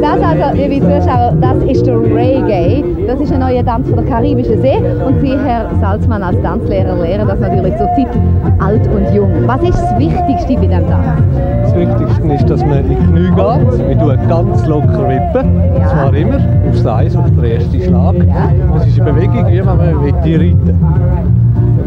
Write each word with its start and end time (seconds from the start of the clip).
Das 0.00 0.20
also, 0.22 0.56
liebe 0.56 0.80
Zuschauer, 0.80 1.34
das 1.40 1.62
ist 1.64 1.86
der 1.86 2.00
Reggae. 2.00 2.84
Das 3.06 3.20
ist 3.20 3.32
ein 3.32 3.40
neuer 3.40 3.64
Tanz 3.64 3.88
von 3.88 3.96
der 3.96 4.06
Karibischen 4.06 4.60
See. 4.60 4.76
Und 4.76 5.20
Sie, 5.20 5.36
Herr 5.38 5.70
Salzmann, 5.80 6.22
als 6.22 6.40
Tanzlehrer 6.42 7.00
lehren 7.00 7.28
das 7.28 7.40
natürlich 7.40 7.76
zur 7.76 7.86
Zeit 7.94 8.08
alt 8.58 8.86
und 8.88 9.14
jung. 9.14 9.30
Was 9.46 9.62
ist 9.62 9.80
das 9.80 9.98
Wichtigste 9.98 10.54
bei 10.54 10.66
diesem 10.66 10.88
Tanz? 10.88 11.22
Das 11.62 11.74
Wichtigste 11.74 12.32
ist, 12.32 12.50
dass 12.50 12.64
man 12.64 12.78
in 12.78 12.88
die 12.90 12.94
Knie 12.96 13.30
geht. 13.30 13.88
Wir 13.88 13.98
tun 13.98 14.28
ganz 14.28 14.66
locker 14.66 15.08
wippen. 15.08 15.62
Ja. 15.78 15.88
Zwar 15.88 16.14
immer 16.14 16.38
aufs 16.68 16.86
Eis, 16.86 17.16
auf 17.16 17.26
den 17.30 17.44
ersten 17.44 17.80
Schlag. 17.80 18.14
Ja. 18.26 18.50
Das 18.74 18.86
ist 18.86 19.00
eine 19.00 19.12
Bewegung, 19.12 19.46
wie 19.46 19.58
wenn 19.58 19.64
man 19.64 19.78
reiten 19.80 21.39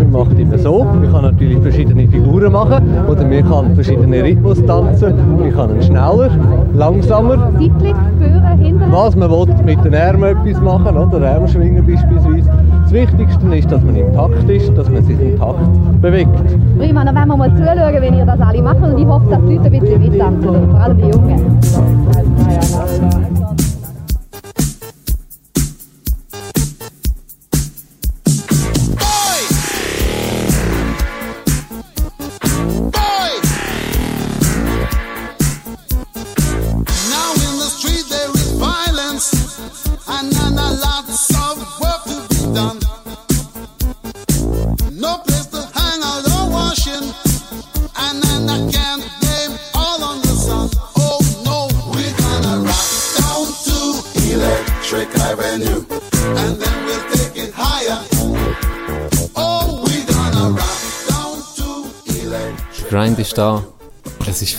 Man 0.04 0.28
macht 0.28 0.40
immer 0.40 0.58
so. 0.58 0.84
Man 0.84 1.12
kann 1.12 1.22
natürlich 1.24 1.60
verschiedene 1.60 2.08
Figuren 2.08 2.52
machen. 2.52 2.84
Oder 3.10 3.24
man 3.26 3.50
kann 3.50 3.74
verschiedene 3.76 4.24
Rhythmus 4.24 4.64
tanzen. 4.66 5.14
Man 5.40 5.52
kann 5.54 5.72
einen 5.72 5.82
schneller, 5.82 6.30
langsamer. 6.74 7.52
Seitlich, 7.54 7.96
führen, 8.20 8.58
hinten? 8.58 8.92
Was 8.92 9.16
man 9.16 9.32
will, 9.32 9.48
mit 9.66 9.84
den 9.86 9.96
Armen 9.96 10.24
etwas 10.24 10.62
machen, 10.62 10.98
oder 10.98 11.36
Arm 11.36 11.48
schwingen 11.48 11.86
beispielsweise. 11.86 12.50
Das 12.84 12.92
Wichtigste 12.92 13.56
ist, 13.56 13.72
dass 13.72 13.84
man 13.84 13.96
im 13.96 14.14
Takt 14.14 14.50
ist, 14.50 14.78
dass 14.78 14.90
man 14.90 15.04
sich 15.04 15.20
im 15.20 15.40
Takt 15.40 16.02
bewegt. 16.02 16.30
Prima, 16.78 17.06
dann 17.06 17.16
werden 17.16 17.30
wir 17.30 17.38
mal 17.38 17.52
zuschauen, 17.56 18.02
wenn 18.02 18.14
ihr 18.14 18.26
das 18.26 18.42
alle 18.42 18.62
macht. 18.62 18.82
Und 18.84 18.98
ich 18.98 19.08
hoffe, 19.08 19.30
dass 19.30 19.40
die 19.48 19.56
Leute 19.56 19.66
ein 19.66 19.80
bisschen 19.80 20.02
mittanzen. 20.02 20.70
Vor 20.70 20.80
allem 20.80 20.98
die 20.98 21.04
Jungen. 21.04 21.60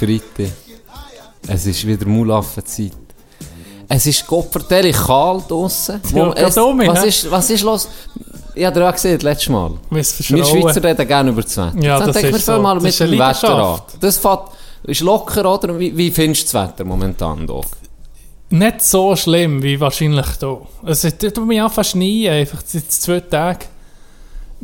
Freitag. 0.07 0.53
Es 1.47 1.67
ist 1.67 1.87
wieder 1.87 2.07
Mulaffenzeit. 2.07 2.93
Es 3.89 4.07
ist 4.07 4.27
Gottverdeli 4.27 4.93
kalt 4.93 5.51
draussen. 5.51 6.01
Ja, 6.15 6.33
es, 6.33 6.57
um 6.57 6.79
was, 6.79 7.03
hä? 7.03 7.09
ist, 7.09 7.31
was 7.31 7.51
ist 7.51 7.63
los? 7.63 7.89
Ich 8.55 8.65
habe 8.65 8.79
dir 8.79 8.89
auch 8.89 8.93
gesehen, 8.93 9.21
letztes 9.21 9.49
Mal. 9.49 9.73
Wir. 9.91 10.05
Schweizer 10.05 10.83
reden 10.83 11.07
gerne 11.07 11.31
über 11.31 11.43
das 11.43 11.57
Wetter. 11.57 11.75
Ja, 11.81 11.99
Dann 11.99 12.07
das 12.07 12.17
denken 12.17 12.31
wir 12.33 12.39
ist 12.39 12.47
so. 12.47 12.61
mal 12.61 12.81
mit 12.81 12.99
dem 12.99 13.11
Wetter 13.11 13.55
an. 13.55 13.81
Das 14.01 14.19
fährt, 14.19 14.49
ist 14.85 15.01
locker, 15.01 15.53
oder? 15.53 15.79
Wie, 15.79 15.97
wie 15.97 16.11
findest 16.11 16.53
du 16.53 16.59
das 16.59 16.69
Wetter 16.69 16.85
momentan 16.85 17.47
hier? 17.47 17.61
Nicht 18.51 18.83
so 18.83 19.17
schlimm 19.17 19.63
wie 19.63 19.79
wahrscheinlich 19.81 20.27
hier. 20.39 20.61
Es 20.87 21.03
tut 21.03 21.47
mich 21.47 21.61
einfach 21.61 21.85
schneien, 21.85 22.33
einfach 22.33 22.63
seit 22.65 22.91
zwei 22.91 23.21
Tagen. 23.21 23.65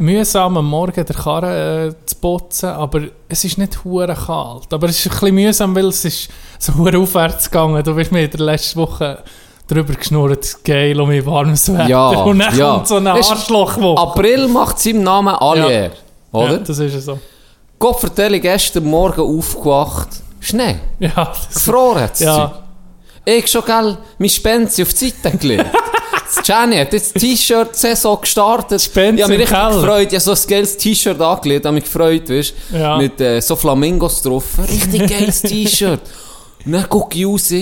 Mühsam 0.01 0.57
am 0.57 0.67
Morgen 0.67 1.05
der 1.05 1.15
Karre 1.15 1.89
äh, 1.89 2.07
zu 2.07 2.17
putzen, 2.17 2.71
aber 2.71 3.03
es 3.29 3.45
ist 3.45 3.59
nicht 3.59 3.85
hure 3.85 4.15
kalt. 4.15 4.73
Aber 4.73 4.89
es 4.89 4.99
ist 4.99 5.07
ein 5.07 5.11
bisschen 5.11 5.35
mühsam, 5.35 5.77
weil 5.77 5.89
es 5.89 6.03
ist 6.07 6.31
so 6.59 6.75
hure 6.75 6.97
aufwärts 6.97 7.51
gegangen. 7.51 7.83
Du 7.85 7.95
bist 7.95 8.11
mir 8.11 8.25
in 8.25 8.31
der 8.31 8.41
letzten 8.41 8.81
Woche 8.81 9.19
drüber 9.69 9.93
geschnurrt, 9.93 10.65
geil 10.65 10.99
um 10.99 11.09
mein 11.09 11.25
warmes 11.27 11.71
Wetter. 11.71 11.87
Ja, 11.87 12.09
Und 12.25 12.39
dann 12.39 12.57
ja. 12.57 12.73
kommt 12.73 12.89
so 12.89 12.97
ein 12.97 13.07
Arschlochwoche. 13.07 14.01
April 14.01 14.49
macht 14.49 14.79
seinem 14.79 15.03
Namen 15.03 15.35
Allier. 15.35 15.91
Oder? 16.33 16.53
Ja, 16.53 16.57
das 16.59 16.79
ist 16.79 16.95
ja 16.95 17.01
so. 17.01 17.19
Gottverdeli 17.79 18.41
gestern 18.41 18.85
Morgen 18.85 19.21
aufgewacht. 19.21 20.09
Schnee. 20.41 20.77
Ja, 20.99 21.31
Gefroren 21.53 22.09
Ja. 22.19 22.35
Zeug. 22.49 22.51
Ich 23.27 23.47
schon, 23.49 23.65
gell, 23.67 23.99
mein 24.17 24.31
Spenzi 24.31 24.81
auf 24.83 24.95
die 24.95 25.11
Seite 25.11 25.37
gelegt. 25.37 25.67
Jenny 26.45 26.77
hat 26.77 26.93
jetzt 26.93 27.15
die 27.17 27.35
T-Shirt-Saison 27.35 28.21
gestartet. 28.21 28.81
Spenzi 28.81 29.17
ich 29.17 29.23
habe 29.23 29.33
mich 29.33 29.41
richtig 29.43 29.57
Keller. 29.59 29.81
gefreut. 29.81 30.13
Ich 30.13 30.15
habe 30.27 30.37
so 30.37 30.43
ein 30.43 30.49
geiles 30.49 30.77
T-Shirt 30.77 31.21
angelegt, 31.21 31.65
habe 31.67 31.75
mich 31.75 31.85
gefreut, 31.85 32.29
weißt 32.31 32.55
Ja. 32.73 32.97
Mit 32.99 33.21
äh, 33.21 33.41
so 33.41 33.57
Flamingos 33.57 34.23
drauf. 34.23 34.45
Richtig 34.69 35.09
geiles 35.09 35.43
T-Shirt. 35.43 36.01
Und 36.65 36.73
dann 36.73 36.89
gucke 36.89 37.19
ich 37.19 37.27
raus. 37.27 37.53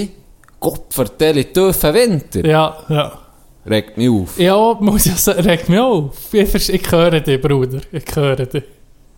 Gott 0.61 0.87
vertelle, 0.91 1.45
tiefen 1.53 1.95
Winter. 1.95 2.45
ja, 2.45 2.77
ja. 2.89 3.19
Regt 3.67 3.97
mich 3.99 4.09
auf. 4.09 4.39
Ja, 4.39 4.77
muss 4.81 5.07
ich 5.07 5.17
sagen, 5.17 5.41
regt 5.41 5.69
mich 5.69 5.79
auf. 5.79 6.13
Ich, 6.33 6.69
ich 6.71 6.91
höre 6.91 7.21
dich, 7.21 7.41
Bruder. 7.41 7.81
Ich 7.93 8.17
höre 8.17 8.47
dich. 8.47 8.65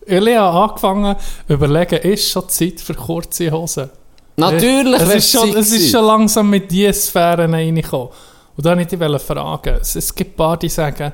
Ich 0.05 0.15
habe 0.15 0.39
angefangen 0.41 1.15
überlegen, 1.47 1.95
ist 1.99 2.29
schon 2.29 2.49
Zeit 2.49 2.81
für 2.81 2.93
kurze 2.93 3.49
Hosen? 3.51 3.89
Natürlich, 4.35 4.99
es 5.01 5.13
ist, 5.15 5.31
schon, 5.31 5.55
es 5.55 5.71
ist 5.71 5.91
schon 5.91 6.03
langsam 6.05 6.49
mit 6.49 6.69
diesen 6.71 6.93
Sphären 6.93 7.53
reingekommen. 7.53 8.09
Und 8.57 8.65
da 8.65 8.75
wollte 8.77 8.95
ich 8.95 8.99
dich 8.99 9.21
fragen. 9.21 9.77
Es, 9.81 10.13
gibt 10.15 10.35
paar, 10.37 10.57
die 10.57 10.69
sagen, 10.69 11.13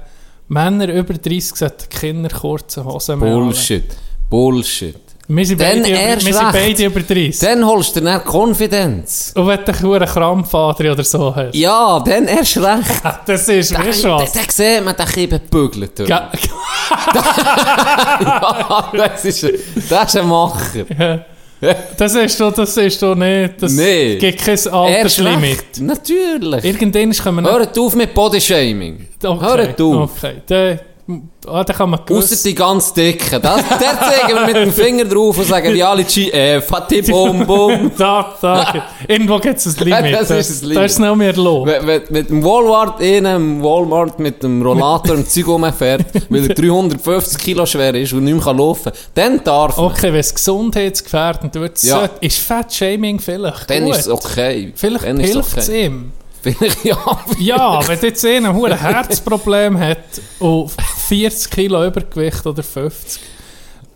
Männer 0.50 0.88
über 0.94 1.14
30 1.14 1.56
sollten 1.56 1.90
Kinder 1.90 2.30
kurze 2.30 2.84
Hosen 2.84 3.20
mehr 3.20 3.34
Bullshit. 3.34 3.86
Bullshit. 4.30 4.96
Wir 5.30 5.46
sind, 5.46 5.60
Dann 5.60 5.82
beide, 5.82 5.90
über, 5.90 6.00
erst 6.00 6.26
wir 6.26 6.34
sind 6.34 6.46
recht. 6.46 6.54
beide 6.78 6.86
über 6.86 7.00
30. 7.02 7.40
Dann 7.40 7.66
holst 7.66 7.96
du 7.98 8.00
dann 8.02 8.24
Konfidenz. 8.24 9.34
Und 9.36 9.46
wenn 9.48 9.60
du 9.66 9.94
einen 9.94 10.06
Krampfadri 10.08 10.90
oder 10.90 11.04
so 11.04 11.36
hast. 11.36 11.54
Ja, 11.54 12.00
dann 12.00 12.26
erst 12.28 12.58
recht. 12.58 13.02
Das 13.26 13.48
ist, 13.50 13.74
Da, 13.76 13.80
weißt 13.86 14.04
was? 14.06 14.32
da 14.32 14.42
sieht 14.50 14.86
man 14.86 14.96
den 14.96 15.06
Kieben 15.06 15.40
bügelt. 15.50 15.98
Ga- 16.08 16.32
ja, 17.14 18.90
das 18.94 19.26
ist, 19.26 19.44
das 19.90 20.16
ist 20.16 20.18
ein 20.22 20.28
Macher. 20.28 21.26
Das 21.98 22.14
ist 22.14 22.40
doch, 22.40 22.54
das 22.54 22.78
ist 22.78 23.02
doch 23.02 23.16
nicht, 23.16 23.54
das 23.60 23.72
Nee. 23.74 24.18
gibt 24.18 24.40
kein 24.40 24.68
Alterslimit. 24.72 25.80
Natürlich. 25.80 26.64
Irgendwann 26.64 27.12
können 27.12 27.44
wir 27.44 27.52
Hört 27.52 27.78
auf 27.78 27.96
mit 27.96 28.14
Bodyshaming. 28.14 29.08
Okay, 29.24 29.46
Hört 29.46 29.82
auf. 29.82 30.12
Okay, 30.24 30.78
dann, 31.08 31.30
ah, 31.48 31.64
dann 31.64 31.76
kann 31.76 31.90
man 31.90 32.02
Ausser 32.10 32.36
die 32.44 32.54
ganz 32.54 32.94
Dicken. 32.94 33.42
Das, 33.42 33.62
der 33.70 34.00
zeigen 34.00 34.36
wir 34.36 34.46
mit 34.46 34.56
dem 34.56 34.72
Finger 34.74 35.06
drauf 35.06 35.38
und 35.38 35.46
sagen, 35.46 35.74
die 35.74 35.84
alle 35.84 36.04
GF, 36.04 36.66
Fatih 36.66 37.02
Bum 37.10 37.46
Bum. 37.46 37.92
Da, 37.98 38.36
da, 38.42 38.86
irgendwo 39.08 39.40
gibt 39.40 39.58
es 39.58 39.66
ein 39.68 39.86
Limit. 39.86 40.14
Das 40.14 40.30
ist 40.30 40.62
ein 40.64 40.70
Limit. 40.70 40.78
Da 40.78 40.86
ist 40.86 40.92
es 40.94 41.00
noch 41.00 41.16
mehr 41.16 41.34
los. 41.34 41.66
Wenn, 41.68 41.88
wenn 41.88 42.02
mit 42.10 42.30
dem 42.30 42.44
Walmart 42.44 43.00
innen, 43.02 43.36
im 43.36 43.64
Walmart 43.64 44.20
mit 44.20 44.44
dem 44.44 44.62
Rollator 44.62 45.16
im 45.16 45.28
Zeug 45.28 45.48
rumfährt, 45.48 46.06
weil 46.30 46.50
er 46.50 46.56
350 46.56 47.38
Kilo 47.42 47.66
schwer 47.66 47.96
ist 47.96 48.12
und 48.14 48.26
nicht 48.26 48.34
mehr 48.34 48.44
kann 48.44 48.58
laufen 48.58 48.92
kann, 48.92 48.94
dann 49.14 49.44
darf 49.44 49.78
man. 49.78 49.86
Okay, 49.88 50.12
wenn 50.12 50.20
es 50.20 50.34
gesundheitsgefährdend 50.36 51.56
wird, 51.56 51.82
Ja. 51.84 52.10
ist 52.20 52.40
Fettshaming 52.40 53.20
vielleicht 53.20 53.70
Dann 53.70 53.86
gut. 53.86 53.94
ist 53.94 54.02
es 54.02 54.10
okay. 54.10 54.74
Vielleicht 54.76 55.06
hilft 55.06 55.58
es 55.58 55.70
okay. 55.70 55.86
ihm. 55.86 56.12
Vielleicht 56.42 56.86
ja. 56.86 56.98
Ja, 57.40 57.88
wenn 57.88 58.00
jetzt 58.00 58.26
einer 58.26 58.50
ein 58.50 58.80
Herzproblem 58.80 59.80
hat 59.80 60.22
und 60.40 60.72
40 61.08 61.52
Kilo 61.52 61.86
Übergewicht 61.86 62.46
oder 62.46 62.64
50 62.64 63.22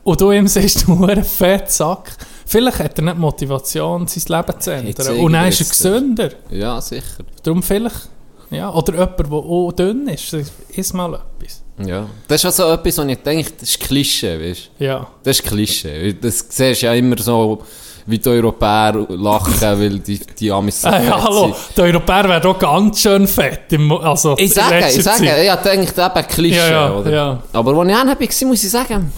und 0.03 0.19
du 0.19 0.31
ihm 0.31 0.47
sagst, 0.47 0.87
du 0.87 1.05
einen 1.05 1.23
Fettsack, 1.23 2.11
vielleicht 2.45 2.79
hat 2.79 2.97
er 2.97 3.03
nicht 3.05 3.17
Motivation, 3.17 4.07
sein 4.07 4.23
Leben 4.27 4.59
zu 4.59 4.73
ändern. 4.73 5.19
Und 5.19 5.33
dann 5.33 5.47
ist 5.47 5.61
er 5.61 5.67
gesünder. 5.67 6.29
Ja, 6.49 6.81
sicher. 6.81 7.23
Darum 7.43 7.61
vielleicht, 7.61 8.09
ja, 8.49 8.73
oder 8.73 8.93
jemand, 8.93 9.19
der 9.19 9.31
auch 9.31 9.71
dünn 9.71 10.07
ist, 10.07 10.35
isst 10.69 10.93
mal 10.93 11.13
etwas. 11.13 11.61
Ja. 11.85 12.07
Das 12.27 12.41
ist 12.41 12.45
also 12.45 12.73
etwas, 12.73 12.97
was 12.97 13.07
ich 13.07 13.17
denke, 13.17 13.51
das 13.59 13.69
ist 13.69 13.79
Klischee, 13.79 14.39
weißt 14.39 14.71
du? 14.77 14.83
Ja. 14.83 15.07
Das 15.23 15.39
ist 15.39 15.45
Klischee. 15.45 16.13
Das 16.13 16.45
siehst 16.49 16.81
du 16.81 16.85
ja 16.85 16.93
immer 16.93 17.17
so, 17.17 17.63
wie 18.05 18.17
die 18.19 18.29
Europäer 18.29 19.05
lachen, 19.09 19.53
weil 19.61 19.99
die, 19.99 20.19
die 20.39 20.51
Amis 20.51 20.81
so 20.81 20.89
Hey, 20.91 21.05
fett 21.05 21.13
hallo, 21.23 21.41
sind. 21.45 21.55
die 21.77 21.81
Europäer 21.81 22.29
werden 22.29 22.51
auch 22.51 22.59
ganz 22.59 22.99
schön 23.01 23.27
fett. 23.27 23.71
Im, 23.71 23.91
also 23.91 24.35
Ich 24.37 24.53
sage, 24.53 24.79
ich 24.89 25.03
sage, 25.03 25.25
Zeit. 25.25 25.43
ich 25.43 25.49
habe 25.49 25.77
gedacht, 25.85 26.17
eben 26.17 26.27
Klischee, 26.27 26.57
Ja, 26.57 26.69
ja, 26.69 26.91
oder? 26.93 27.11
ja. 27.11 27.39
Aber 27.53 27.71
als 27.79 27.89
ich 27.89 27.95
hin 27.95 28.47
war, 28.47 28.47
muss 28.49 28.63
ich 28.63 28.69
sagen, 28.69 29.11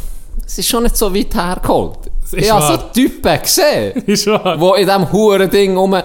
es 0.46 0.58
ist 0.58 0.68
schon 0.70 0.84
nicht 0.84 0.98
so 0.98 1.14
weit 1.14 1.34
hergeholt. 1.34 1.98
Ich 2.32 2.52
habe 2.52 2.66
so. 2.66 2.78
Typen 2.94 3.42
gesehen, 3.42 3.94
die 4.08 4.16
in 4.76 4.86
diesem 4.88 5.12
huren 5.12 5.50
Ding 5.50 5.78
rum... 5.78 5.96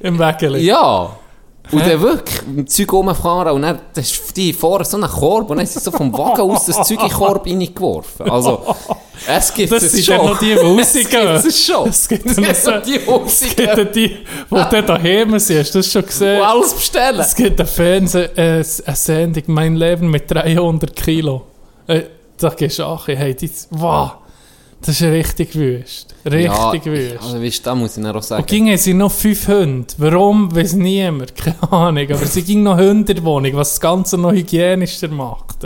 Im 0.00 0.18
Wägeli. 0.18 0.60
Ja. 0.64 1.10
Und 1.70 1.86
dann 1.86 2.00
wirklich 2.02 2.42
mit 2.48 2.58
dem 2.58 2.66
Zeug 2.66 2.92
rumfahren 2.92 3.52
und 3.54 3.62
dann 3.62 3.78
das 3.94 4.10
ist 4.10 4.36
die 4.36 4.52
vorne 4.52 4.84
so 4.84 4.96
einen 4.96 5.08
Korb 5.08 5.48
und 5.48 5.56
dann 5.58 5.66
sind 5.66 5.80
sie 5.82 5.90
so 5.90 5.96
vom 5.96 6.12
Wagen 6.12 6.42
aus 6.42 6.66
das 6.66 6.86
Zeug 6.86 7.00
in 7.02 7.08
den 7.08 7.12
Korb 7.16 7.46
reingeworfen. 7.46 8.30
Also, 8.30 8.74
es 9.26 9.54
gibt 9.54 9.72
Das 9.72 9.82
es 9.84 9.92
sind 9.92 10.04
schon. 10.04 10.16
dann 10.16 10.26
noch 10.26 10.38
die, 10.38 10.46
die 10.46 10.52
rausgehen. 10.58 11.28
Es 11.28 11.42
gibt 11.42 11.46
es 11.46 11.64
schon. 11.66 11.88
Es 11.88 12.08
gibt 12.08 12.26
Es 12.26 12.36
gibt 12.36 12.56
so- 12.56 12.70
noch 12.72 12.82
die 12.82 12.96
Es 12.96 13.08
Rausgehen. 13.08 13.54
gibt 13.56 13.78
ja 13.78 13.84
die, 13.84 14.08
die 14.08 14.24
dann 14.50 14.86
daheim 14.86 15.38
sind. 15.38 15.60
Hast 15.60 15.74
du 15.74 15.78
das 15.78 15.92
schon 15.92 16.04
gesehen? 16.04 16.38
Die 16.38 16.44
alles 16.44 16.74
bestellen. 16.74 17.20
Es 17.20 17.34
gibt 17.34 17.60
eine 17.60 17.68
Fernseh, 17.68 18.24
äh, 18.34 18.64
eine 18.84 18.96
Sendung, 18.96 19.42
Mein 19.46 19.76
Leben 19.76 20.10
mit 20.10 20.30
300 20.30 20.94
Kilo. 20.96 21.42
Äh, 21.86 22.02
da 22.38 22.48
gehst 22.50 22.80
du 22.80 22.84
auch, 22.84 23.06
hey, 23.06 23.34
die, 23.34 23.50
wow. 23.70 24.10
Das 24.84 25.00
ist 25.00 25.02
richtig 25.02 25.54
wüst. 25.54 26.14
Richtig 26.24 26.84
ja, 26.84 26.92
wüst. 26.92 27.16
Also, 27.22 27.40
weißt, 27.42 27.66
da 27.66 27.74
muss 27.74 27.96
ich 27.96 28.04
auch 28.06 28.22
sagen. 28.22 28.42
Und 28.42 28.48
gingen 28.48 28.76
sie 28.76 28.94
noch 28.94 29.12
fünf 29.12 29.46
Hunde. 29.46 29.86
Warum, 29.96 30.54
weiß 30.54 30.72
niemand. 30.74 31.34
Keine 31.36 31.72
Ahnung. 31.72 32.06
Aber 32.10 32.26
sie 32.26 32.42
ging 32.42 32.62
noch 32.64 32.76
Hunde 32.76 33.12
in 33.12 33.16
der 33.16 33.24
Wohnung, 33.24 33.52
was 33.54 33.70
das 33.70 33.80
Ganze 33.80 34.18
noch 34.18 34.32
hygienischer 34.32 35.08
macht. 35.08 35.56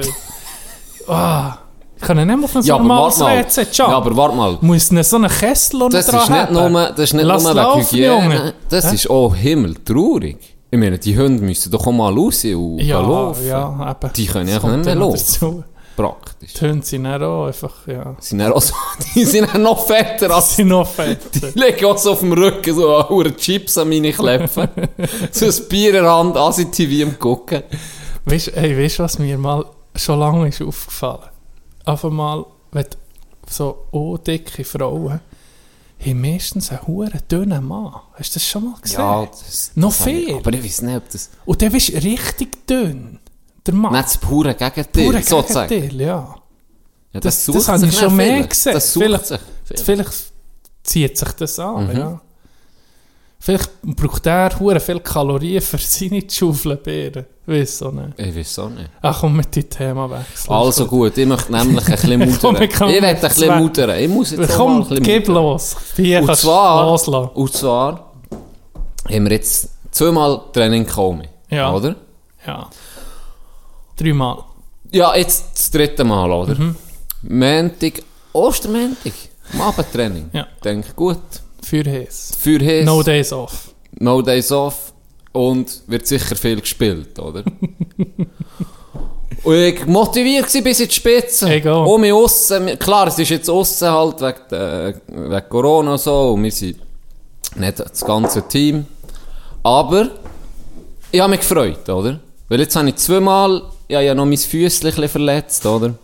Ah, 1.08 1.58
ich 1.96 2.02
kann 2.02 2.18
ja 2.18 2.24
nicht 2.26 2.36
mehr 2.36 2.44
auf 2.44 2.56
ein 2.56 2.62
ja, 2.62 2.78
normales. 2.78 3.18
WC 3.56 3.66
Ja, 3.72 3.86
aber 3.88 4.14
warte 4.16 4.36
mal. 4.36 4.58
Muss 4.60 4.90
nicht 4.90 5.06
so 5.08 5.16
einen 5.16 5.30
Kessel 5.30 5.80
unten 5.82 5.94
Das 5.96 6.06
ist 6.06 6.12
dran 6.12 6.20
nicht 6.30 6.30
haben? 6.58 6.72
nur, 6.72 6.86
das 6.90 6.98
ist 7.00 7.14
nicht 7.14 7.24
Lass 7.24 7.42
nur 7.42 7.54
wegen 7.54 7.80
Hygiene. 7.80 8.54
Das 8.68 8.90
Hä? 8.90 8.94
ist 8.94 9.08
auch 9.08 9.34
himmeltraurig. 9.34 10.36
Ich 10.70 10.78
meine, 10.78 10.98
die 10.98 11.16
Hunde 11.16 11.42
müssen 11.42 11.70
doch 11.70 11.86
auch 11.86 11.92
mal 11.92 12.12
raus 12.12 12.44
und 12.44 12.78
Ja, 12.80 13.00
laufen. 13.00 13.46
ja, 13.46 13.90
eben. 14.02 14.12
Die 14.14 14.26
können 14.26 14.60
kommt 14.60 14.76
nicht 14.76 14.84
mehr 14.84 14.94
laufen. 14.94 15.64
Praktisch. 15.96 16.52
Die 16.52 16.60
Hunde 16.68 16.84
sind 16.84 17.04
dann 17.04 17.22
auch 17.22 17.46
einfach, 17.46 17.86
ja. 17.86 18.14
Sind 18.20 18.38
dann 18.38 18.52
auch 18.52 18.60
so, 18.60 18.74
die 19.14 19.24
sind 19.24 19.52
dann 19.52 19.62
noch 19.62 19.86
fetter 19.86 20.28
Sie 20.28 20.34
als 20.34 20.56
sind 20.56 20.68
noch 20.68 20.86
fett. 20.86 21.20
Die 21.34 21.58
legen 21.58 21.86
auch 21.86 21.98
so 21.98 22.12
auf 22.12 22.20
dem 22.20 22.32
Rücken 22.32 22.74
so 22.74 23.08
eine 23.08 23.34
Chips 23.34 23.78
an 23.78 23.88
meine 23.88 24.12
Kläpfe. 24.12 24.68
so 25.32 25.46
ein 25.46 25.68
Bier 25.68 25.88
in 25.94 26.02
der 26.04 26.12
Hand, 26.12 26.36
ASI-TV 26.36 27.08
am 27.08 27.18
gucken. 27.18 27.62
Weißt 28.26 28.48
du, 28.48 28.52
hey, 28.52 28.76
weißt, 28.78 28.98
du, 28.98 29.02
was 29.04 29.18
mir 29.18 29.38
mal 29.38 29.64
schon 29.94 30.20
lange 30.20 30.48
ist 30.48 30.60
aufgefallen? 30.60 31.30
Auf 31.84 32.04
einmal, 32.04 32.44
wenn 32.72 32.86
so 33.48 33.86
oh, 33.92 34.16
dicke 34.18 34.64
Frauen 34.64 35.20
haben 35.98 36.20
meistens 36.20 36.70
einen 36.70 36.86
huren 36.86 37.20
dünnen 37.30 37.66
Mann. 37.66 37.94
Hast 38.14 38.34
du 38.34 38.38
das 38.38 38.46
schon 38.46 38.64
mal 38.64 38.80
gesehen? 38.80 39.00
Ja, 39.00 39.26
das, 39.26 39.72
Noch 39.74 39.88
das 39.90 40.00
habe 40.00 40.10
ich- 40.10 40.26
viel? 40.26 40.36
Aber 40.36 40.52
ich 40.52 40.64
weiß 40.64 40.82
nicht, 40.82 40.96
ob 40.96 41.08
das... 41.10 41.30
Und 41.44 41.60
der 41.60 41.72
ist 41.72 41.92
richtig 41.92 42.66
dünn. 42.66 43.18
Der 43.66 43.74
Mann. 43.74 43.92
Nicht 43.92 44.04
das 44.04 44.18
pure 44.18 44.54
Gegenteil, 44.54 45.04
Pure 45.04 45.22
sozusagen. 45.22 45.68
Gegenteil, 45.68 46.00
ja. 46.00 46.34
Ja, 47.12 47.20
Das- 47.20 47.44
sucht 47.44 47.58
das 47.58 47.68
habe 47.68 47.86
ich 47.86 47.98
schon 47.98 48.14
mehr 48.16 48.46
gesehen. 48.46 48.74
Das 48.74 48.92
sucht 48.92 49.04
Vielleicht- 49.04 49.26
sich. 49.26 49.40
Vielleicht 49.84 50.12
zieht 50.82 51.18
sich 51.18 51.32
das 51.32 51.58
an, 51.58 51.86
Mhm. 51.88 51.96
ja. 51.98 52.20
Vielleicht 53.38 53.70
braucht 53.82 54.26
er 54.26 54.58
hure 54.58 54.80
viel 54.80 54.98
Kalorien 55.00 55.60
für 55.60 55.78
seine 55.78 56.22
Schaufelbeeren. 56.28 57.26
Weiss 57.46 57.80
auch 57.82 57.92
nicht. 57.92 58.18
Ich 58.18 58.34
weiß 58.34 58.58
auch 58.60 58.70
nicht. 58.70 58.90
Ach 59.02 59.20
komm, 59.20 59.36
mit 59.36 59.54
dem 59.54 59.68
Thema 59.70 60.10
wechseln. 60.10 60.52
Also 60.52 60.86
gut, 60.86 61.16
ich 61.16 61.26
möchte 61.26 61.52
nämlich 61.52 61.86
ein 61.86 61.92
bisschen 61.92 62.20
Komm, 62.40 62.54
mutern. 62.54 62.90
ich 62.90 63.00
möchte 63.00 63.26
ein 63.26 63.28
bisschen 63.28 63.58
mutern. 63.58 63.90
Ich 64.00 64.08
muss 64.08 64.30
jetzt 64.32 64.40
auch 64.40 64.48
mal 64.48 64.56
Komm, 64.56 64.72
ein 64.76 64.88
bisschen 64.88 65.02
gib 65.04 65.28
mutern. 65.28 65.34
los. 65.44 65.76
Hier 65.96 66.20
Und 66.22 66.36
zwar, 66.36 66.86
loslassen. 66.86 67.30
und 67.34 67.52
zwar 67.52 68.12
haben 69.08 69.24
wir 69.24 69.32
jetzt 69.32 69.68
zweimal 69.92 70.40
Training 70.52 70.84
gekommen. 70.86 71.28
Ja. 71.50 71.72
Oder? 71.72 71.94
Ja. 72.44 72.68
Dreimal. 73.96 74.44
Ja, 74.92 75.14
jetzt 75.16 75.44
das 75.54 75.70
dritte 75.70 76.04
Mal, 76.04 76.30
oder? 76.30 76.54
Mhm. 76.54 76.76
Montag, 77.22 78.02
Ostermontag, 78.32 79.12
Abendtraining. 79.58 80.30
Ja. 80.32 80.46
Denke, 80.62 80.92
gut, 80.94 81.18
Für 81.62 81.82
Hes. 81.82 82.32
für 82.38 82.58
Hes, 82.60 82.84
No 82.84 82.96
no, 82.96 83.02
days 83.02 83.32
off. 83.32 83.70
Days 83.98 84.52
Off 84.52 84.92
und 85.32 85.82
wird 85.86 86.06
sicher 86.06 86.36
viel 86.36 86.60
gespielt, 86.60 87.18
oder? 87.18 87.42
und 89.44 89.54
ich 89.54 89.86
motiviert 89.86 90.52
war 90.54 90.62
bis 90.62 90.80
in 90.80 90.88
die 90.88 90.94
Spitze. 90.94 91.48
Egal. 91.50 91.86
Um 91.86 92.00
mich 92.00 92.12
aussen, 92.12 92.78
klar, 92.78 93.08
es 93.08 93.18
ist 93.18 93.30
jetzt 93.30 93.48
aussen 93.50 93.90
halt 93.90 94.20
wegen, 94.20 94.54
äh, 94.54 94.94
wegen 95.08 95.48
Corona 95.48 95.92
und 95.92 95.98
so 96.00 96.32
und 96.32 96.42
wir 96.42 96.52
sind 96.52 96.78
nicht 97.56 97.80
das 97.80 98.04
ganze 98.04 98.46
Team. 98.46 98.86
Aber 99.62 100.10
ich 101.10 101.20
habe 101.20 101.30
mich 101.30 101.40
gefreut, 101.40 101.88
oder? 101.88 102.20
Weil 102.48 102.60
jetzt 102.60 102.76
habe 102.76 102.88
ich 102.88 102.96
zweimal, 102.96 103.62
habe 103.94 104.04
ja 104.04 104.14
noch 104.14 104.26
mein 104.26 104.36
Füßchen 104.36 105.08
verletzt, 105.08 105.64
oder? 105.64 105.94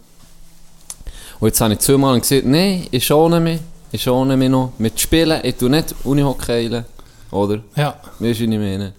Und 1.40 1.48
jetzt 1.48 1.60
habe 1.60 1.74
ich 1.74 1.80
zweimal 1.80 2.20
gesagt, 2.20 2.46
nein, 2.46 2.86
ich 2.90 3.04
schone 3.04 3.40
mich, 3.40 3.60
ich 3.90 4.02
schone 4.02 4.36
mich 4.36 4.48
noch 4.48 4.72
mit 4.78 5.00
Spielen, 5.00 5.40
ich 5.42 5.56
tue 5.56 5.68
nicht 5.68 5.94
Unihockey, 6.04 6.82
oder? 7.32 7.58
Ja. 7.74 7.96
Weißt 8.20 8.40
du, 8.40 8.48
wie 8.48 8.54
ich 8.54 8.60
meine? 8.60 8.92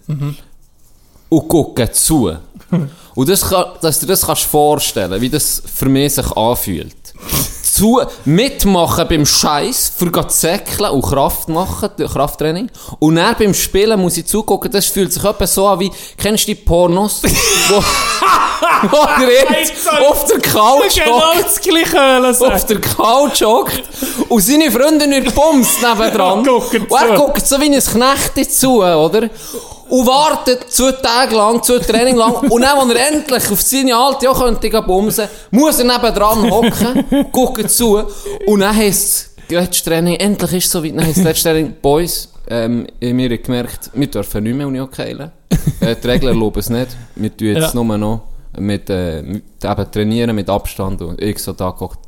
Und 1.28 1.48
gucke 1.48 1.90
zu. 1.90 2.36
Und 3.14 3.28
das 3.28 3.48
kann, 3.48 3.64
dass 3.80 4.00
du 4.00 4.06
dir 4.06 4.12
das 4.12 4.26
kannst 4.26 4.42
vorstellen, 4.42 5.20
wie 5.20 5.30
das 5.30 5.62
für 5.72 5.88
mich 5.88 6.14
sich 6.14 6.30
anfühlt. 6.32 7.14
Zu, 7.74 8.00
mitmachen 8.24 9.08
beim 9.08 9.26
Scheiß, 9.26 9.94
für 9.96 10.12
säckeln 10.28 10.90
und 10.90 11.02
Kraft 11.02 11.48
machen, 11.48 11.90
Krafttraining. 11.96 12.70
Und 13.00 13.16
dann 13.16 13.34
beim 13.36 13.52
Spielen 13.52 14.00
muss 14.00 14.16
ich 14.16 14.26
zugucken, 14.26 14.70
das 14.70 14.86
fühlt 14.86 15.12
sich 15.12 15.24
etwa 15.24 15.44
so 15.44 15.66
an 15.66 15.80
wie, 15.80 15.90
kennst 16.16 16.44
du 16.44 16.54
die 16.54 16.54
Pornos, 16.54 17.20
wo, 17.68 17.82
wo 18.90 19.06
der 19.18 19.58
jetzt 19.58 19.72
auf 20.08 20.24
der 20.26 20.38
Couch 20.38 21.00
hockt, 21.04 21.58
auf 22.52 22.64
der 22.66 22.80
Couch 22.80 23.42
hockt 23.42 23.82
und 24.28 24.40
seine 24.40 24.70
Freundin 24.70 25.10
nicht 25.10 25.34
bumst 25.34 25.82
nebendran. 25.82 26.48
Und 26.48 26.72
er 26.92 27.16
guckt 27.16 27.44
so 27.44 27.60
wie 27.60 27.74
ein 27.74 27.80
Knecht 27.82 28.54
zu, 28.54 28.84
oder? 28.84 29.30
Und 29.88 30.06
wartet 30.06 30.70
zwei 30.70 30.92
Tage 30.92 31.36
lang, 31.36 31.62
zwei 31.62 31.78
Training 31.78 32.16
lang. 32.16 32.34
Und 32.50 32.62
dann, 32.62 32.78
als 32.78 32.94
er 32.98 33.12
endlich 33.12 33.50
auf 33.50 33.60
seine 33.60 33.96
Alte 33.96 34.30
auch 34.30 34.38
könnte 34.42 34.82
bumsen, 34.82 35.28
muss 35.50 35.78
er 35.78 35.84
nebendran 35.84 36.50
hocken, 36.50 37.04
guckt 37.32 37.70
zu. 37.70 38.02
Und 38.46 38.60
dann 38.60 38.74
heisst 38.76 39.04
es, 39.06 39.30
letztes 39.48 39.82
Training, 39.84 40.16
endlich 40.16 40.52
ist 40.54 40.64
es 40.66 40.70
so 40.70 40.82
weit, 40.82 40.96
dann 40.96 41.06
heisst 41.06 41.18
es 41.18 41.24
letztes 41.24 41.42
Training, 41.44 41.74
Boys, 41.80 42.28
ähm, 42.48 42.86
ich 43.00 43.08
habe 43.08 43.14
mir 43.14 43.38
gemerkt, 43.38 43.90
wir 43.94 44.06
dürfen 44.06 44.44
nicht 44.44 44.56
mehr 44.56 44.66
Unihockey 44.66 45.02
äh, 45.80 45.96
Die 45.96 46.06
Regeln 46.08 46.34
erlauben 46.34 46.60
es 46.60 46.68
nicht. 46.70 46.88
Wir 47.14 47.34
tun 47.36 47.46
jetzt 47.48 47.74
Ja. 47.74 47.82
nur 47.82 47.96
noch 47.98 48.22
mit, 48.58 48.88
äh, 48.90 49.22
mit 49.22 49.44
eben 49.64 49.90
trainieren 49.90 50.36
mit 50.36 50.48
Abstand. 50.50 51.00
Und 51.02 51.20
ich 51.22 51.38
so 51.38 51.52
da 51.52 51.70
geguckt, 51.70 51.98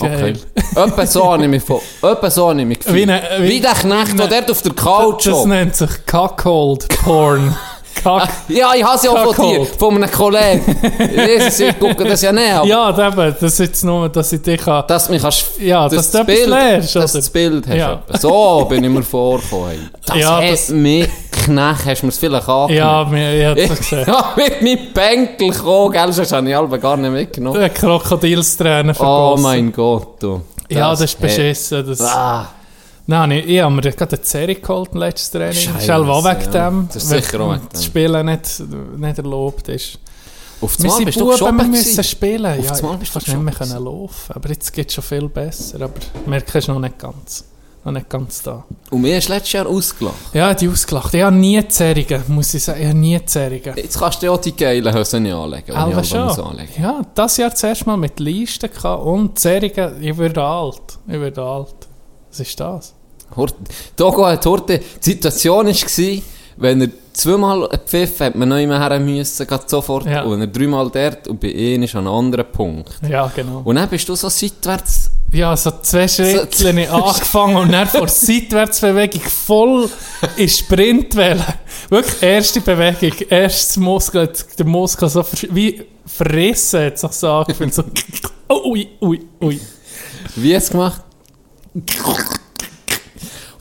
Okay. 0.00 0.34
Etwa 0.74 1.06
so 1.06 1.32
habe 1.32 1.42
ich 1.44 1.48
mich, 1.48 1.62
von, 1.62 1.80
etwa 2.02 2.30
so 2.30 2.48
habe 2.50 2.60
ich 2.60 2.66
mich 2.66 2.78
gefühlt. 2.80 3.08
Wie 3.08 3.42
Wie, 3.44 3.48
wie- 3.48 3.60
der 3.60 3.72
Knecht, 3.72 4.18
der 4.18 4.26
dort 4.26 4.50
auf 4.50 4.62
der 4.62 4.72
Couch 4.72 5.26
Das 5.26 5.34
hockt. 5.34 5.48
nennt 5.48 5.76
sich 5.76 5.90
Cuckold 6.06 6.88
Porn. 7.04 7.56
Cuck. 8.02 8.22
Ja, 8.48 8.72
ich 8.74 8.82
habe 8.82 8.96
es 8.96 9.02
ja 9.02 9.10
auch 9.10 9.34
von 9.34 9.48
dir, 9.50 9.66
von 9.66 9.94
einem 9.96 10.10
Kollegen. 10.10 10.64
Jesus, 11.14 11.60
ich 11.60 11.78
gucke 11.78 12.04
das 12.04 12.22
ja 12.22 12.32
nicht, 12.32 12.64
Ja, 12.64 12.88
eben, 13.08 13.36
das 13.38 13.52
ist 13.52 13.58
jetzt 13.58 13.84
nur, 13.84 14.08
dass 14.08 14.32
ich 14.32 14.40
dich 14.40 14.60
kann. 14.62 14.82
dass 14.88 15.06
du 15.06 15.12
mich 15.12 15.20
kannst, 15.22 15.60
Ja, 15.60 15.86
dass 15.90 16.10
du 16.10 16.18
etwas 16.18 16.26
Bild, 16.34 16.48
lernst, 16.48 16.96
dass 16.96 17.12
du 17.12 17.18
das 17.18 17.30
Bild 17.30 17.66
hast. 17.68 17.76
Ja. 17.76 18.02
So 18.18 18.64
bin 18.68 18.82
ich 18.82 18.90
mir 18.90 19.02
vorgekommen. 19.02 19.90
Das 20.06 20.16
Ja, 20.16 20.36
hat 20.38 20.50
das- 20.52 20.70
mich 20.70 21.06
Knecht, 21.44 21.86
hast 21.86 22.00
du 22.02 22.06
mir 22.06 22.12
es 22.12 22.18
vielleicht 22.18 22.48
angenommen. 22.48 22.74
Ja, 22.76 23.04
mir, 23.04 23.56
ich 23.56 23.68
hab's 23.68 23.78
gesehen. 23.78 24.04
Ja, 24.06 24.32
mit 24.36 24.62
meinem 24.62 24.92
Bänkel 24.92 25.50
gekommen, 25.50 25.92
gell, 25.92 26.12
sonst 26.12 26.32
habe 26.32 26.48
ich 26.48 26.56
alle 26.56 26.78
gar 26.78 26.96
nicht 26.96 27.10
mitgenommen. 27.10 27.58
Der 27.58 27.70
Krokodilstränen 27.70 28.90
Oh 28.90 28.94
vergossen. 28.98 29.42
mein 29.42 29.72
Gott, 29.72 30.22
du. 30.22 30.42
Ja, 30.68 30.90
das 30.90 31.02
ist 31.02 31.20
beschissen. 31.20 31.86
Das, 31.86 32.00
Ah, 32.00 32.46
Nein, 33.06 33.32
ich, 33.32 33.46
ich 33.46 33.60
habe 33.60 33.74
mir 33.74 33.82
gerade 33.82 34.16
eine 34.16 34.24
Serie 34.24 34.54
geholt, 34.54 34.94
letztes 34.94 35.30
Training. 35.32 35.54
Scheiße, 35.54 35.96
auch 35.96 36.24
wegen 36.24 36.52
ja. 36.52 36.70
dem. 36.70 36.88
Das 36.92 37.02
ist 37.02 37.08
sicher 37.08 37.40
auch 37.40 37.52
wegen 37.54 37.68
Das. 37.72 37.84
Spielen 37.84 38.26
nicht, 38.26 38.62
nicht 38.96 39.18
erlaubt 39.18 39.68
ist. 39.68 39.98
auf 40.60 40.76
einmal 40.78 40.96
sind 40.96 41.06
bist 41.06 41.16
du 41.18 41.24
Buben, 41.24 41.32
geschoben 41.32 41.56
wir 41.58 41.64
müssen 41.66 42.04
spielen. 42.04 42.46
Auf 42.46 42.64
ja, 42.64 42.72
einmal 42.74 42.98
ich 43.02 43.12
bist 43.12 43.28
du 43.28 43.36
nicht 43.42 43.58
mehr 43.70 43.80
laufen. 43.80 44.32
Aber 44.32 44.48
jetzt 44.48 44.72
geht 44.72 44.88
es 44.88 44.94
schon 44.94 45.04
viel 45.04 45.28
besser. 45.28 45.82
Aber 45.82 45.94
merke 46.26 46.58
ist 46.58 46.68
noch 46.68 46.78
nicht 46.78 46.98
ganz. 46.98 47.44
Noch 47.84 47.92
nicht 47.92 48.08
ganz 48.08 48.40
da. 48.42 48.64
Und 48.90 49.00
mir 49.02 49.16
hast 49.16 49.28
du 49.28 49.32
letztes 49.32 49.52
Jahr 49.54 49.66
ausgelacht. 49.66 50.14
Ja, 50.34 50.54
die 50.54 50.68
ausgelacht. 50.68 51.12
Ich 51.14 51.22
habe 51.22 51.34
nie 51.34 51.66
Zerrigen, 51.66 52.22
muss 52.28 52.54
ich 52.54 52.62
sagen. 52.62 52.80
Ich 52.80 52.86
habe 52.86 52.96
nie 52.98 53.24
Zerrigen. 53.24 53.74
Jetzt 53.76 53.98
kannst 53.98 54.22
du 54.22 54.26
ja 54.26 54.32
auch 54.32 54.40
die 54.40 54.54
geilen 54.54 54.94
Hosen 54.94 55.24
nicht 55.24 55.32
anlegen. 55.34 55.72
Aber 55.74 56.04
schon. 56.04 56.28
anlegen. 56.30 56.70
Ja, 56.80 57.02
das 57.14 57.36
Jahr 57.38 57.52
zuerst 57.54 57.84
mal 57.86 57.96
mit 57.96 58.20
Leisten 58.20 58.70
und 58.84 59.36
Zerrigen. 59.38 60.00
Ich 60.00 60.16
werde 60.16 60.42
alt. 60.44 60.82
Ich 61.08 61.20
werde 61.20 61.42
alt. 61.42 61.74
Was 62.30 62.38
ist 62.40 62.60
das? 62.60 62.94
Hort- 63.34 63.54
Togo 63.96 64.26
hat 64.26 64.46
heute, 64.46 64.78
die 64.78 65.10
Situation 65.10 65.66
war, 65.66 66.22
wenn 66.58 66.80
er 66.82 66.88
zweimal 67.12 67.68
gepfiffen 67.68 68.26
hat, 68.26 68.34
man 68.34 68.48
noch 68.48 68.58
immer 68.58 68.78
her 68.78 68.98
müssen, 69.00 69.46
sofort. 69.66 70.06
Ja. 70.06 70.22
Und 70.22 70.40
er 70.40 70.46
dreimal 70.46 70.90
dort 70.90 71.28
und 71.28 71.40
bei 71.40 71.48
ihm 71.48 71.82
ist 71.82 71.94
an 71.94 72.06
einem 72.06 72.14
anderen 72.14 72.46
Punkt. 72.50 72.92
Ja, 73.08 73.30
genau. 73.34 73.62
Und 73.64 73.76
dann 73.76 73.88
bist 73.88 74.08
du 74.08 74.14
so 74.14 74.28
seitwärts. 74.28 75.10
Ja, 75.32 75.56
so 75.56 75.70
zwei 75.80 76.06
Schritte 76.08 76.90
angefangen 76.90 77.56
und 77.56 77.72
dann 77.72 77.88
vor 77.88 78.06
Seitwärtsbewegung 78.08 79.22
voll 79.22 79.88
in 80.36 80.48
Sprint 80.48 81.16
wählen. 81.16 81.42
Wirklich, 81.88 82.22
erste 82.22 82.60
Bewegung, 82.60 83.18
erstes 83.30 83.78
Muskel, 83.78 84.30
der 84.58 84.66
Muskel 84.66 85.08
so 85.08 85.24
wie 85.50 85.84
verrissen, 86.04 86.84
hat 86.84 86.98
sich 86.98 87.12
so 87.12 87.30
angefühlt. 87.30 87.72
So, 87.72 87.82
oh, 88.48 88.72
ui, 88.72 88.88
ui, 89.00 89.20
ui. 89.40 89.60
Wie 90.36 90.54
hast 90.54 90.68
du 90.68 90.72
gemacht? 90.72 91.02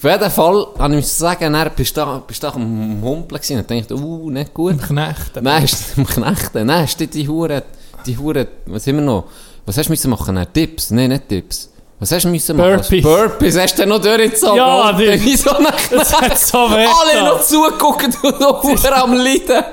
Auf 0.03 0.09
jeden 0.09 0.31
Fall, 0.31 0.67
habe 0.79 0.93
ich 0.93 1.01
müssen 1.01 1.19
sagen, 1.19 1.53
dann 1.53 1.69
bist 1.75 1.95
du 1.95 2.01
da, 2.01 2.23
am 2.55 2.99
Humpeln 3.03 3.39
und 3.59 3.69
dachte, 3.71 3.95
uh, 3.95 4.31
nicht 4.31 4.51
gut. 4.51 4.81
Knechten. 4.81 5.43
Nein, 5.43 5.67
im 5.95 6.07
Knechten. 6.07 6.65
Nein, 6.65 6.81
hast 6.81 6.99
du 6.99 7.05
die 7.05 7.27
Hure, 7.27 7.61
die 8.07 8.17
Hure, 8.17 8.47
was 8.65 8.87
wir 8.87 8.93
noch? 8.93 9.25
Was 9.63 9.77
hast 9.77 9.85
du 9.85 9.91
müssen 9.91 10.09
machen? 10.09 10.33
Nein, 10.33 10.47
Tipps? 10.51 10.89
Nein, 10.89 11.09
nicht 11.09 11.29
Tipps. 11.29 11.69
Was 11.99 12.11
hast 12.11 12.23
du 12.23 12.29
müssen 12.29 12.57
machen? 12.57 12.77
Burpees. 12.77 13.03
Burpees, 13.03 13.59
hast 13.59 13.77
du 13.77 13.85
noch 13.85 14.01
durchgezogen? 14.01 14.57
Ja, 14.57 14.89
Und 14.89 14.97
die- 15.01 15.05
dann 15.05 15.21
Wie 15.21 15.35
so 15.37 15.51
ein 15.51 15.67
Das 15.91 16.19
hat 16.19 16.39
so 16.39 16.57
weh. 16.71 16.87
Alle 16.87 17.23
noch 17.29 17.41
zugucken 17.41 18.11
und 18.23 18.39
noch 18.39 18.63
Hure 18.63 18.95
am 18.95 19.13
Leiden. 19.13 19.63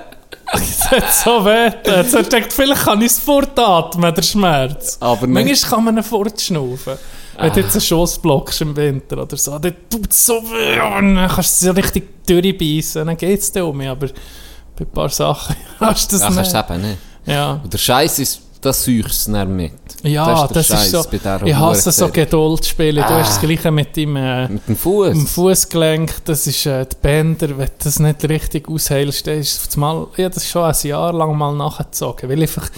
Das 0.53 0.91
hat 0.91 1.15
so 1.15 1.43
weh. 1.47 1.71
Jetzt 1.87 2.15
hast 2.15 2.15
du 2.15 2.23
gedacht, 2.23 2.53
vielleicht 2.53 2.85
kann 2.85 3.01
ich 3.01 3.07
es 3.13 3.19
fortatmen, 3.19 4.15
der 4.15 4.23
Schmerz. 4.23 4.99
Aber 5.01 5.27
nicht. 5.27 5.47
Manchmal 5.47 5.71
kann 5.71 5.85
man 5.85 5.97
ihn 5.97 6.03
fortschnaufen. 6.03 6.99
Wenn 7.39 7.53
du 7.53 7.61
jetzt 7.61 7.75
einen 7.75 7.81
Schuss 7.83 8.19
blockst 8.19 8.61
im 8.63 8.75
Winter 8.77 9.23
oder 9.23 9.37
so, 9.37 9.59
dann 9.59 9.75
tut 9.89 10.11
es 10.11 10.27
so 10.27 10.35
weh 10.35 10.81
und 10.99 11.15
dann 11.15 11.29
kannst 11.29 11.63
du 11.63 11.67
so 11.67 11.73
richtig 11.73 12.27
durchbeissen, 12.27 13.07
dann 13.07 13.17
geht 13.17 13.41
es 13.41 13.53
dir 13.53 13.65
um 13.67 13.77
mich, 13.77 13.89
aber 13.89 14.09
bei 14.09 14.85
ein 14.85 14.91
paar 14.91 15.09
Sachen 15.09 15.55
hast 15.81 16.11
du 16.13 16.17
das 16.19 16.23
Ja, 16.29 16.35
kannst 16.35 16.53
nicht. 16.53 16.69
du 16.69 16.75
eben 16.75 16.83
nicht. 16.83 16.99
Ja. 17.27 17.53
Und 17.63 17.73
der 17.73 17.79
Scheiß 17.79 18.19
ist, 18.19 18.41
das 18.61 18.85
säuchst 18.85 19.29
du 19.29 19.33
dann 19.33 19.55
mit. 19.55 19.73
Ja, 20.03 20.47
das 20.49 20.69
ist 20.71 20.77
Scheiss 20.77 20.91
so. 20.91 21.03
bei 21.05 21.19
dieser 21.19 21.47
Ich 21.47 21.55
hasse 21.55 21.93
so. 21.93 22.09
Geduldsspiele. 22.09 23.03
Du 23.03 23.09
hast 23.09 23.31
das 23.37 23.41
Gleiche 23.41 23.71
mit 23.71 23.97
deinem, 23.97 24.17
äh, 24.17 24.49
Mit 24.49 24.67
dem 24.69 24.77
Fuß. 24.77 25.09
im 25.11 25.27
Fußgelenk. 25.27 26.25
Das 26.25 26.45
ist 26.47 26.67
äh, 26.67 26.85
die 26.85 26.97
Bänder. 27.01 27.51
Wenn 27.57 27.67
du 27.67 27.73
das 27.85 28.01
nicht 28.01 28.29
richtig 28.29 28.69
ausheilst, 28.69 29.27
dann 29.29 29.39
ist 29.39 29.69
es 29.69 29.77
mal, 29.77 30.09
ja, 30.17 30.29
das 30.29 30.39
ist 30.45 30.51
schon 30.51 30.65
ein 30.65 30.75
Jahr 30.83 31.13
lang 31.13 31.37
mal 31.39 31.55
nachgezogen. 31.55 32.29
Weil 32.29 32.43
einfach 32.43 32.69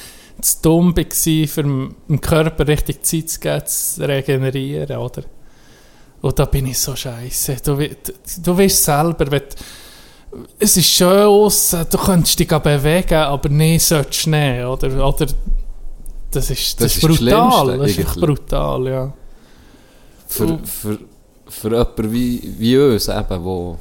zu 0.42 0.56
dumm 0.62 0.96
war, 0.96 1.04
für 1.48 1.62
dem 1.62 2.20
Körper 2.20 2.66
richtig 2.66 3.04
Zeit 3.04 3.28
zu 3.30 3.40
geben, 3.40 3.62
zu 3.66 4.06
regenerieren, 4.08 4.96
oder? 4.98 5.22
Und 6.22 6.38
da 6.38 6.44
bin 6.44 6.66
ich 6.66 6.78
so 6.78 6.94
scheiße. 6.94 7.56
Du, 7.64 7.76
du, 7.76 7.94
du 8.42 8.58
weißt 8.58 8.84
selber, 8.84 9.30
wenn 9.30 9.40
du- 9.40 10.44
es 10.58 10.76
ist 10.76 10.86
schön 10.88 11.22
aus, 11.26 11.74
du 11.90 11.98
könntest 11.98 12.38
dich 12.38 12.48
bewegen, 12.48 13.14
aber 13.14 13.48
nicht 13.48 13.84
solltest 13.84 14.26
du 14.26 14.30
nicht, 14.30 14.64
oder? 14.64 15.08
oder 15.08 15.26
das 16.30 16.50
ist, 16.50 16.80
das 16.80 16.94
Das 16.94 16.96
ist 16.96 17.02
das 17.02 17.10
brutal. 17.18 17.64
Schlimmste, 17.64 17.78
Das 17.78 17.98
ist 18.14 18.20
brutal, 18.20 18.86
ja. 18.86 19.12
für, 20.28 20.58
für, 20.64 20.98
für 21.48 21.68
jemanden 21.70 22.12
wie, 22.12 22.54
wie 22.58 22.78
uns 22.78 23.08
eben, 23.08 23.44
wo, 23.44 23.76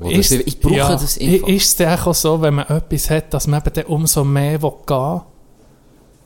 das, 0.00 0.30
Ist- 0.30 0.46
ich 0.46 0.58
brauche 0.60 0.74
ja, 0.76 0.92
das 0.92 1.18
einfach. 1.18 1.48
Ist 1.48 1.80
es 1.80 1.86
auch 2.06 2.14
so, 2.14 2.40
wenn 2.40 2.54
man 2.54 2.66
etwas 2.68 3.10
hat, 3.10 3.34
dass 3.34 3.46
man 3.46 3.62
eben 3.66 3.84
umso 3.86 4.24
mehr 4.24 4.58
gehen 4.58 4.70
will? 4.88 5.20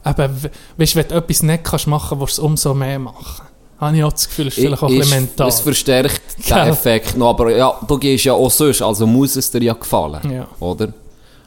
Eben, 0.06 0.42
we- 0.42 0.50
weißt 0.76 0.96
wenn 0.96 1.08
du 1.08 1.14
etwas 1.16 1.42
nicht 1.42 1.64
kannst 1.64 1.86
machen, 1.86 2.20
willst 2.20 2.38
du 2.38 2.42
es 2.42 2.44
umso 2.46 2.74
mehr 2.74 2.98
machen. 2.98 3.44
Habe 3.78 3.96
ich 3.96 4.04
auch 4.04 4.12
das 4.12 4.26
Gefühl, 4.28 4.46
ist 4.46 4.54
vielleicht 4.54 4.82
auch 4.82 4.88
ein 4.88 4.98
bisschen 4.98 5.20
mental. 5.20 5.48
Es 5.48 5.60
verstärkt 5.60 6.20
den? 6.48 6.56
Effekt 6.68 7.16
noch, 7.16 7.30
aber 7.30 7.54
ja, 7.54 7.74
du 7.86 7.98
gehst 7.98 8.24
ja 8.24 8.32
auch 8.32 8.50
sonst, 8.50 8.80
also 8.80 9.06
muss 9.06 9.36
es 9.36 9.50
dir 9.50 9.62
ja 9.62 9.74
gefallen, 9.74 10.20
Ja. 10.32 10.46
oder? 10.60 10.92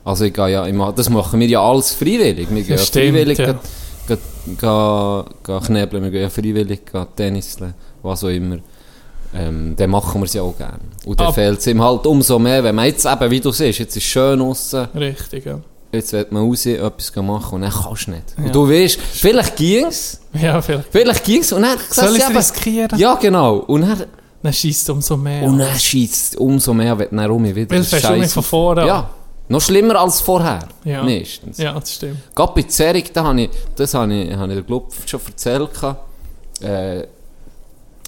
Also 0.05 0.25
ich 0.25 0.33
gehe 0.33 0.49
ja 0.49 0.65
immer, 0.65 0.91
das 0.93 1.09
machen 1.09 1.39
wir 1.39 1.47
ja 1.47 1.61
alles 1.61 1.91
freiwillig. 1.93 2.47
Wir 2.49 2.63
gehen 2.63 2.77
ja 2.77 2.83
stimmt, 2.83 3.05
freiwillig 3.15 3.37
ja. 3.39 3.45
gehen- 3.45 3.59
gehen- 4.07 4.57
gehen- 4.57 5.59
knebeln, 5.61 6.03
wir 6.03 6.11
gehen 6.11 6.21
ja 6.23 6.29
freiwillig 6.29 6.85
gehen 6.91 7.05
tenniseln, 7.15 7.73
was 8.03 8.23
auch 8.23 8.27
immer. 8.29 8.57
Ähm, 9.35 9.75
dann 9.75 9.89
machen 9.91 10.21
wir 10.21 10.25
es 10.25 10.33
ja 10.33 10.41
auch 10.41 10.57
gerne. 10.57 10.79
Und 11.05 11.19
dann 11.19 11.33
fehlt 11.33 11.59
es 11.59 11.67
ihm 11.67 11.83
halt 11.83 12.05
umso 12.07 12.39
mehr, 12.39 12.63
wenn 12.63 12.73
man 12.75 12.85
jetzt 12.85 13.05
eben, 13.05 13.29
wie 13.31 13.39
du 13.39 13.51
siehst, 13.51 13.79
jetzt 13.79 13.95
ist 13.95 14.03
es 14.03 14.09
schön 14.09 14.39
draussen, 14.39 14.87
Richtig, 14.95 15.45
ja. 15.45 15.59
Jetzt 15.91 16.13
wird 16.13 16.31
man 16.31 16.43
raus, 16.43 16.65
etwas 16.65 17.15
machen 17.15 17.55
und 17.55 17.61
dann 17.61 17.71
kannst 17.71 18.07
du 18.07 18.11
nicht. 18.11 18.23
Ja. 18.37 18.43
Und 18.45 18.55
du 18.55 18.69
weißt, 18.69 18.99
vielleicht 18.99 19.55
ging's, 19.55 20.21
Ja, 20.33 20.61
vielleicht. 20.61 20.89
vielleicht 20.91 21.23
ging's 21.23 21.51
und 21.51 21.63
dann 21.63 21.77
Soll 21.89 22.15
ich 22.15 22.23
es 22.23 22.35
riskieren? 22.35 22.97
Ja, 22.99 23.15
genau. 23.15 23.57
Und 23.57 23.81
dann, 23.81 24.03
Dann 24.43 24.53
schießt 24.53 24.83
es 24.83 24.89
umso 24.89 25.17
mehr. 25.17 25.43
und 25.43 25.53
an. 25.53 25.67
dann 25.67 25.79
schießt 25.79 26.33
es 26.33 26.39
umso 26.39 26.73
mehr, 26.73 26.97
wenn 26.97 27.09
dann 27.11 27.29
rum 27.29 27.43
wieder 27.43 27.69
Weil 27.75 27.83
du 27.83 28.15
nicht 28.19 28.31
von 28.31 28.43
vorne. 28.43 28.85
Ja, 28.85 29.09
noch 29.47 29.61
schlimmer 29.61 29.95
als 29.99 30.21
vorher. 30.21 30.67
Ja. 30.83 31.03
Meistens. 31.03 31.57
Ja, 31.57 31.73
das 31.79 31.95
stimmt. 31.95 32.19
Gerade 32.35 32.53
bei 32.53 32.63
Zerig, 32.63 33.13
da 33.13 33.23
habe 33.23 33.41
ich, 33.41 33.49
das 33.75 33.93
habe 33.95 34.13
ich, 34.13 34.33
habe 34.35 34.51
ich 34.51 34.57
der 34.59 34.63
Club 34.65 34.93
schon 35.05 35.19
erzählt. 35.25 35.69
Äh, 36.61 37.07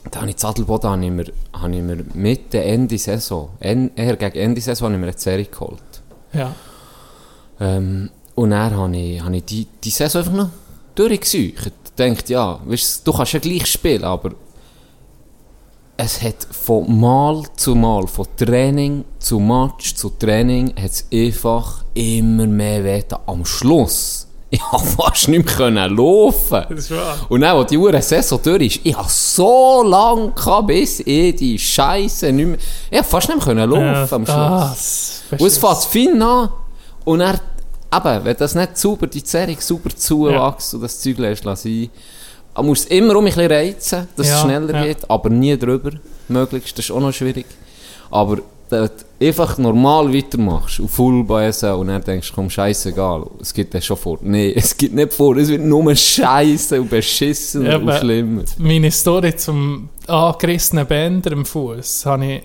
da 0.10 0.22
habe 0.22 0.30
ich 0.30 0.38
Zadelboden 0.38 0.90
habe 0.90 1.06
ich 1.06 1.12
mir, 1.12 1.26
habe 1.54 1.76
ich 1.76 1.82
mir 1.82 2.04
Mitte, 2.14 2.62
Ende 2.64 2.98
Saison, 2.98 3.50
en, 3.60 3.92
eher 3.96 4.16
gegen 4.18 4.36
Ende 4.38 4.60
Saison, 4.62 4.86
habe 4.88 4.96
ich 4.96 5.00
mir 5.00 5.08
eine 5.08 5.16
Zerig 5.16 5.52
geholt. 5.52 5.82
Ja. 6.34 6.56
Ähm, 7.62 8.10
und 8.36 8.50
dann 8.50 8.76
habe 8.76 8.98
ich, 8.98 9.22
habe 9.22 9.38
ich 9.38 9.46
die, 9.46 9.68
die 9.84 9.90
Saison 9.92 10.22
einfach 10.22 10.34
noch 10.34 10.50
durchgesucht. 10.96 11.72
Ich 11.86 11.92
dachte, 11.96 12.34
ja, 12.34 12.60
weißt, 12.66 13.08
du 13.08 13.14
kannst 13.14 13.34
ja 13.34 13.40
gleich 13.40 13.68
spielen, 13.68 14.04
aber 14.04 14.32
es 15.98 16.22
hat 16.24 16.48
von 16.50 17.00
Mal 17.00 17.44
zu 17.56 17.76
Mal, 17.76 18.08
von 18.08 18.26
Training 18.36 19.06
zu 19.20 19.40
Match 19.40 19.94
zu 19.94 20.10
Training, 20.10 20.74
hat 20.76 20.92
es 20.92 21.06
einfach 21.14 21.86
immer 21.94 22.48
mehr 22.48 22.84
wehgetan. 22.84 23.20
Am 23.28 23.46
Schluss, 23.46 24.28
ich 24.50 24.60
konnte 24.60 24.88
fast 24.88 25.28
nicht 25.28 25.60
mehr 25.60 25.88
laufen. 25.88 26.66
Das 26.70 26.80
ist 26.80 26.92
wahr. 26.92 27.18
Und 27.30 27.42
dann, 27.42 27.56
als 27.56 27.70
die 27.70 27.78
Uhr 27.78 28.02
Saison 28.02 28.40
durch 28.42 28.78
ist, 28.78 28.80
ich 28.84 28.98
habe 28.98 29.08
so 29.08 29.84
lange 29.84 30.32
gehabt, 30.32 30.68
bis 30.68 31.02
ich 31.02 31.36
die 31.36 31.60
Scheiße 31.60 32.32
nicht 32.32 32.48
mehr... 32.48 32.58
Ich 32.90 32.98
konnte 32.98 33.10
fast 33.10 33.30
nicht 33.30 33.46
mehr 33.46 33.68
laufen 33.68 34.16
am 34.16 34.26
Schluss. 34.26 35.22
Das, 35.30 35.40
Und 35.40 35.48
es 35.48 35.58
fängt 35.60 35.84
fein 35.84 36.22
an 36.24 36.50
und 37.04 37.22
er, 37.22 37.40
eben, 37.94 38.26
wenn 38.26 38.38
das 38.38 38.56
nicht 38.56 38.78
sauber, 38.78 39.08
die 39.08 39.24
Zerrung 39.24 39.58
sauber 39.60 39.90
zuwächst 39.96 40.74
und 40.74 40.82
das 40.82 41.00
Zeug 41.00 41.18
lässt 41.18 41.44
sein, 41.44 41.90
man 42.56 42.66
muss 42.66 42.86
immer 42.86 43.16
um 43.16 43.26
ein 43.26 43.34
bisschen 43.34 43.52
reizen, 43.52 44.08
dass 44.16 44.28
Ja, 44.28 44.36
es 44.36 44.42
schneller 44.42 44.74
ja. 44.74 44.86
geht, 44.86 45.10
aber 45.10 45.30
nie 45.30 45.58
drüber, 45.58 45.92
möglichst, 46.28 46.78
das 46.78 46.86
ist 46.86 46.92
auch 46.92 47.00
noch 47.00 47.14
schwierig. 47.14 47.46
Aber 48.10 48.40
wenn 48.70 48.86
du 48.88 49.26
einfach 49.28 49.58
normal 49.58 50.14
weitermachst 50.14 50.80
und 50.80 50.90
voll 50.90 51.24
beißen 51.24 51.74
und 51.74 51.88
dann 51.88 52.02
denkst, 52.04 52.32
komm, 52.34 52.50
scheißegal, 52.50 53.26
es 53.42 53.54
geht 53.54 53.74
dann 53.74 53.82
schon 53.82 53.98
vor. 53.98 54.18
Nein, 54.22 54.54
es 54.56 54.76
geht 54.76 54.94
nicht 54.94 55.14
vor, 55.14 55.36
es 55.38 55.50
wird 55.50 55.62
nur 55.62 55.96
scheiße 55.96 56.82
und 56.82 56.90
beschissen 56.90 57.66
Ja, 57.66 57.78
und 57.78 57.92
schlimmer. 57.94 58.44
Meine 58.58 58.92
Story 58.92 59.36
zum 59.36 59.90
angerissenen 60.08 60.88
Bänder 60.88 61.32
im 61.32 61.46
Fuß 61.46 62.06
habe 62.06 62.26
ich 62.26 62.42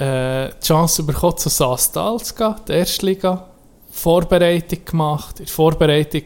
äh, 0.00 0.48
die 0.62 0.66
Chance 0.66 1.02
bekommen, 1.02 1.36
zu 1.36 1.48
Sastal 1.48 2.18
zu 2.20 2.34
gehen, 2.34 2.54
die 2.68 2.72
Erstliga. 2.72 3.49
Vorbereitung 3.90 4.84
gemacht. 4.84 5.40
In 5.40 5.46
der 5.46 5.54
Vorbereitung 5.54 6.22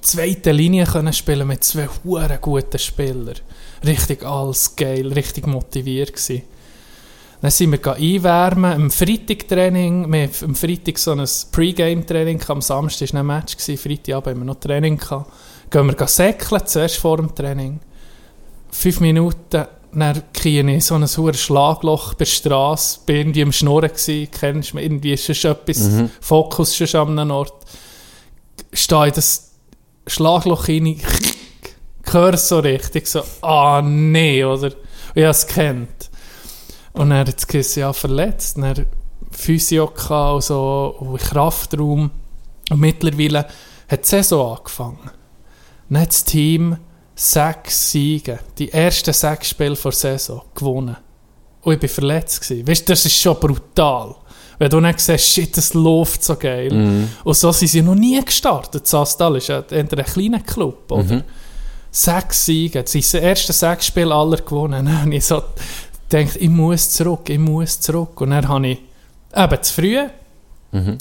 zweite 0.00 0.52
Linie 0.52 0.84
können 0.84 1.12
spielen 1.12 1.48
mit 1.48 1.64
zwei 1.64 1.88
huere 2.04 2.38
guten 2.40 2.78
Spielern. 2.78 3.36
Richtig 3.84 4.24
alles 4.24 4.74
geil, 4.76 5.12
richtig 5.12 5.46
motiviert 5.46 6.12
gewesen. 6.12 6.42
Dann 7.40 7.52
sind 7.52 7.70
wir 7.70 7.94
einwärmen, 7.94 8.72
am 8.72 8.90
Freitag-Training, 8.90 10.12
wir 10.12 10.28
am 10.42 10.56
Freitag 10.56 10.98
so 10.98 11.12
ein 11.12 11.24
Pre-Game-Training, 11.52 12.42
am 12.48 12.60
Samstag 12.60 13.12
war 13.12 13.20
ein 13.20 13.26
Match, 13.26 13.56
Freitagabend 13.56 14.26
haben 14.26 14.38
wir 14.40 14.44
noch 14.44 14.58
Training 14.58 14.98
gehabt. 14.98 15.30
Gehen 15.70 15.86
wir 15.86 16.08
säckeln, 16.08 16.66
zuerst 16.66 16.96
vor 16.96 17.18
dem 17.18 17.32
Training. 17.32 17.78
Fünf 18.72 19.00
Minuten, 19.00 19.66
dann 19.92 20.22
kriege 20.32 20.70
ich 20.70 20.84
so 20.84 20.94
ein 20.94 21.06
hohes 21.06 21.40
Schlagloch 21.40 22.14
bei 22.14 22.18
der 22.18 22.26
Straße, 22.26 23.00
bin 23.06 23.16
irgendwie 23.16 23.42
am 23.42 23.52
Schnurren 23.52 23.88
gewesen, 23.88 24.28
kennst 24.30 24.72
du 24.72 24.78
irgendwie 24.78 25.12
ist 25.12 25.34
schon 25.36 25.52
etwas, 25.52 25.90
Fokus 26.20 26.76
schon 26.76 27.00
an 27.00 27.18
einem 27.18 27.30
Ort. 27.30 27.64
Stehe 28.72 29.06
in 29.06 29.14
das 29.14 29.52
Schlagloch 30.06 30.68
rein, 30.68 31.00
höre 32.04 32.34
es 32.34 32.48
so 32.48 32.58
richtig, 32.58 33.06
so, 33.06 33.22
ah 33.42 33.82
nee, 33.82 34.44
oder? 34.44 34.68
Und 34.68 34.76
ich 35.14 35.22
habe 35.22 35.30
es 35.30 35.46
kennt. 35.46 36.10
Und 36.92 37.12
er 37.12 37.20
hat 37.20 37.54
es 37.54 37.74
ja, 37.76 37.92
verletzt. 37.92 38.58
Hat 38.58 38.78
er 38.78 38.86
Physio 39.30 39.86
gehabt 39.86 40.34
und 40.34 40.42
so, 40.42 40.96
und 40.98 41.18
Kraftraum. 41.18 42.10
Und 42.70 42.80
mittlerweile 42.80 43.46
hat 43.88 44.04
die 44.04 44.08
Saison 44.08 44.56
angefangen. 44.56 45.10
Dann 45.88 46.02
hat 46.02 46.08
das 46.08 46.24
Team 46.24 46.76
sechs 47.18 47.90
Siege, 47.90 48.38
die 48.56 48.72
ersten 48.72 49.12
sechs 49.12 49.48
Spiele 49.48 49.76
vor 49.76 49.90
der 49.90 49.98
Saison, 49.98 50.42
gewonnen. 50.54 50.96
Und 51.62 51.74
ich 51.74 51.82
war 51.82 51.88
verletzt. 51.88 52.40
Gewesen. 52.40 52.66
Weißt 52.66 52.88
du, 52.88 52.92
das 52.92 53.04
ist 53.04 53.16
schon 53.20 53.38
brutal. 53.38 54.14
Wenn 54.58 54.70
du 54.70 54.80
dann 54.80 54.94
siehst, 54.96 55.26
shit, 55.26 55.56
das 55.56 55.74
läuft 55.74 56.22
so 56.24 56.36
geil. 56.36 56.70
Und 57.24 57.36
so 57.36 57.52
sind 57.52 57.68
sie 57.68 57.82
noch 57.82 57.94
nie 57.94 58.24
gestartet. 58.24 58.86
Sastal 58.86 59.36
ist 59.36 59.48
ja 59.48 59.62
eher 59.70 59.80
ein 59.80 60.04
kleiner 60.04 60.40
Club, 60.40 60.90
oder? 60.90 61.02
Sechs 61.90 62.46
Siege, 62.46 62.84
sie 62.86 63.00
haben 63.00 63.10
die 63.12 63.18
ersten 63.18 63.52
sechs 63.52 63.86
Spiele 63.86 64.14
aller 64.14 64.36
gewonnen. 64.36 64.86
Dann 64.86 65.02
habe 65.02 65.14
ich 65.14 65.24
so 65.24 65.42
gedacht, 66.08 66.36
ich 66.38 66.48
muss 66.48 66.90
zurück, 66.90 67.28
ich 67.28 67.38
muss 67.38 67.80
zurück. 67.80 68.20
Und 68.20 68.30
dann 68.30 68.48
habe 68.48 68.68
ich 68.68 68.78
eben 69.34 69.62
zu 69.62 69.74
früh, 69.74 69.98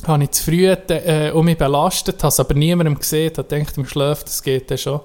habe 0.08 0.24
ich 0.24 0.32
zu 0.32 0.44
früh 0.44 0.68
äh, 0.68 1.32
um 1.32 1.46
mich 1.46 1.58
belastet, 1.58 2.22
habe 2.24 2.30
es 2.30 2.40
aber 2.40 2.54
niemandem 2.54 2.98
gesehen, 2.98 3.32
habe 3.38 3.48
gedacht, 3.48 3.78
im 3.78 3.86
Schlaf, 3.86 4.24
das 4.24 4.42
geht 4.42 4.70
ja 4.72 4.78
schon. 4.78 5.02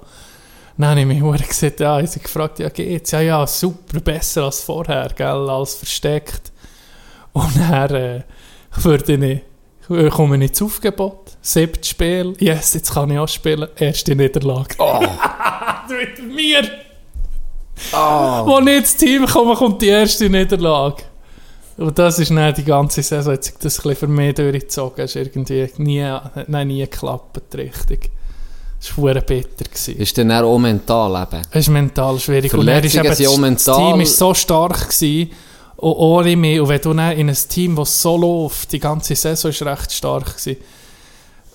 Dann 0.77 0.91
habe 0.91 1.01
ich 1.01 1.07
mich 1.07 1.49
gesagt, 1.49 1.81
ja, 1.81 2.01
ich 2.01 2.11
habe 2.11 2.21
gefragt, 2.21 2.59
ja 2.59 2.69
geht's? 2.69 3.11
Ja, 3.11 3.21
ja, 3.21 3.47
super, 3.47 4.01
besser 4.01 4.45
als 4.45 4.61
vorher, 4.61 5.11
gell, 5.15 5.49
alles 5.49 5.75
versteckt. 5.75 6.51
Und 7.33 7.57
dann 7.57 7.95
äh, 7.95 8.23
würde 8.77 9.43
ich, 9.89 10.13
komme 10.13 10.37
ich 10.37 10.51
ins 10.51 10.63
Aufgebot, 10.63 11.37
siebtes 11.41 11.89
Spiel, 11.89 12.35
yes, 12.39 12.75
jetzt 12.75 12.93
kann 12.93 13.11
ich 13.11 13.19
auch 13.19 13.29
spielen, 13.29 13.69
erste 13.77 14.15
Niederlage. 14.15 14.77
Mit 15.89 16.35
mir! 16.35 16.63
Wo 17.91 18.59
ich 18.61 18.67
ins 18.67 18.97
Team 18.97 19.27
komme, 19.27 19.55
kommt 19.55 19.83
die 19.83 19.89
erste 19.89 20.29
Niederlage. 20.31 21.05
Und 21.77 21.99
das 21.99 22.19
ist 22.19 22.31
dann 22.31 22.55
die 22.55 22.65
ganze 22.65 23.03
Saison, 23.03 23.33
hat 23.33 23.45
sich 23.45 23.55
das 23.55 23.79
ein 23.79 23.83
bisschen 23.83 23.97
für 23.97 24.07
mich 24.07 24.35
durchgezogen. 24.35 25.05
Ist 25.05 25.17
irgendwie 25.17 25.69
nie, 25.79 26.01
dann 26.49 26.69
nie 26.69 26.81
geklappt, 26.81 27.57
richtig. 27.57 28.11
Es 28.83 28.99
war 28.99 29.15
bitter. 29.15 29.65
Gewesen. 29.65 29.97
Ist 29.97 30.19
dann 30.19 30.33
auch 30.33 30.59
mental 30.59 31.23
eben. 31.23 31.43
Es 31.53 31.61
ist 31.61 31.69
mental 31.69 32.19
schwierig. 32.19 32.53
Und 32.53 32.67
dann 32.67 32.83
ist 32.83 32.95
eben 32.97 33.07
das- 33.07 33.37
mental- 33.39 33.77
Das 33.77 33.77
Team 33.77 33.99
war 33.99 34.07
so 34.07 34.35
stark 34.35 34.89
gewesen, 34.89 35.31
und 35.77 35.93
ohne 35.93 36.37
mich. 36.37 36.61
Und 36.61 36.69
wenn 36.69 36.81
du 36.81 36.93
dann 36.93 37.17
in 37.17 37.29
ein 37.29 37.37
Team, 37.49 37.77
das 37.77 38.03
so 38.03 38.17
läuft, 38.17 38.73
die 38.73 38.79
ganze 38.81 39.15
Saison 39.15 39.51
ist 39.51 39.63
recht 39.63 39.93
stark 39.93 40.37
gewesen, 40.37 40.57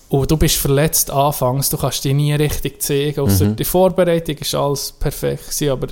und 0.09 0.31
du 0.31 0.37
bist 0.37 0.55
verletzt 0.55 1.11
anfangs, 1.11 1.69
du 1.69 1.75
kannst 1.77 2.03
dich 2.05 2.13
nie 2.13 2.33
richtig 2.33 2.81
zeigen. 2.81 3.25
Mhm. 3.25 3.55
die 3.57 3.65
Vorbereitung 3.65 4.37
ist 4.37 4.55
alles 4.55 4.93
perfekt 4.93 5.43
gewesen, 5.47 5.69
aber 5.69 5.87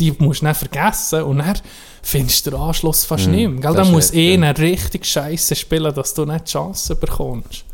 die 0.00 0.12
musst 0.18 0.40
du 0.42 0.46
dann 0.46 0.54
vergessen 0.56 1.22
und 1.22 1.38
dann 1.38 1.54
findest 2.02 2.44
du 2.46 2.50
den 2.50 2.60
Anschluss 2.60 3.04
fast 3.04 3.28
nicht 3.28 3.48
mehr. 3.48 3.60
Gell? 3.60 3.60
das 3.60 3.74
Da 3.76 3.82
ist 3.82 3.90
muss 3.92 4.10
echt, 4.12 4.40
ja. 4.40 4.50
richtig 4.50 5.04
scheiße 5.06 5.54
spielen, 5.54 5.94
dass 5.94 6.12
du 6.14 6.24
nicht 6.24 6.48
die 6.48 6.50
Chance 6.52 6.96
bekommst. 6.96 7.64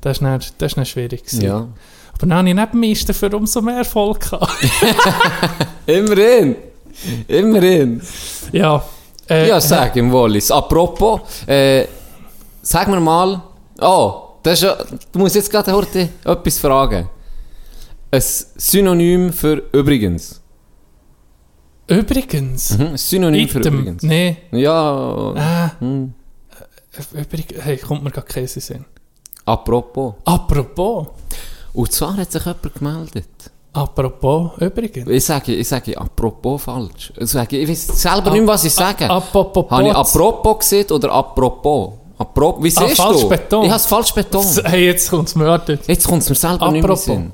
Das 0.00 0.18
ist 0.18 0.22
dann, 0.22 0.38
das 0.58 0.70
ist 0.70 0.76
dann 0.76 0.86
schwierig 0.86 1.24
gewesen. 1.24 1.42
Ja. 1.42 1.66
Aber 2.18 2.26
dann 2.26 2.34
habe 2.38 2.48
ich 2.48 2.54
neben 2.54 2.80
mir 2.80 2.96
dafür 3.06 3.34
umso 3.34 3.60
mehr 3.62 3.76
Erfolg 3.78 4.20
gehabt. 4.20 4.52
Immerhin. 5.86 6.56
Immerhin. 7.28 8.00
ja. 8.52 8.82
Äh, 9.28 9.48
Ja, 9.48 9.60
sag 9.60 9.96
im 9.96 10.12
Wallis. 10.12 10.50
Apropos, 10.50 11.20
äh, 11.46 11.86
sag 12.62 12.88
mir 12.88 13.00
mal, 13.00 13.42
oh, 13.80 14.22
das 14.42 14.54
ist 14.54 14.62
ja, 14.62 14.76
du 15.12 15.18
musst 15.18 15.34
jetzt 15.34 15.50
gerade 15.50 15.72
heute 15.72 16.08
etwas 16.24 16.58
fragen. 16.58 17.08
Ein 18.10 18.22
Synonym 18.22 19.32
für 19.32 19.62
übrigens. 19.72 20.40
Übrigens. 21.88 22.78
Mhm, 22.78 22.96
Synonym 22.96 23.48
für 23.48 23.58
Item. 23.60 23.74
übrigens. 23.74 24.02
Nee. 24.02 24.36
Ja, 24.52 25.32
Ah. 25.36 25.72
hm. 25.80 26.14
Übrigens. 27.12 27.62
Hey, 27.64 27.76
kommt 27.76 28.02
mir 28.04 28.10
gar 28.10 28.24
Käse 28.24 28.60
Sinn. 28.60 28.84
apropos. 29.44 30.14
Apropos. 30.24 31.08
Und 31.76 31.92
zwar 31.92 32.16
hat 32.16 32.32
sich 32.32 32.44
jemand 32.44 32.74
gemeldet. 32.74 33.28
Apropos. 33.72 34.52
Übrigens. 34.58 35.08
Ich 35.08 35.24
sage, 35.24 35.54
ich 35.54 35.68
sage 35.68 35.96
apropos 35.98 36.62
falsch. 36.62 37.12
Ich, 37.18 37.28
sage, 37.30 37.58
ich 37.58 37.68
weiß 37.68 37.86
selber 38.00 38.30
nicht 38.30 38.40
mehr, 38.40 38.48
was 38.54 38.64
ich 38.64 38.72
sage. 38.72 39.08
Apropos. 39.10 39.66
Habe 39.70 39.88
ich 39.88 39.94
apropos 39.94 40.58
gesehen 40.60 40.90
oder 40.90 41.12
apropos? 41.12 41.90
Apropos, 42.18 42.64
wie 42.64 42.72
Ah, 42.74 42.86
siehst 42.88 42.96
falsch 42.96 43.20
du? 43.20 43.28
betont. 43.28 43.64
Ich 43.66 43.70
habe 43.70 43.80
es 43.80 43.86
falsch 43.86 44.14
betont. 44.14 44.62
Hey, 44.64 44.86
jetzt 44.86 45.10
kommt 45.10 45.28
es 45.28 45.34
mir 45.34 45.44
warte. 45.44 45.78
Jetzt 45.86 46.08
kommt 46.08 46.22
es 46.22 46.28
mir 46.30 46.34
selber 46.34 46.70
nicht 46.70 46.82
mehr 46.82 46.84
Apropos. 46.84 47.04
Sinn. 47.04 47.32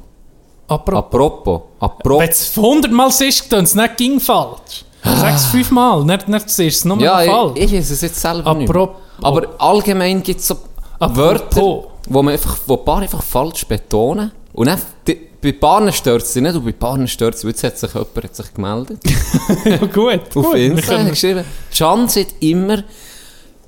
Apropos. 0.67 0.99
Apropos. 1.05 1.61
Apropos. 1.79 2.21
Wenn 2.21 2.29
es 2.31 2.57
hundertmal 2.57 3.09
ist, 3.09 3.53
dann 3.53 3.63
es 3.65 3.75
nicht 3.77 3.97
ging 3.97 4.19
falsch. 4.19 4.85
Sag 5.05 5.35
es 5.37 5.45
fünfmal, 5.47 6.05
nicht, 6.05 6.29
nicht 6.29 6.51
siehst 6.51 6.79
es 6.79 6.85
nur 6.85 6.99
Ja, 7.01 7.19
falsch. 7.21 7.53
ich, 7.57 7.73
ich 7.73 7.91
es 7.91 8.01
jetzt 8.01 8.21
selber 8.21 8.55
nicht. 8.55 8.69
Apropos. 8.69 8.97
Aber 9.23 9.43
allgemein 9.59 10.21
gibt 10.25 10.41
es 10.41 10.49
so 10.49 10.57
Apropos. 10.99 11.17
Wörter, 11.17 11.85
wo 12.09 12.23
man 12.23 12.33
einfach, 12.35 12.59
wo 12.67 12.77
ein 12.77 12.85
paar 12.85 12.99
einfach 13.01 13.23
falsch 13.23 13.67
betonen. 13.67 14.33
Und 14.53 14.67
dann, 14.67 14.81
die, 15.07 15.19
bei 15.41 15.53
Paaren 15.53 15.93
stört 15.93 16.23
es 16.23 16.35
nicht, 16.37 16.55
und 16.55 16.65
bei 16.65 16.73
Paaren 16.73 17.09
stört 17.09 17.35
es 17.35 17.43
Jetzt 17.43 17.65
hat 17.65 17.79
sich 17.79 17.93
jemand 17.93 18.17
hat 18.25 18.37
sich 18.37 18.55
gemeldet. 18.55 19.01
ja, 19.65 19.77
gut. 19.79 20.21
Auf 20.37 20.45
gut. 20.45 20.55
Insta 20.57 21.03
geschrieben, 21.05 21.45
Can 21.77 22.09
sagt 22.09 22.35
immer 22.41 22.85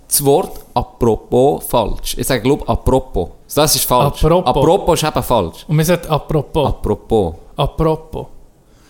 das 0.06 0.24
Wort 0.24 0.60
apropos 0.74 1.64
falsch. 1.66 2.16
Ich 2.18 2.26
sage, 2.26 2.42
glaube 2.42 2.68
apropos. 2.68 3.30
Das 3.54 3.74
ist 3.74 3.84
falsch. 3.86 4.22
Apropos. 4.24 4.46
apropos 4.46 5.02
ist 5.02 5.08
eben 5.08 5.22
falsch. 5.22 5.64
Und 5.66 5.78
wir 5.78 5.84
sagen 5.84 6.08
apropos. 6.08 6.68
Apropos. 6.68 7.34
apropos. 7.56 8.26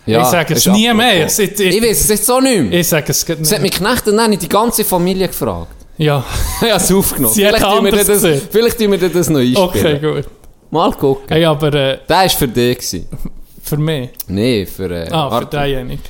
Ja, 0.05 0.21
Ich 0.21 0.27
sage 0.27 0.53
es 0.53 0.65
nie 0.67 0.87
apropos. 0.87 1.05
mehr. 1.05 1.25
Es 1.25 1.39
ist- 1.39 1.59
Ich 1.59 1.81
weiß 1.81 2.01
es 2.01 2.09
jetzt 2.09 2.29
auch 2.29 2.41
nicht 2.41 2.61
mehr. 2.69 2.79
Ich 2.79 2.87
sage 2.87 3.05
es 3.09 3.25
geht 3.25 3.39
Es 3.41 3.51
hat 3.51 3.61
nicht. 3.61 3.79
mich 3.79 3.87
Knecht 3.87 4.07
und 4.07 4.17
dann 4.17 4.37
die 4.37 4.49
ganze 4.49 4.83
Familie 4.83 5.27
gefragt. 5.27 5.84
Ja, 5.97 6.23
habe 6.61 6.71
es 6.71 6.91
aufgenommen. 6.91 7.33
Sie 7.33 7.45
vielleicht, 7.45 7.63
tun 7.63 7.85
wir 7.85 7.91
das, 7.91 8.07
gesehen. 8.07 8.41
vielleicht 8.51 8.77
tun 8.77 8.91
wir 8.91 9.09
das 9.09 9.29
noch 9.29 9.39
einspielen. 9.39 9.67
okay, 9.67 9.99
gut. 9.99 10.25
Mal 10.71 10.91
gucken. 10.93 11.25
Hey, 11.29 11.45
aber 11.45 11.67
äh, 11.73 11.99
Der 12.07 12.17
war 12.17 12.29
für 12.29 12.47
dich. 12.47 12.77
gewesen. 12.77 13.07
für 13.63 13.77
mich. 13.77 14.09
Nee, 14.27 14.65
für... 14.65 14.89
Äh, 14.91 15.09
Ah, 15.09 15.27
für 15.29 15.35
warte, 15.35 15.57
denjenigen. 15.57 16.01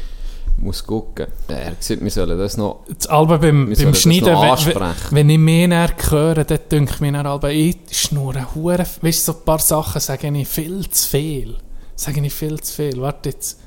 ich 0.58 0.64
muss 0.64 0.84
gucken. 0.84 1.28
Er 1.48 1.74
sieht, 1.80 2.02
wir 2.04 2.10
sollen 2.10 2.38
das 2.38 2.58
noch... 2.58 2.80
Das 2.88 3.06
Album 3.08 3.40
beim, 3.40 3.74
beim 3.78 3.94
Schneiden, 3.94 4.28
wenn, 4.28 4.96
wenn, 5.12 5.30
ich 5.30 5.38
mehr 5.38 5.68
näher 5.68 5.90
höre, 6.10 6.44
dann 6.44 6.60
denke 6.72 6.92
ich 6.96 7.00
mir 7.02 7.12
dann 7.12 7.28
Album, 7.28 7.50
ich 7.52 7.78
schnurre 7.92 8.48
hure, 8.56 8.86
weißt 9.02 9.28
du, 9.28 9.32
so 9.34 9.38
ein 9.38 9.46
paar 9.46 9.60
Sachen 9.60 10.02
sage 10.02 10.28
ich 10.36 10.48
viel 10.48 10.90
zu 10.90 11.08
viel. 11.10 11.56
Sage 11.96 12.22
ich 12.26 12.34
viel 12.34 12.60
zu 12.60 12.74
viel. 12.74 13.00
Warte 13.02 13.30
jetzt. 13.30 13.60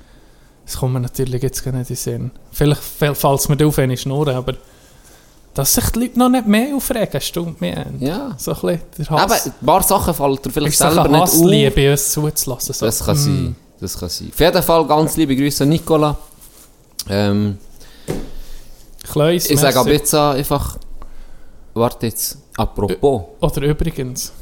Das 0.67 0.77
kommt 0.79 0.95
mir 0.95 1.01
natürlich 1.01 1.43
jetzt 1.43 1.65
gar 1.65 1.71
nicht 1.73 1.83
in 1.91 1.95
den 1.95 1.97
Sinn. 1.97 2.31
Vielleicht 2.53 2.83
fällt 2.83 3.17
es 3.25 3.49
mir 3.49 3.67
auf, 3.67 3.77
wenn 3.79 3.91
ich 3.91 4.01
schnurre, 4.03 4.35
aber 4.35 4.55
dass 5.59 5.75
sich 5.75 5.91
die 5.91 5.99
Leute 5.99 6.19
noch 6.21 6.29
nicht 6.29 6.47
mehr 6.47 6.73
aufregen, 6.77 7.21
stimmt 7.21 7.61
mir. 7.61 7.85
Ja. 7.99 8.31
So 8.39 8.53
ein 8.53 8.61
bisschen 8.61 8.81
der 8.97 9.11
Aber 9.11 9.35
Hass. 9.35 9.47
ein 9.47 9.67
paar 9.67 9.83
Sachen 9.83 10.15
fallen 10.15 10.39
dir 10.41 10.51
vielleicht 10.51 10.75
ist 10.75 10.79
selber 10.79 11.09
nicht 11.09 11.21
auf. 11.21 11.33
Hassliebe, 11.33 11.91
uns 11.91 12.13
zuzulassen. 12.13 12.75
So. 12.75 12.87
Das 12.87 13.05
kann 13.05 13.17
Mm. 13.17 13.19
sein. 13.25 13.57
Das 13.81 13.99
kann 13.99 14.09
sein. 14.09 14.29
Auf 14.33 14.39
jeden 14.39 14.63
Fall 14.63 14.87
ganz 14.87 15.17
liebe 15.17 15.35
Grüße 15.35 15.65
an 15.65 15.71
Nicola. 15.71 16.17
Ähm, 17.09 17.59
Kleus, 19.03 19.51
ich 19.51 19.59
sage 19.59 19.75
merci. 19.77 19.91
jetzt 19.91 20.15
einfach... 20.15 20.79
Warte 21.75 22.07
jetzt. 22.07 22.39
Apropos. 22.57 23.23
Oder 23.41 23.63
übrigens. 23.63 24.33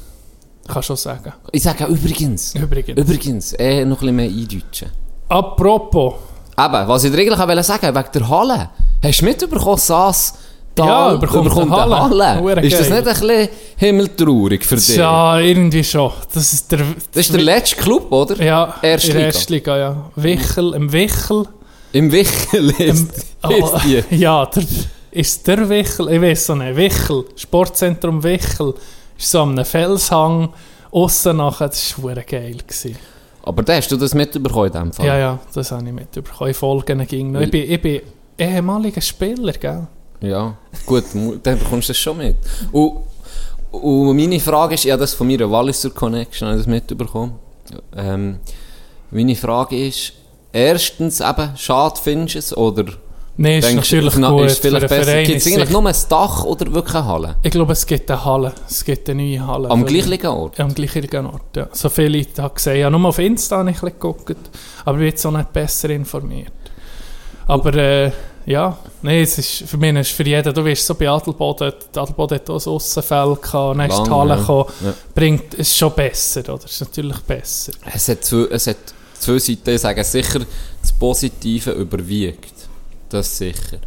Kannst 0.69 0.87
schon 0.89 0.97
sagen. 0.97 1.33
Ich 1.51 1.63
sage 1.63 1.85
übrigens. 1.87 2.55
Übrigens. 2.55 2.99
Übrigens. 3.01 3.53
Eh, 3.55 3.85
noch 3.87 3.97
ein 3.97 4.01
bisschen 4.01 4.17
mehr 4.17 4.29
eindeutschen. 4.29 4.91
Apropos. 5.31 6.15
Eben, 6.59 6.89
was 6.89 7.05
ich 7.05 7.11
dir 7.13 7.19
eigentlich 7.21 7.39
auch 7.39 7.49
wollte 7.49 7.63
sagen 7.63 7.95
wegen 7.95 8.09
der 8.13 8.29
Halle. 8.29 8.71
Hast 9.03 9.21
du 9.21 9.25
mitbekommen, 9.25 9.79
Sass 9.79 10.35
Ja, 10.79 11.15
überkommt 11.15 11.51
eine 11.57 11.63
eine 11.63 12.01
Halle. 12.01 12.27
Halle? 12.27 12.63
Ist 12.63 12.79
das 12.79 12.91
nicht 12.91 12.99
ein 12.99 13.05
bisschen 13.05 13.49
himmeltraurig 13.77 14.65
für 14.65 14.77
dich? 14.77 14.97
Ja, 14.97 15.39
irgendwie 15.39 15.85
schon. 15.85 16.13
Das 16.33 16.53
ist 16.53 16.71
der... 16.71 16.81
Das 17.13 17.27
ist 17.27 17.33
der 17.33 17.43
letzte 17.43 17.77
Club, 17.77 18.13
oder? 18.13 18.43
Ja, 18.43 18.75
Erste 18.83 19.09
in 19.09 19.15
der 19.15 19.27
Liga. 19.27 19.37
Erstliga, 19.37 19.79
ja. 19.79 20.11
Wichel, 20.17 20.75
im 20.75 20.93
Wichel. 20.93 21.45
Im 21.93 22.13
Wichel 22.13 22.71
ist, 22.79 23.27
Oh, 23.43 23.51
ist 23.51 24.11
ja, 24.11 24.45
der, 24.47 24.65
ist 25.13 25.47
der 25.47 25.69
Wichel, 25.69 26.09
ich 26.11 26.21
weiß 26.21 26.47
so 26.47 26.55
nicht, 26.55 26.77
Wichel, 26.77 27.25
Sportzentrum 27.37 28.23
Wichel, 28.23 28.75
ist 29.17 29.31
so 29.31 29.41
am 29.41 29.65
Felshang, 29.65 30.51
aussen 30.91 31.37
nachher, 31.39 31.69
das 31.69 32.03
war 32.03 32.17
geil. 32.17 32.57
Gewesen. 32.67 32.97
Aber 33.43 33.63
da 33.63 33.77
hast 33.77 33.91
du 33.91 33.97
das 33.97 34.13
mitbekommen 34.13 34.67
in 34.67 34.73
dem 34.73 34.93
Fall? 34.93 35.07
Ja, 35.07 35.17
ja, 35.17 35.39
das 35.55 35.71
habe 35.71 35.87
ich 35.87 35.93
mitbekommen. 35.93 36.51
Ich 36.51 36.57
folgen 36.57 37.07
ging 37.07 37.31
noch. 37.31 37.41
Ich 37.41 37.51
bin, 37.51 37.71
ich 37.71 37.81
bin 37.81 38.01
ehemaliger 38.37 39.01
Spieler, 39.01 39.53
gell? 39.53 39.87
Ja, 40.21 40.57
gut, 40.85 41.05
dann 41.43 41.59
bekommst 41.59 41.89
du 41.89 41.93
das 41.93 41.99
schon 41.99 42.19
mit. 42.19 42.37
Und, 42.73 43.03
und 43.71 44.17
meine 44.17 44.41
Frage 44.41 44.75
ist, 44.75 44.85
ich 44.85 44.91
habe 44.91 45.01
das 45.01 45.15
von 45.15 45.27
meiner 45.27 45.51
Walliser 45.51 45.91
Connection 45.91 46.49
habe 46.49 46.59
ich 46.59 46.65
das 46.65 46.71
mitbekommen. 46.71 47.35
Ähm, 47.97 48.39
meine 49.11 49.37
Frage 49.37 49.87
ist, 49.87 50.13
erstens 50.53 51.21
eben, 51.21 51.51
schade 51.57 52.01
findest 52.03 52.35
du 52.35 52.39
es, 52.39 52.57
oder 52.57 52.85
Nein, 53.39 53.59
ist 53.59 53.69
denkst 53.69 53.93
natürlich 53.93 54.17
na, 54.17 54.31
gut 54.31 54.47
ist 54.47 54.61
vielleicht 54.61 54.89
besser? 54.89 55.23
Gibt 55.23 55.39
es 55.39 55.47
eigentlich 55.47 55.71
nur 55.71 55.87
ein 55.87 55.95
Dach 56.09 56.45
oder 56.45 56.73
wirklich 56.73 56.95
eine 56.95 57.07
Halle? 57.07 57.37
Ich 57.43 57.51
glaube, 57.51 57.73
es 57.75 57.87
gibt 57.87 58.11
eine 58.11 58.25
Halle. 58.25 58.53
Es 58.67 58.83
gibt 58.83 59.11
eine 59.11 59.23
neue 59.23 59.47
Halle. 59.47 59.71
Am 59.71 59.85
gleichen 59.85 60.27
Ort? 60.27 60.57
Ja, 60.57 60.65
am 60.65 60.75
gleichen 60.75 61.27
Ort, 61.27 61.57
ja. 61.57 61.69
So 61.73 61.91
viele 61.91 62.19
Leute 62.19 62.43
habe 62.43 62.55
gesehen. 62.55 62.79
Ja, 62.79 62.89
nur 62.89 63.05
auf 63.05 63.19
Insta 63.19 63.59
habe 63.59 63.71
ich 63.71 63.77
ein 63.77 63.81
bisschen 63.81 64.01
geguckt. 64.01 64.37
Aber 64.87 64.97
ich 64.97 65.01
bin 65.01 65.07
jetzt 65.09 65.27
auch 65.27 65.33
nicht 65.33 65.53
besser 65.53 65.91
informiert. 65.91 66.53
Aber 67.47 67.75
äh, 67.75 68.11
ja, 68.47 68.79
nee, 69.03 69.23
es 69.23 69.39
ist, 69.39 69.69
für 69.69 69.77
mich 69.77 69.95
ist 69.97 70.13
für 70.13 70.23
jeden, 70.25 70.55
du 70.55 70.65
weißt, 70.65 70.87
so 70.87 70.95
bei 70.95 71.09
Adelboden, 71.09 71.73
Adelboden 71.95 72.37
hat 72.39 72.49
auch 72.49 72.65
ein 72.65 72.73
Aussenfeld 72.73 73.43
gehabt, 73.43 73.79
dann 73.79 73.91
ist 73.91 74.03
die 74.07 74.11
Halle 74.11 74.37
gekommen, 74.37 74.65
Ja. 74.85 74.95
bringt, 75.15 75.55
es 75.55 75.69
ist 75.69 75.77
schon 75.77 75.93
besser, 75.95 76.41
oder? 76.55 76.65
Es 76.65 76.73
ist 76.73 76.81
natürlich 76.81 77.19
besser. 77.21 77.73
Es 77.93 78.09
hat 78.09 78.25
zwei, 78.25 78.47
es 78.51 78.67
hat 78.69 78.77
zwei 79.19 79.39
Seiten, 79.39 79.71
ich 79.71 79.81
sage 79.81 80.05
sicher, 80.05 80.41
das 80.81 80.93
Positive 80.93 81.73
überwiegt. 81.73 82.55
Das 83.09 83.37
sicher. 83.37 83.79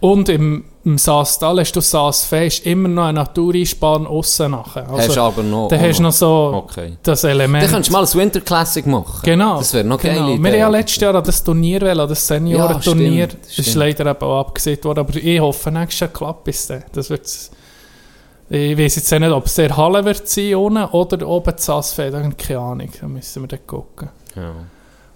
Und 0.00 0.28
im, 0.28 0.64
im 0.88 0.98
Saastal 0.98 1.60
hast 1.60 1.72
du 1.72 1.80
Saasfee, 1.80 2.46
ist 2.46 2.64
immer 2.66 2.88
noch 2.88 3.04
eine 3.04 3.20
Natureinspann 3.20 4.06
aussen 4.06 4.52
nachher. 4.52 4.86
hast 4.90 5.14
du 5.14 5.20
aber 5.20 5.42
noch... 5.42 5.68
dann 5.68 5.80
hast 5.80 5.98
du 5.98 6.02
noch 6.02 6.12
so 6.12 6.64
Okay. 6.64 6.96
das 7.02 7.24
Element. 7.24 7.62
Dann 7.64 7.70
könntest 7.70 7.90
du 7.90 7.92
mal 7.92 8.04
ein 8.04 8.14
Winter 8.14 8.40
Classic 8.40 8.86
machen. 8.86 9.20
Genau. 9.22 9.58
Das 9.58 9.74
wäre 9.74 9.84
noch 9.84 10.00
genau. 10.00 10.28
geil. 10.28 10.42
Wir 10.42 10.50
haben 10.50 10.58
ja 10.58 10.68
letztes 10.68 11.02
Jahr 11.02 11.14
an 11.14 11.24
das 11.24 11.44
Turnier 11.44 11.82
wollen, 11.82 12.08
das 12.08 12.26
Seniorenturnier. 12.26 13.10
Ja, 13.10 13.26
das 13.26 13.48
ist 13.50 13.60
stimmt. 13.60 13.76
leider 13.76 14.10
eben 14.10 14.22
auch 14.22 14.40
abgesehen 14.40 14.82
worden, 14.82 15.00
aber 15.00 15.14
ich 15.16 15.40
hoffe, 15.40 15.70
nächstes 15.70 16.00
Jahr 16.00 16.10
klappt 16.10 16.48
es 16.48 16.66
dann. 16.66 16.84
Das 16.92 17.10
wird's 17.10 17.50
ich 18.50 18.78
weiß 18.78 18.96
jetzt 18.96 19.10
nicht, 19.10 19.30
ob 19.30 19.44
es 19.44 19.56
der 19.56 19.76
Halle 19.76 20.02
wird 20.06 20.26
sein 20.26 20.54
unten 20.54 20.84
oder 20.84 21.28
oben 21.28 21.52
das 21.54 21.66
da 21.66 21.80
ich 21.80 22.36
keine 22.38 22.60
Ahnung, 22.60 22.88
da 22.98 23.06
müssen 23.06 23.42
wir 23.42 23.48
dann 23.48 23.66
gucken. 23.66 24.08
Ja. 24.34 24.52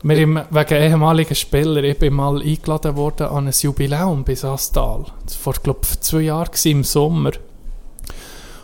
Wir 0.04 0.20
haben 0.20 0.40
wegen 0.50 0.82
ehemaligen 0.82 1.34
Spieler, 1.34 1.84
ich 1.84 1.96
bin 1.96 2.14
mal 2.14 2.42
eingeladen 2.42 2.96
worden 2.96 3.28
an 3.28 3.46
ein 3.46 3.54
Jubiläum 3.56 4.24
bei 4.24 4.34
Sastal. 4.34 5.04
Das 5.24 5.46
war, 5.46 5.52
glaube 5.52 5.86
vor 5.86 6.00
zwei 6.00 6.22
Jahren 6.22 6.50
im 6.64 6.82
Sommer. 6.82 7.30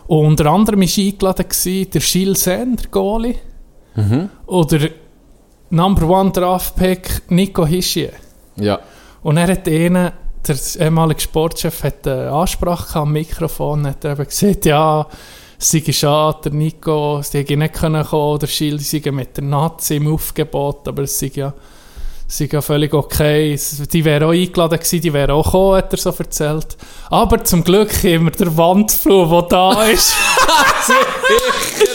Und 0.07 0.25
unter 0.25 0.47
anderem 0.47 0.81
war 0.81 0.87
eingeladen 0.87 1.47
gewesen, 1.47 1.91
der 1.91 2.01
Gilles 2.01 2.43
Sen, 2.43 2.75
der 2.75 2.87
Goalie. 2.89 3.35
Mhm. 3.95 4.29
Oder 4.47 4.89
Number 5.69 6.09
One 6.09 6.31
Draft 6.31 6.75
Pick 6.75 7.21
Nico 7.29 7.65
Hischier. 7.65 8.11
Ja. 8.57 8.79
Und 9.23 9.37
er 9.37 9.47
hat 9.47 9.65
ihnen, 9.65 10.11
der 10.45 10.57
ehemalige 10.77 11.21
Sportchef, 11.21 11.83
hat 11.83 12.05
eine 12.05 12.31
Ansprache 12.31 12.87
gehabt 12.87 12.95
am 12.97 13.13
Mikrofon, 13.13 13.87
hat 13.87 14.03
er 14.03 14.11
eben 14.11 14.25
gesagt, 14.25 14.65
ja, 14.65 15.07
sei 15.59 15.91
schade, 15.91 16.55
Nico, 16.55 17.21
sie 17.21 17.39
hätte 17.39 17.57
nicht 17.57 17.73
können 17.73 18.05
kommen, 18.05 18.39
der 18.39 18.47
Schild, 18.47 18.81
sie 18.81 19.01
sei 19.01 19.11
mit 19.11 19.35
der 19.35 19.43
Nazi 19.43 19.97
im 19.97 20.13
Aufgebot, 20.13 20.87
aber 20.87 21.03
es 21.03 21.19
sei 21.19 21.31
ja 21.35 21.53
sind 22.31 22.53
ja 22.53 22.61
völlig 22.61 22.93
okay. 22.93 23.59
Die 23.91 24.05
wären 24.05 24.23
auch 24.23 24.31
eingeladen 24.31 24.77
gewesen, 24.77 25.01
die 25.01 25.11
wären 25.11 25.31
auch 25.31 25.43
gekommen, 25.43 25.77
hat 25.77 25.91
er 25.91 25.97
so 25.97 26.13
erzählt. 26.17 26.77
Aber 27.09 27.43
zum 27.43 27.63
Glück 27.63 28.03
wir 28.03 28.19
der 28.31 28.55
Wandflur, 28.55 29.27
der 29.29 29.49
da 29.49 29.83
ist. 29.85 30.13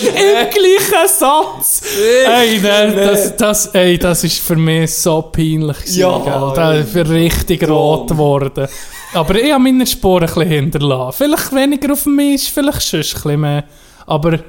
Im 0.01 0.51
gleichen 0.51 1.09
Satz. 1.09 1.83
Ey, 2.27 2.61
nein, 2.61 2.97
das, 2.97 3.37
das, 3.37 3.67
ey, 3.69 3.97
das 3.97 4.25
ist 4.25 4.41
für 4.41 4.57
mich 4.57 4.93
so 4.93 5.23
peinlich 5.23 5.79
gewesen, 5.79 6.01
Ja, 6.01 6.19
gell? 6.19 6.53
Da 6.57 6.75
ist 6.75 6.97
richtig 6.97 7.69
rot 7.69 8.09
geworden. 8.09 8.67
Aber 9.15 9.37
ich 9.37 9.53
habe 9.53 9.63
meine 9.63 9.87
Spuren 9.87 10.29
ein 10.29 10.35
bisschen 10.35 10.49
hinterlassen. 10.49 11.17
Vielleicht 11.17 11.55
weniger 11.55 11.93
auf 11.93 12.07
mich, 12.07 12.53
vielleicht 12.53 12.83
schon 12.83 13.01
ein 13.01 13.03
bisschen 13.03 13.41
mehr. 13.41 13.65
Aber 14.07 14.41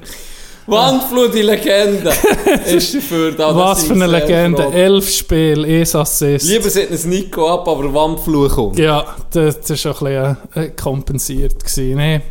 Wandflut, 0.67 1.33
die 1.33 1.41
Legende. 1.41 2.11
ist 2.65 2.95
dafür 2.95 3.31
da. 3.33 3.55
was 3.55 3.83
für 3.83 3.93
eine 3.93 4.07
Legende. 4.07 4.63
froh- 4.63 4.71
Elf 4.71 5.09
Spiele, 5.09 5.67
eins 5.79 5.95
Assist. 5.95 6.47
Lieber 6.47 6.69
sieht 6.69 6.89
es 6.91 7.05
Nico 7.05 7.47
ab, 7.47 7.67
aber 7.67 7.93
Wandflut 7.93 8.51
kommt. 8.51 8.79
Ja, 8.79 9.15
das, 9.31 9.69
war 9.69 9.77
schon 9.77 10.07
ein 10.07 10.37
bisschen 10.53 10.63
äh, 10.63 10.69
kompensiert. 10.69 11.63
Gewesen. 11.63 11.97
Nee. 11.97 12.21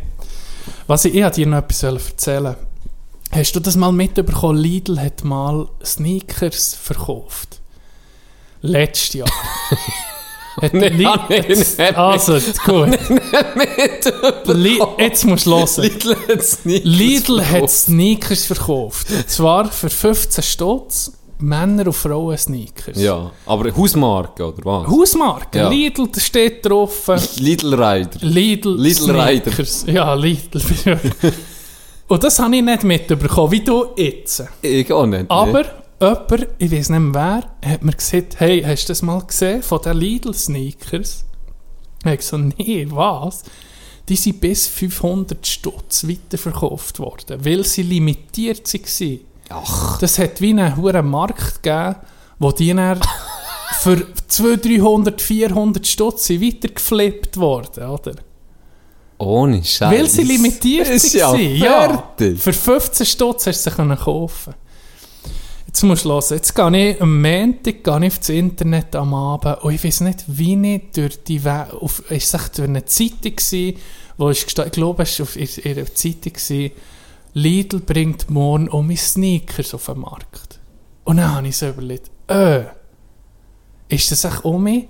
Was 0.87 1.05
ich, 1.05 1.15
ich 1.15 1.27
dir 1.29 1.47
noch 1.47 1.59
etwas 1.59 1.83
erzählen. 1.83 2.55
Hast 3.31 3.55
du 3.55 3.59
das 3.59 3.75
mal 3.75 3.91
mitbekommen? 3.91 4.57
Lidl 4.57 4.99
hat 4.99 5.23
mal 5.23 5.67
Sneakers 5.83 6.75
verkauft. 6.75 7.59
Letztes 8.61 9.13
Jahr. 9.13 9.29
Li- 10.71 11.03
nein, 11.03 11.19
jetzt, 11.47 11.77
nein, 11.77 11.95
also, 11.95 12.37
gut. 12.65 12.97
Li 14.47 14.79
jetzt 14.97 15.25
musst 15.25 15.45
du 15.45 15.51
hören. 15.57 15.83
Lidl 15.83 16.15
hat 16.15 16.65
nicht. 16.65 16.85
Lidl 16.85 17.45
hat 17.45 17.69
Sneakers 17.69 18.45
verkauft. 18.45 19.07
Und 19.11 19.29
zwar 19.29 19.65
für 19.71 19.89
15 19.89 20.43
Stutz 20.43 21.11
Männer- 21.39 21.87
und 21.87 21.93
Frauen-Sneakers. 21.93 22.97
Ja, 22.97 23.29
aber 23.45 23.75
Hausmarke, 23.75 24.45
oder 24.45 24.63
was? 24.63 24.87
Hausmarke. 24.87 25.57
Ja. 25.57 25.69
Lidl, 25.69 26.07
da 26.09 26.19
steht 26.21 26.65
drauf. 26.65 27.09
Lidl 27.37 27.73
Rider. 27.73 28.19
Lidl, 28.21 28.75
Lidl 28.79 29.11
Rider. 29.11 29.51
Sneakers. 29.51 29.85
Ja, 29.87 30.13
Lidl. 30.13 30.61
Und 32.07 32.23
das 32.23 32.39
habe 32.39 32.55
ich 32.55 32.61
nicht 32.61 32.83
mitbekommen, 32.83 33.51
wie 33.51 33.59
du 33.61 33.87
jetzt. 33.97 34.43
Ich 34.61 34.91
auch 34.93 35.05
nicht. 35.05 35.25
Aber 35.29 35.65
jemand, 35.99 36.47
ich 36.57 36.71
weiß 36.71 36.89
nicht 36.89 36.99
mehr 36.99 37.43
wer, 37.61 37.71
hat 37.71 37.83
mir 37.83 37.93
gesagt, 37.93 38.39
hey, 38.39 38.61
hast 38.61 38.85
du 38.85 38.91
das 38.91 39.01
mal 39.01 39.21
gesehen 39.21 39.63
von 39.63 39.81
den 39.81 39.97
Lidl-Sneakers? 39.97 41.25
Ich 41.99 42.05
habe 42.05 42.17
gesagt, 42.17 42.59
nee, 42.59 42.87
was? 42.89 43.43
Die 44.07 44.15
sind 44.15 44.39
bis 44.39 44.67
500 44.67 45.45
Stutz 45.45 46.07
weiterverkauft 46.07 46.99
worden, 46.99 47.43
weil 47.43 47.63
sie 47.63 47.81
limitiert 47.81 48.71
waren. 48.71 49.19
Ach. 49.49 49.99
Das 49.99 50.19
hat 50.19 50.41
wie 50.41 50.51
einen 50.51 50.75
hohen 50.75 51.09
Markt 51.09 51.63
gegeben, 51.63 51.95
wo 52.37 52.51
die 52.51 52.73
dann 52.73 52.99
für 53.79 54.05
200, 54.27 54.65
300, 54.65 55.21
400 55.21 55.87
Stutz 55.87 56.29
weitergeflippt 56.29 57.37
worden, 57.37 57.87
oder? 57.87 58.13
Ohne 59.17 59.63
Scheiß. 59.63 59.91
Weil 59.91 60.09
sie 60.09 60.23
limitiert 60.23 61.13
ja 61.13 61.31
waren. 61.31 61.55
Ja, 61.55 61.87
fertig. 61.87 62.41
für 62.41 62.53
15 62.53 63.05
Stutz 63.05 63.47
hast 63.47 63.65
du 63.65 63.69
sie 63.69 63.75
können 63.75 63.97
kaufen 63.97 64.53
Jetzt 65.75 65.83
musst 65.83 66.05
du 66.05 66.09
hören, 66.11 66.23
jetzt 66.29 66.55
gehe 66.55 66.89
ich 66.91 67.01
am 67.01 67.21
Montag 67.21 67.83
gehe 67.83 67.99
ich 68.05 68.07
auf 68.13 68.19
das 68.19 68.29
Internet 68.29 68.95
am 68.95 69.13
Abend 69.13 69.61
und 69.61 69.73
ich 69.73 69.83
weiß 69.83 69.99
nicht, 70.01 70.23
wie 70.25 70.55
ich 70.75 70.83
durch 70.93 71.21
die 71.21 71.43
We 71.43 71.67
auf, 71.81 72.09
ist 72.09 72.33
es 72.33 72.51
durch 72.51 72.69
eine 72.69 72.85
Zeitung 72.85 73.35
gewesen, 73.35 73.75
wo 74.15 74.29
ich, 74.29 74.39
gesta- 74.45 74.67
ich 74.67 74.71
glaube, 74.71 75.03
es 75.03 75.19
war 75.19 75.25
auf 75.25 75.35
ihrer 75.35 75.85
Zeitung 75.93 76.31
gewesen, 76.31 76.71
Lidl 77.33 77.79
bringt 77.81 78.29
morgen 78.29 78.69
um 78.69 78.87
meine 78.87 78.95
Sneakers 78.97 79.73
auf 79.73 79.87
den 79.87 79.99
Markt. 79.99 80.61
Und 81.03 81.17
dann 81.17 81.35
habe 81.35 81.45
ich 81.49 81.57
so 81.57 81.67
überlegt, 81.67 82.09
äh, 82.29 82.61
ist 83.89 84.09
das 84.09 84.23
echt 84.23 84.45
um 84.45 84.63
mich? 84.63 84.87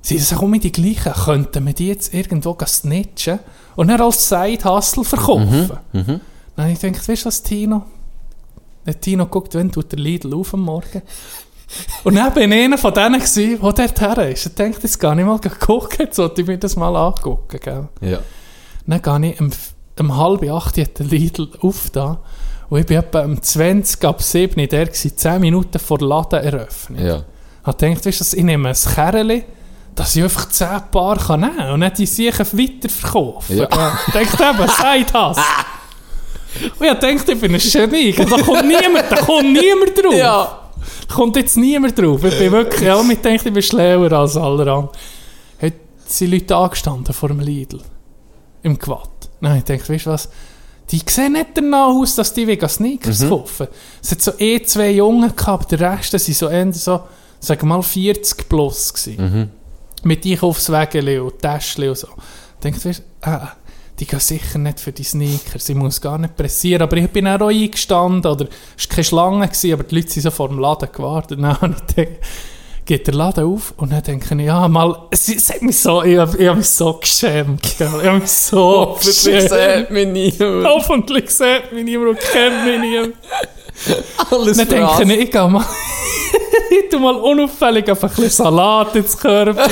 Sind 0.00 0.20
das 0.20 0.32
auch 0.32 0.42
immer 0.42 0.60
die 0.60 0.70
gleichen? 0.70 1.12
Könnten 1.12 1.66
wir 1.66 1.72
die 1.72 1.88
jetzt 1.88 2.14
irgendwo 2.14 2.56
snitchen 2.64 3.40
und 3.74 3.88
dann 3.88 4.00
als 4.00 4.28
Side-Hustle 4.28 5.02
verkaufen? 5.02 5.70
Dann 6.54 6.66
habe 6.66 6.70
ich 6.72 6.78
gedacht, 6.78 7.08
weißt 7.08 7.22
du 7.24 7.26
was, 7.26 7.42
Tino? 7.42 7.82
Der 8.88 8.98
Tino 8.98 9.26
guckt, 9.26 9.54
wenn 9.54 9.70
tut 9.70 9.92
der 9.92 9.98
Lidl 9.98 10.32
auf 10.32 10.54
am 10.54 10.62
Morgen. 10.62 11.02
Und 12.04 12.14
dann 12.14 12.32
bin 12.32 12.50
ich 12.50 12.64
einer 12.64 12.78
von 12.78 12.94
denen, 12.94 13.20
gewesen, 13.20 13.60
der 13.60 13.72
dort 13.72 14.00
her 14.00 14.30
ist. 14.30 14.46
Ich 14.46 14.54
dachte, 14.54 14.78
jetzt 14.82 14.98
gehe 14.98 15.10
ich 15.10 15.26
mal 15.26 15.38
gucken, 15.38 15.98
jetzt 15.98 16.16
sollte 16.16 16.40
ich 16.40 16.46
mir 16.46 16.56
das 16.56 16.74
mal 16.74 16.96
angucken. 16.96 17.60
Gell? 17.62 17.88
Ja. 18.00 18.20
Dann 18.86 19.02
gehe 19.02 19.30
ich 19.30 19.40
um, 19.42 19.50
um 19.98 20.16
halb 20.16 20.50
acht 20.50 20.78
hat 20.78 20.98
der 20.98 21.04
Lidl 21.04 21.50
auf 21.60 21.90
da. 21.90 22.22
Und 22.70 22.80
ich 22.80 22.86
bin 22.86 22.96
etwa 22.96 23.24
um 23.24 23.42
20 23.42 24.02
ab 24.06 24.22
7 24.22 24.66
der 24.66 24.86
gewesen, 24.86 25.14
10 25.14 25.38
Minuten 25.38 25.78
vor 25.78 26.00
Laden 26.00 26.42
eröffnet. 26.42 27.00
Ja. 27.00 27.24
Ich 27.66 27.76
gedacht, 27.76 28.06
weißt 28.06 28.32
du, 28.32 28.36
ich 28.38 28.44
nehme 28.44 28.70
ein 28.70 28.74
Kerli, 28.74 29.44
dass 29.94 30.16
ich 30.16 30.22
einfach 30.22 30.48
10 30.48 30.66
Paar 30.90 31.18
kann 31.18 31.40
nehmen 31.40 31.56
kann 31.58 31.72
und 31.72 31.80
nicht 31.80 31.98
die 31.98 32.06
sicher 32.06 32.46
weiterverkaufen. 32.46 33.54
Ja. 33.54 33.68
Ich 34.06 34.14
dachte 34.14 34.44
eben, 34.44 34.68
seid 34.70 35.14
das. 35.14 35.36
Und 36.78 36.86
ich 36.86 36.92
dachte, 36.92 37.32
ich 37.32 37.40
bin 37.40 37.54
ein 37.54 37.60
Genie. 37.60 38.12
Da 38.12 38.24
kommt 38.24 38.66
niemand, 38.66 39.10
da 39.10 39.16
kommt 39.16 39.52
niemand 39.52 39.96
drauf. 40.02 40.14
Ja. 40.14 40.70
Da 41.08 41.14
kommt 41.14 41.36
jetzt 41.36 41.56
niemand 41.56 41.98
drauf. 41.98 42.24
Ich 42.24 42.38
bin 42.38 42.52
wirklich, 42.52 42.88
ich 42.88 43.18
denke, 43.20 43.48
ich 43.48 43.54
bin 43.54 43.62
schlauer 43.62 44.12
als 44.12 44.36
alle 44.36 44.60
anderen. 44.60 44.88
Hat 45.60 45.72
sind 46.06 46.30
Leute 46.30 46.56
angestanden 46.56 47.12
vor 47.12 47.28
dem 47.28 47.40
Lidl. 47.40 47.80
Im 48.62 48.78
Quad. 48.78 49.08
Nein, 49.40 49.58
ich 49.58 49.64
denke, 49.64 49.88
weißt 49.88 50.06
du 50.06 50.10
was? 50.10 50.28
Die 50.90 51.00
sehen 51.06 51.34
nicht 51.34 51.48
danach 51.54 51.88
aus, 51.88 52.14
dass 52.14 52.32
die 52.32 52.46
wegen 52.46 52.68
Sneakers 52.68 53.28
kaufen. 53.28 53.68
Es 54.02 54.10
hat 54.10 54.22
so 54.22 54.32
eh 54.38 54.62
zwei 54.62 54.90
Jungen 54.90 55.34
gehabt, 55.36 55.70
der 55.72 55.80
Rest 55.80 56.18
sind 56.18 56.36
so 56.36 56.48
eher 56.48 56.72
so, 56.72 57.02
wir 57.40 57.64
mal 57.64 57.82
40 57.82 58.48
plus 58.48 58.94
gewesen. 58.94 59.50
Mit 60.02 60.24
Einkaufswägeln 60.24 61.20
und 61.20 61.38
Täschchen 61.40 61.90
und 61.90 61.98
so. 61.98 62.08
Ich 62.08 62.62
denke, 62.62 62.84
weißt 62.84 63.00
du, 63.00 63.28
ah, 63.28 63.52
die 64.00 64.06
gehen 64.06 64.20
sicher 64.20 64.58
nicht 64.58 64.80
für 64.80 64.92
die 64.92 65.02
Sneakers. 65.04 65.68
Ich 65.68 65.74
muss 65.76 66.00
gar 66.00 66.18
nicht 66.18 66.36
pressieren. 66.36 66.82
Aber 66.82 66.96
ich 66.96 67.08
bin 67.10 67.26
auch 67.26 67.40
eingestanden. 67.48 68.30
Oder 68.30 68.46
es 68.76 68.88
war 68.88 68.94
keine 68.94 69.04
Schlange, 69.04 69.46
gewesen, 69.48 69.72
aber 69.72 69.82
die 69.84 69.94
Leute 69.96 70.10
sind 70.10 70.22
so 70.22 70.30
vor 70.30 70.48
dem 70.48 70.58
Laden 70.58 70.88
gewartet. 70.92 71.38
Dann 71.42 71.60
habe 71.60 71.74
ich 71.88 71.94
gedacht, 71.96 72.16
geht 72.84 73.06
der 73.06 73.14
Laden 73.14 73.44
auf 73.44 73.74
und 73.76 73.92
dann 73.92 74.02
denke 74.02 74.34
ich, 74.34 74.40
ja, 74.46 74.66
mal, 74.66 74.96
es, 75.10 75.28
es 75.28 75.50
hat 75.50 75.60
mich 75.60 75.78
so, 75.78 76.02
ich, 76.02 76.16
hab- 76.16 76.40
ich 76.40 76.46
habe 76.48 76.56
mich 76.56 76.70
so 76.70 76.94
geschämt. 76.94 77.60
gell. 77.76 77.90
Ich 78.00 78.06
habe 78.08 78.18
mich 78.20 78.30
so 78.30 78.58
Hoffentlich 78.96 79.24
geschämt. 79.24 79.50
sieht 79.50 79.90
mich 79.90 80.06
niemand. 80.38 80.66
Hoffentlich 80.66 81.30
sieht 81.30 81.70
mich 81.72 81.84
niemand 81.84 82.10
und 82.10 82.18
kennt 82.20 82.64
mich 82.64 82.80
niemand. 82.80 83.12
Alles 84.30 84.56
Dann 84.56 84.68
denke 84.68 85.02
ich, 85.14 85.20
ich 85.24 85.30
gehe 85.30 85.48
mal, 85.48 85.66
ich 86.70 86.88
tu 86.90 86.98
mal 86.98 87.14
unauffällig 87.16 87.86
einfach 87.90 88.08
ein 88.08 88.14
bisschen 88.16 88.30
Salat 88.30 88.96
ins 88.96 89.18
Körper. 89.18 89.68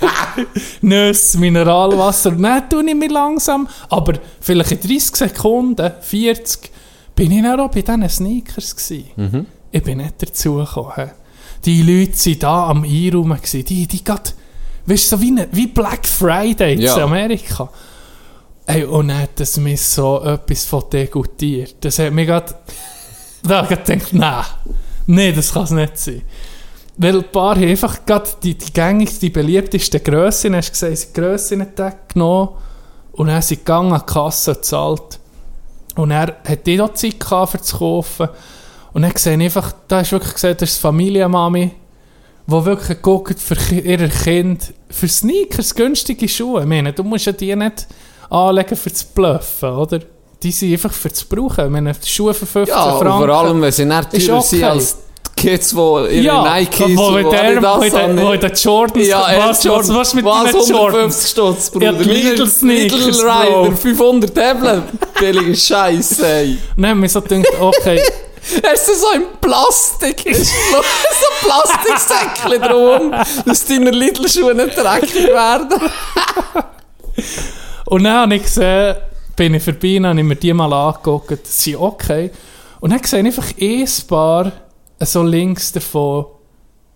Nüsse, 0.82 1.38
Mineralwasser. 1.38 2.30
Dann 2.32 2.68
tue 2.68 2.88
ich 2.88 2.94
mich 2.94 3.10
langsam, 3.10 3.68
aber 3.88 4.14
vielleicht 4.40 4.72
in 4.72 4.80
30 4.80 5.16
Sekunden, 5.16 5.90
40, 6.00 6.70
bin 7.14 7.32
ich 7.32 7.42
dann 7.42 7.60
auch 7.60 7.70
bei 7.70 7.82
diesen 7.82 8.08
Sneakers 8.08 8.74
gewesen. 8.76 9.46
Ich 9.70 9.82
bin 9.82 9.98
nicht 9.98 10.22
dazugekommen. 10.22 11.10
Die 11.64 11.82
Leute 11.82 12.12
waren 12.26 12.38
da 12.38 12.66
am 12.68 12.84
Einräumen. 12.84 13.36
gewesen. 13.36 13.64
Die, 13.66 13.86
die 13.86 14.02
grad, 14.02 14.34
weißt 14.86 15.12
du, 15.12 15.16
so 15.16 15.22
wie, 15.22 15.34
wie 15.52 15.66
Black 15.66 16.06
Friday 16.06 16.80
Ja. 16.80 16.96
in 16.96 17.02
Amerika. 17.02 17.68
Ey, 18.66 18.84
und 18.84 19.08
dann 19.08 19.22
hat 19.22 19.30
das 19.40 19.56
mich 19.58 19.80
so 19.82 20.22
etwas 20.22 20.64
von 20.64 20.84
degutiert. 20.92 21.76
Das 21.80 21.98
hat 21.98 22.12
mich 22.12 22.26
gerade... 22.26 22.54
Da 23.42 23.62
habe 23.62 23.72
ich 23.74 23.84
gedacht, 23.84 24.12
nein, 24.12 24.44
nee, 25.06 25.32
das 25.32 25.50
kann 25.54 25.62
es 25.64 25.70
nicht 25.70 25.96
sein. 25.98 26.20
Weil 27.02 27.16
ein 27.16 27.32
paar 27.32 27.56
haben 27.56 27.66
einfach 27.66 28.04
gerade 28.04 28.28
die, 28.42 28.58
die 28.58 28.72
gängigsten, 28.74 29.20
die 29.20 29.30
beliebtesten 29.30 30.04
Grössen, 30.04 30.54
hast 30.54 30.68
du 30.68 30.72
gesehen, 30.72 30.96
sie 30.96 31.12
Grössen 31.14 31.66
genommen 32.12 32.50
und 33.12 33.28
dann 33.28 33.40
sind 33.40 33.60
gegangen 33.60 33.92
an 33.94 34.02
die 34.06 34.12
Kasse 34.12 34.50
und 34.50 34.56
gezahlt. 34.58 35.18
Und 35.96 36.10
er 36.10 36.36
hat 36.46 36.66
die 36.66 36.76
noch 36.76 36.92
Zeit 36.92 37.18
gehabt, 37.18 37.52
für 37.52 37.60
zu 37.62 37.78
kaufen. 37.78 38.28
Und 38.92 39.02
dann 39.02 39.12
sehe 39.16 39.34
ich 39.34 39.44
einfach, 39.44 39.72
da 39.88 40.02
ist 40.02 40.12
wirklich 40.12 40.34
gesagt, 40.34 40.60
das 40.60 40.72
ist 40.72 40.78
Familienmami, 40.78 41.70
die 42.46 42.64
wirklich 42.66 43.00
guckt 43.00 43.40
für 43.40 43.56
ihr 43.74 44.08
Kind, 44.08 44.74
für 44.90 45.08
Sneakers, 45.08 45.74
günstige 45.74 46.28
Schuhe. 46.28 46.60
Ich 46.60 46.66
meine, 46.68 46.92
du 46.92 47.02
musst 47.02 47.24
ja 47.24 47.32
die 47.32 47.56
nicht 47.56 47.86
anlegen 48.28 48.76
für 48.76 48.92
zu 48.92 49.06
bluffen, 49.14 49.70
oder? 49.70 50.00
Die 50.42 50.50
sind 50.52 50.72
einfach 50.72 50.92
für 50.92 51.10
zu 51.10 51.26
brauchen. 51.26 51.64
Ich 51.64 51.70
meine, 51.70 51.92
die 51.92 52.08
Schuhe 52.08 52.34
für 52.34 52.46
15 52.46 52.76
Ja, 52.76 52.92
Franken. 52.98 53.26
vor 53.26 53.28
allem, 53.30 53.62
wenn 53.62 53.72
sie 53.72 53.86
nicht 53.86 54.10
teurer 54.10 54.42
sind 54.42 54.58
okay. 54.58 54.64
als 54.64 54.96
die 54.96 55.09
Kids, 55.40 55.70
die 55.70 55.76
ihre 55.76 56.10
ja, 56.10 56.58
Nikes 56.58 56.96
wo 56.96 57.06
und 57.06 57.32
der, 57.32 57.62
wo 57.62 57.82
in 57.82 57.92
der, 57.92 58.22
wo 58.22 58.32
in 58.32 58.40
der 58.40 58.52
Jordans, 58.52 59.06
Ja, 59.06 59.26
was, 59.38 59.64
Air 59.64 59.72
was, 59.72 59.94
was 59.94 60.14
mit 60.14 60.24
was, 60.24 60.44
den 60.44 60.52
Jordans? 60.52 60.74
150 60.74 61.30
Stutz, 61.30 61.70
Bruder. 61.70 61.86
Ja, 61.86 61.92
die 61.92 62.04
Lidl 62.04 62.46
Sneakers, 62.46 63.06
Lidl 63.06 63.22
Bro. 63.22 63.62
Rider, 63.62 63.76
500 63.76 64.34
Tablet. 64.34 64.82
Billige 65.18 65.56
Scheiße, 65.56 66.26
ey. 66.26 66.58
Und 66.76 66.82
dann 66.82 66.90
haben 66.90 67.02
wir 67.02 67.08
so 67.08 67.22
gedacht, 67.22 67.46
okay, 67.58 68.02
Er 68.62 68.72
ist 68.72 68.86
so 68.86 69.12
in 69.14 69.24
Plastik. 69.40 70.26
Ist 70.26 70.50
so 70.50 71.46
Plastiksäckchen 71.46 72.62
drum, 72.62 73.14
dass 73.44 73.66
deine 73.66 73.90
Lidl-Schuhe 73.90 74.54
nicht 74.54 74.76
dreckig 74.76 75.26
werden. 75.26 75.68
Und 77.86 78.04
dann 78.04 78.14
habe 78.14 78.36
ich 78.36 78.42
gesehen, 78.42 78.96
bin 79.36 79.54
ich 79.54 79.62
vorbei, 79.62 79.94
dann 79.94 80.06
habe 80.06 80.20
ich 80.20 80.24
mir 80.24 80.36
die 80.36 80.52
mal 80.52 80.72
angeguckt, 80.72 81.46
sie 81.46 81.72
sind 81.72 81.80
okay. 81.80 82.30
Und 82.80 82.90
dann 82.90 83.02
sehe 83.02 83.20
ich 83.20 83.26
einfach 83.26 83.48
ein 83.60 83.88
Paar, 84.08 84.52
so 85.06 85.22
links 85.22 85.72
davon, 85.72 86.26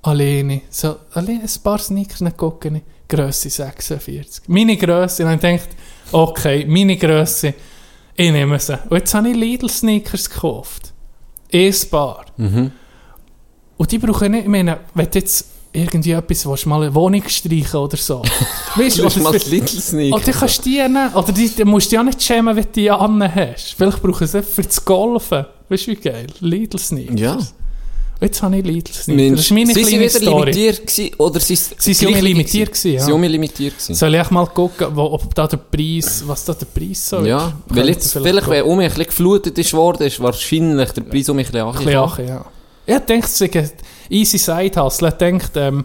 alleine. 0.03 0.63
So, 0.71 0.97
alleine 1.13 1.43
ein 1.43 1.63
paar 1.63 1.79
Sneakers 1.79 2.21
nicht 2.21 2.37
gucken. 2.37 2.83
Grösse 3.09 3.51
46. 3.51 4.45
Meine 4.49 4.77
Grösse. 4.77 5.25
Und 5.25 5.35
ich 5.35 5.41
gedacht, 5.41 5.69
okay, 6.13 6.65
meine 6.67 6.97
Grösse, 6.97 7.55
ich 8.17 8.33
nehme 8.33 8.59
sie. 8.59 8.79
Und 8.89 8.99
jetzt 8.99 9.15
habe 9.15 9.29
ich 9.29 9.37
Lidl-Sneakers 9.37 10.31
gekauft. 10.31 10.93
Ein 11.53 11.75
paar. 11.91 12.25
Mhm. 12.37 12.73
Und 13.77 13.93
die 13.93 13.99
brauchen 13.99 14.33
nicht, 14.33 14.45
ich 14.45 14.49
meine, 14.49 14.81
wenn 14.95 15.11
du 15.11 15.19
jetzt 15.19 15.47
irgendwie 15.73 16.13
etwas 16.13 16.47
willst, 16.47 16.67
mal 16.67 16.83
eine 16.83 16.95
Wohnung 16.95 17.23
streichen 17.27 17.81
oder 17.81 17.97
so. 17.97 18.23
weißt 18.77 18.99
Du 18.99 19.03
mal 19.21 19.31
oder, 19.31 19.39
das 19.39 19.51
Little 19.51 20.15
oder 20.15 20.33
kannst 20.33 20.59
du 20.59 20.63
die 20.63 20.77
nehmen, 20.77 21.13
oder 21.13 21.33
die, 21.33 21.49
die 21.49 21.65
musst 21.65 21.91
du 21.91 21.97
ja 21.97 22.03
nicht 22.05 22.23
schämen, 22.23 22.55
wenn 22.55 22.65
du 22.65 22.71
die 22.71 22.91
an 22.91 23.35
hast. 23.35 23.75
Vielleicht 23.75 24.01
brauchen 24.01 24.27
sie 24.27 24.43
für 24.43 24.63
das 24.63 24.85
Golfen. 24.85 25.47
Weißt 25.69 25.87
du, 25.87 25.91
wie 25.91 25.97
geil? 25.97 26.27
Lidl-Sneakers. 26.39 27.21
Ja. 27.21 27.39
Jetzt 28.21 28.43
habe 28.43 28.57
ich. 28.57 28.65
Mensch, 28.65 28.85
Das 28.87 29.09
ist 29.09 29.51
meine 29.51 29.67
sie 29.75 29.85
sind 29.85 29.89
kleine 29.89 30.01
wieder 30.01 30.11
Story. 30.21 30.51
limitiert 30.53 30.87
gewesen, 30.87 31.15
oder 31.19 31.41
sie 31.41 31.57
Sie 31.57 31.95
sind 31.95 32.21
limitiert 32.23 32.71
gewesen, 32.73 32.93
ja. 32.93 33.01
Sie 33.05 33.13
sind 33.13 33.23
limitiert 33.23 33.75
gewesen. 33.75 33.95
Soll 33.95 34.15
ich 34.15 34.31
mal 34.31 34.47
gucken, 34.47 34.87
wo, 34.95 35.03
ob 35.03 35.35
da 35.35 35.47
der 35.47 35.57
Preis, 35.59 36.23
was 36.27 36.45
da 36.45 36.55
der 36.55 36.67
Preis 36.67 37.09
soll? 37.09 37.27
Ja, 37.27 37.53
weil 37.69 37.89
jetzt 37.89 38.13
vielleicht, 38.13 38.49
wenn 38.49 38.63
um 38.65 38.79
mich 38.79 38.87
ein 38.87 38.91
bisschen 38.91 39.07
geflutet 39.07 39.59
ist 39.59 39.73
worden, 39.75 40.07
ist 40.07 40.21
wahrscheinlich 40.21 40.91
der 40.93 41.03
Preis 41.03 41.29
um 41.29 41.37
mich 41.37 41.49
ein 41.49 41.53
bisschen 41.53 41.97
angekommen. 41.99 42.29
ja. 42.29 42.45
Ich 42.87 42.99
denke, 43.01 43.27
es 43.27 43.41
ist 43.41 43.57
ein 43.57 43.71
easy 44.11 44.39
Side-Hustle. 44.39 45.09
Ich 45.09 45.15
denke, 45.15 45.47
ähm, 45.57 45.85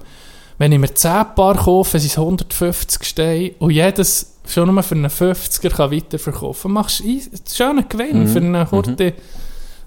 wenn 0.58 0.72
ich 0.74 0.80
mir 0.80 0.94
10 0.94 1.12
Paar 1.36 1.56
kaufe, 1.56 1.98
sind 2.00 2.12
es 2.12 2.18
150 2.18 3.04
Steine 3.06 3.52
und 3.60 3.72
jedes 3.72 4.34
schon 4.46 4.74
nur 4.74 4.84
für 4.84 4.96
einen 4.96 5.08
50er 5.10 5.70
kann 5.70 5.92
weiterverkaufen. 5.92 6.74
Machst 6.74 7.00
du 7.00 7.04
einen 7.06 7.22
schönen 7.50 7.88
Gewinn 7.88 8.28
für 8.28 8.40
einen 8.40 8.70
Horte. 8.70 9.14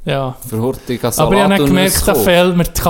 Ja. 0.05 0.35
Für 0.49 0.59
hurtige 0.61 1.12
Salat 1.12 1.19
Aber 1.21 1.37
ich 1.37 1.43
habe 1.43 1.57
dann 1.59 1.67
gemerkt, 1.67 2.03
da 2.09 2.15
fehlt 2.15 2.57
mir 2.57 2.65
die 2.65 2.81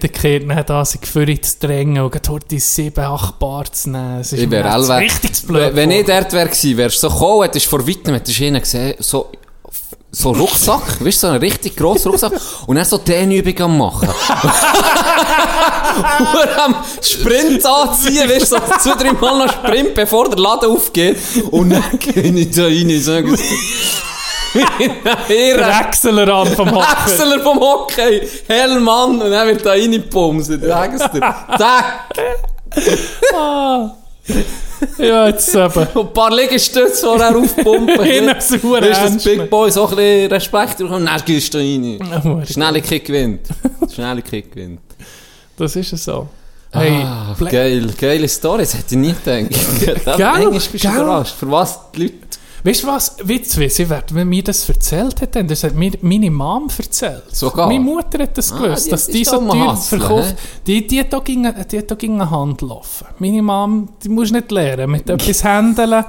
gekehrt, 0.00 0.48
dann 0.48 0.64
da 0.64 0.84
sich 0.84 1.00
für 1.04 1.26
zu 1.42 1.58
drängen 1.58 2.00
und 2.02 2.28
heute 2.28 2.60
7, 2.60 3.02
8 3.04 3.38
Bar 3.40 3.64
zu 3.72 3.90
nehmen. 3.90 4.20
Es 4.20 4.32
ist 4.32 4.42
Ich 4.42 4.48
wäre 4.50 4.68
allweg- 4.70 5.00
richtig 5.00 5.42
blöd. 5.44 5.74
Wenn 5.74 5.90
ich 5.90 6.06
dort 6.06 6.32
wäre 6.32 6.48
gewesen, 6.48 6.76
wärst 6.76 7.02
du 7.02 7.08
so 7.08 7.14
gekommen, 7.14 7.42
hättest 7.42 7.66
du 7.66 7.70
vor 7.70 7.86
weitem 7.88 8.14
hättest 8.14 8.38
du 8.40 8.60
gesehen, 8.60 8.94
so, 9.00 9.32
so 10.12 10.30
Rucksack, 10.30 11.00
weißt 11.04 11.04
du, 11.04 11.26
so 11.26 11.26
einen 11.32 11.40
richtig 11.40 11.74
grossen 11.76 12.12
Rucksack, 12.12 12.32
und 12.68 12.76
dann 12.76 12.84
so 12.84 12.98
Dehnübung 12.98 13.58
am 13.60 13.78
machen. 13.78 14.08
und 15.98 16.58
am 16.64 16.76
Sprint 17.02 17.66
anziehen, 17.66 18.28
weißt 18.30 18.52
du, 18.52 18.56
so 18.56 18.62
zwei, 18.78 18.94
drei 19.02 19.12
Mal 19.14 19.46
noch 19.46 19.52
Sprint, 19.52 19.94
bevor 19.94 20.28
der 20.28 20.38
Laden 20.38 20.70
aufgeht, 20.70 21.16
und 21.50 21.70
dann 21.70 21.82
gehe 21.98 22.22
ich 22.22 22.50
da 22.54 22.62
rein, 22.66 22.88
sie. 23.36 23.44
Der 24.54 25.58
Wechseler 25.58 26.28
an 26.28 26.46
vom 26.48 26.70
Hocker. 26.70 27.06
Wechseler 27.06 27.40
vom 27.40 27.58
Hockey, 27.58 28.22
Hellmann, 28.46 29.22
und 29.22 29.30
dann 29.30 29.48
wird 29.48 29.64
da 29.64 29.70
reingepumst, 29.70 30.48
sie 30.48 30.58
dir. 30.58 30.68
Zack! 31.58 32.08
Ah. 33.34 33.90
Ja, 34.98 35.26
jetzt 35.26 35.54
eben. 35.54 35.86
Und 35.94 36.08
ein 36.08 36.12
paar 36.12 36.34
Liegestütze 36.34 37.06
vorher 37.06 37.36
aufpumpen. 37.36 38.00
Innen 38.04 38.40
sauer 38.40 38.80
du, 38.80 38.88
das 38.88 39.22
Big 39.22 39.48
Boy 39.48 39.70
so 39.70 39.86
ein 39.88 39.96
bisschen 39.96 40.32
Respekt 40.32 40.78
bekommen, 40.78 41.06
dann 41.06 41.22
gehst 41.24 41.54
du 41.54 41.58
rein. 41.58 41.80
nehmen. 41.80 42.46
Schnelligkeit 42.46 43.04
gewinnt. 43.04 43.48
Schnelligkeit 43.92 44.50
gewinnt. 44.50 44.80
Das 45.56 45.76
ist 45.76 45.92
es 45.92 46.04
so. 46.04 46.28
Hey, 46.72 47.02
ah, 47.04 47.36
geil, 47.38 47.92
geile 48.00 48.26
Story, 48.26 48.62
das 48.62 48.74
hätte 48.74 48.94
ich 48.94 49.00
nie 49.00 49.14
gedacht. 49.24 50.06
Gell? 50.16 50.16
Manchmal 50.18 50.50
bist 50.50 50.84
du 50.84 50.88
überrascht, 50.88 51.34
für 51.38 51.50
was 51.50 51.78
die 51.94 52.04
Leute... 52.04 52.14
Weißt 52.64 52.84
du 52.84 52.86
was? 52.86 53.16
Witz, 53.24 53.58
wie 53.58 53.68
sie 53.68 53.88
wird, 53.90 54.14
wenn 54.14 54.28
mir 54.28 54.42
das 54.44 54.68
erzählt 54.68 55.20
hat, 55.20 55.34
dann, 55.34 55.48
das 55.48 55.64
hat 55.64 55.74
mir 55.74 55.92
meine 56.00 56.30
Mom 56.30 56.68
erzählt. 56.78 57.24
Sogar? 57.32 57.66
Meine 57.66 57.80
Mutter 57.80 58.22
hat 58.22 58.38
das 58.38 58.52
Ah, 58.52 58.58
gewusst, 58.58 58.86
die 58.86 58.90
dass 58.90 59.08
ist 59.08 59.14
die 59.14 59.24
so 59.24 59.38
teuer 59.38 59.76
verkauft. 59.76 60.36
Die, 60.66 60.86
die 60.86 61.00
hat 61.00 61.12
da 61.12 61.18
gegen, 61.18 61.42
die 61.70 61.78
hat 61.78 61.98
gegen 61.98 62.20
eine 62.20 62.30
Hand 62.30 62.60
laufen. 62.62 63.08
Meine 63.18 63.42
Mom, 63.42 63.88
die 64.04 64.08
musst 64.08 64.30
du 64.30 64.36
nicht 64.36 64.52
lernen, 64.52 64.92
mit 64.92 65.10
etwas 65.10 65.42
händeln. 65.44 66.04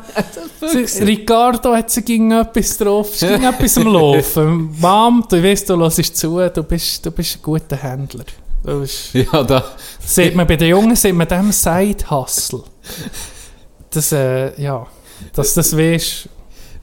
Sie- 0.62 1.04
Ricardo 1.04 1.74
hat 1.76 1.90
sie 1.90 2.04
gegen 2.04 2.32
etwas 2.32 2.78
drauf, 2.78 3.16
sie 3.16 3.28
ging 3.28 3.44
etwas 3.46 3.78
am 3.80 3.88
Laufen. 3.94 4.76
Mom, 4.80 5.26
du 5.28 5.42
weißt, 5.44 5.70
du 5.72 5.78
hörst 5.78 6.16
zu, 6.18 6.40
du 6.50 6.64
bist, 6.64 7.04
du 7.04 7.10
bist 7.12 7.38
ein 7.38 7.42
guter 7.42 7.78
Händler. 7.78 8.26
Du 8.64 8.80
bist, 8.82 9.10
Ja, 9.14 9.42
da... 9.44 9.64
Sieht 10.06 10.36
man 10.36 10.46
bei 10.46 10.56
den 10.56 10.70
Jungen, 10.70 10.96
sieht 10.96 11.16
man 11.16 11.28
dem 11.28 11.52
Side-Hustle. 11.52 12.62
Das, 13.90 14.12
äh, 14.12 14.62
ja, 14.62 14.86
dass 15.34 15.54
das 15.56 15.76
weisst. 15.76 16.30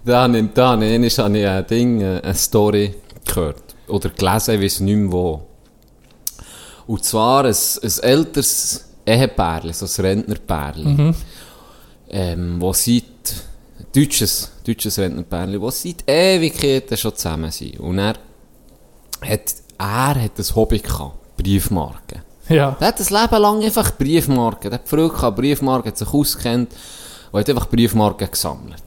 Da 0.05 0.23
habe 0.23 0.39
ich, 0.39 0.47
da 0.55 0.71
habe 0.71 0.85
ich, 0.85 1.19
habe 1.19 1.39
ich 1.39 1.47
ein 1.47 1.67
Ding, 1.67 2.03
eine 2.03 2.35
Story 2.35 2.95
gehört. 3.25 3.75
Oder 3.89 4.11
gelesen, 4.11 4.55
ich 4.55 4.63
weiß 4.63 4.81
nicht 4.81 4.97
mehr 4.97 5.13
wo. 5.13 5.43
Und 6.87 7.05
zwar 7.05 7.45
ein, 7.45 7.55
ein 7.55 7.93
älteres 8.03 8.85
Ehepärchen, 9.07 9.73
so 9.73 9.87
ein 9.87 10.07
Rentnerpärchen. 10.07 11.15
Ähm, 12.09 12.57
wo 12.61 12.73
seit, 12.73 13.05
deutsches, 13.95 14.51
deutsches 14.67 14.99
Rentnerpärchen, 14.99 15.61
wo 15.61 15.71
seit 15.71 16.09
Ewigkeiten 16.09 16.97
schon 16.97 17.15
zusammen 17.15 17.51
sind. 17.51 17.79
Und 17.79 17.99
er 17.99 18.15
hat, 19.23 19.55
er 19.79 20.23
hat 20.23 20.39
ein 20.39 20.55
Hobby 20.57 20.79
gehabt, 20.79 21.37
Briefmarken. 21.37 22.23
Ja. 22.49 22.73
Der 22.81 22.89
hat 22.89 22.99
das 22.99 23.11
Leben 23.11 23.41
lang 23.41 23.63
einfach 23.63 23.97
Briefmarken. 23.97 24.71
Der 24.71 24.81
hat 24.81 24.89
früher 24.89 25.31
Briefmarken, 25.31 25.91
hat 25.91 25.99
sich 25.99 26.13
auskennt 26.13 26.75
und 27.31 27.41
hat 27.41 27.49
einfach 27.49 27.69
Briefmarken 27.69 28.31
gesammelt. 28.31 28.83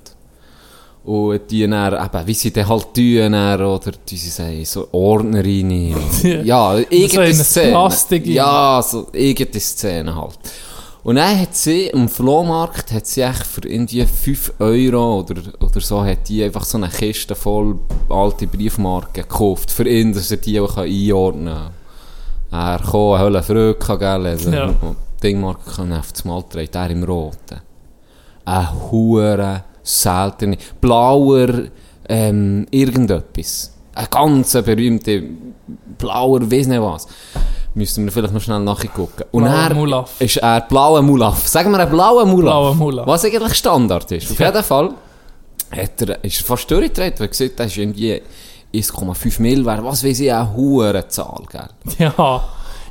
Und 1.06 1.52
die 1.52 1.68
dann, 1.68 1.94
eben, 1.94 2.28
wie 2.28 2.34
sie 2.34 2.52
dann 2.54 2.70
halt 2.70 2.94
tun, 2.94 3.34
oder 3.34 3.92
die 4.08 4.18
sie 4.18 4.30
sagen, 4.30 4.63
so 4.63 4.88
Ordner 4.94 5.44
rein. 5.44 5.96
Ja, 6.46 6.76
in 6.78 6.86
irgendeine 6.89 7.28
ein 7.28 7.36
Szene. 7.36 7.72
Plastik. 7.72 8.26
Ja, 8.28 8.82
so 8.82 9.08
irgendeine 9.12 9.60
Szene 9.60 10.16
halt. 10.16 10.39
Und 11.04 11.18
dann 11.18 11.38
hat 11.38 11.54
sie, 11.54 11.94
am 11.94 12.08
Flohmarkt, 12.08 12.94
hat 12.94 13.06
sie 13.06 13.22
echt 13.22 13.46
für 13.46 13.68
irgendwie 13.68 14.06
5 14.06 14.54
Euro 14.60 15.20
oder, 15.20 15.42
oder 15.60 15.82
so, 15.82 16.02
hat 16.06 16.30
die 16.30 16.42
einfach 16.42 16.63
so 16.63 16.78
eine 16.78 16.88
Kiste 16.88 17.36
voll 17.36 17.78
alte 18.10 18.48
Briefmarken 18.48 19.24
gekauft. 19.24 19.70
Für 19.72 19.86
ihn, 19.86 20.13
dass 20.13 20.32
er 20.32 20.38
die 20.38 20.62
auch 20.62 20.78
einordnen 20.78 21.54
kann. 22.50 22.72
Er 22.74 22.80
kam, 22.80 23.20
Hölle 23.20 23.44
Freude, 23.44 23.76
gell, 23.76 24.26
also, 24.26 24.50
Ja. 24.52 24.74
Dingmarken 25.22 25.74
kann 25.74 25.94
auf 25.94 26.13
das 26.13 26.24
Mal 26.24 26.44
trägt, 26.44 26.76
er 26.76 26.89
im 26.89 27.04
Roten. 27.04 27.60
Ein 28.46 28.68
hure 28.89 29.63
seltene, 29.84 30.58
blauer, 30.82 31.50
ähm, 32.10 32.65
irgendetwas. 32.72 33.72
Ein 33.96 34.08
ganz 34.10 34.54
berühmter, 34.54 35.19
blauer, 35.98 36.41
weiss 36.52 36.67
nicht 36.67 36.82
was. 36.82 37.08
Müssten 37.76 38.06
wir 38.06 38.12
vielleicht 38.12 38.34
noch 38.34 38.41
schnell 38.41 38.60
nachgucken. 38.60 39.24
Und 39.32 39.43
Blauer 39.43 39.56
er 39.69 39.74
Mulaf. 39.74 40.22
ist 40.22 40.38
er 40.38 40.62
blauer 40.62 41.02
Mulaf. 41.02 41.48
Sagen 41.48 41.72
wir 41.72 41.80
ein 41.80 41.89
blauer 41.89 42.26
Mulaf. 42.26 42.43
Blauer 42.54 42.76
Mulaf. 42.76 43.08
Was 43.08 43.26
eigentlich 43.26 43.56
Standard 43.56 44.12
ist. 44.12 44.32
Auf 44.32 44.39
Ja. 44.39 44.48
jeden 44.48 44.63
Fall 44.63 44.93
hat 45.72 46.02
er, 46.04 46.24
ist 46.24 46.39
er 46.41 46.46
fast 46.46 46.69
durchgedreht, 46.69 47.19
weil 47.19 47.26
er 47.26 47.30
gesagt 47.30 47.52
hat, 47.52 47.60
das 47.62 47.67
ist 47.67 47.78
irgendwie 47.78 48.22
1,5 48.74 49.41
Mil 49.41 49.65
wert. 49.65 49.84
Was 49.84 50.04
weiß 50.04 50.19
ich, 50.19 50.32
eine 50.32 50.54
hure 50.56 51.08
Zahl, 51.08 51.41
gell? 51.52 51.67
Ja. 51.98 52.43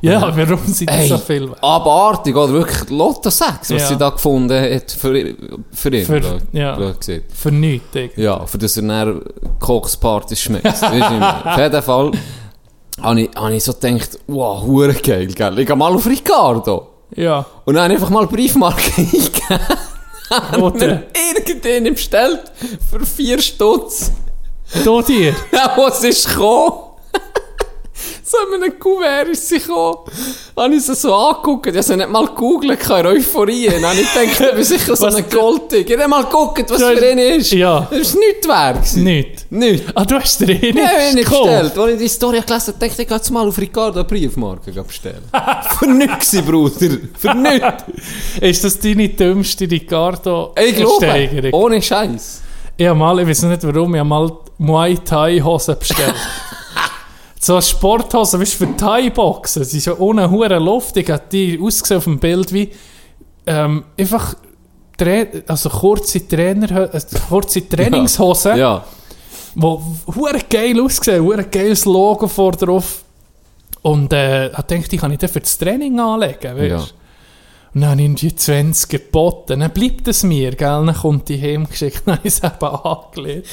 Ja, 0.03 0.35
warum 0.35 0.59
sind 0.67 0.89
das 0.89 0.97
Ey, 0.97 1.07
so 1.07 1.17
viel 1.17 1.47
wert? 1.49 1.63
abartig, 1.63 2.35
oder 2.35 2.51
wirklich 2.53 2.89
Lotto 2.89 3.29
6, 3.29 3.45
was 3.61 3.69
Ja. 3.69 3.87
sie 3.87 3.95
da 3.97 4.09
gefunden 4.09 4.61
hat 4.61 4.91
für, 4.91 5.35
für 5.71 5.95
ihn. 5.95 6.05
Für- 6.05 6.41
ja. 6.51 6.77
Für 7.33 7.51
nichts. 7.51 7.87
irgendwie. 7.95 8.21
Ja, 8.21 8.45
für 8.45 8.57
das 8.57 8.75
er 8.75 8.83
dann 8.83 9.21
Kokspartys 9.59 10.41
schmeckt. 10.41 10.65
Auf 10.67 11.57
jeden 11.57 11.81
Fall 11.81 12.11
habe 13.01 13.21
ich, 13.21 13.29
habe 13.35 13.55
ich 13.55 13.63
so 13.63 13.73
gedacht, 13.73 14.19
wow, 14.27 14.61
hure 14.61 14.93
geil, 14.93 15.27
gell? 15.27 15.59
Ich 15.59 15.67
gehe 15.67 15.75
mal 15.75 15.93
auf 15.93 16.05
Ricardo. 16.05 16.87
Ja. 17.15 17.45
Und 17.63 17.75
dann 17.75 17.83
habe 17.85 17.93
ich 17.93 17.99
einfach 17.99 18.11
mal 18.13 18.27
Briefmarke 18.27 18.91
eingegeben. 18.97 20.61
Oder? 20.61 21.03
Irgendeinen 21.37 21.93
bestellt 21.93 22.41
für 22.89 23.05
vier 23.05 23.39
Stutz. 23.41 24.11
Da 24.83 25.01
dir. 25.01 25.33
Ja, 25.51 25.73
was 25.77 26.03
ist 26.03 26.27
gekommen? 26.27 26.73
So 28.23 28.37
in 28.55 28.63
einem 28.63 28.79
Kuvert 28.79 29.27
ist 29.29 29.47
sie 29.47 29.59
gekommen. 29.59 29.97
Habe 30.57 30.75
ich 30.75 30.83
sie 30.83 30.95
so 30.95 31.13
angeguckt. 31.13 31.67
Ich 31.67 31.77
habe 31.77 31.97
nicht 31.97 32.09
mal 32.09 32.25
gegoogelt, 32.27 32.79
keine 32.79 33.09
Euphorie. 33.09 33.67
Dann 33.69 33.85
habe 33.85 33.99
ich 33.99 34.13
gedacht, 34.13 34.41
ich 34.49 34.55
bin 34.55 34.63
sicher 34.63 34.95
so 34.95 35.05
Was 35.07 35.15
ein 35.15 35.25
du- 35.29 35.37
Goldtig. 35.37 35.89
Ich 35.89 35.97
habe 35.97 36.07
mal 36.07 36.23
geguckt, 36.23 36.69
was 36.69 36.81
für 36.81 37.09
ihn 37.11 37.17
ist. 37.17 37.51
Ja. 37.53 37.87
Das 37.91 38.13
war 38.13 38.19
nichts 38.19 38.47
wert. 38.47 38.95
Nicht. 39.03 39.51
Nichts. 39.51 39.91
Ah, 39.95 40.05
du 40.05 40.15
hast 40.15 40.39
dir 40.39 40.49
eh 40.49 40.53
ich 40.53 40.77
habe 40.77 40.89
nicht 41.05 41.15
nicht 41.15 41.25
gekauft. 41.29 41.49
bestellt. 41.49 41.77
Als 41.77 41.91
ich 41.93 41.97
die 41.99 42.07
Story 42.07 42.41
gelesen 42.41 42.67
habe, 42.73 42.79
dachte 42.79 42.85
ich, 42.85 42.99
ich 42.99 43.07
gehe 43.23 43.33
mal 43.33 43.47
auf 43.47 43.57
Ricardo 43.57 43.99
eine 43.99 44.03
Briefmarke 44.07 44.71
bestellen. 44.71 45.23
Für 45.79 45.87
nichts, 45.87 46.31
Bruder. 46.41 46.97
Für 47.17 47.33
nichts. 47.35 47.83
Ist 48.41 48.63
das 48.63 48.79
deine 48.79 49.09
dümmste 49.09 49.69
Ricardo 49.69 50.53
Ich 50.61 50.75
glaube, 50.75 51.49
ohne 51.51 51.81
Scheiß. 51.81 52.41
Ich 52.77 52.87
habe 52.87 52.97
mal, 52.97 53.19
ich 53.19 53.27
weiß 53.27 53.43
nicht 53.43 53.63
warum, 53.63 53.93
ich 53.93 53.99
habe 53.99 54.09
mal 54.09 54.31
Muay 54.57 54.97
Thai 55.05 55.39
Hosen 55.39 55.75
bestellt. 55.77 56.13
so 57.43 57.53
eine 57.53 57.61
Sporthose, 57.61 58.39
weißt 58.39 58.59
du, 58.61 58.65
für 58.67 58.77
Thai-Boxen. 58.77 59.63
Sie 59.65 59.77
ist 59.79 59.85
ja 59.85 59.97
ohne 59.97 60.29
hure 60.31 60.59
Luft. 60.59 60.95
Ich 60.97 61.09
habe 61.09 61.23
die 61.31 61.59
ausgesehen 61.61 61.97
auf 61.97 62.03
dem 62.05 62.19
Bild 62.19 62.53
wie 62.53 62.69
ähm, 63.45 63.83
einfach 63.97 64.35
Tra 64.97 65.23
also 65.47 65.69
kurze 65.69 66.25
Trainer, 66.27 66.93
äh, 66.93 67.01
kurze 67.27 67.67
Trainingshosen, 67.67 68.57
Ja. 68.57 68.83
wo 69.55 69.81
hure 70.15 70.39
geil 70.49 70.79
aussehen, 70.79 71.23
hure 71.23 71.43
geiles 71.43 71.83
Logo 71.85 72.27
vor 72.27 72.51
drauf. 72.53 73.03
Und 73.81 74.13
äh, 74.13 74.47
ich 74.47 74.53
dachte, 74.53 74.79
die 74.89 74.97
kann 74.97 75.11
ich 75.11 75.17
dann 75.17 75.29
für 75.29 75.41
das 75.41 75.57
Training 75.57 75.99
anlegen, 75.99 76.55
weißt 76.57 76.69
Ja. 76.69 77.02
Und 77.73 77.81
dann 77.81 77.91
habe 77.91 78.01
ich 78.03 78.15
die 78.15 78.35
20 78.35 78.89
geboten. 78.89 79.59
Dann 79.59 79.71
bleibt 79.71 80.07
es 80.07 80.21
mir, 80.21 80.51
gell? 80.51 80.85
Dann 80.85 80.93
kommt 80.93 81.27
die 81.29 81.41
heimgeschickt, 81.41 82.03
dann 82.05 82.17
habe 82.17 82.27
ich 82.27 82.33
es 82.35 82.43
eben 82.43 82.65
angelegt. 82.65 83.47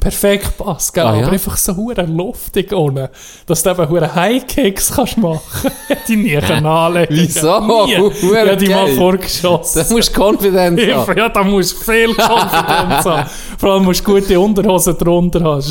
Perfekt 0.00 0.58
passt, 0.58 0.92
gell? 0.92 1.04
Ah, 1.04 1.14
ja? 1.14 1.22
Aber 1.22 1.32
einfach 1.32 1.56
so 1.56 1.76
hure 1.76 2.02
luftig 2.02 2.72
unten, 2.72 3.08
dass 3.46 3.62
du 3.62 3.70
eben 3.70 3.88
hure 3.88 4.12
High-Kicks 4.14 4.92
kannst 4.94 5.18
machen. 5.18 5.70
Ich 6.08 6.16
nie 6.16 6.36
können 6.38 6.66
anlegen 6.66 7.14
Wieso? 7.14 7.86
Nie. 7.86 7.96
Hure 7.98 8.12
Ich 8.12 8.50
habe 8.50 8.56
die 8.56 8.68
mal 8.68 8.88
vorgeschossen. 8.88 9.84
Da 9.86 9.94
musst 9.94 10.16
du 10.16 10.20
Confidence 10.20 10.82
haben. 10.82 11.16
Ja, 11.18 11.28
da 11.28 11.44
musst 11.44 11.72
du 11.72 11.92
viel 11.92 12.14
Konfidenz 12.14 13.04
haben. 13.04 13.30
Vor 13.58 13.72
allem 13.72 13.84
musst 13.84 14.06
du 14.06 14.12
gute 14.12 14.40
Unterhosen 14.40 14.98
drunter 14.98 15.42
haben. 15.42 15.62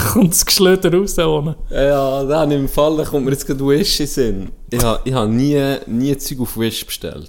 Kommt 0.12 0.32
das 0.32 0.44
Geschlöder 0.44 0.92
raus 0.92 1.18
ohne. 1.18 1.56
Ja, 1.70 2.24
dann 2.24 2.50
im 2.50 2.68
Fall 2.68 2.96
da 2.96 3.04
kommt 3.04 3.24
mir 3.24 3.32
jetzt 3.32 3.46
gerade 3.46 3.66
Wish 3.66 4.00
in 4.00 4.06
Sinn. 4.06 4.52
Ich 4.70 4.82
habe 4.82 5.00
ich 5.04 5.12
hab 5.12 5.28
nie, 5.28 5.76
nie 5.86 6.16
Zeug 6.16 6.40
auf 6.40 6.56
Wish 6.56 6.86
bestellt. 6.86 7.28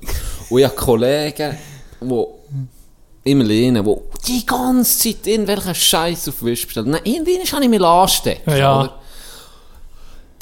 Und 0.50 0.60
ich 0.60 0.66
habe 0.66 0.76
Kollegen, 0.76 1.58
die 2.02 2.26
immer 3.24 3.44
lehnen, 3.44 3.84
die 3.86 3.96
die 4.28 4.46
ganze 4.46 5.00
Zeit 5.00 5.28
irgendwelchen 5.28 5.76
Scheiß 5.76 6.30
auf 6.30 6.44
Wish 6.44 6.66
bestellen. 6.66 6.92
Nein, 6.92 7.02
irgendwie 7.04 7.40
habe 7.40 7.64
ich 7.64 7.70
mich 7.70 7.82
anstecken. 7.82 8.58
Ja. 8.58 8.82
oder? 8.82 9.00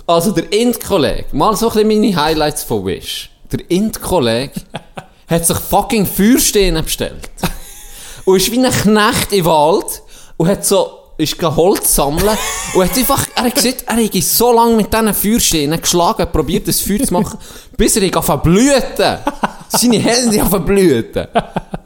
Also 0.07 0.31
der 0.31 0.51
Int-Kollege, 0.51 1.25
mal 1.33 1.55
so 1.55 1.69
ein 1.69 1.73
bisschen 1.73 2.01
meine 2.01 2.15
Highlights 2.15 2.63
von 2.63 2.85
Wish. 2.85 3.29
Der 3.51 3.69
Int-Kollege 3.69 4.61
hat 5.27 5.45
sich 5.45 5.57
fucking 5.57 6.05
Feuersteine 6.05 6.81
bestellt. 6.81 7.29
und 8.25 8.37
ist 8.37 8.51
wie 8.51 8.57
ein 8.57 8.71
Knecht 8.71 9.33
im 9.33 9.45
Wald 9.45 10.01
und 10.37 10.47
hat 10.47 10.65
so, 10.65 10.98
ist 11.19 11.41
Holz 11.41 11.95
sammeln 11.95 12.37
und 12.73 12.83
hat 12.83 12.97
einfach, 12.97 13.27
er 13.35 13.43
hat 13.43 13.55
gesagt, 13.55 13.83
er 13.85 14.03
hat 14.03 14.13
so 14.23 14.53
lange 14.53 14.75
mit 14.75 14.91
diesen 14.91 15.13
Feuersteinen 15.13 15.81
geschlagen, 15.81 16.27
probiert 16.31 16.67
das 16.67 16.79
Feuer 16.79 17.03
zu 17.03 17.13
machen, 17.13 17.37
bis 17.77 17.95
er 17.97 18.03
angefangen 18.03 18.41
blühten. 18.41 19.17
Seine 19.71 19.99
Hände 19.99 20.41
haben 20.41 20.65
blühten. 20.65 21.27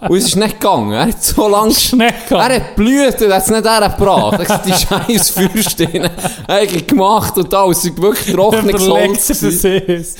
Und 0.08 0.18
es 0.18 0.26
ist 0.26 0.36
nicht 0.38 0.60
gegangen. 0.60 0.94
Er 0.94 1.08
hat 1.08 1.22
so 1.22 1.50
lange. 1.50 1.74
Er 2.30 2.56
hat 2.56 2.76
blühten, 2.78 3.30
er 3.30 3.36
hat 3.36 3.44
es 3.44 3.50
nicht 3.50 3.66
hergebracht. 3.66 4.40
Er 4.40 4.48
hat 4.48 4.66
die 4.66 4.72
scheiß 4.72 5.30
Feuersteine 5.32 6.12
eigentlich 6.48 6.88
gemacht 6.88 7.38
und 7.38 7.52
da, 7.52 7.66
es 7.70 7.84
ist 7.84 8.02
wirklich 8.02 8.34
trockenes 8.34 8.88
Holz. 8.88 9.30
Überlegt 9.30 9.62
gewesen. 9.62 9.82
ist. 9.88 10.18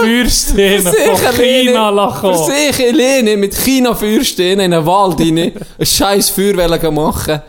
Feuersteine 0.00 0.82
von 0.82 1.34
China 1.36 1.88
Für 1.88 1.94
lachen. 1.94 2.34
sich 2.44 2.88
alleine 2.88 3.36
mit 3.36 3.54
China-Feuersteinen 3.54 4.60
in 4.60 4.74
einen 4.74 4.86
Wald 4.86 5.20
rein, 5.20 5.38
ein 5.78 5.86
scheiß 5.86 6.30
Feuer 6.30 6.90
machen. 6.90 7.40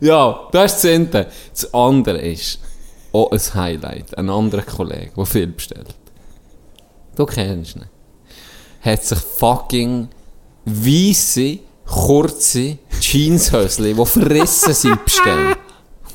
Ja, 0.00 0.48
das 0.52 0.76
ist 0.76 0.84
das 0.84 0.90
Ende. 0.90 1.26
Das 1.50 1.74
andere 1.74 2.18
ist 2.18 2.58
auch 3.12 3.30
ein 3.30 3.54
Highlight. 3.54 4.16
Ein 4.18 4.28
anderer 4.28 4.62
Kollege, 4.62 5.12
der 5.16 5.26
viel 5.26 5.46
bestellt. 5.46 5.94
Du 7.16 7.26
kennst 7.26 7.76
ihn. 7.76 7.84
Hat 8.80 9.04
sich 9.04 9.18
fucking 9.18 10.08
weisse, 10.64 11.58
kurze 11.86 12.78
Jeanshösli, 13.00 13.94
die 13.94 14.06
verrissen 14.06 14.74
sind, 14.74 15.04
bestellt. 15.04 15.58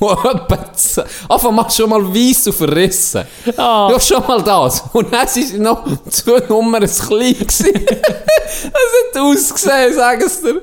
Einfach 0.00 1.50
mal 1.50 1.70
schon 1.70 1.90
mal 1.90 2.02
weiss 2.02 2.46
und 2.46 2.54
verrissen. 2.54 3.24
Ah. 3.56 3.88
Ja, 3.90 4.00
schon 4.00 4.26
mal 4.26 4.42
das. 4.42 4.82
Und 4.92 5.12
dann 5.12 5.28
sind 5.28 5.48
sie 5.48 5.58
noch 5.58 5.84
zwei 6.08 6.40
Nummern 6.48 6.86
klein 6.86 7.34
gewesen. 7.34 7.72
das 7.84 8.72
hat 8.72 9.20
ausgesehen, 9.20 9.94
sagen 9.94 10.28
sie 10.28 10.42
dir. 10.42 10.62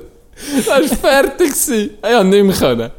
Das 0.56 0.66
war 0.66 0.82
fertig. 0.82 1.52
Ich 1.52 2.02
konnte 2.02 2.24
nicht 2.24 2.60
mehr. 2.60 2.92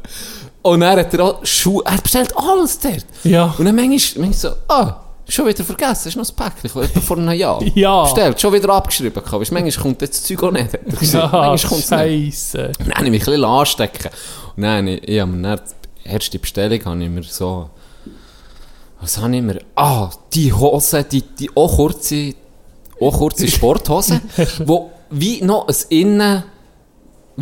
Und 0.62 0.80
dann 0.80 0.98
hat 0.98 1.14
er 1.14 1.24
auch 1.24 1.44
Schuhe, 1.44 1.82
er 1.86 1.98
bestellt 1.98 2.36
alles 2.36 2.78
dort. 2.78 3.06
Ja. 3.24 3.54
Und 3.56 3.64
dann 3.64 3.74
manchmal, 3.74 4.26
manchmal 4.26 4.32
so, 4.32 4.50
ah, 4.68 4.96
schon 5.26 5.46
wieder 5.46 5.64
vergessen, 5.64 6.02
das 6.04 6.06
ist 6.06 6.16
noch 6.16 6.28
ein 6.28 6.36
Päckchen, 6.36 6.70
das 6.74 6.90
etwa 6.90 7.00
vor 7.00 7.16
einem 7.16 7.32
Jahr. 7.32 7.62
Ja. 7.74 8.02
Bestellt, 8.02 8.40
schon 8.40 8.52
wieder 8.52 8.68
abgeschrieben. 8.70 9.22
Weisst, 9.24 9.52
manchmal 9.52 9.82
kommt 9.82 10.02
das 10.02 10.22
Zeug 10.22 10.42
auch 10.42 10.50
nicht. 10.50 10.74
er. 10.74 10.80
Ja, 11.02 11.28
manchmal 11.32 11.70
kommt 11.70 11.84
es 11.84 11.90
nicht. 11.90 12.54
Dann 12.54 12.94
habe 12.94 13.04
ich 13.06 13.10
mich 13.10 13.22
ein 13.22 13.26
bisschen 13.26 13.44
anstecken. 13.44 14.10
Und 14.56 14.62
dann, 14.62 14.86
ich, 14.86 15.08
ich 15.08 15.20
habe 15.20 15.30
mir 15.32 15.42
dann, 15.42 15.60
die 16.04 16.08
erste 16.08 16.38
Bestellung 16.38 16.84
habe 16.84 17.02
ich 17.04 17.10
mir 17.10 17.22
so, 17.22 17.70
was 19.00 19.18
habe 19.18 19.34
ich 19.34 19.42
mir, 19.42 19.60
ah, 19.76 20.10
die 20.34 20.52
Hose, 20.52 21.04
die, 21.04 21.22
die 21.22 21.50
auch 21.56 21.74
kurze, 21.74 22.34
auch 23.00 23.16
kurze 23.16 23.48
Sporthose, 23.48 24.20
wo 24.66 24.90
wie 25.10 25.42
noch 25.42 25.68
ein 25.68 25.74
Innen, 25.88 26.42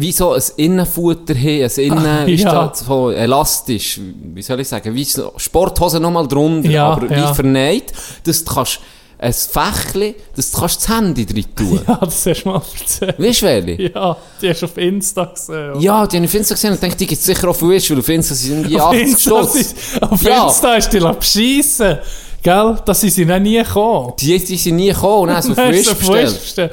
wie 0.00 0.12
so 0.12 0.32
ein 0.32 0.42
Innenfutter 0.56 1.34
haben, 1.34 1.62
ein 1.64 1.70
Innen, 1.76 2.06
Ah, 2.06 2.26
wie 2.26 2.34
ja. 2.34 2.72
so 2.74 3.10
elastisch, 3.10 4.00
wie 4.34 4.42
soll 4.42 4.60
ich 4.60 4.68
sagen, 4.68 4.94
wie 4.94 5.04
so 5.04 5.32
Sporthose 5.36 6.00
nochmal 6.00 6.26
drunter, 6.28 6.70
Ja, 6.70 6.86
aber 6.92 7.10
ja. 7.14 7.30
wie 7.30 7.34
vernäht, 7.34 7.92
dass 8.24 8.44
du 8.44 8.54
kannst, 8.54 8.80
ein 9.20 9.32
Fächli, 9.32 10.14
dass 10.36 10.52
du 10.52 10.60
kannst 10.60 10.76
das 10.80 10.96
Handy 10.96 11.26
drin 11.26 11.44
tun. 11.56 11.80
Ja, 11.88 11.96
das 11.96 12.24
hast 12.24 12.44
du 12.44 12.48
mal 12.50 12.62
erzählt. 12.80 13.18
Weißt 13.18 13.42
du, 13.42 13.46
welche? 13.46 13.82
Ja, 13.92 14.16
die 14.40 14.48
hast 14.48 14.62
du 14.62 14.66
auf 14.66 14.76
Insta 14.78 15.24
gesehen. 15.24 15.70
oder? 15.72 15.80
Ja, 15.80 16.06
die 16.06 16.16
habe 16.18 16.24
ich 16.24 16.30
auf 16.30 16.34
Insta 16.36 16.54
gesehen 16.54 16.70
und 16.74 16.82
dachte, 16.82 16.96
die 16.96 17.06
gibt 17.08 17.18
es 17.20 17.26
sicher 17.26 17.48
auf 17.48 17.60
Wish, 17.62 17.90
weil 17.90 17.98
auf 17.98 18.08
Insta 18.08 18.34
sind 18.36 18.68
die 18.68 18.76
auf 18.80 18.86
80 18.92 19.02
Insta, 19.02 19.20
Stutz. 19.42 19.74
auf 20.02 20.22
Ja. 20.22 20.44
Insta 20.46 20.74
hast 20.74 20.92
du 20.94 21.00
dich 21.00 21.08
beschissen. 21.18 21.98
Gell? 22.44 22.78
Da 22.84 22.94
sind 22.94 23.10
sie 23.10 23.24
noch 23.24 23.40
nie 23.40 23.58
gekommen. 23.58 24.12
Die, 24.20 24.38
die 24.38 24.56
sind 24.56 24.76
nie 24.76 24.90
gekommen 24.90 25.22
und 25.22 25.28
Dann 25.30 25.36
hast 25.38 25.48
Wish 25.72 25.86
du 25.86 25.90
auf 25.90 25.98
bestellt. 25.98 26.40
bestellt. 26.40 26.72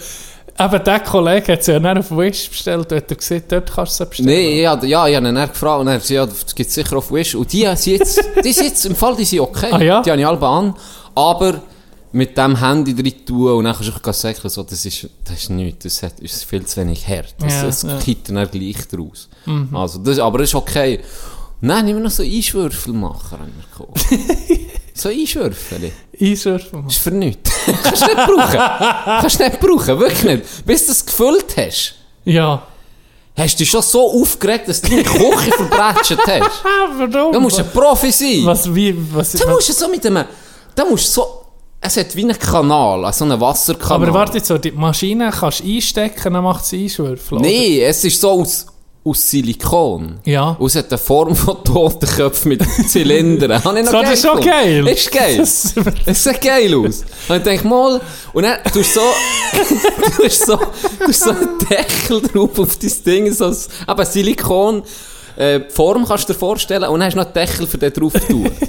Eben, 0.58 0.84
der 0.86 1.00
Kollege 1.02 1.52
hat 1.54 1.64
sie 1.66 1.74
ja 1.74 1.80
dann 1.80 1.98
auf 1.98 2.12
Wish 2.12 2.50
bestellt. 2.50 2.90
Hat 2.92 3.12
er 3.12 3.16
gesagt, 3.18 3.52
dort 3.52 3.74
kannst 3.74 4.00
du 4.00 4.04
sie 4.04 4.10
bestellen. 4.10 4.30
Nein, 4.30 4.58
ja, 4.58 4.84
ja, 4.84 5.08
ich 5.08 5.16
habe 5.16 5.28
ihn 5.28 5.36
gefragt 5.36 5.82
und 5.82 5.88
er 5.88 5.96
hat 5.96 6.02
gesagt, 6.02 6.12
ja, 6.12 6.26
das 6.26 6.56
gibt 6.56 6.70
es 6.70 6.76
sicher 6.76 6.96
auf 6.98 7.12
Wish. 7.12 7.36
Und 7.36 7.52
die 7.52 7.64
sind 7.76 8.00
jetzt, 8.00 8.24
die 8.44 8.54
sind 8.54 8.68
jetzt, 8.68 8.86
im 8.86 8.96
Fall, 8.96 9.16
die 9.18 9.26
sind 9.26 9.42
okay. 9.42 9.70
Ah, 9.72 9.82
ja? 9.82 10.02
Die 10.02 10.12
habe 10.12 10.22
ich 10.22 10.28
alle 10.28 10.42
an. 10.42 10.74
Aber 11.14 11.62
mit 12.14 12.38
dem 12.38 12.58
Handy 12.58 12.96
drin 12.96 13.26
tun 13.26 13.52
und 13.52 13.66
dann 13.66 13.76
kannst 13.76 13.92
du 14.06 14.14
sagen, 14.14 14.50
so, 14.50 14.64
das 14.64 14.86
ist, 14.86 15.10
das 15.26 15.36
ist 15.36 15.50
nichts, 15.50 15.84
das 15.84 16.04
hat, 16.04 16.20
ist 16.22 16.46
viel 16.46 16.66
zu 16.66 16.80
wenig 16.80 17.06
hart. 17.06 17.36
Das, 17.40 17.54
Ja, 17.54 17.64
das 17.64 17.84
ja. 17.84 17.94
Mhm. 17.94 18.00
kippt 18.00 18.30
dann 18.30 18.50
gleich 18.50 18.88
draus. 18.88 19.28
Also, 19.74 20.00
das, 20.00 20.20
aber 20.20 20.38
das 20.38 20.50
ist 20.50 20.56
okay. 20.56 21.02
Dann 21.62 21.78
haben 21.78 21.88
wir 21.88 21.96
noch 21.96 22.12
so 22.12 22.24
Einschwürfelmacher 22.24 23.40
haben 23.40 23.52
wir. 23.78 24.20
so. 24.96 25.10
Einschürfen. 25.10 25.92
Das 26.86 26.96
ist 26.96 26.98
für 27.04 27.12
nichts. 27.12 27.52
Kannst 27.84 28.02
du 28.02 28.06
nicht 28.06 28.16
brauchen. 28.28 28.60
Kannst 29.22 29.40
du 29.40 29.44
nicht 29.44 29.60
brauchen, 29.60 30.00
wirklich 30.00 30.24
nicht. 30.24 30.66
Bis 30.66 30.86
du 30.86 30.92
es 30.94 31.06
gefüllt 31.06 31.56
hast, 31.58 31.96
Ja. 32.24 32.62
hast 33.38 33.54
du 33.56 33.58
dich 33.60 33.70
schon 33.70 33.82
so 33.82 34.22
aufgeregt, 34.22 34.68
dass 34.70 34.82
du 34.82 34.90
deine 34.90 35.04
Küche 35.04 35.52
verbrätscht 35.58 36.18
hast. 36.28 36.64
Warum? 36.98 37.32
Da 37.34 37.40
musst 37.40 37.58
du 37.60 37.64
ein 37.64 37.72
Profi 37.72 38.12
sein. 38.12 38.42
Was, 38.46 38.74
wie, 38.74 38.96
was, 39.14 39.34
Da 39.34 39.50
musst 39.50 39.70
du 39.70 39.74
so 39.74 39.88
mit 39.90 40.06
einem... 40.06 40.26
Da 40.74 40.86
musst 40.86 41.08
du 41.10 41.22
so... 41.22 41.42
Es 41.82 41.98
hat 41.98 42.16
wie 42.16 42.24
einen 42.24 42.40
Kanal, 42.40 43.14
so 43.14 43.26
einen 43.26 43.40
Wasserkanal. 43.40 44.08
aber 44.08 44.14
warte 44.14 44.38
jetzt 44.38 44.48
so, 44.48 44.58
die 44.58 44.72
Maschine 44.72 45.30
kannst 45.30 45.60
du 45.60 45.66
einstecken, 45.66 46.34
dann 46.34 46.44
macht 46.44 46.66
sie 46.66 46.84
Einschwürfel. 46.86 47.40
Nein, 47.40 47.80
es 47.84 48.04
ist 48.04 48.20
so 48.20 48.32
aus, 48.32 48.66
aus 49.06 49.30
Silikon. 49.30 50.18
Ja. 50.26 50.58
Hat 50.60 50.88
eine 50.90 50.98
Form 50.98 51.36
von 51.36 51.64
Totenköpfen 51.64 52.50
mit 52.50 52.64
Zylindern. 52.90 53.64
Habe 53.64 53.80
ich 53.80 53.86
noch 53.86 53.92
So, 53.92 54.02
das 54.02 54.14
ist 54.14 54.26
schon 54.26 54.42
geil. 54.42 54.88
Ist 54.88 55.12
geil. 55.12 55.38
Das- 55.38 55.74
Es 56.06 56.24
sieht 56.24 56.42
geil 56.42 56.74
aus. 56.74 57.04
Und 57.30 57.38
ich 57.38 57.44
denke 57.44 57.68
mal, 57.68 58.02
und 58.34 58.44
dann 58.44 58.58
tust 58.74 58.96
du 58.96 59.00
so, 59.00 59.02
du 60.18 60.24
hast 60.24 60.46
so, 60.46 60.56
du 60.58 61.08
hast 61.08 61.20
so 61.24 61.30
einen 61.30 61.50
Deckel 61.70 62.22
drauf 62.22 62.58
auf 62.60 62.78
dein 62.78 62.92
Ding, 63.06 63.32
so 63.32 63.46
eben 63.46 64.06
Silikon, 64.06 64.82
äh, 65.38 65.60
Form 65.70 66.06
kannst 66.08 66.28
du 66.28 66.34
dir 66.34 66.40
vorstellen, 66.40 66.86
und 66.86 67.00
dann 67.00 67.08
hast 67.08 67.14
du 67.14 67.20
noch 67.20 67.26
einen 67.26 67.34
Deckel 67.34 67.68
für 67.68 67.78
den 67.78 67.94
drauf 67.94 68.14
tun. 68.28 68.50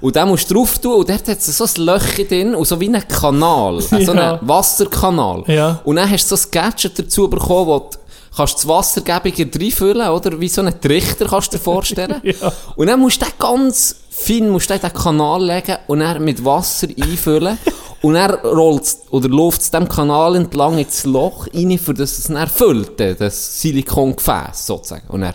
Und 0.00 0.14
den 0.14 0.28
musst 0.28 0.48
du 0.48 0.54
drauf 0.54 0.78
tun, 0.78 0.92
und 0.94 1.08
dort 1.10 1.26
hat 1.26 1.38
es 1.38 1.46
so 1.58 1.64
ein 1.64 1.84
Löchchen 1.84 2.28
drin, 2.28 2.54
und 2.54 2.64
so 2.68 2.78
wie 2.78 2.86
ein 2.88 3.08
Kanal, 3.08 3.78
äh, 3.78 4.04
so 4.04 4.14
Ja. 4.14 4.34
ein 4.34 4.38
Wasserkanal. 4.48 5.42
Ja. 5.48 5.80
Und 5.82 5.96
dann 5.96 6.08
hast 6.08 6.30
du 6.30 6.36
so 6.36 6.46
ein 6.46 6.50
Gadget 6.52 6.96
dazu 7.00 7.28
bekommen, 7.28 7.66
wo 7.66 7.78
du 7.80 7.98
kannst 8.36 8.56
das 8.56 8.68
Wassergebiger 8.68 9.46
reinfüllen, 9.54 10.08
oder? 10.08 10.40
Wie 10.40 10.48
so 10.48 10.60
einen 10.60 10.80
Trichter 10.80 11.26
kannst 11.26 11.52
du 11.52 11.56
dir 11.56 11.62
vorstellen. 11.62 12.20
Ja. 12.28 12.52
Und 12.76 12.88
dann 12.88 13.00
musst 13.00 13.22
du 13.22 13.24
den 13.24 13.34
ganz 13.38 13.96
fein 14.10 14.50
musst 14.50 14.68
du 14.68 14.78
den 14.78 14.92
Kanal 14.92 15.44
legen 15.44 15.76
und 15.86 16.00
dann 16.00 16.22
mit 16.22 16.44
Wasser 16.44 16.88
einfüllen. 16.88 17.58
und 18.02 18.14
dann 18.14 18.34
rollt 18.34 18.96
oder 19.10 19.28
läuft 19.28 19.62
es 19.62 19.70
dem 19.70 19.88
Kanal 19.88 20.36
entlang 20.36 20.78
ins 20.78 21.04
Loch 21.04 21.46
rein, 21.52 21.78
für 21.78 21.94
das 21.94 22.18
es 22.18 22.24
dann 22.24 22.48
füllt, 22.48 23.00
das 23.00 23.60
Silikongefäß 23.60 24.66
sozusagen. 24.66 25.08
Und 25.08 25.22
dann, 25.22 25.34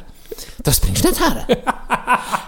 das 0.61 0.79
bringst 0.79 1.03
du 1.03 1.09
nicht 1.09 1.19
her. 1.19 1.47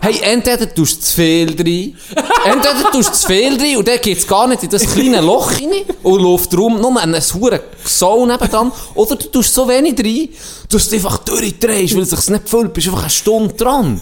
hey, 0.01 0.19
entweder 0.21 0.73
tust 0.73 0.97
du 0.97 1.01
zu 1.01 1.15
viel 1.15 1.49
rein, 1.49 1.97
entweder 2.45 2.91
tust 2.91 3.09
du 3.09 3.13
zu 3.13 3.27
viel 3.27 3.59
rein 3.59 3.77
und 3.77 3.87
dann 3.87 3.99
geht 3.99 4.17
es 4.17 4.27
gar 4.27 4.47
nicht 4.47 4.63
in 4.63 4.69
das 4.69 4.83
kleine 4.83 5.21
Loch 5.21 5.51
rein 5.51 5.83
und 6.03 6.21
läuft 6.21 6.55
rum, 6.55 6.79
nur 6.79 6.99
ein 6.99 7.15
hure 7.15 7.61
Sau 7.83 8.25
nebenan, 8.25 8.71
oder 8.93 9.15
du 9.15 9.27
tust 9.27 9.53
so 9.53 9.67
wenig 9.67 9.97
rein, 9.99 10.29
dass 10.69 10.89
du 10.89 10.95
einfach 10.95 11.17
durchdrehst, 11.19 11.95
weil 11.95 12.03
es 12.03 12.09
sich 12.11 12.29
nicht 12.29 12.49
füllt, 12.49 12.73
bist 12.73 12.87
einfach 12.87 13.01
eine 13.01 13.09
Stunde 13.09 13.53
dran. 13.53 14.01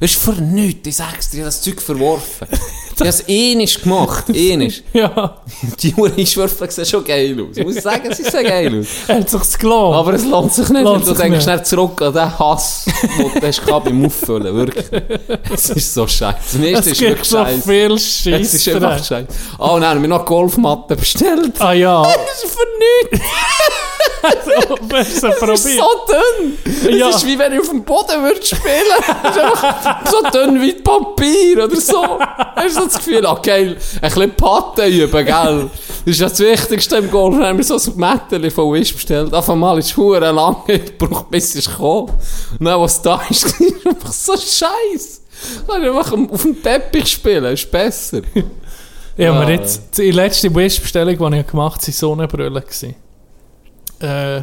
Das 0.00 0.12
ist 0.12 0.20
für 0.22 0.32
nichts, 0.40 0.86
ich 0.88 0.96
sag's 0.96 1.30
dir, 1.30 1.38
ich 1.38 1.42
hab 1.42 1.46
das 1.48 1.62
Zeug 1.62 1.80
verworfen. 1.82 2.46
Ich 3.00 3.02
habe 3.02 3.10
es 3.10 3.28
ähnlich 3.28 3.80
gemacht, 3.80 4.24
ähnlich. 4.34 4.82
Ja, 4.92 5.40
Die 5.78 5.94
Uhr 5.94 6.10
Einschwürfe 6.18 6.68
sehen 6.68 6.84
schon 6.84 7.04
geil 7.04 7.38
aus. 7.48 7.56
Ich 7.56 7.64
muss 7.64 7.76
sagen, 7.76 8.12
sie 8.12 8.24
sehen 8.24 8.42
geil 8.44 8.80
aus. 8.80 8.86
er 9.06 9.20
hat 9.20 9.30
sich's 9.30 9.56
gelohnt. 9.56 9.94
Aber 9.94 10.14
es 10.14 10.24
lohnt 10.24 10.52
sich 10.52 10.68
nicht, 10.68 10.84
weil 10.84 11.00
du 11.00 11.14
denkst 11.14 11.44
schnell 11.44 11.64
zurück 11.64 12.02
an 12.02 12.12
den 12.12 12.36
Hass, 12.40 12.86
den 13.16 13.40
du 13.40 13.46
hast 13.46 13.64
beim 13.84 14.04
Auffüllen, 14.04 14.52
wirklich. 14.52 14.86
Es 15.54 15.70
ist 15.70 15.94
so 15.94 16.08
scheiße. 16.08 16.58
Es 16.72 16.86
ist 16.88 17.00
wirklich 17.00 17.28
so 17.28 17.36
scheiße. 17.36 17.62
viel 17.62 17.92
Es 17.92 18.02
ist 18.54 18.64
Scheiße. 18.64 18.74
einfach 18.74 19.04
scheiße. 19.04 19.28
Oh 19.60 19.78
nein, 19.78 19.80
wir 19.98 20.02
haben 20.02 20.08
noch 20.08 20.24
Golfmatten 20.24 20.96
bestellt. 20.96 21.52
Ah 21.60 21.74
ja, 21.74 22.02
Das 22.02 22.42
ist 22.42 22.52
für 22.52 23.12
nichts. 23.12 23.24
Es 24.22 25.20
Das 25.20 25.32
ist 25.32 25.38
probiert. 25.38 25.58
so 25.58 25.88
dünn. 26.08 26.58
Es 26.64 26.98
Ja. 26.98 27.08
ist 27.10 27.26
wie 27.26 27.38
wenn 27.38 27.52
ich 27.52 27.60
auf 27.60 27.68
dem 27.68 27.84
Boden 27.84 28.22
würde 28.22 28.44
spielen. 28.44 28.62
Es 29.24 29.36
ist 29.36 29.42
einfach 29.42 30.06
so 30.10 30.22
dünn 30.30 30.60
wie 30.60 30.72
Papier 30.74 31.64
oder 31.64 31.80
so. 31.80 32.18
Hast 32.20 32.76
du 32.76 32.80
so 32.80 32.86
das 32.86 32.94
Gefühl, 32.98 33.22
geil, 33.42 33.76
ein 34.00 34.10
bisschen 34.10 34.34
Patte 34.34 34.86
üben, 34.86 35.24
gell? 35.26 35.70
Das 36.04 36.14
ist 36.14 36.20
ja 36.20 36.28
das 36.28 36.38
Wichtigste 36.40 36.96
im 36.96 37.10
Golf. 37.10 37.34
Dann 37.36 37.46
haben 37.46 37.58
wir 37.58 37.64
so 37.64 37.74
ein 37.76 37.96
Mätteli 37.96 38.50
von 38.50 38.72
Wish 38.72 38.94
bestellt. 38.94 39.32
Auf 39.34 39.48
einmal 39.50 39.78
ist 39.78 39.86
es 39.86 39.92
verdammt 39.92 40.36
lange 40.66 40.78
gebraucht, 40.80 41.30
bis 41.30 41.54
es 41.54 41.68
kam. 41.68 42.06
Und 42.06 42.10
dann, 42.60 42.80
was 42.80 43.00
da 43.02 43.20
ist, 43.28 43.44
ist 43.60 43.86
einfach 43.86 44.12
so 44.12 44.32
scheiße. 44.34 45.20
Dann 45.66 45.84
einfach 45.84 46.12
auf 46.12 46.42
dem 46.42 46.62
Teppich 46.62 47.08
spielen, 47.12 47.44
ist 47.52 47.70
besser. 47.70 48.22
Ja, 49.16 49.32
aber 49.32 49.50
jetzt, 49.50 49.98
die 49.98 50.10
letzte 50.12 50.54
Wish-Bestellung, 50.54 51.32
die 51.32 51.38
ich 51.40 51.46
gemacht 51.46 51.80
habe, 51.80 51.86
waren 51.86 51.92
Sonnenbrüllen. 51.92 52.62
gewesen. 52.62 52.94
Äh, 54.00 54.42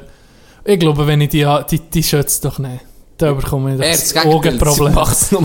ich 0.65 0.79
glaube, 0.79 1.05
wenn 1.05 1.21
ich 1.21 1.29
die, 1.29 1.47
die, 1.69 1.79
die 1.79 2.03
schützt 2.03 2.43
doch 2.43 2.59
nicht. 2.59 2.81
Da 3.17 3.31
bekomme 3.31 3.75
ich 3.75 3.79
das, 3.79 4.15
Augenproblem. 4.25 4.97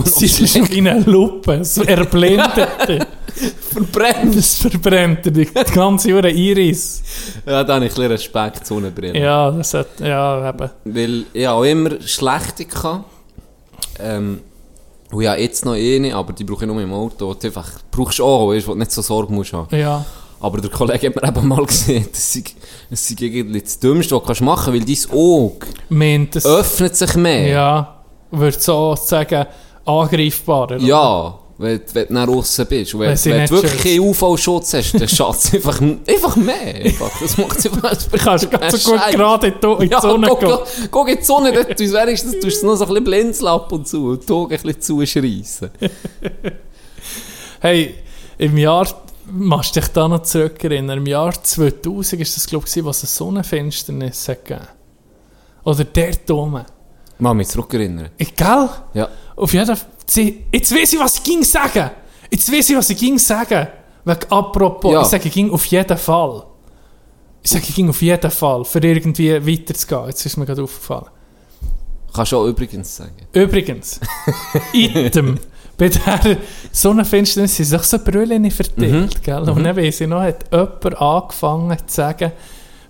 sie 0.03 0.25
ist 0.25 0.71
wie 0.71 0.77
eine 0.79 0.99
Lupe. 0.99 1.53
Es 1.53 1.77
erblindet 1.77 2.69
dich. 2.87 3.01
Verbrennt. 3.71 4.35
Es 4.35 4.57
verbrennt 4.57 5.25
die 5.25 5.45
ganze 5.45 6.11
Uhr 6.13 6.25
Iris. 6.25 7.01
Ja, 7.45 7.63
da 7.63 7.75
habe 7.75 7.85
ich 7.85 7.91
ein 7.91 7.95
bisschen 7.95 8.11
Respekt 8.11 8.67
zu 8.67 8.73
Sonnenbrille. 8.73 9.17
Ja, 9.17 9.51
das 9.51 9.73
hat, 9.73 9.99
ja, 10.01 10.49
eben. 10.49 10.69
Weil 10.83 11.23
ich 11.31 11.47
auch 11.47 11.63
immer 11.63 12.01
schlechte 12.01 12.65
hatte. 12.83 13.05
Ähm, 13.99 14.41
und 15.11 15.21
ja, 15.23 15.35
jetzt 15.35 15.63
noch 15.63 15.73
eine, 15.75 16.13
aber 16.13 16.33
die 16.33 16.43
brauche 16.43 16.65
ich 16.65 16.71
nur 16.71 16.81
im 16.81 16.91
Auto. 16.93 17.33
Du 17.33 17.47
einfach, 17.47 17.69
brauchst 17.89 18.19
du 18.19 18.25
auch, 18.25 18.49
weißt, 18.49 18.67
wo 18.67 18.73
du 18.73 18.79
nicht 18.79 18.91
so 18.91 19.01
Sorge 19.01 19.31
musst 19.31 19.53
haben. 19.53 19.73
Ja. 19.75 20.05
Aber 20.41 20.59
der 20.59 20.71
Kollege 20.71 21.07
hat 21.07 21.15
mir 21.21 21.27
eben 21.27 21.47
mal 21.47 21.65
gesehen, 21.65 22.07
das 22.11 22.33
sei, 22.33 22.43
das 22.89 23.07
sei 23.07 23.15
irgendwie 23.19 23.61
das 23.61 23.79
Dümmste, 23.79 24.19
was 24.25 24.37
du 24.39 24.43
machen 24.43 24.73
kannst, 24.73 24.87
weil 24.87 24.95
dein 25.11 25.17
Auge 25.19 25.67
Meint 25.89 26.35
es. 26.35 26.45
öffnet 26.45 26.95
sich 26.95 27.15
mehr. 27.15 27.47
Ja. 27.47 28.01
Würde 28.31 28.59
so 28.59 28.95
sagen, 28.95 29.45
angreifbar. 29.85 30.63
oder? 30.63 30.77
Ja, 30.77 31.37
wenn, 31.57 31.77
du- 31.77 31.83
wenn 31.93 32.07
du 32.07 32.13
nach 32.13 32.27
aussen 32.27 32.65
bist. 32.65 32.93
Und 32.95 33.01
wenn, 33.01 33.09
Wenn 33.09 33.17
sie 33.17 33.29
wenn 33.29 33.41
nicht 33.41 33.51
du 33.51 33.55
wirklich 33.57 33.71
schützt. 33.73 33.83
keinen 33.83 33.99
UV-Schutz 33.99 34.73
hast, 34.73 34.93
dann 34.93 35.07
schadet 35.07 35.35
es 35.43 35.53
einfach, 35.53 35.79
einfach 36.07 36.35
mehr. 36.37 36.75
Einfach. 36.85 37.11
Das 37.21 37.37
macht 37.37 37.57
es 37.59 37.65
einfach... 37.71 37.95
Du 37.97 38.17
kannst 38.17 38.49
ganz 38.51 38.83
so 38.83 38.91
gut 38.93 39.01
gerade 39.11 39.47
in 39.47 39.53
die, 39.61 39.67
in 39.67 39.79
die 39.81 39.87
Ja, 39.91 40.01
Sonne 40.01 40.27
guck, 40.27 40.39
gehen. 40.39 40.49
guck, 40.49 40.67
guck 40.91 41.07
in 41.09 41.17
die 41.17 41.23
Sonne, 41.23 41.51
dort 41.53 41.67
tust 41.77 41.79
du 41.93 41.97
wenigstens 41.97 42.31
tust 42.39 42.43
du 42.43 42.47
es 42.47 42.63
noch 42.63 42.75
so 42.77 42.83
ein 42.85 42.87
bisschen 42.89 43.03
blinzeln 43.03 43.47
ab 43.47 43.71
und 43.71 43.87
zu 43.87 44.07
und 44.07 44.27
die 44.27 44.33
Augen 44.33 44.53
ein 44.55 44.61
bisschen 44.61 44.81
zuschreissen. 44.81 45.69
Hey, 47.59 47.93
im 48.39 48.57
Jahr, 48.57 48.87
machst 49.31 49.75
dich 49.75 49.87
da 49.87 50.07
noch 50.07 50.23
zurückerinnern, 50.23 50.99
im 50.99 51.05
Jahr 51.07 51.31
2000 51.33 52.21
ist 52.21 52.35
das, 52.37 52.47
glaube 52.47 52.65
ich, 52.67 52.85
was 52.85 53.01
eine 53.01 53.07
Sonnenfinsternis 53.07 54.25
gegeben. 54.25 54.67
Oder 55.63 55.83
der 55.83 56.11
Dome. 56.25 56.65
Mal 57.19 57.33
mich 57.35 57.47
zurückerinnern. 57.49 58.09
Ich, 58.17 58.35
gell? 58.35 58.69
Ja. 58.93 59.07
Auf 59.35 59.53
jeden 59.53 59.65
Fall. 59.75 59.77
Jetzt 60.51 60.73
weiß 60.75 60.93
ich, 60.93 60.99
was 60.99 61.17
ich 61.17 61.23
ging 61.23 61.43
sagen. 61.43 61.91
Jetzt 62.31 62.51
weiß 62.51 62.69
ich, 62.71 62.75
was 62.77 62.89
ich 62.89 62.97
ging 62.97 63.17
sagen. 63.19 63.67
Wegen, 64.03 64.19
apropos, 64.31 64.91
Ja. 64.93 65.01
ich 65.01 65.07
sage, 65.07 65.27
ich 65.27 65.33
ging 65.33 65.51
auf 65.51 65.65
jeden 65.67 65.97
Fall. 65.97 66.43
Ich 67.43 67.51
sage, 67.51 67.65
ich 67.67 67.75
ging 67.75 67.89
auf 67.89 68.01
jeden 68.01 68.31
Fall, 68.31 68.65
für 68.65 68.79
irgendwie 68.79 69.33
weiterzugehen. 69.45 70.07
Jetzt 70.07 70.25
ist 70.25 70.37
mir 70.37 70.45
gerade 70.45 70.63
aufgefallen. 70.63 71.05
Kannst 72.13 72.31
du 72.31 72.37
auch 72.37 72.45
übrigens 72.45 72.95
sagen. 72.95 73.15
Übrigens, 73.33 73.99
Item. 74.73 75.39
Bei 75.81 75.89
der 75.89 76.37
Sonnenfinsternis 76.71 77.57
sind 77.57 77.65
sich 77.65 77.81
so 77.81 77.97
Brüllen 77.97 78.51
verteilt, 78.51 79.23
gell? 79.23 79.49
Und 79.49 79.63
dann 79.63 79.75
weiss 79.75 79.99
ich 79.99 80.07
noch, 80.07 80.21
hat 80.21 80.45
jemand 80.51 81.01
angefangen 81.01 81.75
zu 81.87 81.95
sagen, 81.95 82.31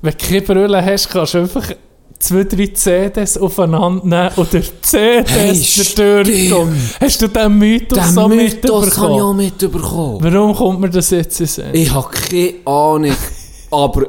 wenn 0.01 0.11
du 0.11 0.17
keine 0.17 0.41
Brüllen 0.41 0.85
hast, 0.85 1.07
kannst 1.09 1.33
du 1.33 1.37
einfach 1.37 1.71
zwei, 2.19 2.43
drei 2.43 2.67
CDs 2.67 3.37
aufeinander 3.37 4.03
nehmen 4.03 4.31
und 4.35 4.51
durch 4.51 4.73
CDs 4.81 5.29
Hey, 5.29 5.95
durchgehen. 5.95 6.91
Hast 6.99 7.21
du 7.21 7.29
den 7.29 7.57
Mythos 7.57 8.13
so 8.13 8.27
mitbekommen? 8.27 9.37
mitbekommen. 9.37 10.17
Warum 10.19 10.53
kommt 10.53 10.81
mir 10.81 10.89
das 10.89 11.11
jetzt 11.11 11.39
in 11.39 11.45
den 11.45 11.49
Sinn? 11.49 11.69
Ich 11.71 11.93
habe 11.93 12.09
keine 12.09 12.55
Ahnung, 12.65 13.15
aber 13.71 14.07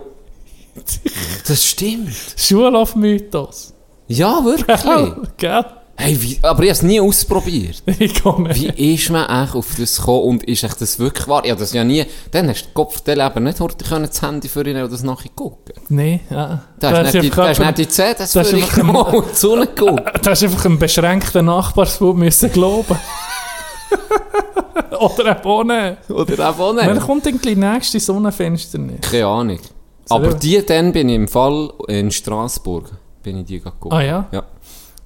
das 1.47 1.65
stimmt. 1.65 2.11
Schulauf-Mythos. 2.37 3.75
Ja, 4.09 4.45
wirklich. 4.45 4.81
Gell? 5.37 5.65
Hey, 6.03 6.21
wie, 6.23 6.39
aber 6.43 6.63
ich 6.63 6.69
habe 6.69 6.73
es 6.73 6.83
nie 6.83 7.01
ausprobiert. 7.01 7.83
Ich 7.99 8.23
komme 8.23 8.55
Wie 8.55 8.95
ist 8.95 9.11
man 9.11 9.25
eigentlich 9.27 9.55
auf 9.55 9.75
das 9.79 9.97
gekommen 9.99 10.23
und 10.25 10.45
ist 10.45 10.63
echt 10.65 10.81
das 10.81 10.99
wirklich 10.99 11.29
wahr? 11.29 11.45
Ja, 11.47 11.55
das 11.55 11.73
ja 11.73 11.85
nie. 11.85 12.05
Dann 12.31 12.49
hast 12.49 12.63
du 12.63 12.67
den 12.69 12.75
Kopf 12.75 13.01
der 13.03 13.17
Leber 13.17 13.41
nicht 13.41 13.61
heute 13.61 13.85
können 13.85 14.07
das 14.07 14.21
Handy 14.23 14.49
für 14.49 14.67
ihn 14.67 14.77
und 14.83 14.93
das 14.93 15.03
nachher 15.03 15.31
gucken. 15.35 15.75
Nein, 15.89 16.21
ja. 16.31 16.63
Da 16.81 16.91
hast 16.91 17.15
du 17.15 17.21
nicht 17.21 17.37
die, 17.37 17.41
hast 17.41 17.61
nicht 17.79 17.93
CDs 17.93 18.17
das 18.33 18.35
ist 18.37 18.53
ihn 18.53 18.57
einfach 18.63 18.79
ein- 18.79 18.87
genommen 18.87 19.15
und 19.15 19.31
die 19.31 19.37
Sonne 19.37 19.67
geguckt. 19.67 20.03
Da 20.27 20.31
hast 20.31 20.43
du 20.43 20.47
einfach 20.47 20.65
einem 20.65 20.79
beschränkten 20.81 21.47
Nachbarsbub 21.47 22.17
müssen 22.17 22.51
glauben. 22.53 22.99
Oder 24.99 25.45
auch 25.45 25.65
nicht. 25.65 26.11
Oder 26.11 26.51
auch 26.51 26.59
Wann 26.59 26.77
nicht. 26.95 27.01
kommt 27.07 27.45
die 27.45 27.57
nächste 27.57 27.99
Sonnenfinsternis? 28.01 29.01
Keine 29.01 29.27
Ahnung. 29.27 29.59
Aber 30.09 30.35
die 30.35 30.65
dann 30.65 30.93
bin 30.93 31.09
ich 31.09 31.15
im 31.17 31.29
Fall 31.29 31.71
in 31.89 32.11
Straßburg. 32.11 32.91
Bin 33.23 33.39
ich 33.39 33.47
die 33.47 33.61
geguckt. 33.61 33.93
Ah 33.95 34.03
ja? 34.03 34.27
Ja. 34.33 34.43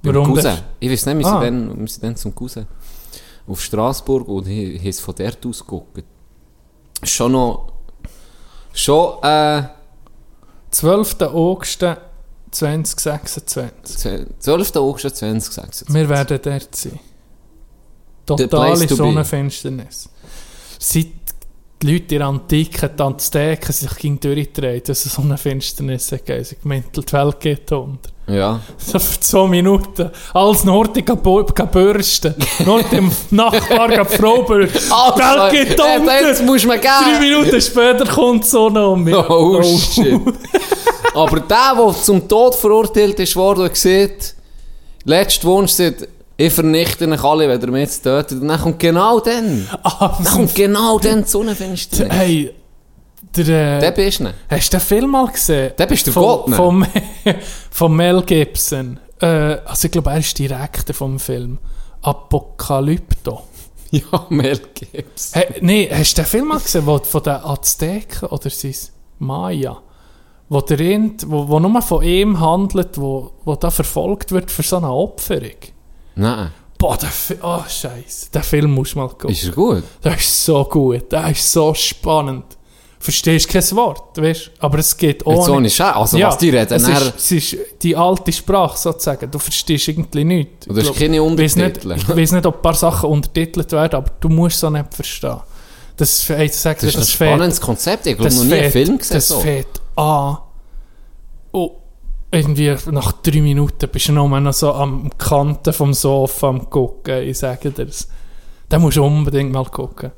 Beim 0.03 0.15
Warum 0.15 0.29
Cousin. 0.35 0.45
das? 0.45 0.63
Ich 0.81 0.91
weiß 0.91 1.07
nicht, 1.07 1.19
wir 1.19 1.27
Ah. 1.27 1.41
sind, 1.41 1.69
dann, 1.69 1.81
wir 1.81 1.89
sind 1.89 2.05
dann 2.05 2.17
zum 2.17 2.35
Cousin. 2.35 2.67
Auf 3.47 3.61
Straßburg 3.63 4.27
und 4.29 4.47
ich 4.49 4.79
habe 4.79 4.89
es 4.89 5.01
von 5.01 5.15
dort 5.17 5.47
aus 5.47 5.61
geguckt. 5.61 6.05
Schon 7.03 7.33
noch... 7.33 7.73
Schon, 8.73 9.23
äh... 9.23 9.63
12. 10.71 11.17
August 11.23 11.85
2026. 12.51 13.97
12. 14.39 14.77
August 14.77 15.17
2026. 15.17 15.89
Wir 15.95 16.09
werden 16.09 16.41
dort 16.43 16.75
sein. 16.75 16.99
Totale. 18.27 18.89
Sonnenfinsternis. 18.89 20.09
Seit 20.79 21.07
die 21.83 21.93
Leute 21.93 22.15
in 22.17 22.19
der 22.21 22.27
Antike, 22.29 22.89
die 22.89 23.03
Azteken, 23.03 23.73
sich 23.73 23.95
gegen 23.97 24.19
durchdrehen, 24.21 24.83
dass 24.85 25.07
es 25.07 25.15
Sonnenfinsternis 25.15 26.11
gegeben 26.11 26.41
hat. 26.41 26.47
Sie 26.47 26.57
gemeint, 26.57 26.97
die 26.97 27.13
Welt 27.13 27.41
geht 27.41 27.73
unter. 27.73 28.11
Ja. 28.29 28.61
So 28.79 28.99
für 28.99 29.21
zwei 29.21 29.47
Minuten. 29.47 30.11
Alles 30.35 30.65
Norte 30.65 31.03
bürsten. 31.67 32.35
Norte 32.65 32.97
im 32.97 33.11
Nachbar 33.31 33.89
geht 33.89 34.07
Frau 34.07 34.43
bürsten. 34.43 34.91
Welt 35.19 35.53
geht 35.53 35.73
äh, 35.73 35.77
das 36.23 36.43
muss 36.43 36.65
man 36.67 36.81
Drei 36.81 37.19
geben. 37.19 37.21
Minuten 37.21 37.61
später 37.61 38.05
kommt 38.07 38.45
die 38.45 38.49
Sonne 38.49 38.87
um 38.87 39.05
mich. 39.05 39.15
Oh, 39.15 39.63
shit. 39.63 40.21
Aber 41.15 41.41
der, 41.41 41.75
der 41.77 41.95
zum 42.03 42.29
Tod 42.29 42.55
verurteilt 42.55 43.19
ist 43.21 43.37
worden, 43.37 43.67
der 43.67 43.75
sieht, 43.75 44.35
letzter 45.05 45.49
Wunsch 45.49 45.73
sagt, 45.73 46.09
ich 46.37 46.53
vernichte 46.53 47.09
euch 47.11 47.25
alle, 47.25 47.49
wenn 47.49 47.61
ihr 47.61 47.71
mich 47.71 47.83
jetzt 47.83 48.03
tötet. 48.03 48.43
Und 48.43 48.49
dann 48.49 48.61
kommt 48.61 48.79
genau 48.79 49.21
dann. 49.21 49.67
Ah, 49.83 50.15
Dann 50.23 50.33
kommt 50.35 50.55
genau 50.55 50.99
dann 50.99 51.23
die 51.23 51.29
Sonnenfinsternis. 51.31 52.15
hey, 52.15 52.55
der, 53.45 53.81
Der 53.81 53.89
äh, 53.89 54.05
bist 54.05 54.21
du 54.21 54.25
nicht. 54.25 54.35
hast 54.49 54.73
du 54.73 54.77
den 54.77 54.85
Film 54.85 55.11
mal 55.11 55.27
gesehen? 55.29 55.73
Der 55.79 55.87
bist 55.87 56.07
der 56.07 56.13
von, 56.13 56.23
Gott, 56.23 56.49
ne? 56.49 56.57
von, 56.57 56.87
von 57.71 57.97
Mel 57.97 58.23
Gibson. 58.23 59.01
Äh, 59.21 59.27
also 59.27 59.87
ich 59.87 59.93
glaube, 59.93 60.11
er 60.11 60.19
ist 60.19 60.39
Direktor 60.39 60.95
vom 60.95 61.19
Film. 61.19 61.59
Apokalypto. 62.03 63.43
Ja, 63.93 64.27
Mel 64.31 64.61
Gibson. 64.75 65.41
Hey, 65.41 65.55
nee, 65.61 65.89
hast 65.91 66.19
du 66.19 66.23
den 66.23 66.27
Film 66.27 66.49
mal 66.49 66.59
gesehen, 66.59 66.85
wo, 66.87 66.99
von 66.99 67.23
den 67.23 67.35
Azteken 67.35 68.29
oder 68.29 68.51
sind 68.51 68.73
es 68.73 68.93
Maya? 69.21 69.81
Wo, 70.49 70.61
der 70.61 70.79
Rind, 70.79 71.25
wo, 71.31 71.47
wo 71.49 71.61
nur 71.61 71.81
von 71.83 72.03
ihm 72.03 72.39
handelt, 72.41 72.99
wo, 72.99 73.33
wo 73.45 73.55
da 73.55 73.71
verfolgt 73.71 74.33
wird 74.33 74.51
für 74.51 74.65
so 74.65 74.79
eine 74.79 74.91
Opferung. 74.91 75.55
Nein. 76.17 76.51
Boah, 76.79 76.97
der 76.97 77.09
Fi 77.09 77.37
oh, 77.43 77.63
Scheiße. 77.67 78.31
Den 78.33 78.43
Film 78.43 78.73
musst 78.73 78.95
du 78.95 78.99
mal 78.99 79.09
gucken. 79.09 79.31
Ist 79.31 79.45
er 79.45 79.53
gut? 79.53 79.85
Der 80.05 80.17
ist 80.17 80.45
so 80.45 80.65
gut, 80.65 81.11
der 81.11 81.31
ist 81.31 81.51
so 81.51 81.73
spannend. 81.73 82.45
Verstehst 83.07 83.49
kein 83.49 83.63
Wort, 83.77 84.21
weißt 84.21 84.51
Aber 84.59 84.79
es 84.79 84.97
geht 84.97 85.25
ohne... 85.25 85.37
Jetzt 85.37 85.49
ohne 85.49 85.71
Scheiß. 85.71 85.95
Also, 85.95 86.21
was 86.21 86.39
die 86.39 86.51
reden, 86.51 86.73
es 86.75 86.89
ist, 86.89 87.15
es 87.17 87.31
ist 87.33 87.57
die 87.83 87.95
alte 87.95 88.33
Sprache 88.33 88.77
sozusagen. 88.77 89.31
Du 89.31 89.39
verstehst 89.39 89.87
irgendwie 89.87 90.25
nichts. 90.25 90.67
Und 90.67 90.75
du 90.75 90.81
hast 90.83 90.91
Ich 90.91 90.99
keine 90.99 91.19
glaub- 91.19 91.39
weiss 91.39 91.55
Untertitel. 91.55 91.93
Ich 91.93 92.09
weiß 92.09 92.33
nicht, 92.33 92.47
ob 92.47 92.57
ein 92.57 92.63
paar 92.63 92.75
Sachen 92.75 93.09
untertitelt 93.11 93.71
werden, 93.71 93.95
aber 93.95 94.11
du 94.19 94.29
musst 94.29 94.59
so 94.59 94.71
nicht 94.71 94.93
verstehen. 94.93 95.39
Das, 95.97 96.29
ey, 96.31 96.49
das, 96.49 96.63
Das 96.63 96.83
ist 96.83 96.97
ein 96.97 97.03
fängt- 97.03 97.07
spannendes 97.09 97.61
Konzept. 97.61 98.07
Ich 98.09 98.17
glaube, 98.17 98.29
das 98.29 98.39
noch 98.39 98.45
nie 98.45 98.55
einen 98.55 98.73
Film 98.73 98.99
gesehen. 98.99 99.17
Das 99.19 99.29
so. 99.29 99.39
fängt 99.39 99.81
an. 99.95 100.39
Oh, 101.53 101.71
irgendwie 102.33 102.75
nach 102.91 103.13
drei 103.23 103.41
Minuten 103.41 103.89
bist 103.89 104.09
du 104.09 104.13
noch 104.15 104.29
noch 104.29 104.53
so 104.53 104.73
am 104.73 105.11
Kanten 105.17 105.73
vom 105.73 105.95
Sofa 105.95 106.49
am 106.49 106.69
gucken. 106.69 107.23
Ich 107.23 107.39
sage 107.39 107.71
dir 107.71 107.87
das. 107.87 108.09
Den 108.71 108.81
musst 108.81 108.97
du 108.97 109.05
unbedingt 109.05 109.53
mal 109.53 109.65
gucken. 109.65 110.11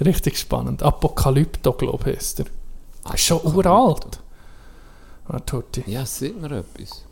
Richtig 0.00 0.38
spannend. 0.38 0.82
Apokalypto, 0.82 1.72
glaube 1.72 2.10
ich, 2.10 2.16
heißt 2.16 2.40
er. 2.40 2.46
Ah, 3.04 3.14
Ist 3.14 3.24
schon 3.24 3.40
uralt. 3.42 4.20
Ja, 5.86 6.04
sieht 6.04 6.40
mir 6.40 6.50
etwas. 6.50 7.04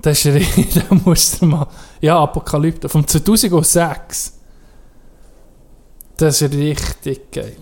Das 0.00 0.24
ist 0.24 0.34
richtig, 0.34 0.74
da 0.88 0.94
musst 1.04 1.40
du 1.40 1.46
mal... 1.46 1.66
Ja, 2.00 2.20
Apokalypto, 2.20 2.88
vom 2.88 3.06
2006. 3.06 4.40
Das 6.16 6.42
ist 6.42 6.52
richtig 6.52 7.30
geil. 7.30 7.56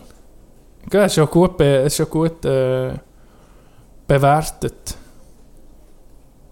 Ja, 0.93 1.05
ist 1.05 1.15
schon 1.15 1.29
gut, 1.29 1.57
be 1.57 1.65
ist 1.85 1.97
schon 1.97 2.09
gut 2.09 2.45
äh, 2.45 2.95
bewertet. 4.07 4.97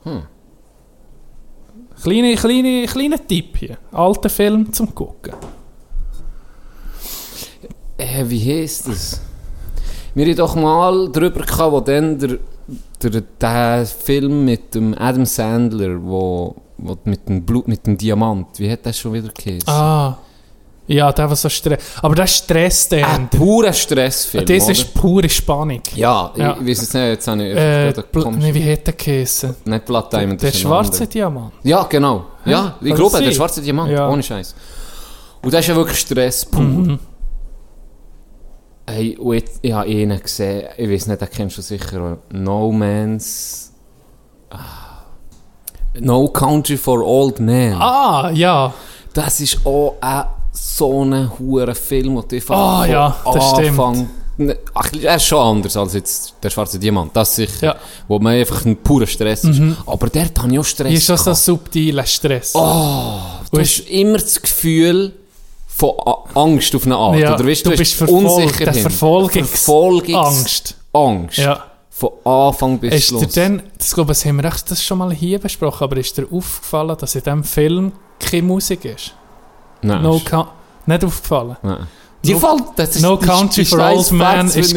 Hm. 0.03 0.23
Kleine, 2.03 2.35
kleine, 2.37 2.87
kleiner 2.87 3.27
Tipp 3.27 3.57
hier. 3.57 3.79
Alter 3.91 4.31
Film 4.31 4.73
zum 4.73 4.95
Gucken. 4.95 5.35
Äh, 7.99 8.25
wie 8.29 8.63
heisst 8.63 8.89
das? 8.89 9.21
Wir 10.15 10.25
haben 10.27 10.37
doch 10.37 10.55
mal 10.57 11.11
drüber 11.13 11.45
gehabt, 11.45 11.73
wo 11.73 11.81
dann 11.81 12.19
der, 12.19 12.39
der, 13.03 13.23
der 13.41 13.87
Film 13.87 14.45
mit 14.45 14.75
dem 14.75 14.95
Adam 14.99 15.27
Sandler, 15.27 15.99
wo, 16.03 16.55
wo 16.79 16.97
mit 17.05 17.29
dem 17.29 17.45
Blut, 17.45 17.69
mit 17.69 17.87
dem 17.87 17.97
Diamant, 17.99 18.47
wie 18.59 18.71
hat 18.71 18.87
das 18.87 18.99
schon 18.99 19.13
wieder 19.13 19.29
geheißen? 19.29 19.69
Ah. 19.69 20.17
Ja, 20.87 21.13
der 21.13 21.29
war 21.29 21.37
so 21.37 21.51
Stress. 21.51 21.83
Aber 22.01 22.15
das 22.15 22.31
ist 22.31 22.37
Stress 22.45 22.91
Ein 22.93 23.03
dann. 23.03 23.29
purer 23.29 23.75
Stressfilm, 23.75 24.47
das 24.47 24.63
oder? 24.63 24.73
ist 24.73 24.95
pure 24.95 25.29
Spannung. 25.29 25.83
Ja, 25.95 26.33
Ja. 26.35 26.57
ich 26.59 26.67
weiß 26.67 26.83
es 26.83 26.95
nicht, 26.95 27.03
jetzt 27.05 27.29
habe 27.29 27.47
ich 27.47 27.55
Äh, 27.55 27.93
nee, 28.39 28.55
wie 28.55 28.73
hat 28.73 28.87
der 28.87 28.95
geheißen? 28.95 29.55
Nicht 29.67 29.85
Blood 29.85 30.11
Diamond, 30.11 30.41
Der 30.41 30.49
ein 30.49 30.55
schwarze. 30.55 31.07
Diamant. 31.07 31.53
Ja, 31.63 31.83
genau. 31.83 32.25
Ja, 32.47 32.77
ich 32.81 32.89
Kann 32.89 32.97
glaube, 32.97 33.23
der 33.23 33.33
schwarze 33.33 33.61
Diamant, 33.61 33.91
Ja. 33.91 34.09
ohne 34.09 34.23
Scheiß. 34.23 34.55
Und 35.43 35.53
das 35.53 35.61
ist 35.61 35.67
ja 35.69 35.77
wirklich 35.77 35.99
Stress 35.99 36.47
pur. 36.47 36.63
Mhm. 36.63 36.99
Hey, 38.91 39.17
und 39.19 39.35
jetzt, 39.35 39.59
ich 39.61 39.73
habe 39.73 39.89
einen 39.91 40.21
gesehen, 40.21 40.67
ich 40.79 40.89
weiß 40.91 41.07
nicht, 41.09 41.21
den 41.21 41.29
kennst 41.31 41.59
du 41.59 41.63
sicher. 41.63 42.17
No 42.33 42.73
Man's... 42.73 43.73
Ah. 44.51 45.05
No 46.01 46.29
Country 46.29 46.77
for 46.79 47.03
Old 47.05 47.39
Men. 47.41 47.75
Ah, 47.75 48.31
ja. 48.33 48.73
Das 49.13 49.41
ist 49.41 49.59
auch 49.67 49.97
ein, 50.01 50.25
so 50.53 51.05
ein 51.05 51.31
hoher 51.39 51.75
Film, 51.75 52.23
du 52.29 52.37
einfach 52.37 52.57
Ah, 52.57 52.83
von 52.83 52.91
ja, 52.91 53.17
das 53.35 53.51
stimmt. 53.51 53.69
Anfang- 53.69 54.11
Ne, 54.41 54.57
Ach, 54.73 54.89
er 55.03 55.17
ist 55.17 55.25
schon 55.25 55.57
anders 55.57 55.77
als 55.77 55.95
jetzt 55.95 56.35
der 56.41 56.49
schwarze 56.51 56.79
Diamant, 56.79 57.11
das 57.17 57.35
sicher. 57.35 57.67
Ja. 57.67 57.77
Wo 58.07 58.21
man 58.21 58.35
einfach 58.35 58.65
ein 58.65 58.77
purer 58.77 59.09
Stress 59.09 59.43
ist. 59.43 59.61
Aber 59.85 60.09
der 60.09 60.27
hat 60.27 60.39
ja 60.53 60.61
auch 60.61 60.65
Stress 60.65 60.89
Hier 60.91 60.97
ist 60.99 61.07
schon 61.07 61.17
so 61.19 61.35
subtiler 61.35 62.07
Stress. 62.07 62.53
Oh, 62.55 63.19
du 63.51 63.59
hast 63.59 63.81
immer 63.91 64.19
das 64.19 64.41
Gefühl 64.41 65.13
von 65.79 65.93
Angst 66.35 66.75
auf 66.75 66.85
eine 66.87 66.97
Art. 66.97 67.19
Ja, 67.19 67.35
oder 67.35 67.47
weißt, 67.47 67.65
du 67.67 67.71
hast 67.71 67.79
bist 67.79 67.95
verfolgt, 67.95 68.27
Unsicherheit. 68.43 68.75
der 68.77 68.83
Verfolgungs- 68.91 69.45
Verfolgungsangst. 69.47 70.75
Angst. 70.93 71.39
Ja. 71.39 71.65
Von 71.91 72.11
Anfang 72.25 72.79
bis 72.79 72.95
Ist 72.95 73.11
dir 73.11 73.19
Schluss. 73.21 73.33
denn, 73.35 73.63
das, 73.77 73.95
glaube 73.95 74.13
ich, 74.13 74.25
haben 74.25 74.37
wir 74.37 74.45
echt 74.45 74.71
das 74.71 74.83
schon 74.85 74.99
mal 74.99 75.13
hier 75.13 75.39
besprochen, 75.39 75.85
aber 75.85 75.97
ist 75.97 76.17
dir 76.17 76.25
aufgefallen, 76.31 76.97
dass 76.99 77.15
in 77.15 77.23
diesem 77.23 77.45
Film 77.45 77.93
keine 78.21 78.43
Musik 78.43 78.85
ist? 78.85 79.15
Nein, 79.83 80.03
No 80.03 80.21
nicht 80.87 81.05
aufgefallen. 81.05 81.57
nein. 81.63 81.87
Dir 82.25 82.35
No- 82.35 82.41
fällt, 82.41 82.63
das 82.77 82.97
ist 82.97 83.03
No 83.03 83.17
die- 83.17 83.27
Country 83.27 83.63
die 83.63 83.65
for 83.65 83.79
Old 83.81 84.13
Man 84.13 84.47
ist 84.49 84.75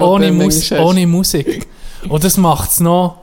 ohne, 0.00 0.26
du 0.26 0.32
Mus 0.32 0.70
ohne 0.72 1.06
Musik. 1.06 1.66
Und 2.08 2.22
das 2.22 2.36
macht 2.36 2.70
es 2.70 2.80
noch, 2.80 3.16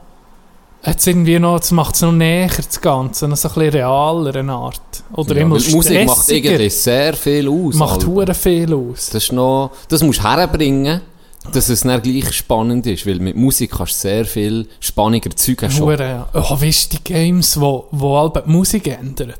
jetzt 0.86 1.06
irgendwie 1.06 1.38
noch, 1.38 1.60
das 1.60 1.70
macht's 1.70 2.00
noch 2.02 2.12
näher, 2.12 2.50
das 2.56 2.80
Ganze, 2.80 3.28
noch 3.28 3.36
so 3.36 3.48
ein 3.48 3.54
bisschen 3.54 3.72
realer 3.72 4.36
eine 4.36 4.52
Art. 4.52 4.80
Oder 5.12 5.36
Ja, 5.36 5.42
immer 5.42 5.54
Musik 5.54 6.06
macht 6.06 6.28
irgendwie 6.28 6.70
sehr 6.70 7.14
viel 7.14 7.48
aus. 7.48 7.74
Macht 7.74 8.06
hure 8.06 8.34
viel 8.34 8.72
aus. 8.74 9.10
Das, 9.10 9.24
ist 9.24 9.32
noch, 9.32 9.70
das 9.88 10.02
musst 10.02 10.20
du 10.20 10.24
herbringen, 10.24 11.00
dass 11.52 11.68
es 11.68 11.80
dann 11.80 12.02
gleich 12.02 12.32
spannend 12.32 12.86
ist. 12.86 13.06
Weil 13.06 13.18
mit 13.18 13.36
Musik 13.36 13.72
kannst 13.72 13.94
du 13.94 14.08
sehr 14.08 14.24
viel 14.24 14.66
spannender 14.80 15.34
Zeug. 15.36 15.62
Hure, 15.78 16.02
ja. 16.02 16.28
Oh, 16.34 16.60
weißt 16.60 16.92
du, 16.92 16.96
die 16.96 17.04
Games, 17.04 17.58
wo, 17.60 17.86
wo 17.90 18.28
die 18.28 18.40
Musik 18.50 18.86
ändern? 18.88 19.34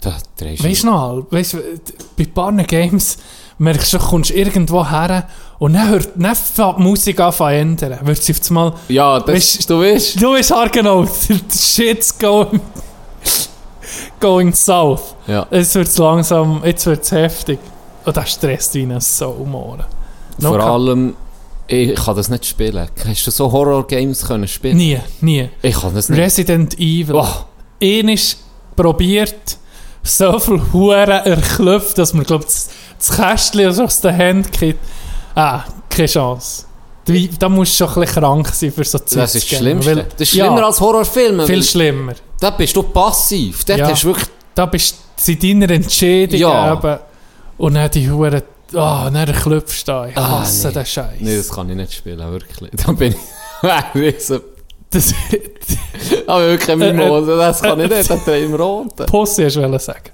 Da 0.00 0.16
drehst 0.38 0.62
Weißt 0.62 0.82
du 0.82 0.86
noch, 0.86 1.26
weißt, 1.30 1.54
du, 1.54 1.58
bei 2.16 2.24
ein 2.24 2.32
paar 2.32 2.52
Games 2.52 3.18
merkst 3.58 3.92
du, 3.94 3.98
kommst 3.98 4.30
irgendwo 4.30 4.88
her 4.88 5.26
und 5.58 5.72
dann, 5.74 5.88
hört, 5.88 6.08
dann 6.16 6.34
fängt 6.34 6.78
die 6.78 6.82
Musik 6.82 7.20
an 7.20 7.32
zu 7.32 7.44
ändern. 7.44 7.98
Wird 8.02 8.22
sie 8.22 8.32
auf 8.34 8.40
einmal, 8.50 8.72
Ja, 8.88 9.20
das, 9.20 9.34
Weißt- 9.34 9.68
du 9.68 9.80
weißt. 9.80 10.22
du 10.22 10.32
weißt 10.32 10.72
genau, 10.72 11.06
shit's 11.54 12.16
going, 12.18 12.60
going 14.20 14.52
south. 14.52 15.14
Ja. 15.26 15.46
Jetzt 15.50 15.74
wird 15.74 15.88
es 15.88 15.98
langsam, 15.98 16.62
jetzt 16.64 16.86
wird 16.86 17.02
es 17.02 17.12
heftig. 17.12 17.58
Und 18.04 18.16
das 18.16 18.30
stresst 18.32 18.74
wie 18.74 18.82
ein 18.84 19.00
Saumohren. 19.00 19.84
No 20.38 20.50
Vor 20.50 20.60
allem, 20.62 21.14
ich 21.66 21.94
kann 21.96 22.14
das 22.14 22.28
nicht 22.28 22.46
spielen. 22.46 22.88
Hast 23.06 23.26
du 23.26 23.30
so 23.30 23.50
Horror-Games 23.50 24.24
können 24.26 24.46
spielen? 24.46 24.76
Nie, 24.76 24.98
nie. 25.20 25.48
Ich 25.62 25.80
kann 25.80 25.94
das 25.94 26.08
nicht. 26.08 26.18
Resident 26.20 26.78
Evil. 26.78 27.16
Oh, 27.16 27.26
Einmal 27.82 28.16
probiert, 28.76 29.56
so 30.02 30.38
viel 30.38 30.60
Huren 30.72 31.08
erklüpft, 31.10 31.98
dass 31.98 32.14
man, 32.14 32.24
glaube 32.24 32.44
das, 32.44 32.68
das 32.98 33.16
Kästchen 33.16 33.66
also 33.66 33.84
aus 33.84 34.00
den 34.00 34.14
Händen 34.14 34.50
geht. 34.50 34.78
Ah, 35.34 35.64
keine 35.88 36.08
Chance. 36.08 36.64
Da 37.38 37.48
musst 37.48 37.78
du 37.78 37.84
schon 37.86 37.94
ein 37.94 38.00
bisschen 38.00 38.22
krank 38.22 38.48
sein 38.48 38.72
für 38.72 38.84
so 38.84 38.98
Zeug 38.98 39.20
das 39.22 39.34
ist 39.36 39.50
das 39.52 39.58
Schlimmste. 39.58 39.96
weil- 39.96 40.04
das 40.04 40.20
ist 40.22 40.30
schlimmer 40.30 40.58
ja, 40.60 40.66
als 40.66 40.80
Horrorfilme. 40.80 41.46
Viel 41.46 41.62
schlimmer. 41.62 42.14
Da 42.40 42.50
bist 42.50 42.74
du 42.74 42.82
passiv. 42.82 43.64
Dort 43.64 43.78
Ja. 43.78 43.88
hast 43.90 44.02
du 44.02 44.08
wirklich... 44.08 44.26
Da 44.54 44.66
bist 44.66 44.96
du 45.24 45.32
in 45.32 45.60
deiner 45.60 45.74
Entscheidung 45.74 46.40
Ja. 46.40 46.72
eben. 46.72 46.98
Und 47.58 47.74
dann 47.74 47.90
die 47.90 48.10
Huren... 48.10 48.42
Ah, 48.74 49.08
dann 49.10 49.32
klopfst 49.32 49.84
du 49.86 49.92
da. 49.92 50.06
Ich 50.08 50.16
Ah, 50.16 50.40
hasse 50.40 50.66
nee. 50.68 50.74
den 50.74 50.86
Scheiß. 50.86 51.16
Nee, 51.20 51.36
das 51.36 51.48
kann 51.50 51.70
ich 51.70 51.76
nicht 51.76 51.92
spielen, 51.92 52.18
wirklich. 52.30 52.70
Da 52.84 52.92
bin 52.92 53.14
ich... 53.14 54.14
Das, 54.90 55.12
Aber 56.26 56.46
wirklich 56.48 56.70
ein 56.70 56.80
Äh, 56.80 56.90
äh, 56.90 56.92
Mimose, 56.92 57.36
das 57.36 57.60
kann 57.60 57.78
ich 57.80 57.88
nicht. 57.90 58.08
Da 58.08 58.16
drehe 58.16 58.38
ich 58.38 58.44
im 58.46 58.54
Roten. 58.54 59.06
Pussy 59.06 59.42
hast 59.44 59.56
du 59.56 59.78
sagen. 59.78 60.10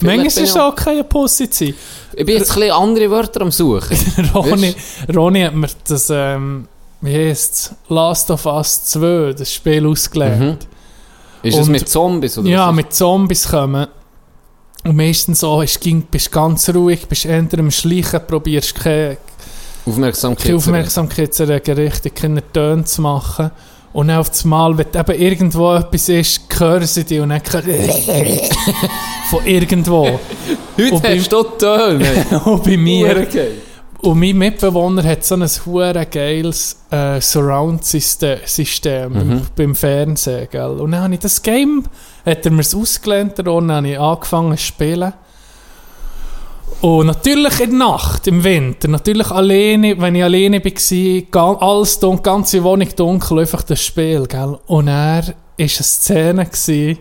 Manchmal 0.00 0.26
ist 0.26 0.38
es 0.38 0.56
auch 0.56 0.74
keine 0.74 1.04
Pussy 1.04 1.48
zu 1.48 1.66
sein. 1.66 1.74
Ich 2.14 2.26
bin 2.26 2.36
jetzt 2.36 2.50
ein 2.50 2.60
bisschen 2.60 2.72
andere 2.72 3.10
Wörter 3.10 3.42
am 3.42 3.50
Suchen. 3.50 3.96
Ronny, 4.34 4.74
Ronny 5.14 5.42
hat 5.42 5.54
mir 5.54 5.68
das, 5.86 6.10
ähm, 6.10 6.66
wie 7.00 7.14
heisst 7.14 7.54
es, 7.54 7.74
Last 7.88 8.30
of 8.30 8.46
Us 8.46 8.84
2, 8.84 9.34
das 9.38 9.52
Spiel 9.52 9.86
ausgelernt. 9.86 10.66
Ist 11.42 11.58
es 11.58 11.68
mit 11.68 11.88
Zombies 11.88 12.36
oder 12.38 12.48
Ja, 12.48 12.72
mit 12.72 12.92
Zombies 12.92 13.48
kommen. 13.48 13.86
Und 14.84 14.96
meistens 14.96 15.40
so, 15.40 15.60
ist, 15.60 15.80
ging, 15.80 16.02
bist 16.02 16.32
ganz 16.32 16.68
ruhig, 16.70 17.06
bist 17.06 17.26
entweder 17.26 17.62
am 17.62 17.70
Schleichen, 17.70 18.20
probierst 18.26 18.74
keine, 18.74 19.18
Aufmerksamkeit. 19.86 20.54
Aufmerksamkeit 20.54 21.34
zu 21.34 21.44
erregen, 21.44 21.78
richtig 21.78 22.14
keine 22.14 22.42
Töne 22.52 22.84
zu 22.84 23.02
machen. 23.02 23.50
Und 23.92 24.08
dann 24.08 24.18
auf 24.18 24.30
einmal, 24.44 24.78
wenn 24.78 24.86
eben 24.94 25.20
irgendwo 25.20 25.74
etwas 25.74 26.08
ist, 26.08 26.42
hören 26.58 26.86
sie 26.86 27.04
dich 27.04 27.20
und 27.20 27.30
dann 27.30 27.40
von 29.30 29.44
irgendwo. 29.44 30.06
Heute 30.78 30.94
Und 30.94 31.02
bei- 31.02 31.18
hast 31.18 31.32
du 31.32 31.42
Töne. 31.42 32.06
und 32.44 32.62
bei 32.64 32.76
mir. 32.76 33.26
Und 34.02 34.18
mein 34.18 34.36
Mitbewohner 34.38 35.02
hat 35.04 35.24
so 35.24 35.34
ein 35.34 35.46
hure 35.66 36.06
geiles 36.06 36.76
äh, 36.90 37.20
Surround-System 37.20 38.38
System 38.46 39.42
beim, 39.54 39.74
Fernsehen. 39.74 40.48
Gell? 40.50 40.70
Und 40.70 40.92
dann 40.92 41.02
habe 41.02 41.14
ich 41.14 41.20
das 41.20 41.42
Game, 41.42 41.84
hat 42.24 42.46
er 42.46 42.50
mir 42.50 42.62
ausgelernt 42.62 43.38
und 43.40 43.68
dann 43.68 43.72
habe 43.76 43.88
ich 43.90 43.98
angefangen 43.98 44.56
zu 44.56 44.64
spielen. 44.64 45.12
Und 46.80 47.08
natürlich 47.08 47.60
in 47.60 47.70
der 47.70 47.78
Nacht, 47.78 48.26
im 48.26 48.42
Winter, 48.42 48.88
natürlich 48.88 49.30
alleine, 49.30 50.00
wenn 50.00 50.14
ich 50.14 50.24
alleine 50.24 50.64
war, 50.64 51.62
alles 51.62 51.98
dunkel, 51.98 52.22
ganze 52.22 52.64
Wohnung 52.64 52.88
dunkel, 52.96 53.40
einfach 53.40 53.62
das 53.62 53.84
Spiel. 53.84 54.26
Gell? 54.26 54.58
Und 54.66 54.88
er 54.88 55.26
war 55.26 55.34
eine 55.58 55.68
Szene, 55.68 56.46
gewesen, 56.46 56.98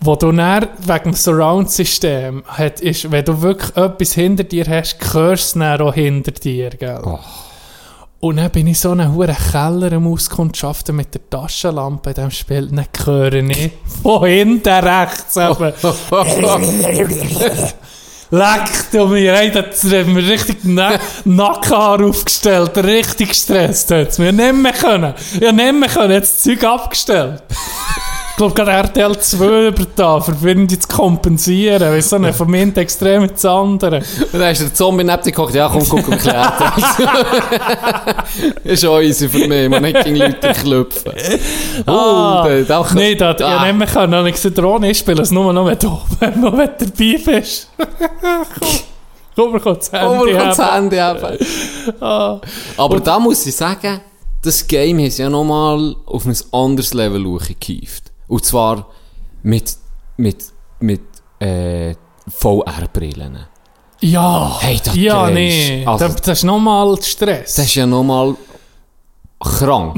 wo 0.00 0.16
du 0.16 0.32
dann 0.32 0.68
wegen 0.78 1.04
dem 1.04 1.12
Surround-System 1.12 2.42
hat, 2.46 2.80
ist, 2.80 3.10
wenn 3.10 3.24
du 3.26 3.42
wirklich 3.42 3.76
etwas 3.76 4.14
hinter 4.14 4.44
dir 4.44 4.64
hast, 4.66 4.96
hörst 5.12 5.56
du 5.56 5.60
es 5.60 5.80
auch 5.80 5.94
hinter 5.94 6.32
dir, 6.32 6.70
gell? 6.70 7.18
Und 8.20 8.38
dann 8.38 8.50
bin 8.50 8.66
ich 8.66 8.80
so 8.80 8.92
einen 8.92 9.14
hohen 9.14 9.36
Keller 9.52 9.92
am 9.92 10.10
Auskundschaften 10.10 10.96
mit 10.96 11.12
der 11.12 11.28
Taschenlampe 11.28 12.10
in 12.10 12.14
diesem 12.14 12.30
Spiel. 12.30 12.68
Dann 12.68 12.86
höre 13.04 13.34
ich 13.34 13.72
von 14.02 14.26
hinten 14.26 14.68
rechts 14.68 15.36
eben. 15.36 15.74
Leck 18.34 18.90
du 18.90 19.06
mir, 19.06 19.32
ey, 19.32 19.52
das 19.52 19.84
hat 19.84 20.08
mir 20.08 20.26
richtig 20.26 20.58
Na 20.64 20.98
Nackenhaar 21.24 22.04
aufgestellt, 22.04 22.76
richtig 22.78 23.28
gestresst 23.28 23.92
hat's 23.92 24.18
mir. 24.18 24.32
Nicht 24.32 24.54
mehr 24.54 24.72
können. 24.72 25.14
Ja, 25.40 25.52
nicht 25.52 25.72
mehr 25.72 25.88
können, 25.88 26.10
jetzt 26.14 26.34
das 26.34 26.42
Zeug 26.42 26.64
abgestellt. 26.64 27.42
Ich 28.34 28.38
glaube, 28.38 28.52
gerade 28.54 28.72
RTL 28.72 29.16
2 29.16 29.68
über 29.68 29.86
da, 29.94 30.20
verwirrend 30.20 30.72
zu 30.82 30.88
kompensieren. 30.88 31.80
Weißt 31.80 32.10
du, 32.14 32.32
von 32.32 32.50
mir 32.50 32.76
extrem 32.76 33.22
ins 33.22 33.44
andere. 33.44 33.98
Und 33.98 34.34
dann 34.40 34.50
ist 34.50 34.60
der 34.60 34.74
Zombie 34.74 35.04
neben 35.04 35.22
dir 35.22 35.30
gekocht, 35.30 35.54
ja 35.54 35.68
komm, 35.68 35.88
guck, 35.88 36.08
um 36.08 36.18
klärt 36.18 36.52
Ist 38.64 38.84
auch 38.86 38.98
easy 39.00 39.28
für 39.28 39.46
mich, 39.46 39.68
man 39.70 39.82
nicht 39.82 40.02
gegen 40.02 40.16
Leute 40.16 40.52
klopfen. 40.52 41.12
Oh, 41.86 41.92
Ah, 41.92 42.48
der, 42.48 42.64
Nein, 42.92 43.16
das 43.18 43.38
ja 43.38 43.46
Ah. 43.58 43.66
nicht 43.66 43.78
mehr 43.78 43.86
können. 43.86 44.14
Und 44.14 44.26
ich 44.26 44.34
gesagt, 44.34 44.58
Ronny, 44.58 44.90
ich 44.90 44.98
spiele 44.98 45.22
es 45.22 45.30
nur 45.30 45.52
noch, 45.52 45.66
wenn 45.66 45.78
du, 45.78 45.96
wenn 46.18 46.42
du 46.42 46.50
dabei 46.50 47.20
bist. 47.24 47.70
Komm, 49.36 49.52
wir 49.52 49.60
kommen 49.60 49.76
das 49.78 49.92
Handy 49.92 50.26
wir 50.26 50.36
können 50.36 50.48
das 50.48 50.58
haben. 50.58 50.90
Handy 50.90 50.96
haben. 50.96 51.38
Ah. 52.00 52.40
Aber 52.78 52.98
da 52.98 53.20
muss 53.20 53.46
ich 53.46 53.54
sagen, 53.54 54.00
das 54.42 54.66
Game 54.66 54.98
ist 54.98 55.18
ja 55.18 55.30
nochmal 55.30 55.94
auf 56.04 56.26
ein 56.26 56.36
anderes 56.50 56.92
Level 56.94 57.24
hochgekieft. 57.26 58.03
Und 58.34 58.44
zwar 58.44 58.88
mit, 59.44 59.76
mit, 60.16 60.44
mit, 60.80 61.02
äh, 61.38 61.94
VR-Brillen. 62.26 63.38
Ja, 64.00 64.58
Hey, 64.60 64.80
das 64.84 64.96
ja, 64.96 65.30
nee. 65.30 65.86
also- 65.86 66.08
das, 66.08 66.16
das 66.16 66.38
ist 66.38 66.42
nochmal 66.44 67.00
Stress. 67.00 67.54
Das 67.54 67.66
ist 67.66 67.76
ja 67.76 67.86
nochmal 67.86 68.34
krank. 69.44 69.94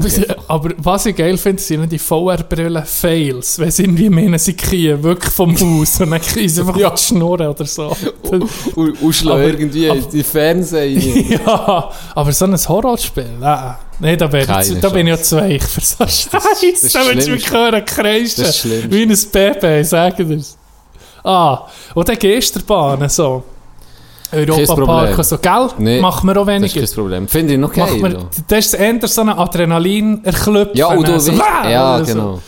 Aber 0.47 0.71
was 0.77 1.05
ich 1.05 1.15
geil 1.15 1.37
finde, 1.37 1.61
sind 1.61 1.81
ja 1.81 1.85
die 1.87 1.99
VR-Brillen-Fails. 1.99 3.59
Wenn 3.59 3.71
sie 3.71 3.83
irgendwie 3.83 4.09
meinen, 4.09 4.37
sie 4.37 4.53
kriegen 4.55 5.01
wirklich 5.03 5.33
vom 5.33 5.55
Haus 5.59 5.99
und 6.01 6.11
dann 6.11 6.21
kriegen 6.21 6.49
sie 6.49 6.61
einfach 6.61 6.75
die 6.75 6.97
Schnurren 7.01 7.47
oder 7.47 7.65
so. 7.65 7.95
Und, 8.23 9.01
und 9.01 9.13
schlagen 9.13 9.39
Aber- 9.41 9.49
irgendwie 9.49 9.89
aber- 9.89 9.99
die 10.01 10.23
Fernseher 10.23 10.81
rein. 10.81 11.39
ja, 11.45 11.91
aber 12.15 12.31
so 12.31 12.45
ein 12.45 12.57
Horrorspiel, 12.57 13.25
nein. 13.39 13.75
Nein, 13.99 14.17
da, 14.17 14.27
ich, 14.31 14.79
da 14.79 14.89
bin 14.89 15.07
ich 15.07 15.11
ja 15.15 15.21
zu 15.21 15.37
weich 15.37 15.63
für 15.63 15.81
so 15.81 16.05
Scheiße. 16.05 16.29
Da 16.93 17.05
würdest 17.05 17.27
du 17.27 17.31
mich 17.31 17.51
hören, 17.51 17.83
kreischen. 17.83 18.45
Wie 18.91 19.01
ein 19.03 19.17
Baby, 19.31 19.83
sagen 19.83 20.29
dir's. 20.29 20.55
Ah, 21.23 21.65
und 21.95 22.07
dann 22.07 22.19
Geisterbahnen 22.19 23.09
so. 23.09 23.23
Europa 23.25 23.43
Problem. 23.43 23.45
Park 23.45 23.56
und 25.17 25.23
so, 25.25 25.37
gell? 25.37 25.69
Nee, 25.77 26.01
Machen 26.01 26.27
wir 26.27 26.37
auch 26.41 26.45
Das 26.45 26.55
ist 26.55 26.61
weniger. 26.75 26.87
kein 26.87 26.95
Problem. 26.95 27.27
Finde 27.27 27.53
ich 27.53 27.59
noch 27.59 27.75
Machen 27.75 28.01
geil. 28.01 28.17
das 28.47 28.65
ist 28.65 28.73
eher 28.73 29.07
so 29.07 29.21
ein 29.21 29.29
Adrenalin 29.29 30.23
erklüpfen. 30.23 30.75
Ja, 30.77 30.87
und 30.87 31.07
du 31.07 31.19
so, 31.19 31.31
weißt, 31.31 31.69
ja, 31.69 31.99
so. 31.99 32.13
genau. 32.13 32.39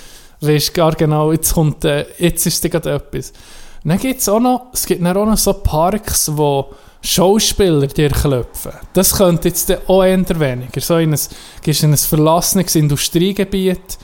Weisst 0.41 0.73
gar 0.73 0.93
genau, 0.93 1.32
jetzt 1.32 1.53
kommt, 1.53 1.84
äh, 1.86 2.05
jetzt 2.17 2.45
ist 2.45 2.63
da 2.63 2.69
gerade 2.69 2.93
etwas. 2.93 3.34
Dann 3.84 3.97
gibt's 3.97 4.27
auch 4.27 4.39
noch, 4.39 4.67
es 4.73 4.86
gibt 4.86 5.05
auch 5.05 5.25
noch 5.25 5.38
so 5.38 5.53
Parks, 5.53 6.32
wo 6.34 6.67
Schauspieler 7.01 7.88
dir 7.88 8.09
klopfen. 8.09 8.71
Das 8.93 9.15
könnte 9.15 9.47
jetzt 9.47 9.71
auch 9.88 10.03
eher 10.03 10.39
weniger. 10.39 10.82
So 10.82 10.97
in 10.97 11.13
ein, 11.13 11.19
gehst 11.61 11.84
in 11.84 11.91
ein 11.91 11.97
verlassenes 11.97 12.75
Industriegebiet 12.75 13.97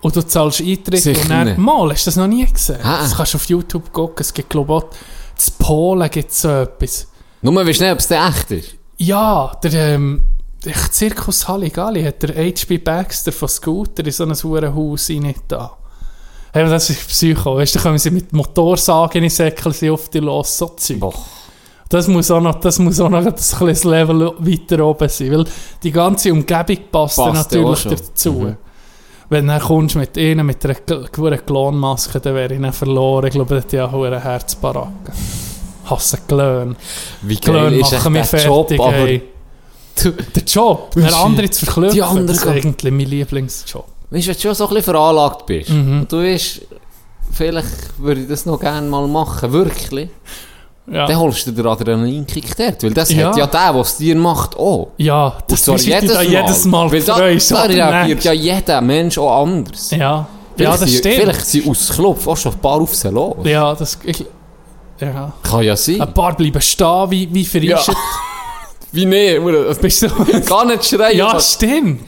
und 0.00 0.14
du 0.14 0.22
zahlst 0.22 0.60
Eintritt 0.60 1.02
Sicher 1.02 1.22
und 1.22 1.30
dann, 1.30 1.48
nicht. 1.48 1.58
mal, 1.58 1.90
hast 1.90 2.06
du 2.06 2.08
das 2.10 2.16
noch 2.16 2.28
nie 2.28 2.46
gesehen? 2.46 2.78
Ah. 2.82 3.00
Das 3.02 3.16
kannst 3.16 3.34
du 3.34 3.38
auf 3.38 3.44
YouTube 3.46 3.92
gucken, 3.92 4.20
es 4.20 4.32
gibt 4.32 4.50
glaube 4.50 4.84
ich 4.92 4.96
in 5.48 5.50
Polen 5.58 6.10
gibt 6.10 6.30
es 6.30 6.42
so 6.42 6.48
etwas. 6.48 7.08
Nur 7.42 7.52
du 7.80 7.84
nicht, 7.84 7.92
ob 7.92 7.98
es 7.98 8.08
denn 8.08 8.22
echt 8.22 8.50
ist. 8.50 8.74
Ja, 8.98 9.52
der, 9.62 9.72
ähm, 9.94 10.22
der 10.64 10.74
Zirkus 10.90 11.48
Halligalli 11.48 12.02
hat 12.04 12.22
der 12.22 12.34
H.B. 12.34 12.78
Baxter 12.78 13.32
von 13.32 13.48
Scooter 13.48 14.04
in 14.04 14.12
so 14.12 14.24
ein 14.24 14.34
Hurenhaus 14.34 15.08
rein 15.08 15.34
da. 15.48 15.76
Hey, 16.52 16.68
das 16.68 16.90
ist 16.90 17.08
Psycho. 17.08 17.56
Weißt 17.56 17.74
du, 17.74 17.78
da 17.78 17.84
kommen 17.84 17.98
sie 17.98 18.10
mit 18.10 18.32
Motorsagen 18.32 19.22
in 19.22 19.30
Säckel 19.30 19.72
sie 19.72 19.90
auf 19.90 20.08
die 20.08 20.18
los, 20.18 20.58
so 20.58 20.68
Zeug. 20.76 21.00
Boah. 21.00 21.14
Das 21.88 22.06
muss 22.06 22.30
auch 22.30 22.40
noch, 22.40 22.60
das 22.60 22.78
muss 22.78 23.00
auch 23.00 23.08
noch 23.08 23.24
ein 23.24 23.34
Level 23.84 24.32
weiter 24.38 24.84
oben 24.84 25.08
sein, 25.08 25.32
weil 25.32 25.44
die 25.82 25.90
ganze 25.90 26.32
Umgebung 26.32 26.78
passt, 26.90 27.16
Passt 27.16 27.52
natürlich 27.52 27.82
dazu. 27.82 28.32
Mhm. 28.32 28.56
Wenn 29.30 29.46
du 29.46 29.58
kommst 29.60 29.94
mit 29.96 30.16
ihnen 30.16 30.44
mit 30.44 30.64
einer 30.64 30.74
guten 31.12 31.46
Klonmaske, 31.46 32.20
dann 32.20 32.34
wäre 32.34 32.52
ich 32.54 32.60
dann 32.60 32.72
verloren. 32.72 33.26
Ich 33.26 33.32
glaube, 33.32 33.54
das 33.54 33.64
hat 33.64 33.72
ja 33.72 33.88
eine 33.88 34.20
Herzbaracke. 34.22 35.12
Hasse 35.84 36.18
Klön. 36.28 36.76
Wie 37.22 37.36
Klön 37.36 37.54
geil 37.54 37.80
ist 37.80 37.92
machen 37.92 38.12
mich 38.12 38.28
der 38.28 38.40
fertig, 38.40 38.78
Job, 38.78 38.86
aber 38.88 38.96
ey. 39.08 39.22
Der 40.02 40.42
Job, 40.44 40.90
du, 40.94 41.16
andere 41.16 41.50
zu 41.50 41.64
verklüpfen, 41.66 41.94
die 41.94 42.02
andere 42.02 42.26
das 42.26 42.36
ist 42.38 42.46
eigentlich 42.46 42.92
mein 42.92 43.06
Lieblingsjob. 43.06 43.84
weißt 44.10 44.26
du, 44.26 44.28
wenn 44.30 44.34
du 44.36 44.40
schon 44.40 44.54
so 44.54 44.64
ein 44.64 44.74
bisschen 44.74 44.84
veranlagt 44.94 45.46
bist, 45.46 45.70
Mhm. 45.70 46.06
du 46.08 46.16
weißt, 46.22 46.62
vielleicht 47.32 47.98
würde 47.98 48.22
ich 48.22 48.28
das 48.28 48.46
noch 48.46 48.58
gerne 48.58 48.88
mal 48.88 49.06
machen, 49.06 49.52
wirklich, 49.52 50.08
Ja, 50.92 51.06
dann 51.06 51.18
holst 51.20 51.46
du 51.46 51.52
den 51.52 51.66
Adrenalinkick 51.66 52.56
dort, 52.56 52.82
weil 52.82 52.92
das 52.94 53.12
Ja. 53.12 53.28
hat 53.28 53.36
ja 53.36 53.46
der, 53.46 53.74
was 53.76 53.92
es 53.92 53.96
dir 53.98 54.16
macht, 54.16 54.56
auch. 54.56 54.88
ja 54.96 55.26
Und 55.28 55.44
das 55.48 55.68
ist 55.68 55.86
jedes 55.86 56.12
da 56.12 56.20
jedes 56.22 56.64
Mal 56.64 56.90
Weil 56.90 57.02
da, 57.02 57.14
freust. 57.16 57.50
da 57.52 57.62
reagiert 57.62 58.24
ja 58.24 58.32
jeder 58.32 58.80
Mensch 58.80 59.16
auch 59.18 59.42
anders. 59.44 59.90
Ja, 59.92 59.98
ja 59.98 60.26
Vielleicht 60.56 60.72
das 60.82 60.90
sind- 60.90 60.98
stimmt. 60.98 61.14
Vielleicht 61.14 61.46
sind 61.46 61.68
aus 61.68 61.88
Klopf 61.90 62.26
auch 62.26 62.36
schon 62.36 62.52
ein 62.52 62.58
paar 62.58 62.80
auf 62.80 62.94
sie 62.94 63.08
los. 63.08 63.36
Ja, 63.44 63.72
das... 63.74 63.98
Ich, 64.04 64.24
ja. 65.00 65.32
Kann 65.42 65.62
ja 65.62 65.76
sein. 65.76 66.00
Ein 66.00 66.12
paar 66.12 66.34
bleiben 66.36 66.60
stehen, 66.60 67.10
wie, 67.10 67.28
wie 67.32 67.44
verrischet. 67.44 67.96
Wie 68.92 69.06
nee. 69.06 69.38
Bist 69.80 70.02
du... 70.02 70.08
Gar 70.46 70.64
nicht 70.66 70.84
schreien. 70.84 71.16
ja, 71.16 71.38
stimmt. 71.38 72.00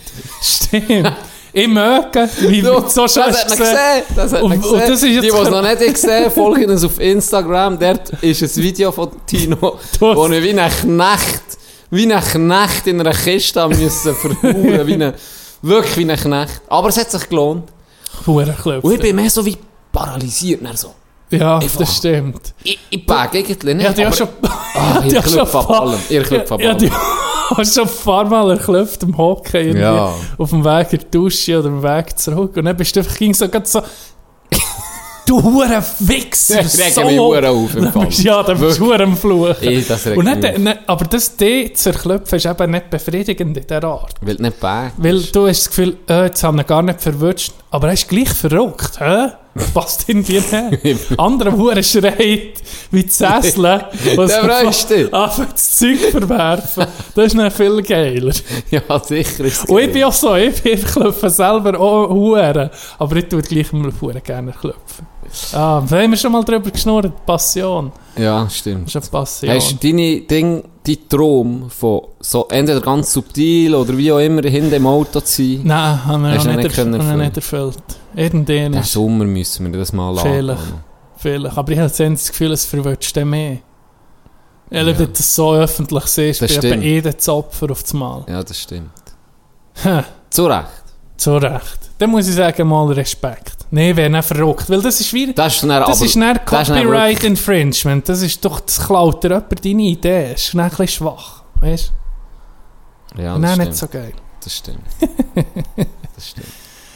Stimmt. 0.43 1.13
Ich 1.55 1.69
möge, 1.69 2.29
wie 2.49 2.63
Du, 2.63 2.81
so 2.89 3.07
schon 3.07 3.25
das 3.27 3.41
hat 3.43 3.49
man 3.51 3.59
gesehen. 3.59 4.03
Das 4.17 4.33
hat 4.33 4.43
man 4.43 4.53
Und- 4.53 4.63
gesehen. 4.63 4.75
und 4.75 4.81
das 4.81 4.91
ist 4.91 5.03
jetzt 5.03 5.15
die, 5.25 5.31
die 5.31 5.37
es 5.37 5.51
noch 5.51 5.63
nicht 5.63 5.79
gesehen 5.95 6.31
folgen 6.31 6.71
uns 6.71 6.85
auf 6.85 6.99
Instagram. 6.99 7.79
Dort 7.79 8.11
ist 8.23 8.43
ein 8.43 8.57
Video 8.63 8.91
von 8.93 9.11
Tino, 9.27 9.79
wo 10.01 10.27
er 10.27 10.43
wie 10.43 10.59
ein 10.59 10.71
Knecht, 10.71 11.43
wie 11.91 12.13
ein 12.13 12.23
Knecht 12.23 12.87
in 12.87 13.01
einer 13.01 13.13
Kiste 13.13 13.69
müssen 13.69 14.15
verhauen. 14.15 14.87
wie 14.87 14.95
ein, 14.95 15.13
wirklich 15.61 15.97
wie 15.99 16.11
ein 16.11 16.19
Knecht. 16.19 16.63
Aber 16.69 16.89
es 16.89 16.97
hat 16.97 17.11
sich 17.11 17.29
gelohnt. 17.29 17.69
Und 18.27 18.93
ich 18.95 19.01
bin 19.01 19.17
mehr 19.17 19.29
so 19.31 19.45
wie 19.45 19.57
paralysiert. 19.93 20.65
Dann 20.65 20.77
so. 20.77 20.95
Ja, 21.31 21.59
Einfach. 21.59 21.81
das 21.81 21.97
stimmt. 21.97 22.55
Ich, 22.63 22.79
ich 22.91 23.07
pack 23.07 23.35
eigentlich 23.35 23.63
nicht. 23.75 23.81
Ja, 23.85 23.93
die 23.93 24.05
aber- 24.07 24.15
schon... 24.17 24.29
Ah, 24.75 25.03
ihr 25.05 25.23
schon 25.23 25.33
klopft 25.33 25.55
ab 25.55 25.67
paar- 25.67 25.81
allem. 25.83 25.99
Ihr 26.09 26.25
allem. 26.51 26.91
Hast 27.57 27.75
schon 27.75 27.85
ein 27.89 27.95
paar 28.05 28.25
Mal 28.25 28.51
erklopft 28.53 29.03
im 29.03 29.17
Hockey. 29.17 29.59
irgendwie 29.59 29.81
Ja. 29.81 30.15
Auf 30.39 30.51
dem 30.51 30.65
Weg 30.65 30.93
in 30.93 30.99
die 31.01 31.11
Dusche 31.11 31.59
oder 31.59 31.69
dem 31.69 31.83
Weg 31.83 32.19
zurück. 32.19 32.57
Und 32.57 32.65
dann 32.65 32.77
bist 32.77 32.95
du 32.97 33.01
einfach 33.01 33.17
ging 33.17 33.35
so, 33.35 33.49
ganz 33.49 33.73
so... 33.73 33.83
Du 35.25 35.41
hure 35.41 35.83
Wichser! 36.01 36.61
Ich 36.63 36.79
rege 36.79 37.07
mich 37.07 37.19
hure 37.19 37.49
auf 37.49 37.77
im 37.77 37.93
Fall. 37.93 38.09
Ja, 38.11 38.43
dann 38.43 38.59
bist 38.59 38.81
du 38.81 38.87
hure 38.87 39.05
am 39.05 39.17
Fluchen. 39.17 39.57
Ich, 39.61 39.87
das 39.87 40.05
regt 40.05 40.19
Und 40.19 40.25
mich 40.25 40.35
nicht, 40.35 40.53
auf. 40.53 40.59
nicht, 40.59 40.79
aber 40.87 41.05
das 41.05 41.37
D 41.37 41.73
zu 41.73 41.91
erklopfen 41.91 42.37
ist 42.37 42.45
eben 42.47 42.71
nicht 42.73 42.91
befriedigend 42.91 43.57
in 43.57 43.63
dieser 43.67 43.85
Art. 43.85 44.15
Weil 44.21 44.35
du 44.37 44.43
nicht 44.43 44.59
packst. 44.59 44.97
Weil 44.99 45.23
du 45.23 45.47
hast 45.47 45.61
das 45.61 45.69
Gefühl, 45.69 45.97
äh, 46.11 46.25
jetzt 46.25 46.43
haben 46.43 46.57
wir 46.57 46.65
gar 46.65 46.83
nicht 46.83 47.01
verwünscht, 47.01 47.53
aber 47.71 47.87
er 47.87 47.93
ist 47.95 48.09
gleich 48.09 48.31
verrückt, 48.31 48.99
hä? 48.99 49.29
In 50.07 50.23
dir 50.25 50.43
nicht. 50.83 51.19
Andere 51.19 51.53
Huren 51.53 51.83
schreit 51.83 52.55
wie 52.91 53.03
die 53.03 53.09
was 54.17 54.31
Der 54.31 54.45
freust 54.45 54.91
dich. 54.91 55.13
anfängt 55.13 55.53
das 55.53 55.77
Zeug 55.77 55.99
verwerfen. 55.99 56.87
Das 57.15 57.27
ist 57.27 57.35
noch 57.35 57.53
viel 57.53 57.83
geiler. 57.83 58.33
Ja, 58.71 58.81
sicher 59.03 59.45
ist 59.45 59.69
Und 59.69 59.79
ich 59.81 59.93
bin 59.93 60.05
auch 60.05 60.13
so, 60.13 60.35
ich 60.35 60.63
bin 60.63 60.83
klopfen 60.83 61.29
selber 61.31 61.79
auch 61.79 62.09
Huren, 62.09 62.71
aber 62.99 63.17
ich 63.17 63.27
tue 63.29 63.43
gleich 63.43 63.73
mal 63.73 63.93
Huren 64.01 64.23
gerne 64.23 64.53
klopfen. 64.53 65.07
Ah, 65.53 65.83
da 65.89 65.97
haben 66.03 66.11
wir 66.11 66.17
schon 66.19 66.33
mal 66.33 66.45
drüber 66.45 66.71
geschnurrt, 66.71 67.25
Passion. 67.25 67.91
Ja, 68.17 68.49
stimmt. 68.51 68.87
Das 68.95 68.95
ist 69.05 69.15
eine 69.15 69.21
Passion. 69.21 69.55
Hast 69.55 69.71
du 69.73 69.77
deine 69.89 70.21
Ding, 70.21 70.63
dein 70.87 70.97
Traum 71.09 71.71
von 71.71 72.03
so 72.21 72.47
entweder 72.51 72.81
ganz 72.81 73.13
subtil 73.13 73.75
oder 73.75 73.97
wie 73.97 74.13
auch 74.13 74.19
immer 74.19 74.43
hinten 74.43 74.75
im 74.75 74.87
Auto 74.87 75.21
zu 75.21 75.43
sein? 75.43 75.61
Nein, 75.65 76.05
haben 76.05 76.23
wir 76.23 76.35
noch 76.35 76.45
nicht, 76.45 76.75
können 76.75 76.95
erf- 76.95 76.99
erfüllen? 76.99 77.19
nicht 77.19 77.37
erfüllt. 77.37 77.83
Irgendwann 78.15 78.73
Den 78.73 78.83
Sommer 78.83 79.25
müssen 79.25 79.73
wir 79.73 79.79
das 79.79 79.93
mal 79.93 80.15
Vielleicht. 80.17 80.61
anfangen. 80.61 80.85
vielleicht. 81.17 81.57
Aber 81.57 81.73
ich 81.73 81.79
habe 81.79 81.89
das 81.91 82.29
Gefühl, 82.29 82.53
es 82.53 82.65
verwünscht 82.67 83.17
dann 83.17 83.31
mehr. 83.31 83.59
Weil 84.69 84.89
Ja. 84.89 84.93
du 84.95 85.07
das 85.09 85.35
so 85.35 85.55
öffentlich 85.55 86.05
siehst, 86.07 86.43
Das 86.43 86.51
bin 86.51 86.59
eben 86.65 86.83
stimmt. 86.83 86.85
eh 86.85 87.01
das 87.01 87.29
Opfer 87.29 87.71
auf 87.71 87.83
das 87.83 87.93
Mal. 87.95 88.25
Ja, 88.29 88.43
das 88.43 88.59
stimmt. 88.59 88.91
Ha, 89.85 90.05
Zu 90.31 90.47
Recht. 90.47 90.67
Zu 91.17 91.37
Recht. 91.37 91.79
Dann 92.03 92.11
muss 92.11 92.27
ich 92.29 92.35
sagen, 92.35 92.67
mal 92.67 92.91
Respekt. 92.93 93.59
Nein, 93.71 93.97
wäre 93.97 94.11
nicht 94.11 94.25
verrückt. 94.25 94.69
Weil 94.69 94.83
das 94.83 95.01
ist 95.01 95.13
wie... 95.13 95.33
Das 95.33 95.55
ist 95.55 95.63
dann 95.63 95.69
Das 95.69 96.01
ist 96.03 96.17
dann 96.17 96.41
das 96.45 96.69
ist 96.69 96.75
Copyright 96.75 97.23
Infringement. 97.23 98.09
Das 98.09 98.23
ist 98.23 98.45
doch... 98.45 98.59
Das 98.59 98.85
klaut 98.85 99.23
dir 99.23 99.29
jemand 99.29 99.65
deine 99.65 99.83
Idee. 99.83 100.33
Das 100.33 100.43
ist 100.43 100.53
dann 100.55 100.63
ein 100.63 100.71
bisschen 100.71 100.89
schwach. 100.89 101.45
Weißt 101.61 101.93
Ja, 103.17 103.37
du? 103.37 103.41
das 103.41 103.41
Nein, 103.41 103.53
stimmt. 103.53 103.69
nicht 103.69 103.79
so 103.79 103.87
geil. 103.87 104.13
Das 104.43 104.57
stimmt. 104.57 104.81
das 106.17 106.29
stimmt. 106.29 106.47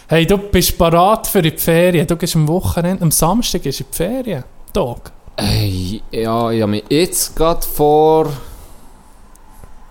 Hey, 0.08 0.26
du 0.26 0.38
bist 0.38 0.76
parat 0.76 1.28
für 1.28 1.40
die 1.40 1.52
Ferien. 1.52 2.04
Du 2.04 2.16
gehst 2.16 2.34
am 2.34 2.48
Wochenende... 2.48 3.00
Am 3.04 3.12
Samstag 3.12 3.62
gehst 3.62 3.78
du 3.78 3.84
in 3.84 3.90
die 3.92 3.96
Ferien. 3.96 4.44
Tag. 4.72 5.12
Hey, 5.36 6.02
ja, 6.10 6.50
ich 6.50 6.62
habe 6.62 6.70
mich 6.72 6.84
jetzt 6.90 7.36
gerade 7.36 7.64
vor 7.64 8.28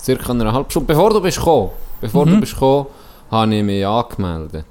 circa 0.03 0.31
einer 0.33 0.51
halben 0.51 0.69
Stunde, 0.69 0.87
bevor 0.87 1.09
du 1.11 1.21
bist 1.21 1.37
gekommen, 1.37 1.69
bevor 2.01 2.25
Mhm. 2.25 2.31
du 2.31 2.39
bist 2.41 2.53
gekommen, 2.53 2.87
habe 3.31 3.55
ich 3.55 3.63
mich 3.63 3.85
angemeldet 3.87 4.65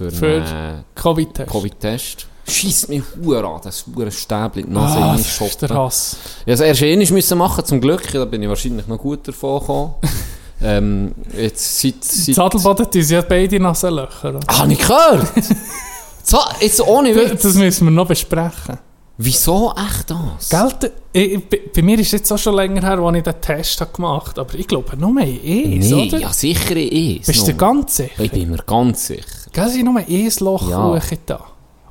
für, 0.00 0.10
Für- 0.10 0.42
einen 0.42 0.84
Covid-Test. 0.94 1.50
Covid-Test. 1.50 2.26
Schießt 2.48 2.88
mich 2.88 3.02
hure 3.22 3.46
an, 3.46 3.60
das 3.62 3.84
hure 3.94 4.10
Stäbchen 4.10 4.64
in 4.64 4.72
Nase 4.72 4.98
Ah, 4.98 5.16
das 5.16 5.40
ist 5.40 5.62
der 5.62 5.68
Hass. 5.70 6.16
Ja, 6.46 6.54
das 6.54 6.60
erste 6.60 6.86
einmal 6.86 7.06
müssen 7.12 7.38
machen, 7.38 7.64
zum 7.64 7.80
Glück, 7.80 8.10
da 8.12 8.24
bin 8.24 8.42
ich 8.42 8.48
wahrscheinlich 8.48 8.86
noch 8.86 8.98
gut 8.98 9.28
davon 9.28 9.60
gekommen. 9.60 9.94
ähm, 10.62 11.14
jetzt 11.36 11.80
seit... 11.80 12.02
seit 12.02 12.34
Zadelbaden 12.34 12.90
tun 12.90 13.02
sie 13.02 13.14
ja 13.14 13.22
beide 13.22 13.60
Nasenlöcher. 13.60 14.40
Ah, 14.46 14.58
habe 14.60 14.72
ich 14.72 14.78
gehört! 14.78 15.28
so, 16.24 16.38
jetzt 16.60 16.80
ohne 16.80 17.14
Witz. 17.14 17.42
das 17.42 17.54
müssen 17.54 17.84
wir 17.84 17.90
noch 17.92 18.08
besprechen. 18.08 18.78
Wieso 19.22 19.72
echt 19.76 20.10
das? 20.10 20.48
Gell, 20.48 20.90
ich, 21.12 21.48
bei- 21.48 21.60
bei 21.74 21.82
mir 21.82 21.98
ist 21.98 22.06
es 22.06 22.12
jetzt 22.12 22.32
auch 22.32 22.38
schon 22.38 22.54
länger 22.54 22.80
her, 22.80 22.98
als 22.98 23.16
ich 23.18 23.22
den 23.22 23.40
Test 23.40 23.80
habe 23.80 23.92
gemacht 23.92 24.38
habe. 24.38 24.40
Aber 24.48 24.58
ich 24.58 24.66
glaube, 24.66 24.96
nur 24.96 25.10
in 25.10 25.18
eins, 25.18 25.90
Nee, 25.90 26.08
oder? 26.08 26.18
ja 26.20 26.32
sicher 26.32 26.74
ist 26.76 27.26
Bist 27.26 27.46
du 27.46 27.54
ganz 27.54 27.96
sicher? 27.96 28.18
Ich 28.22 28.30
bin 28.30 28.50
mir 28.50 28.62
ganz 28.64 29.06
sicher. 29.08 29.24
Gell, 29.52 29.68
sie 29.68 29.82
nur 29.82 29.98
ein 29.98 30.06
Loch 30.40 30.70
Ja. 30.70 30.78
da. 31.26 31.40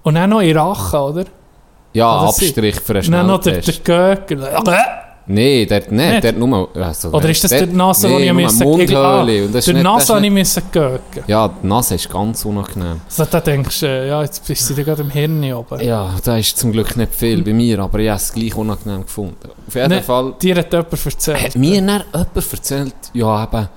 Und 0.03 0.15
dann 0.15 0.29
noch 0.31 0.39
in 0.41 0.57
Rachen, 0.57 0.99
oder? 0.99 1.25
Ja, 1.93 2.21
das 2.25 2.39
Abstrich 2.39 2.79
für 2.79 2.93
einen 2.93 3.05
Und 3.05 3.11
dann 3.11 3.27
noch 3.27 3.39
der, 3.41 3.53
der 3.61 3.61
Schnelltest. 3.61 3.85
Nein, 5.31 5.67
dort 5.69 5.91
nicht. 5.91 6.09
Nicht? 6.11 6.23
Dort 6.23 6.37
nur... 6.39 6.69
Also, 6.75 7.09
Oder 7.11 7.29
ist 7.29 7.43
das 7.43 7.51
dort, 7.51 7.61
der 7.61 7.67
Nase, 7.67 8.07
nee, 8.07 8.13
wo 8.15 8.19
ich 8.19 8.33
müssen... 8.33 8.63
Mundhöhle. 8.63 9.41
Ist 9.59 9.67
der 9.67 9.83
Nase 9.83 10.15
habe 10.15 10.25
ich 10.25 10.31
müssen. 10.31 10.63
Ja, 11.27 11.47
die 11.47 11.67
Nase 11.67 11.95
ist 11.95 12.09
ganz 12.09 12.43
unangenehm. 12.45 12.99
Also 13.07 13.25
da 13.25 13.39
denkst 13.39 13.79
du, 13.81 13.85
äh, 13.85 14.07
ja, 14.07 14.23
jetzt 14.23 14.43
bist 14.47 14.67
du 14.71 14.83
gerade 14.83 15.03
im 15.03 15.11
Hirn 15.11 15.53
oben. 15.53 15.81
Ja, 15.81 16.15
da 16.23 16.35
ist 16.35 16.57
zum 16.57 16.71
Glück 16.71 16.97
nicht 16.97 17.13
viel 17.13 17.43
bei 17.43 17.53
mir, 17.53 17.77
aber 17.77 17.99
ich 17.99 18.09
habe 18.09 18.17
es 18.17 18.33
gleich 18.33 18.55
unangenehm 18.55 19.03
gefunden. 19.03 19.49
Auf 19.67 19.75
jeden 19.75 19.89
Ne, 19.89 20.01
Fall 20.01 20.33
Dir 20.41 20.55
hat 20.55 20.73
jemand 20.73 21.05
erzählt. 21.05 21.43
hat 21.43 21.55
mir 21.55 21.75
dann 21.81 22.03
jemand 22.11 22.35
erzählt, 22.51 22.95
ja 23.13 23.43
eben, 23.43 23.69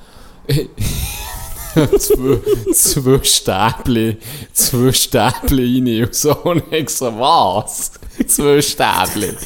zwei, 1.99 2.39
zwei 2.73 3.21
Stäbchen, 3.25 4.17
zwei 4.55 4.93
Stäbchen 4.93 5.87
rein 5.87 6.05
und 6.05 6.15
so. 6.15 6.35
Und 6.45 6.63
ich 6.73 6.89
so, 6.89 7.07
was? 7.19 7.93
Zwei 8.27 8.63
Stäbchen? 8.63 9.37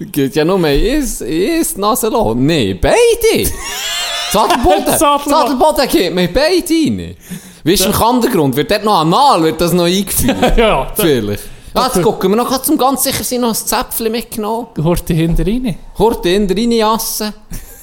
Geht 0.00 0.36
ja 0.36 0.44
nur 0.44 0.62
eins, 0.64 1.20
eins 1.22 1.76
Nasenloch. 1.76 2.34
Nein, 2.34 2.78
beide! 2.80 3.50
Sattelboden! 4.32 4.98
Sattelboden. 4.98 5.88
Geht 5.88 6.14
mir 6.14 6.28
beide 6.28 6.74
rein. 6.74 7.16
Weißt 7.64 7.84
du, 7.84 7.88
im 7.88 7.92
Kandergrund 7.92 8.56
wird 8.56 8.70
dort 8.70 8.84
noch 8.84 9.00
anal, 9.00 9.42
wird 9.42 9.60
das 9.60 9.72
noch 9.72 9.84
eingeführt. 9.84 10.36
Ja, 10.56 10.92
Vielleicht. 10.94 11.42
Ja, 11.74 11.84
jetzt 11.86 12.02
gucken 12.02 12.30
wir 12.30 12.36
noch 12.36 12.48
grad 12.48 12.64
zum 12.64 12.78
ganz 12.78 13.02
sicher 13.02 13.22
sein 13.22 13.40
noch 13.42 13.50
ein 13.50 13.54
Zäpfchen 13.54 14.10
mitgenommen. 14.10 14.68
hört 14.82 15.08
die 15.08 15.14
hinter 15.14 15.46
rein. 15.46 15.76
Horte 15.98 16.28
in 16.30 16.48
reinjassen. 16.50 17.32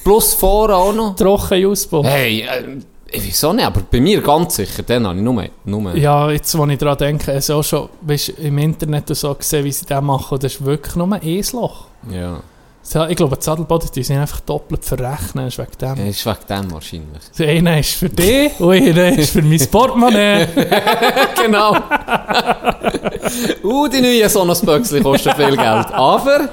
Plus 0.02 0.34
vorne 0.34 0.74
auch 0.74 0.92
noch. 0.92 1.16
Trocken 1.16 1.66
Ausbau. 1.66 2.02
Hey, 2.04 2.40
äh, 2.42 2.78
ich 3.10 3.28
weiß 3.28 3.44
auch 3.44 3.52
nicht, 3.52 3.64
aber 3.64 3.82
bei 3.90 4.00
mir 4.00 4.20
ganz 4.20 4.56
sicher. 4.56 4.82
Dann 4.82 5.06
habe 5.06 5.16
ich 5.16 5.22
nur... 5.22 5.44
nur 5.64 5.96
Ja, 5.96 6.30
jetzt, 6.30 6.56
wo 6.58 6.66
ich 6.66 6.78
daran 6.78 6.98
denke, 6.98 7.40
du 7.40 7.52
auch 7.54 7.62
schon 7.62 7.88
weißt, 8.02 8.30
im 8.40 8.58
Internet 8.58 9.08
und 9.10 9.16
so 9.16 9.34
gesehen, 9.34 9.64
wie 9.64 9.72
sie 9.72 9.86
das 9.86 10.02
machen. 10.02 10.38
Das 10.40 10.54
ist 10.54 10.64
wirklich 10.64 10.96
nur 10.96 11.12
ein 11.12 11.44
Loch. 11.52 11.86
Ja. 12.10 12.40
Ich 13.08 13.16
glaube, 13.16 13.36
die 13.36 13.42
Sadelboden 13.42 13.88
sind 13.92 14.16
einfach 14.16 14.40
doppelt 14.40 14.84
verrechnen. 14.84 15.46
Das 15.46 15.54
ist 15.54 15.58
wegen 15.58 15.78
dem. 15.80 16.04
Ja, 16.04 16.10
ist 16.10 16.24
wegen 16.24 16.36
dem 16.48 16.70
wahrscheinlich. 16.70 17.22
Der 17.36 17.48
eine 17.48 17.80
ist 17.80 17.94
für 17.94 18.08
dich 18.08 18.60
und 18.60 18.70
einer 18.70 19.18
ist 19.18 19.30
für 19.30 19.42
mein 19.42 19.58
Portemonnaie. 19.68 20.46
genau. 21.42 21.76
uh, 23.64 23.88
die 23.88 24.00
neuen 24.00 24.28
Sonos-Böckchen 24.28 25.02
kosten 25.02 25.34
viel 25.34 25.56
Geld. 25.56 25.92
Aber... 25.92 26.48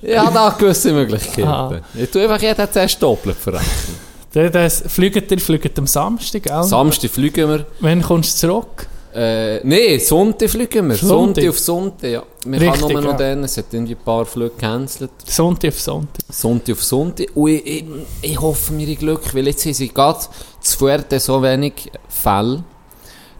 Ja, 0.00 0.30
da 0.30 0.50
gewisse 0.50 0.92
Möglichkeiten. 0.92 1.48
Ah. 1.48 1.80
Ich 1.94 2.10
tue 2.10 2.22
einfach 2.22 2.40
jeden 2.40 2.70
Test 2.70 3.02
doppelt 3.02 3.36
verrechnen. 3.36 4.06
Der, 4.34 4.50
der 4.50 4.70
fliegt 4.70 5.30
ihr 5.30 5.40
fliegt 5.40 5.78
am 5.78 5.86
Samstag, 5.86 6.44
gell? 6.44 6.62
Samstag 6.62 7.10
fliegen 7.10 7.48
wir. 7.48 7.66
Wann 7.80 8.02
kommst 8.02 8.42
du 8.42 8.48
zurück? 8.48 8.86
Äh, 9.16 9.60
Nein, 9.64 9.98
Sonntag 9.98 10.50
fliegen 10.50 10.88
wir. 10.90 10.96
Sonntag? 10.96 11.08
Sonntag 11.42 11.48
auf 11.48 11.58
Sonntag, 11.58 12.10
ja. 12.10 12.22
Wir 12.44 12.60
Richtig, 12.60 12.82
haben 12.82 12.92
nur 12.92 13.00
noch 13.00 13.10
ja. 13.12 13.16
den, 13.16 13.44
es 13.44 13.56
hat 13.56 13.64
irgendwie 13.72 13.94
ein 13.94 14.04
paar 14.04 14.26
Flüge 14.26 14.50
gecancelt. 14.50 15.10
Sonntag 15.24 15.68
auf 15.68 15.80
Sonntag. 15.80 16.22
Sonntag 16.28 16.72
auf 16.74 16.84
Sonntag. 16.84 17.28
Und 17.34 17.48
ich, 17.50 17.66
ich, 17.66 17.84
ich 18.20 18.40
hoffe 18.40 18.74
mir 18.74 18.94
Glück, 18.94 19.34
weil 19.34 19.46
jetzt 19.46 19.64
haben 19.64 19.72
sie 19.72 19.88
gerade 19.88 20.18
zu 20.60 20.76
Fuerte 20.78 21.18
so 21.18 21.42
wenig 21.42 21.90
Fälle, 22.08 22.62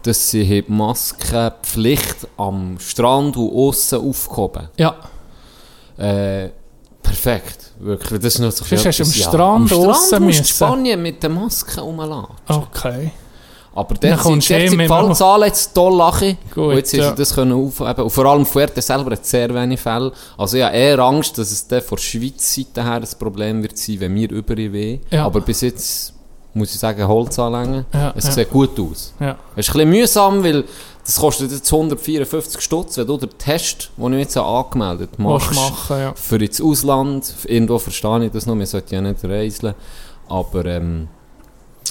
dass 0.01 0.31
sie 0.31 0.43
die 0.43 0.71
Maskenpflicht 0.71 2.27
am 2.37 2.77
Strand 2.79 3.37
und 3.37 3.53
aussen 3.53 3.99
aufgehoben 3.99 4.69
Ja, 4.77 4.95
äh, 5.97 6.49
Perfekt, 7.03 7.71
wirklich. 7.79 8.19
Das 8.19 8.33
ist 8.33 8.39
noch 8.39 8.51
so 8.51 8.65
hast 8.65 8.99
du 8.99 9.03
am 9.03 9.11
Strand 9.11 9.71
am 9.71 9.79
aussen 9.79 10.07
Strand 10.07 10.25
musst 10.25 10.39
du 10.39 10.43
müssen. 10.43 10.43
Spanien 10.45 11.01
mit 11.01 11.23
der 11.23 11.29
Maske 11.29 11.79
rumlassen. 11.79 12.35
okay. 12.47 13.11
Aber 13.77 13.93
Dann 13.93 14.13
sind, 14.13 14.21
kommst 14.23 14.49
du 14.49 14.53
dort 14.53 14.63
eh 14.63 14.67
sind 14.69 14.71
die 14.71 14.77
mit- 14.77 14.87
Fallzahlen 14.87 15.45
jetzt 15.45 15.75
toll 15.75 15.95
lachen. 15.95 16.37
Gut, 16.53 16.63
und 16.69 16.75
jetzt 16.77 16.93
ja. 16.93 17.09
sie 17.11 17.15
das 17.15 17.35
können 17.35 17.51
aufheben. 17.51 18.03
Und 18.05 18.09
vor 18.09 18.25
allem 18.25 18.43
Fuerte 18.43 18.81
selber 18.81 19.11
hat 19.11 19.23
sehr 19.23 19.53
wenig 19.53 19.79
Fälle. 19.79 20.11
Also 20.35 20.57
ich 20.57 20.63
habe 20.63 20.75
eher 20.75 20.97
Angst, 20.97 21.37
dass 21.37 21.51
es 21.51 21.67
dann 21.67 21.81
von 21.83 21.95
der 21.95 22.01
Schweiz 22.01 22.55
Seite 22.55 22.83
her 22.83 22.93
ein 22.95 23.07
Problem 23.19 23.61
wird 23.61 23.77
sein, 23.77 23.99
wenn 23.99 24.15
wir 24.15 24.31
über 24.31 24.57
weh. 24.57 24.97
Ja. 25.11 25.25
Aber 25.27 25.41
bis 25.41 25.61
jetzt 25.61 26.11
muss 26.55 26.73
ich 26.73 26.79
sagen, 26.79 27.07
Holz 27.07 27.37
anlängen. 27.37 27.85
Ja, 27.93 28.13
es 28.17 28.25
ja. 28.25 28.31
sieht 28.31 28.49
gut 28.49 28.79
aus. 28.79 29.13
Ja. 29.19 29.37
Es 29.55 29.67
ist 29.67 29.75
ein 29.75 29.77
bisschen 29.77 29.89
mühsam, 29.91 30.43
weil 30.43 30.63
das 31.05 31.19
kostet 31.19 31.51
jetzt 31.51 31.71
154 31.71 32.59
Stutz, 32.59 32.97
wenn 32.97 33.05
du 33.05 33.17
den 33.17 33.29
Test, 33.37 33.91
den 33.95 34.13
ich 34.13 34.19
jetzt 34.21 34.37
angemeldet 34.37 35.19
machst. 35.19 35.53
machen, 35.53 35.99
ja. 35.99 36.13
Für 36.15 36.37
ins 36.43 36.59
Ausland, 36.59 37.31
irgendwo 37.45 37.77
verstehe 37.77 38.25
ich 38.25 38.31
das 38.31 38.47
noch, 38.47 38.57
wir 38.57 38.65
sollten 38.65 38.95
ja 38.95 39.01
nicht 39.01 39.23
reisen. 39.23 39.75
Aber 40.27 40.65
ähm, 40.65 41.09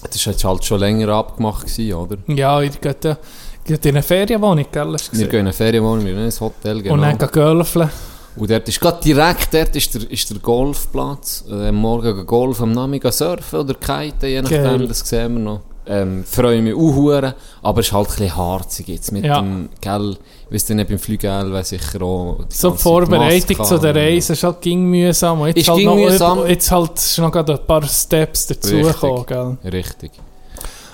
das 0.06 0.26
war 0.26 0.32
jetzt 0.32 0.44
halt 0.44 0.64
schon 0.64 0.80
länger 0.80 1.08
abgemacht, 1.08 1.66
gewesen, 1.66 1.94
oder? 1.94 2.16
Ja, 2.28 2.60
ihr 2.62 2.70
geht 2.70 3.04
ja 3.04 3.16
geht 3.64 3.84
in 3.84 3.94
eine 3.96 4.02
Ferienwohnung, 4.02 4.66
gell? 4.70 4.92
hast 4.92 5.08
du 5.08 5.12
Wir 5.12 5.26
gesehen? 5.26 5.30
gehen 5.30 5.40
in 5.40 5.46
eine 5.46 5.52
Ferienwohnung, 5.52 6.04
wir 6.04 6.12
gehen 6.14 6.24
ins 6.24 6.40
Hotel, 6.40 6.82
genau. 6.82 6.94
Und 6.94 7.02
dann 7.02 7.18
gehen 7.18 7.28
gölfeln. 7.32 7.90
Und 8.36 8.50
dort 8.50 8.68
ist 8.68 8.80
gerade 8.80 9.00
direkt, 9.02 9.54
dort 9.54 9.74
ist 9.74 9.94
der, 9.94 10.10
ist 10.10 10.30
der 10.30 10.38
Golfplatz. 10.38 11.44
Äh, 11.50 11.68
am 11.68 11.76
Morgen 11.76 12.14
gehen 12.14 12.26
Golf, 12.26 12.60
am 12.60 12.72
Nachmittag 12.72 13.12
surfen 13.12 13.60
oder 13.60 13.74
kiten, 13.74 14.26
je 14.28 14.42
nachdem, 14.42 14.62
Geil. 14.62 14.88
das 14.88 15.00
sehen 15.00 15.34
wir 15.34 15.40
noch. 15.42 15.60
Ähm, 15.88 16.24
freue 16.24 16.60
mich 16.62 16.74
auch 16.74 17.32
aber 17.62 17.80
es 17.80 17.86
ist 17.86 17.92
halt 17.92 18.08
ein 18.08 18.16
bisschen 18.16 18.36
harzig 18.36 18.88
jetzt 18.88 19.12
mit 19.12 19.24
Ja. 19.24 19.40
dem, 19.40 19.68
gell, 19.80 20.16
weißt 20.50 20.70
du 20.70 20.74
nicht, 20.74 20.88
beim 20.88 20.98
Flügel, 20.98 21.52
weil 21.52 21.64
sicher 21.64 22.02
auch... 22.02 22.38
So 22.48 22.70
die 22.70 22.78
Vorbereitung 22.78 23.64
zu 23.64 23.78
der 23.78 23.90
haben. 23.90 23.98
Reise 23.98 24.32
ist 24.34 24.42
halt 24.44 24.60
ging 24.60 24.84
mühsam. 24.84 25.44
Jetzt 25.46 25.56
Ist 25.58 25.68
halt 25.68 25.78
ging 25.78 25.86
noch, 25.88 25.96
mühsam. 25.96 26.46
Jetzt 26.46 26.70
halt 26.70 26.94
ist 26.94 27.18
noch 27.18 27.32
gerade 27.32 27.54
ein 27.54 27.66
paar 27.66 27.82
Steps 27.86 28.46
dazugekommen, 28.46 29.16
Richtig. 29.18 29.26
gell? 29.62 29.72
Richtig. 29.72 30.12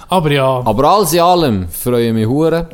Aber 0.09 0.31
ja, 0.31 0.63
Aber 0.65 0.85
alles 0.91 1.13
in 1.13 1.21
allem 1.21 1.69
freue 1.69 2.09
ich 2.09 2.13
mich 2.13 2.27
hure. 2.27 2.69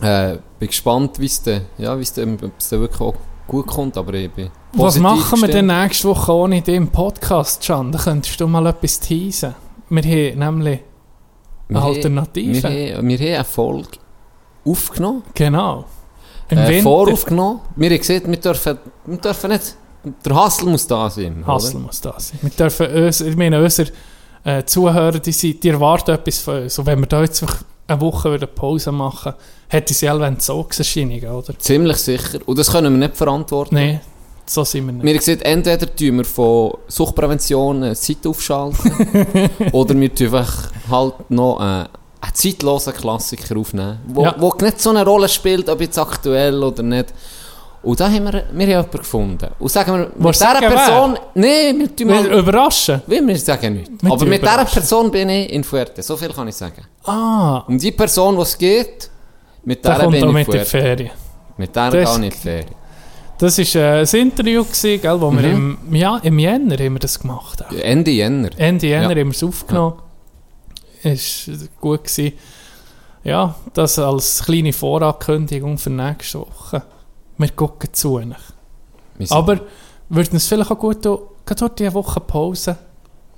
Äh, 0.00 0.36
bin 0.58 0.68
gespannt, 0.68 1.18
wie 1.18 1.26
es 1.26 1.42
dann, 1.42 1.62
ja, 1.78 1.94
dann, 1.96 2.34
ob 2.42 2.50
es 2.58 2.68
dann 2.68 2.80
wirklich 2.80 3.00
auch 3.00 3.14
gut 3.46 3.66
kommt, 3.66 3.96
aber 3.96 4.14
ich 4.14 4.30
bin 4.30 4.50
was 4.78 4.98
machen 4.98 5.40
wir 5.40 5.48
denn 5.48 5.66
nächste 5.68 6.06
Woche 6.08 6.32
ohne 6.32 6.60
dich 6.60 6.74
im 6.74 6.88
Podcast, 6.88 7.64
Can? 7.66 7.90
Da 7.92 7.98
könntest 7.98 8.38
du 8.38 8.46
mal 8.46 8.66
etwas 8.66 9.00
teasen. 9.00 9.54
Wir 9.88 10.02
haben 10.02 10.58
nämlich 10.58 10.80
Wir 11.68 11.76
eine 11.76 11.80
haben- 11.86 11.94
Alternative. 11.94 12.62
Wir 12.62 12.96
haben, 12.98 13.08
wir 13.08 13.18
haben 13.18 13.34
eine 13.36 13.44
Folge 13.44 13.88
aufgenommen. 14.66 15.22
Genau. 15.34 15.84
Im 16.48 16.58
äh, 16.58 16.68
Winter. 16.68 16.82
voraufgenommen. 16.82 17.60
Wir 17.74 17.90
haben 17.90 17.98
gesehen, 17.98 18.22
wir 18.26 18.36
dürfen, 18.38 18.78
wir 19.06 19.18
dürfen 19.18 19.50
nicht, 19.50 19.76
der 20.24 20.34
Hassel 20.34 20.68
muss 20.68 20.86
da 20.86 21.10
sein. 21.10 21.44
Hassel 21.46 21.80
muss 21.80 22.00
da 22.00 22.14
sein. 22.18 22.38
Wir 22.42 22.50
dürfen 22.50 22.86
uns, 22.86 23.20
ich 23.20 23.36
meine, 23.36 23.62
unsere 23.62 23.90
äh, 24.44 24.64
Zuhörer, 24.64 25.18
die, 25.18 25.32
sind, 25.32 25.62
die 25.62 25.68
erwarten 25.68 26.12
etwas 26.12 26.38
von 26.38 26.62
uns. 26.62 26.78
Und 26.78 26.86
wenn 26.86 27.00
wir 27.00 27.06
da 27.06 27.22
jetzt 27.22 27.44
eine 27.88 28.00
Woche 28.00 28.32
wieder 28.32 28.46
Pause 28.46 28.92
machen, 28.92 29.34
hätte 29.68 29.92
sie 29.92 30.06
selber 30.06 30.26
Entzugserscheinungen, 30.26 31.28
oder? 31.28 31.58
Ziemlich 31.58 31.96
sicher. 31.96 32.38
Und 32.46 32.58
das 32.58 32.70
können 32.70 32.92
wir 32.92 33.08
nicht 33.08 33.16
verantworten. 33.16 33.74
Nein, 33.74 34.00
so 34.44 34.62
sind 34.62 34.86
wir 34.86 34.92
nicht. 34.92 35.04
Wir 35.04 35.10
haben 35.10 35.18
gesehen, 35.18 35.40
entweder 35.42 35.96
tun 35.96 36.18
wir 36.18 36.24
von 36.24 36.74
Suchtprävention 36.86 37.82
eine 37.82 37.96
Zeit 37.96 38.24
aufschalten 38.24 38.92
oder 39.72 39.98
wir 39.98 40.14
tun 40.14 40.26
einfach 40.26 40.70
halt 40.88 41.30
noch 41.30 41.60
äh, 41.60 41.84
einen 42.26 42.34
zeitlosen 42.34 42.92
Klassiker 42.92 43.56
aufnehmen, 43.56 43.98
wo, 44.08 44.24
Ja. 44.24 44.34
wo 44.38 44.52
nicht 44.60 44.80
so 44.80 44.90
eine 44.90 45.04
Rolle 45.04 45.28
spielt, 45.28 45.68
ob 45.68 45.80
jetzt 45.80 45.98
aktuell 45.98 46.62
oder 46.62 46.82
nicht. 46.82 47.12
Und 47.82 48.00
da 48.00 48.10
haben 48.10 48.24
wir, 48.24 48.32
wir 48.32 48.42
haben 48.42 48.68
jemanden 48.68 48.98
gefunden. 48.98 49.48
Und 49.60 49.70
sagen 49.70 49.92
wir, 49.92 49.98
mit 50.06 50.16
du 50.18 50.30
dieser 50.30 50.54
Person... 50.58 51.18
Nein, 51.34 51.78
wir 51.78 51.94
tun 51.94 52.08
Wir 52.08 52.14
mal... 52.16 52.26
überraschen. 52.38 53.00
Wir, 53.06 53.24
wir 53.24 53.38
sagen 53.38 53.74
nichts. 53.74 53.90
Wir 54.02 54.12
Aber 54.12 54.24
mit 54.26 54.42
dieser. 54.42 54.64
Person 54.64 55.10
bin 55.10 55.28
ich 55.28 55.52
in 55.52 55.62
Fuerte. 55.62 56.02
So 56.02 56.16
viel 56.16 56.30
kann 56.30 56.48
ich 56.48 56.56
sagen. 56.56 56.82
Ah, 57.04 57.62
Um 57.68 57.78
die 57.78 57.92
Person, 57.92 58.34
die 58.36 58.42
es 58.42 58.58
geht, 58.58 59.08
mit 59.64 59.84
der 59.84 59.94
kommt 60.00 60.12
bin 60.12 60.26
ich 60.28 60.32
mit 60.34 60.46
der 60.48 60.66
Fuerte. 60.66 60.70
Ferien. 60.70 61.10
Mit 61.58 61.76
der 61.76 61.90
gar 61.92 62.18
nicht 62.18 62.36
Ferien. 62.36 62.74
Das 63.38 63.58
war 63.58 63.82
äh, 63.82 64.00
ein 64.00 64.20
Interview, 64.20 64.64
gewesen, 64.64 65.00
gell, 65.02 65.20
wo 65.20 65.30
wir 65.30 65.42
Mhm. 65.42 65.78
im, 65.88 65.94
ja, 65.94 66.16
im 66.22 66.38
Jänner 66.38 66.76
haben 66.78 66.94
wir 66.94 66.98
das 67.00 67.20
gemacht 67.20 67.62
haben. 67.64 67.78
Ende 67.78 68.10
Jänner. 68.10 68.48
Ende 68.56 68.86
Jänner 68.88 69.10
Ja. 69.12 69.20
haben 69.20 69.26
wir 69.30 69.36
es 69.36 69.44
aufgenommen. 69.44 69.96
Ist 71.12 71.50
gut 71.80 72.04
gewesen. 72.04 72.32
Ja, 73.24 73.54
das 73.74 73.98
als 73.98 74.42
kleine 74.44 74.72
Vorankündigung 74.72 75.78
für 75.78 75.90
nächste 75.90 76.40
Woche. 76.40 76.82
Wir 77.38 77.48
gucken 77.50 77.92
zu. 77.92 78.14
euch. 78.16 78.26
Wir 79.18 79.26
sind- 79.26 79.36
Aber 79.36 79.60
würden 80.08 80.36
es 80.36 80.46
vielleicht 80.46 80.70
auch 80.70 80.78
gut 80.78 81.02
tun, 81.02 81.18
gerade 81.44 81.70
diese 81.76 81.92
Woche 81.94 82.20
Pause. 82.20 82.76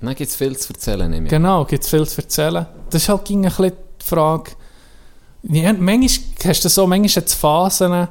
Dann 0.01 0.15
gibt 0.15 0.29
es 0.29 0.35
viel 0.35 0.55
zu 0.57 0.73
erzählen. 0.73 1.09
nehme 1.09 1.25
ich. 1.25 1.29
Genau, 1.29 1.65
gibt 1.65 1.83
es 1.83 1.89
viel 1.89 2.07
zu 2.07 2.21
erzählen. 2.21 2.65
Das 2.89 3.01
ist 3.03 3.09
halt 3.09 3.25
ging 3.25 3.39
ein 3.45 3.51
bisschen 3.51 3.73
die 4.01 4.05
Frage. 4.05 4.51
Ja, 5.43 5.73
manchmal 5.73 6.19
hast 6.45 6.65
du 6.65 6.69
so 6.69 6.85
manchmal 6.87 7.21
jetzt 7.23 7.33
Phasen, 7.33 8.07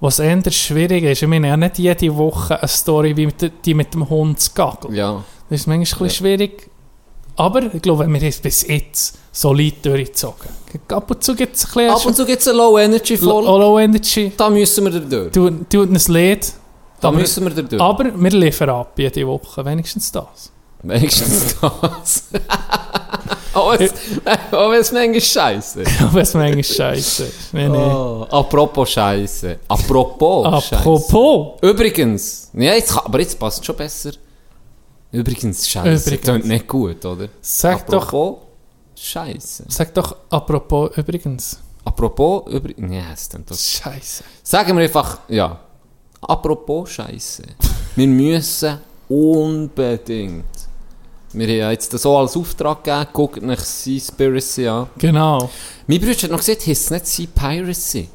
wo 0.00 0.08
es 0.08 0.18
eher 0.18 0.50
schwierig 0.50 1.04
ist. 1.04 1.22
Ich 1.22 1.28
meine, 1.28 1.48
ja 1.48 1.56
nicht 1.56 1.78
jede 1.78 2.16
Woche 2.16 2.58
eine 2.58 2.68
Story 2.68 3.16
wie 3.16 3.28
die 3.64 3.74
mit 3.74 3.94
dem 3.94 4.08
Hund 4.10 4.40
zu 4.40 4.50
gaggeln. 4.54 4.94
Ja. 4.94 5.22
Das 5.48 5.60
ist 5.60 5.66
manchmal 5.66 5.76
ein 5.76 6.08
bisschen 6.08 6.26
Ja. 6.26 6.36
schwierig. 6.36 6.70
Aber 7.42 7.74
ich 7.74 7.82
glaube, 7.82 8.06
wir 8.06 8.14
haben 8.20 8.26
es 8.26 8.38
bis 8.38 8.66
jetzt 8.68 9.18
solid 9.32 9.84
durchgezogen. 9.84 10.48
Ab 10.88 11.10
und 11.10 11.24
zu 11.24 11.34
gibt 11.34 11.56
es 11.56 11.64
ein 11.64 11.72
bisschen 11.74 11.90
Ab 11.90 12.06
und 12.06 12.14
zu 12.14 12.24
gibt 12.24 12.40
es 12.40 12.48
eine 12.48 12.56
Low-Energy-Folge. 12.58 13.46
Low 13.48 13.58
Low 13.58 13.78
Energy. 13.80 14.32
Da 14.36 14.48
müssen 14.48 14.84
wir 14.84 15.00
durch. 15.00 15.32
Tut, 15.32 15.68
tut 15.70 15.90
ein 15.90 16.12
Lied. 16.14 16.52
Da 17.00 17.08
aber, 17.08 17.16
müssen 17.16 17.44
wir 17.44 17.62
durch. 17.64 17.82
aber 17.82 18.04
wir 18.14 18.30
liefern 18.30 18.70
ab 18.70 18.92
jede 18.96 19.26
Woche. 19.26 19.64
Wenigstens 19.64 20.12
das. 20.12 20.52
Wenigstens 20.84 21.56
das. 21.60 22.24
Auch 23.54 23.72
wenn 23.78 23.82
es- 23.82 23.92
auch 24.50 24.70
wenn 24.70 24.80
manchmal 24.80 25.20
scheiße 25.20 25.82
ist. 25.82 26.00
Aber 26.02 26.20
es 26.22 26.32
manchmal 26.32 26.64
scheiße 26.64 27.24
ist. 27.24 27.52
Nee, 27.52 27.68
nee. 27.68 27.76
Oh, 27.76 28.26
apropos 28.30 28.88
Scheiße. 28.90 29.58
Apropos. 29.68 30.46
Apropos. 30.72 31.58
Übrigens. 31.60 32.48
Ja, 32.54 32.72
jetzt, 32.72 32.96
aber 32.96 33.20
jetzt 33.20 33.38
passt 33.38 33.60
es 33.60 33.66
schon 33.66 33.76
besser. 33.76 34.12
Übrigens 35.12 35.68
Scheiße. 35.68 36.08
Übrigens. 36.08 36.24
Klingt 36.24 36.46
nicht 36.46 36.66
gut, 36.66 37.04
oder? 37.04 37.28
Sag 37.40 37.86
doch, 37.86 38.02
apropos 38.04 38.38
Scheiße. 38.96 39.64
sag 39.68 39.94
doch 39.94 40.16
apropos 40.30 40.96
übrigens. 40.96 41.58
Apropos 41.84 42.50
übrigens. 42.50 42.92
Ja, 42.92 43.12
es 43.12 43.28
klingt 43.28 43.50
doch. 43.50 43.56
Scheiße. 43.56 44.24
Sagen 44.42 44.76
wir 44.76 44.84
einfach, 44.84 45.18
ja. 45.28 45.60
Apropos 46.22 46.90
Scheiße. 46.90 47.42
wir 47.96 48.06
müssen 48.06 48.78
unbedingt. 49.08 50.44
Wir 51.34 51.46
haben 51.46 51.54
ja 51.56 51.70
jetzt 51.70 51.92
das 51.92 52.02
so 52.02 52.16
als 52.16 52.36
Auftrag 52.36 52.84
gegeben, 52.84 53.06
guckt 53.12 53.42
nach 53.42 53.60
Seaspiracy 53.60 54.68
an. 54.68 54.88
Genau. 54.98 55.50
Mein 55.86 55.98
Bruder 55.98 56.12
hat 56.12 56.30
noch 56.30 56.38
gesagt, 56.38 56.62
es 56.62 56.68
ist 56.68 56.90
nicht 56.90 57.06
Sea 57.06 57.26
Piracy. 57.34 58.08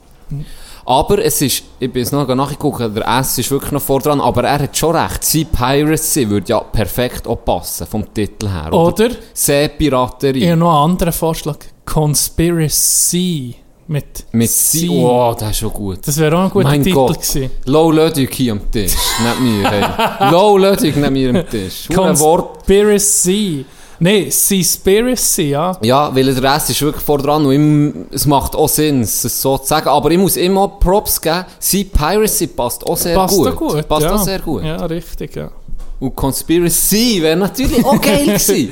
Aber 0.90 1.24
es 1.24 1.42
ist, 1.42 1.64
ich 1.80 1.92
bin 1.92 2.02
jetzt 2.02 2.14
noch 2.14 2.26
nachgeguckt, 2.34 2.80
der 2.80 3.06
S 3.20 3.38
ist 3.38 3.52
wirklich 3.52 3.74
noch 3.74 3.82
vor 3.82 4.00
dran, 4.00 4.22
aber 4.22 4.46
er 4.46 4.60
hat 4.60 4.78
schon 4.78 4.96
recht. 4.96 5.22
Sea 5.22 5.44
Piracy 5.44 6.30
würde 6.30 6.48
ja 6.48 6.62
perfekt 6.62 7.28
auch 7.28 7.44
passen, 7.44 7.86
vom 7.86 8.14
Titel 8.14 8.48
her. 8.48 8.72
Oder? 8.72 9.10
Seepiraterie. 9.34 10.44
Ich 10.44 10.48
habe 10.50 10.58
noch 10.58 10.70
einen 10.84 10.92
anderen 10.92 11.12
Vorschlag. 11.12 11.58
Conspiracy. 11.84 13.56
Mit, 13.88 14.26
Mit 14.32 14.50
C. 14.50 14.78
Sea. 14.80 14.90
Oh, 14.92 15.36
das 15.38 15.52
ist 15.52 15.58
schon 15.60 15.74
gut. 15.74 16.00
Das 16.08 16.18
wäre 16.18 16.38
auch 16.38 16.44
ein 16.44 16.50
guter 16.52 16.70
Mein 16.70 16.84
Titel 16.84 16.96
Gott. 16.96 17.16
gewesen. 17.22 17.52
Low 17.66 17.92
Lödig 17.92 18.34
hier 18.34 18.52
am 18.54 18.72
Tisch. 18.72 18.94
Nicht 18.94 19.40
mir, 19.42 19.70
hey. 19.70 20.32
Low 20.32 20.58
Lödig 20.58 20.96
neben 20.96 21.14
mir 21.14 21.30
am 21.32 21.50
Tisch. 21.50 21.90
Conspiracy. 21.94 23.66
Nein, 24.00 24.30
Seaspiracy, 24.30 25.50
ja. 25.50 25.78
Ja, 25.82 26.16
weil 26.16 26.34
der 26.34 26.54
Rest 26.54 26.70
ist 26.70 26.82
wirklich 26.82 27.04
vor 27.04 27.18
dran 27.18 27.46
und 27.46 27.52
ihm, 27.52 28.06
es 28.12 28.26
macht 28.26 28.56
auch 28.56 28.70
Sinn, 28.70 29.02
es 29.02 29.22
so 29.22 29.58
zu 29.58 29.66
sagen. 29.66 29.88
Aber 29.88 30.12
ich 30.12 30.18
muss 30.18 30.38
immer 30.38 30.68
Props 30.68 31.20
geben. 31.20 31.46
Sea 31.60 31.86
Piracy 31.92 32.48
passt 32.48 32.86
auch 32.86 32.98
sehr 32.98 33.16
Passt 33.16 33.36
gut. 33.36 33.48
auch 33.48 33.56
gut. 33.56 33.88
Passt 33.88 34.04
ja. 34.04 34.16
auch 34.16 34.24
sehr 34.24 34.40
gut. 34.40 34.64
Ja, 34.64 34.86
richtig, 34.86 35.36
ja. 35.36 35.50
Und 36.00 36.16
Conspiracy 36.16 37.22
wäre 37.22 37.38
natürlich 37.38 37.84
auch 37.84 38.00
geil 38.00 38.26
gewesen. 38.26 38.72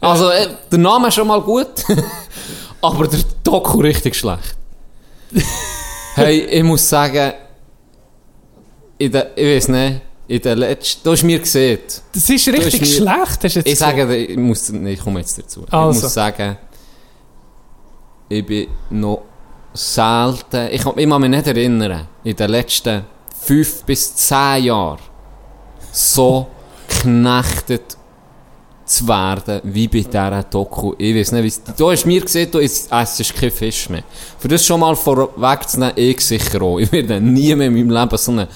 Also, 0.00 0.30
äh, 0.30 0.46
der 0.70 0.78
Name 0.78 1.08
ist 1.08 1.14
schon 1.14 1.26
mal 1.26 1.40
gut, 1.42 1.84
aber 2.80 3.08
der 3.08 3.20
Doku 3.42 3.80
richtig 3.80 4.14
schlecht. 4.14 4.56
hey, 6.14 6.40
ich 6.40 6.62
muss 6.62 6.88
sagen, 6.88 7.32
der, 9.00 9.36
ich 9.36 9.46
weiß 9.46 9.68
nicht, 9.68 10.00
in 10.30 10.40
der 10.42 10.54
letzten, 10.54 11.02
du 11.02 11.10
hast 11.10 11.24
mir 11.24 11.40
gesehen, 11.40 11.80
Das 12.12 12.30
ist 12.30 12.46
richtig 12.46 12.80
mir- 12.80 12.86
schlecht, 12.86 13.42
hast 13.42 13.42
du 13.42 13.48
jetzt 13.48 13.66
ich 13.66 13.76
sage, 13.76 14.06
dir, 14.06 14.14
ich 14.30 14.36
muss, 14.36 14.68
nee, 14.70 14.92
ich 14.92 15.00
komme 15.00 15.18
jetzt 15.18 15.36
dazu. 15.36 15.64
Also. 15.68 15.98
Ich 15.98 16.04
muss 16.04 16.14
sagen, 16.14 16.56
ich 18.28 18.46
bin 18.46 18.68
noch 18.90 19.22
selten, 19.74 20.68
ich 20.70 20.74
ich 20.74 20.82
kann 20.84 21.20
mich 21.20 21.30
nicht 21.30 21.46
erinnern, 21.48 22.06
in 22.22 22.36
den 22.36 22.48
letzten 22.50 23.04
fünf 23.42 23.82
bis 23.82 24.14
zehn 24.14 24.64
Jahren 24.66 25.00
so 25.90 26.46
geknechtet 26.88 27.96
zu 28.84 29.08
werden, 29.08 29.60
wie 29.64 29.88
bei 29.88 30.00
dieser 30.02 30.44
Doku. 30.44 30.94
Ich 30.96 31.12
weiß 31.16 31.32
nicht, 31.32 31.58
wie 31.66 31.72
du 31.76 31.90
hast 31.90 32.06
mir 32.06 32.20
gesehen, 32.20 32.52
du 32.52 32.60
essst 32.60 32.88
kein 33.34 33.50
Fisch 33.50 33.88
mehr. 33.88 34.04
Für 34.38 34.46
das 34.46 34.64
schon 34.64 34.78
mal 34.78 34.94
vorweg 34.94 35.68
zu 35.68 35.80
nehmen, 35.80 35.92
ich 35.96 36.20
sicher 36.20 36.62
auch. 36.62 36.78
Ich 36.78 36.92
werde 36.92 37.20
nie 37.20 37.52
mehr 37.56 37.66
in 37.66 37.74
meinem 37.74 37.90
Leben 37.90 38.16
so 38.16 38.30
einen 38.30 38.46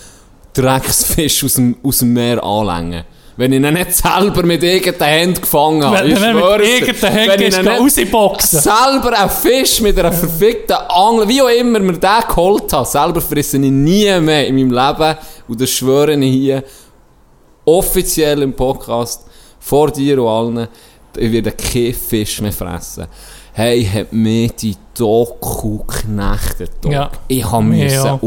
Drecksfisch 0.55 1.45
aus 1.45 1.55
dem, 1.55 1.77
aus 1.83 1.99
dem 1.99 2.13
Meer 2.13 2.43
anlängen. 2.43 3.05
Wenn 3.37 3.53
ich 3.53 3.61
ihn 3.61 3.75
nicht 3.75 3.93
selber 3.93 4.45
mit 4.45 4.63
irgendeiner 4.63 5.21
Hand 5.23 5.43
gefangen 5.43 5.85
habe. 5.85 5.97
Wenn 5.99 6.11
Ich 6.13 6.21
nicht 6.21 6.35
mit 6.35 6.45
irgendeiner 6.45 7.21
Hand 7.21 7.29
Wenn 7.29 7.49
ich 7.49 7.59
ihn 7.59 7.69
rausboxen. 7.69 8.61
selber 8.61 9.19
einen 9.19 9.31
Fisch 9.31 9.81
mit 9.81 9.99
einer 9.99 10.13
verfickten 10.13 10.77
Angel, 10.89 11.29
wie 11.29 11.43
auch 11.43 11.49
immer 11.49 11.81
mir 11.81 11.95
den 11.99 12.11
geholt 12.29 12.73
habe, 12.73 12.87
selber 12.87 13.21
frisse 13.21 13.57
ich 13.57 13.71
nie 13.71 14.21
mehr 14.21 14.47
in 14.47 14.55
meinem 14.55 14.71
Leben. 14.71 15.17
Und 15.49 15.61
das 15.61 15.71
schwöre 15.71 16.15
ich 16.15 16.33
hier 16.33 16.63
offiziell 17.65 18.43
im 18.43 18.53
Podcast 18.53 19.27
vor 19.59 19.91
dir 19.91 20.23
und 20.23 20.29
allen, 20.29 20.69
ich 21.17 21.33
werde 21.33 21.53
keinen 21.53 21.95
Fisch 21.95 22.41
mehr 22.41 22.53
fressen. 22.53 23.07
Hey, 23.53 23.85
hat 23.85 24.13
mir 24.13 24.49
die 24.49 24.77
Doku 24.97 25.79
geknechtet. 25.79 26.73
Ja. 26.89 27.11
Ich 27.29 27.45
habe 27.51 27.65
Mir 27.65 27.85
müssen 27.85 27.99
auch. 28.09 28.23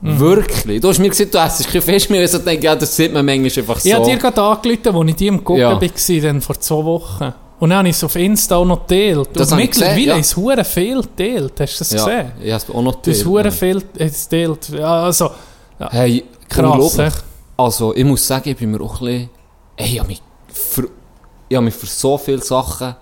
Unterbrechen. 0.00 0.20
Wirklich. 0.20 0.80
Du 0.80 0.88
hast 0.88 0.98
mir 0.98 1.08
gesagt, 1.08 1.34
du 1.34 1.38
essst 1.38 1.68
keinen 1.68 1.82
Fisch 1.82 2.08
mehr. 2.08 2.24
Ich 2.24 2.30
so 2.30 2.38
denke, 2.38 2.64
ja, 2.64 2.76
das 2.76 2.94
sieht 2.94 3.12
man 3.12 3.24
manchmal 3.24 3.46
einfach 3.58 3.80
so. 3.80 3.88
Ich 3.88 3.94
habe 3.94 4.04
dir 4.04 4.16
gerade 4.16 4.42
angerufen, 4.42 4.96
als 4.96 5.10
ich 5.10 5.16
die 5.16 5.26
im 5.26 5.42
Gucken 5.44 5.62
Ja. 5.62 5.80
war, 5.80 6.20
dann 6.22 6.40
vor 6.40 6.60
zwei 6.60 6.84
Wochen. 6.84 7.34
Und 7.60 7.70
dann 7.70 7.78
habe 7.78 7.88
ich 7.88 7.96
es 7.96 8.04
auf 8.04 8.14
Insta 8.14 8.56
auch 8.56 8.64
noch 8.64 8.86
geteilt. 8.86 9.30
Das 9.32 9.50
Und 9.52 9.58
ich 9.58 9.66
mittlerweile 9.70 10.00
ja. 10.02 10.16
ist 10.16 10.36
es 10.36 10.68
viel 10.68 11.00
geteilt. 11.02 11.52
Hast 11.58 11.74
du 11.74 11.78
das 11.80 11.90
ja, 11.92 12.04
gesehen? 12.04 12.32
ich 12.40 12.52
habe 12.52 12.62
es 12.64 12.70
auch 12.70 12.82
noch 12.82 12.94
Du 13.02 13.10
hast 13.10 13.24
geteilt, 13.24 13.52
viel 13.52 13.82
geteilt. 13.98 14.68
Ja, 14.70 15.02
also, 15.04 15.30
Hey, 15.90 16.24
krass. 16.48 16.98
echt. 16.98 17.24
Also, 17.56 17.94
ich 17.94 18.04
muss 18.04 18.24
sagen, 18.26 18.48
ich 18.50 18.56
bin 18.56 18.70
mir 18.70 18.80
auch 18.80 19.00
ein 19.00 19.06
bisschen... 19.06 19.30
Ey, 19.76 19.86
ich 19.94 19.98
habe 19.98 20.08
mich 20.08 20.22
für, 20.52 20.88
ich 21.48 21.56
habe 21.56 21.64
mich 21.64 21.74
für 21.74 21.86
so 21.86 22.16
viele 22.18 22.42
Sachen 22.42 22.94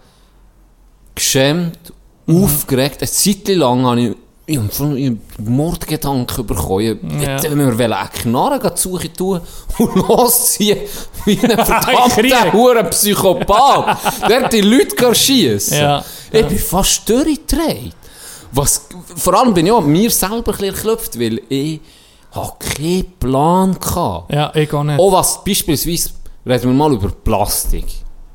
geschämt, 1.14 1.92
Mhm. 2.26 2.42
aufgeregt. 2.44 3.02
Eine 3.02 3.10
Zeit 3.10 3.48
lang 3.48 3.84
habe 3.86 4.00
ich, 4.00 4.16
ich 4.48 4.58
habe 4.58 4.70
einen 4.84 5.20
Mordgedanken 5.38 6.46
bekommen. 6.46 6.98
Ich 7.18 7.22
Ja. 7.22 7.30
hätte 7.34 7.50
mir 7.56 7.66
eine 7.68 8.08
Knarre 8.22 8.72
suchen 8.76 9.12
tun 9.12 9.40
und 9.78 9.94
losziehen 9.96 10.78
wie 11.24 11.38
ein 11.40 11.50
verdammter 11.66 12.52
Huren 12.52 12.88
Psychopath. 12.90 13.98
Der 14.28 14.48
die 14.48 14.60
Leute 14.60 15.14
schiessen. 15.14 15.78
Ja. 15.78 16.04
Ich 16.30 16.46
bin 16.46 16.58
fast 16.58 17.08
durchgedreht. 17.08 17.92
Was, 18.52 18.86
vor 19.16 19.34
allem 19.34 19.52
bin 19.52 19.66
ich 19.66 19.72
auch 19.72 19.82
mir 19.82 20.10
selber 20.10 20.54
ein 20.58 20.64
erklopft, 20.64 21.18
weil 21.18 21.40
ich 21.48 21.80
habe 22.32 22.52
keinen 22.58 23.12
Plan 23.18 23.76
hatte. 23.80 24.32
Ja, 24.32 24.52
ich 24.54 24.72
auch 24.72 24.84
nicht. 24.84 24.98
Auch 25.00 25.12
was, 25.12 25.42
beispielsweise, 25.44 26.10
reden 26.46 26.64
wir 26.70 26.72
mal 26.74 26.92
über 26.92 27.08
Plastik. 27.10 27.86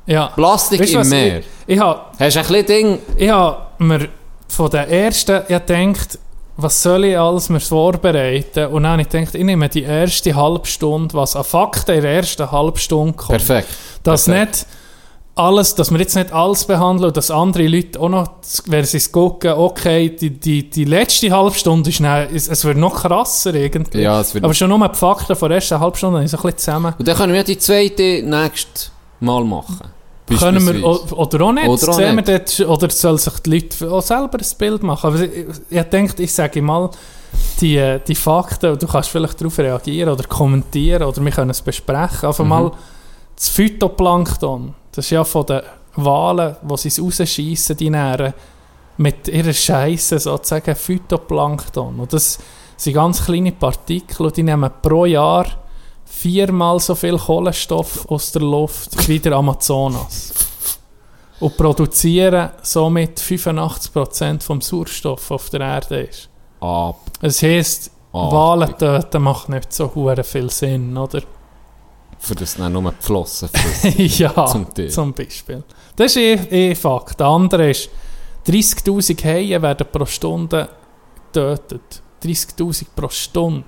ja. 0.06 0.28
Plastik 0.28 0.82
Weißt 0.82 0.94
im 0.94 1.10
Meer. 1.10 1.40
Ich, 1.40 1.76
ich 1.76 1.80
habe 1.80 2.02
Hast 2.20 2.36
du 2.36 2.40
ein 2.40 2.46
bisschen 2.48 2.66
Ding... 2.66 3.00
ich 3.16 3.30
hab 3.30 3.80
mir 3.80 4.10
von 4.52 4.70
den 4.70 4.88
ersten 4.90 5.42
ja 5.50 5.60
gedacht, 5.60 6.20
was 6.58 6.84
soll 6.84 7.06
ich 7.06 7.18
alles 7.18 7.50
mir 7.50 7.60
vorbereiten? 7.62 8.68
Und 8.68 8.84
dann 8.84 8.92
habe 8.94 9.02
ich 9.04 9.10
gedacht, 9.10 9.36
ich 9.36 9.44
nehme 9.44 9.70
die 9.70 9.84
erste 9.84 10.36
halbe 10.36 10.68
Stunde, 10.68 11.14
was 11.14 11.36
an 11.36 11.44
Fakten 11.44 11.96
in 11.96 12.02
der 12.02 12.14
ersten 12.16 12.52
halben 12.52 12.78
Stunde 12.78 13.14
kommt. 13.14 13.30
Perfekt. 13.30 13.70
Dass 14.04 14.26
Perfekt. 14.26 14.52
nicht 14.52 14.66
alles, 15.34 15.74
dass 15.76 15.90
wir 15.92 16.00
jetzt 16.00 16.16
nicht 16.16 16.32
alles 16.34 16.66
behandeln 16.66 17.08
und 17.08 17.18
dass 17.18 17.32
andere 17.32 17.66
Leute 17.68 18.00
auch 18.00 18.10
noch, 18.10 18.28
wenn 18.66 18.84
sie 18.84 18.98
es 18.98 19.12
gucken, 19.12 19.54
okay, 19.54 20.10
die, 20.10 20.30
die, 20.30 20.70
die 20.70 20.84
letzte 20.84 21.32
halbe 21.32 21.56
Stunde 21.56 21.90
ist 21.90 22.02
dann, 22.02 22.28
es, 22.36 22.50
es 22.50 22.66
wird 22.66 22.78
noch 22.78 22.96
krasser 23.02 23.54
irgendwie. 23.56 24.02
Ja, 24.02 24.20
es 24.20 24.34
wird- 24.34 24.44
Aber 24.44 24.54
schon 24.54 24.70
nur 24.70 24.88
die 24.90 24.96
Fakten 24.98 25.36
von 25.36 25.50
der 25.50 25.56
ersten 25.60 25.80
halben 25.80 25.96
Stunde 25.96 26.18
habe 26.18 26.26
ich 26.26 26.32
so 26.32 26.38
ein 26.38 26.42
bisschen 26.44 26.58
zusammen. 26.58 26.94
Und 27.00 27.08
dann 27.08 27.16
können 27.16 27.34
wir 27.34 27.44
die 27.46 27.58
zweite 27.58 28.22
nächstes 28.24 28.92
Mal 29.22 29.44
machen. 29.46 29.80
Können 30.40 30.66
wir, 30.66 30.86
oder 30.86 31.42
auch 31.46 31.52
nicht, 31.52 31.68
Oder 31.68 31.90
auch 31.92 32.14
nicht. 32.14 32.28
dort, 32.28 32.60
oder 32.62 32.90
soll 32.90 33.18
sich 33.18 33.34
die 33.40 33.50
Leute 33.50 33.92
auch 33.92 34.02
selber 34.02 34.38
ein 34.40 34.58
Bild 34.58 34.84
machen. 34.84 35.08
Aber 35.08 35.20
ich, 35.22 35.32
ich 35.70 35.84
denke, 35.84 36.24
ich 36.24 36.34
sage 36.34 36.62
mal, 36.62 36.90
die, 37.60 37.98
die 38.08 38.16
Fakten, 38.16 38.78
du 38.78 38.88
kannst 38.88 39.10
vielleicht 39.10 39.40
darauf 39.42 39.58
reagieren 39.58 40.10
oder 40.10 40.24
kommentieren 40.24 41.04
oder 41.04 41.24
wir 41.24 41.32
können 41.32 41.50
es 41.50 41.62
besprechen. 41.62 42.28
Einfach 42.28 42.44
Mhm. 42.44 42.50
mal 42.50 42.72
das 43.36 43.50
Phytoplankton, 43.50 44.74
das 44.92 45.06
ist 45.06 45.12
ja 45.12 45.24
von 45.24 45.46
den 45.46 45.62
Walen, 45.96 46.56
wo 46.62 46.78
sie 46.78 46.88
es 46.90 47.02
rausschiessen, 47.02 47.76
die 47.76 47.90
Nähren, 47.90 48.34
mit 48.98 49.28
ihrer 49.28 49.54
Scheiße 49.54 50.20
sozusagen 50.20 50.76
Phytoplankton. 50.76 52.00
Und 52.00 52.14
das 52.14 52.38
sind 52.78 52.94
ganz 52.94 53.26
kleine 53.26 53.52
Partikel 53.52 54.26
und 54.28 54.38
die 54.38 54.44
nehmen 54.44 54.70
pro 54.82 55.06
Jahr 55.06 55.46
viermal 56.22 56.80
so 56.80 56.96
viel 56.96 57.18
Kohlenstoff 57.18 58.06
aus 58.10 58.32
der 58.32 58.42
Luft 58.44 59.08
wie 59.08 59.20
der 59.20 59.34
Amazonas. 59.34 60.34
Und 61.40 61.58
produzieren 61.58 62.52
somit 62.62 63.20
85% 63.20 64.44
vom 64.44 64.62
Sauerstoff 64.62 65.32
auf 65.32 65.50
der 65.50 65.62
Erde 65.62 66.02
ist. 66.02 66.30
Ab. 66.60 67.00
Das 67.20 67.42
heisst, 67.42 67.92
Ah, 68.14 68.30
Wahlen 68.30 68.78
töten 68.78 69.22
macht 69.22 69.48
nicht 69.48 69.72
so 69.72 69.88
viel 70.24 70.50
Sinn, 70.50 70.98
oder? 70.98 71.22
Für 72.20 72.36
das 72.36 72.56
dann 72.56 72.74
nur 72.74 72.92
die 72.92 73.04
Flossen 73.06 73.50
ja, 73.98 74.46
Zum 74.46 74.72
Teil. 74.74 74.90
zum 74.90 75.14
Beispiel. 75.14 75.64
Das 75.96 76.12
ist 76.12 76.18
eh, 76.18 76.34
eh 76.72 76.76
Fakt. 76.76 77.20
Der 77.20 77.28
andere 77.28 77.72
ist, 77.72 77.90
30'000 78.46 79.24
Haie 79.24 79.62
werden 79.62 79.88
pro 79.92 80.06
Stunde 80.06 80.68
getötet. 81.32 82.04
30'000 82.24 82.86
pro 82.96 83.08
Stunde. 83.10 83.64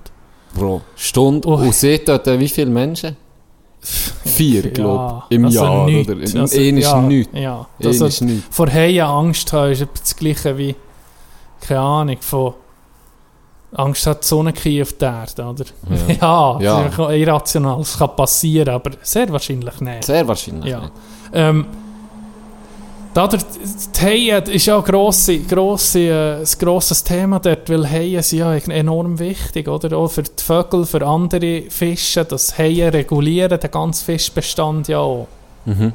Pro 0.53 0.81
Stunde. 0.95 1.47
Oh. 1.47 1.55
Und 1.55 1.73
dort 2.07 2.27
wie 2.39 2.49
viele 2.49 2.69
Menschen? 2.71 3.15
Vier, 3.81 4.69
glaube 4.71 5.23
ich. 5.29 5.35
Im 5.35 5.45
also 5.45 5.63
Jahr, 5.63 5.85
nichts. 5.85 6.09
oder? 6.11 6.21
Im 6.21 6.41
Also, 6.41 6.57
ist 6.77 6.83
ja, 6.91 7.01
nichts. 7.01 7.33
Ja, 7.37 7.67
also, 7.83 8.05
ist 8.05 8.21
nichts. 8.21 8.55
vor 8.55 8.69
Haien 8.71 9.05
Angst 9.05 9.51
haben 9.51 9.71
ist 9.73 9.85
das 10.01 10.15
gleiche 10.15 10.57
wie, 10.57 10.75
keine 11.59 11.79
Ahnung, 11.81 12.17
von 12.21 12.53
Angst 13.75 14.07
hat 14.07 14.23
die 14.23 14.27
Sonne 14.27 14.53
auf 14.81 14.93
der 14.93 15.25
Erde, 15.27 15.43
oder? 15.43 15.65
Ja, 16.21 16.59
Ja. 16.61 16.83
das 16.83 16.97
ja 16.97 17.11
irrational, 17.11 17.81
es 17.81 17.97
kann 17.97 18.15
passieren, 18.15 18.69
aber 18.69 18.91
sehr 19.01 19.29
wahrscheinlich 19.31 19.81
nicht. 19.81 20.03
Sehr 20.05 20.25
wahrscheinlich. 20.27 20.71
Ja. 20.71 20.79
nicht. 20.81 20.91
Ähm, 21.33 21.65
Da 23.13 23.27
der, 23.27 23.39
die 23.39 24.01
Haie 24.01 24.39
ist 24.39 24.65
ja 24.65 24.77
ein, 24.77 24.83
grosse, 24.83 25.37
grosse, 25.39 25.99
äh, 25.99 26.37
ein 26.39 26.47
grosses 26.59 27.03
Thema 27.03 27.39
dort, 27.39 27.69
weil 27.69 27.87
Haie 27.87 28.23
sind 28.23 28.39
ja 28.39 28.53
enorm 28.55 29.19
wichtig, 29.19 29.67
oder? 29.67 29.95
Auch 29.97 30.07
für 30.07 30.23
die 30.23 30.31
Vögel, 30.43 30.83
für 30.87 31.05
andere 31.05 31.63
Fische, 31.69 32.25
das 32.25 32.57
Haie 32.57 32.91
regulieren 32.91 33.59
den 33.59 33.69
ganzen 33.69 34.05
Fischbestand 34.05 34.87
ja 34.87 34.97
auch. 34.97 35.27
Mhm. 35.65 35.93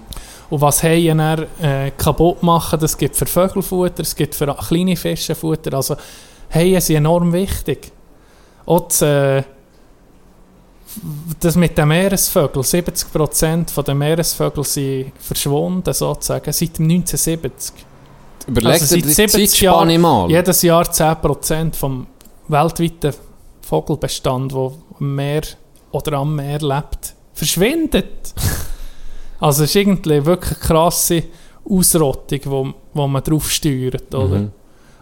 Und 0.48 0.60
was 0.60 0.84
Haie 0.84 1.12
dann 1.14 1.46
äh, 1.60 1.90
kaputt 1.90 2.44
machen, 2.44 2.78
das 2.78 2.96
gibt 2.96 3.16
für 3.16 3.26
Vögelfutter, 3.26 4.02
es 4.02 4.14
gibt 4.14 4.36
für 4.36 4.54
kleine 4.54 4.94
Fische 4.94 5.34
Futter. 5.34 5.74
Also 5.74 5.96
Haie 6.54 6.80
sind 6.80 6.96
enorm 6.96 7.32
wichtig. 7.32 7.90
Auch 8.64 8.88
äh, 9.02 9.42
das 11.40 11.56
mit 11.56 11.76
den 11.76 11.88
Meeresvögeln, 11.88 12.64
70% 12.64 13.82
der 13.82 13.94
Meeresvögel 13.94 14.64
sind 14.64 15.12
verschwunden, 15.18 15.92
sozusagen, 15.92 16.52
seit 16.52 16.78
dem 16.78 16.90
1970. 16.90 17.74
Überleg 18.46 18.72
Also 18.72 18.96
dir 18.96 19.02
seit 19.02 19.04
die 19.04 19.14
70 19.14 19.50
Zeitspanne 19.50 19.92
Jahren, 19.92 20.00
mal. 20.00 20.30
jedes 20.30 20.62
Jahr 20.62 20.84
10% 20.84 21.74
vom 21.74 22.06
weltweiten 22.48 23.14
Vogelbestand, 23.62 24.52
der 24.52 24.72
am 24.98 25.14
Meer 25.14 25.42
oder 25.90 26.18
am 26.18 26.34
Meer 26.34 26.60
lebt, 26.60 27.14
verschwindet. 27.34 28.34
also 29.40 29.64
es 29.64 29.70
ist 29.70 29.76
irgendwie 29.76 30.24
wirklich 30.24 30.58
eine 30.58 30.66
krasse 30.66 31.24
Ausrottung, 31.68 32.40
wo, 32.44 32.74
wo 32.94 33.06
man 33.06 33.22
drauf 33.22 33.50
steuert, 33.50 34.14
oder? 34.14 34.38
Mhm. 34.38 34.52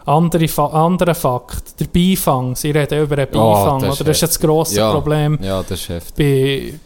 Andere 0.07 0.47
Fa 0.47 0.67
anderer 0.67 1.13
Fakt, 1.15 1.79
der 1.79 1.85
Beifang, 1.87 2.55
sie 2.55 2.71
reden 2.71 3.03
über 3.03 3.17
den 3.17 3.27
Oh, 3.35 3.53
Beifang, 3.53 3.79
das 3.81 3.95
ist 3.95 4.01
oder? 4.01 4.07
Das 4.07 4.17
ist 4.17 4.21
ja 4.21 4.27
das 4.27 4.39
grosse 4.39 4.75
Ja. 4.77 4.91
Problem. 4.91 5.37
Ja, 5.41 5.61
das 5.61 5.81
ist 5.81 5.89
heftig. 5.89 6.15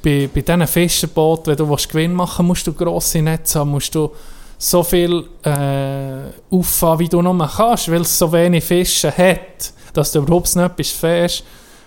Bei, 0.03 0.09
bei, 0.09 0.29
bei 0.33 0.41
diesen 0.41 0.67
Fischerbooten, 0.67 1.47
wenn 1.51 1.57
du 1.57 1.69
willst 1.69 1.87
Gewinn 1.89 2.13
machen 2.13 2.47
musst 2.47 2.65
du 2.65 2.73
grosse 2.73 3.21
Netze 3.21 3.59
haben, 3.59 3.69
musst 3.71 3.93
du 3.93 4.09
so 4.57 4.83
viel 4.83 5.23
äh, 5.43 6.55
auffahren, 6.55 6.99
wie 6.99 7.09
du 7.09 7.21
nur 7.21 7.47
kannst, 7.47 7.91
weil 7.91 8.01
es 8.01 8.17
so 8.17 8.31
wenig 8.31 8.63
Fische 8.63 9.15
hat, 9.15 9.71
dass 9.93 10.11
du 10.11 10.19
überhaupt 10.19 10.55
nicht 10.55 10.65
etwas 10.65 10.89
fährst. 10.89 11.43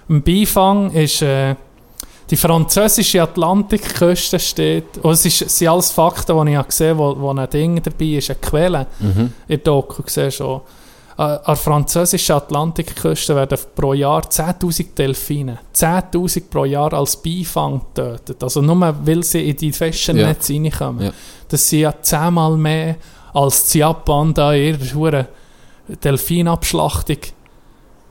Ein 0.09 0.23
Beifang 0.23 0.91
ist 0.93 1.23
äh, 1.23 1.55
die 2.31 2.37
französische 2.37 3.23
Atlantikküste 3.23 4.39
steht, 4.39 4.99
und 5.03 5.13
es, 5.13 5.25
ist, 5.27 5.43
es 5.43 5.59
sind 5.59 5.69
alles 5.69 5.91
Fakten, 5.91 6.47
die 6.47 6.53
ich 6.55 6.67
gesehen 6.67 6.97
habe, 6.99 7.17
wo, 7.17 7.21
wo 7.21 7.31
ein 7.31 7.51
Ding 7.51 7.83
dabei 7.83 8.05
ist, 8.05 8.31
eine 8.31 8.39
Quelle 8.39 8.87
Mhm. 9.01 9.21
in 9.21 9.33
der 9.49 9.59
Doku 9.59 10.03
gesehen 10.03 10.31
schon. 10.31 10.61
Äh, 11.17 11.23
An 11.23 11.41
der 11.47 11.57
französischen 11.57 12.35
Atlantikküste 12.35 13.37
werden 13.37 13.59
pro 13.77 13.95
Jahr 13.95 14.23
10'000 14.23 14.95
Delfine, 14.97 15.59
10'000 15.75 16.43
pro 16.51 16.65
Jahr 16.65 16.93
als 16.93 17.17
Beifang 17.17 17.81
getötet. 17.95 18.43
Also 18.43 18.61
nur, 18.63 18.95
weil 19.05 19.23
sie 19.23 19.49
in 19.51 19.57
die 19.57 19.71
Ja. 19.71 20.27
Netze 20.29 20.55
reinkommen. 20.55 21.05
Ja. 21.07 21.13
Das 21.49 21.69
sind 21.69 21.81
ja 21.81 21.95
zehnmal 22.03 22.57
mehr 22.57 22.97
als 23.33 23.69
die 23.69 23.79
Japan 23.79 24.35
da 24.35 24.53
in 24.55 24.79
ihrer 24.81 25.27
Delfinabschlachtung, 26.03 27.19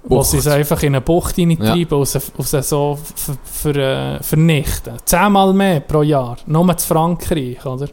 wo 0.03 0.17
Bucht. 0.17 0.29
sie 0.29 0.37
es 0.37 0.47
einfach 0.47 0.81
in 0.83 0.95
eine 0.95 1.01
Bucht 1.01 1.37
und 1.37 2.05
sie, 2.07 2.19
und 2.37 2.47
sie 2.47 2.61
so 2.63 2.97
ver, 3.15 3.35
ver, 3.43 3.75
äh, 3.75 4.23
vernichten. 4.23 4.93
Zehnmal 5.05 5.53
mehr 5.53 5.79
pro 5.81 6.03
Jahr, 6.03 6.37
nur 6.45 6.77
zu 6.77 6.87
Frankreich, 6.87 7.65
oder? 7.65 7.87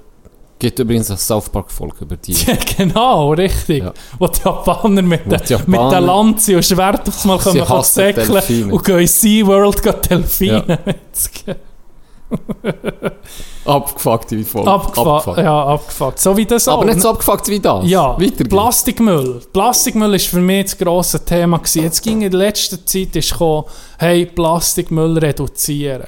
Gibt 0.60 0.78
übrigens 0.78 1.10
eine 1.10 1.18
South 1.18 1.48
Park-Folge 1.48 1.96
über 2.02 2.16
die. 2.16 2.32
Ja, 2.32 2.54
genau, 2.76 3.32
richtig. 3.32 3.82
Ja. 3.82 3.92
Wo 4.18 4.26
die 4.28 4.40
Japaner 4.44 5.02
mit, 5.02 5.24
die 5.24 5.30
mit 5.30 5.48
Japaner- 5.48 5.90
den 5.90 6.04
Lanze 6.04 6.56
und 6.56 6.64
Schwert 6.64 7.08
aufs 7.08 7.24
Mal 7.24 7.38
kommen, 7.38 7.64
kann 7.64 7.82
säckeln 7.82 8.70
und 8.70 8.84
gehen 8.84 8.98
in 8.98 9.06
SeaWorld 9.06 10.10
Delfine 10.10 10.78
metzgen. 10.84 11.56
Abgefuckt 13.64 14.30
wie 14.32 14.44
Folge. 14.44 14.70
Abgefuckt. 14.70 15.38
Ja, 15.38 15.64
abgefuckt. 15.64 16.18
So 16.18 16.36
wie 16.36 16.46
das 16.46 16.68
Aber 16.68 16.82
auch. 16.82 16.84
nicht 16.84 17.00
so 17.00 17.10
abgefuckt 17.10 17.48
wie 17.48 17.58
das. 17.58 17.88
Ja, 17.88 18.20
Weiter 18.20 18.44
Plastikmüll. 18.44 19.42
Plastikmüll 19.52 20.12
war 20.12 20.18
für 20.18 20.40
mich 20.40 20.64
das 20.66 20.78
grosse 20.78 21.24
Thema. 21.24 21.58
Gewesen. 21.58 21.82
Jetzt 21.84 22.02
ging 22.02 22.22
in 22.22 22.30
der 22.30 22.38
letzten 22.38 22.86
Zeit 22.86 23.16
ist 23.16 23.32
gekommen, 23.32 23.64
hey, 23.98 24.26
Plastikmüll 24.26 25.18
reduzieren. 25.18 26.04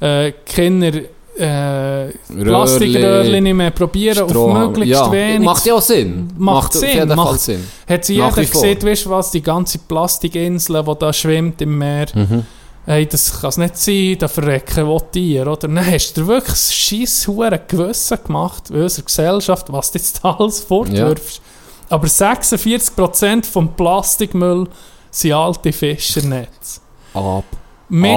Äh, 0.00 0.32
Kinder 0.44 0.92
äh, 1.38 2.08
Plastikröhrchen 2.42 3.42
nicht 3.44 3.54
mehr 3.54 3.70
probieren, 3.70 4.24
auf 4.24 4.30
Strohhalm. 4.30 4.66
möglichst 4.72 4.92
ja. 5.00 5.12
wenig. 5.12 5.44
Macht 5.44 5.66
ja 5.66 5.74
auch 5.74 5.82
Sinn. 5.82 6.30
Macht 6.38 6.74
auf 6.74 6.80
Sinn, 6.80 7.08
macht- 7.08 7.40
Sinn. 7.40 7.66
Hat 7.88 8.04
sie 8.04 8.14
jeder 8.14 8.30
gesehen, 8.30 8.82
weißt 8.82 9.06
du 9.06 9.10
was, 9.10 9.30
die 9.30 9.42
ganze 9.42 9.78
Plastikinsel, 9.78 10.82
die 10.82 10.94
da 10.98 11.12
schwimmt 11.12 11.60
im 11.62 11.78
Meer, 11.78 12.06
Mhm. 12.14 12.44
hey, 12.86 13.06
das 13.06 13.40
kann 13.40 13.50
es 13.50 13.56
nicht 13.58 13.76
sein, 13.76 14.16
da 14.18 14.28
verrecken 14.28 14.86
will 14.88 15.00
Tiere, 15.12 15.50
oder? 15.50 15.68
Nein, 15.68 15.92
hast 15.92 16.14
du 16.16 16.26
wirklich 16.26 16.54
ein 16.54 16.72
scheiß 16.72 17.28
hure 17.28 17.60
Gewissen 17.68 18.18
gemacht 18.26 18.70
in 18.70 18.82
unserer 18.82 19.04
Gesellschaft, 19.04 19.72
was 19.72 19.90
du 19.92 19.98
jetzt 19.98 20.24
alles 20.24 20.60
fortwirfst. 20.60 21.40
Aber 21.88 22.06
46% 22.08 23.44
vom 23.46 23.74
Plastikmüll 23.74 24.66
sind 25.10 25.32
alte 25.32 25.72
Fischernetze. 25.72 26.80
Mit, 27.88 28.10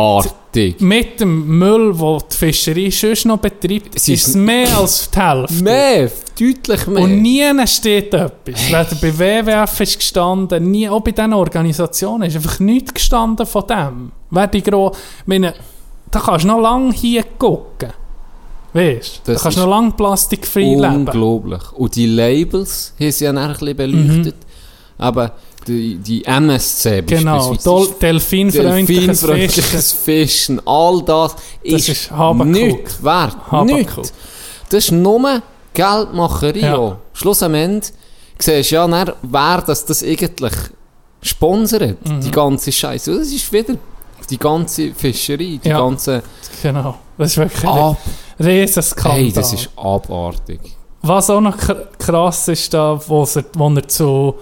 Abartig. 0.50 0.82
mit 0.82 1.20
dem 1.20 1.60
Müll, 1.60 1.94
den 1.94 2.18
die 2.32 2.36
Fischerei 2.36 2.90
sonst 2.90 3.26
noch 3.26 3.38
betreibt, 3.38 3.96
Es 3.96 4.08
ist 4.08 4.28
es 4.30 4.36
mehr 4.36 4.78
als 4.78 5.10
die 5.10 5.20
Hälfte. 5.20 5.64
Mehr, 5.64 6.12
deutlich 6.40 6.88
mehr. 6.88 7.04
Und 7.04 7.22
nie 7.22 7.68
steht 7.68 8.14
etwas. 8.14 8.68
Weder 8.68 8.96
bei 9.02 9.20
WWF 9.20 9.80
ist 9.82 10.00
gestanden, 10.00 10.72
nie, 10.72 10.90
auch 10.90 11.02
bei 11.02 11.12
diesen 11.12 11.34
Organisationen 11.34 12.24
ist 12.30 12.36
einfach 12.36 12.60
nichts 12.60 12.94
gestanden 12.94 13.46
von 13.46 13.64
dem. 13.68 14.12
Wer 14.32 14.48
die 14.48 14.64
gro 14.64 14.92
meine, 15.26 15.54
da 16.12 16.20
kannst 16.20 16.44
du 16.46 16.48
noch 16.50 16.60
lange 16.60 16.94
hier 16.94 17.24
gucken. 17.38 17.94
Weißt 18.74 19.22
du? 19.26 19.34
Da 19.34 19.40
kannst 19.40 19.58
du 19.58 19.62
noch 19.62 19.70
lange 19.70 19.92
plastikfrei 19.92 20.62
leben. 20.62 21.08
Unglaublich. 21.08 21.72
Und 21.74 21.96
die 21.96 22.06
Labels 22.06 22.94
haben 23.00 23.12
sie 23.12 23.24
ja 23.26 23.32
ein 23.32 23.52
bisschen 23.52 23.76
beleuchtet. 23.76 24.36
Aber 25.00 25.32
die, 25.68 25.96
die 25.98 26.24
MSC 26.26 27.02
Genau, 27.04 27.38
beispielsweise, 27.50 27.64
Dol 27.70 27.88
delfinfreundliches 28.02 28.86
Fischen. 28.88 29.28
Delfinfreundliches 29.28 29.92
Fischen, 29.94 30.62
all 30.68 31.02
das 31.04 31.36
ist, 31.64 31.90
ist 31.90 32.12
Habakuk. 32.12 32.48
nichts 32.48 33.04
wert. 33.04 33.38
Nichts. 33.66 34.14
Das 34.70 34.84
ist 34.86 34.92
nur 34.92 35.42
Geldmacherei. 35.74 36.60
Ja. 36.60 36.98
Schluss 37.14 37.42
am 37.44 37.54
Ende 37.56 37.88
siehst 38.38 38.72
du 38.72 38.76
ja, 38.76 38.88
dann, 38.88 39.14
wer 39.24 39.62
das, 39.66 39.86
das 39.86 40.04
eigentlich 40.04 40.54
sponsert, 41.22 41.98
Mhm. 42.08 42.22
die 42.22 42.32
ganze 42.32 42.72
Scheiße. 42.72 43.18
Das 43.18 43.28
ist 43.28 43.52
wieder 43.52 43.76
die 44.30 44.38
ganze 44.38 44.94
Fischerei, 44.94 45.60
die 45.64 45.70
Ja. 45.70 45.80
ganze... 45.80 46.24
Genau. 46.62 46.96
Das 47.18 47.32
ist 47.32 47.38
wirklich 47.38 47.64
Ab 47.66 47.98
ein 48.40 48.46
Riesenskandal. 48.46 49.20
hey, 49.22 49.32
das 49.32 49.54
ist 49.54 49.70
abartig. 49.76 50.60
Was 51.02 51.30
auch 51.30 51.42
noch 51.42 51.58
kr- 51.58 51.88
krass 51.98 52.48
ist, 52.50 52.74
da, 52.74 53.00
wo, 53.08 53.24
er, 53.24 53.44
wo 53.54 53.70
er 53.70 53.88
zu 53.88 54.36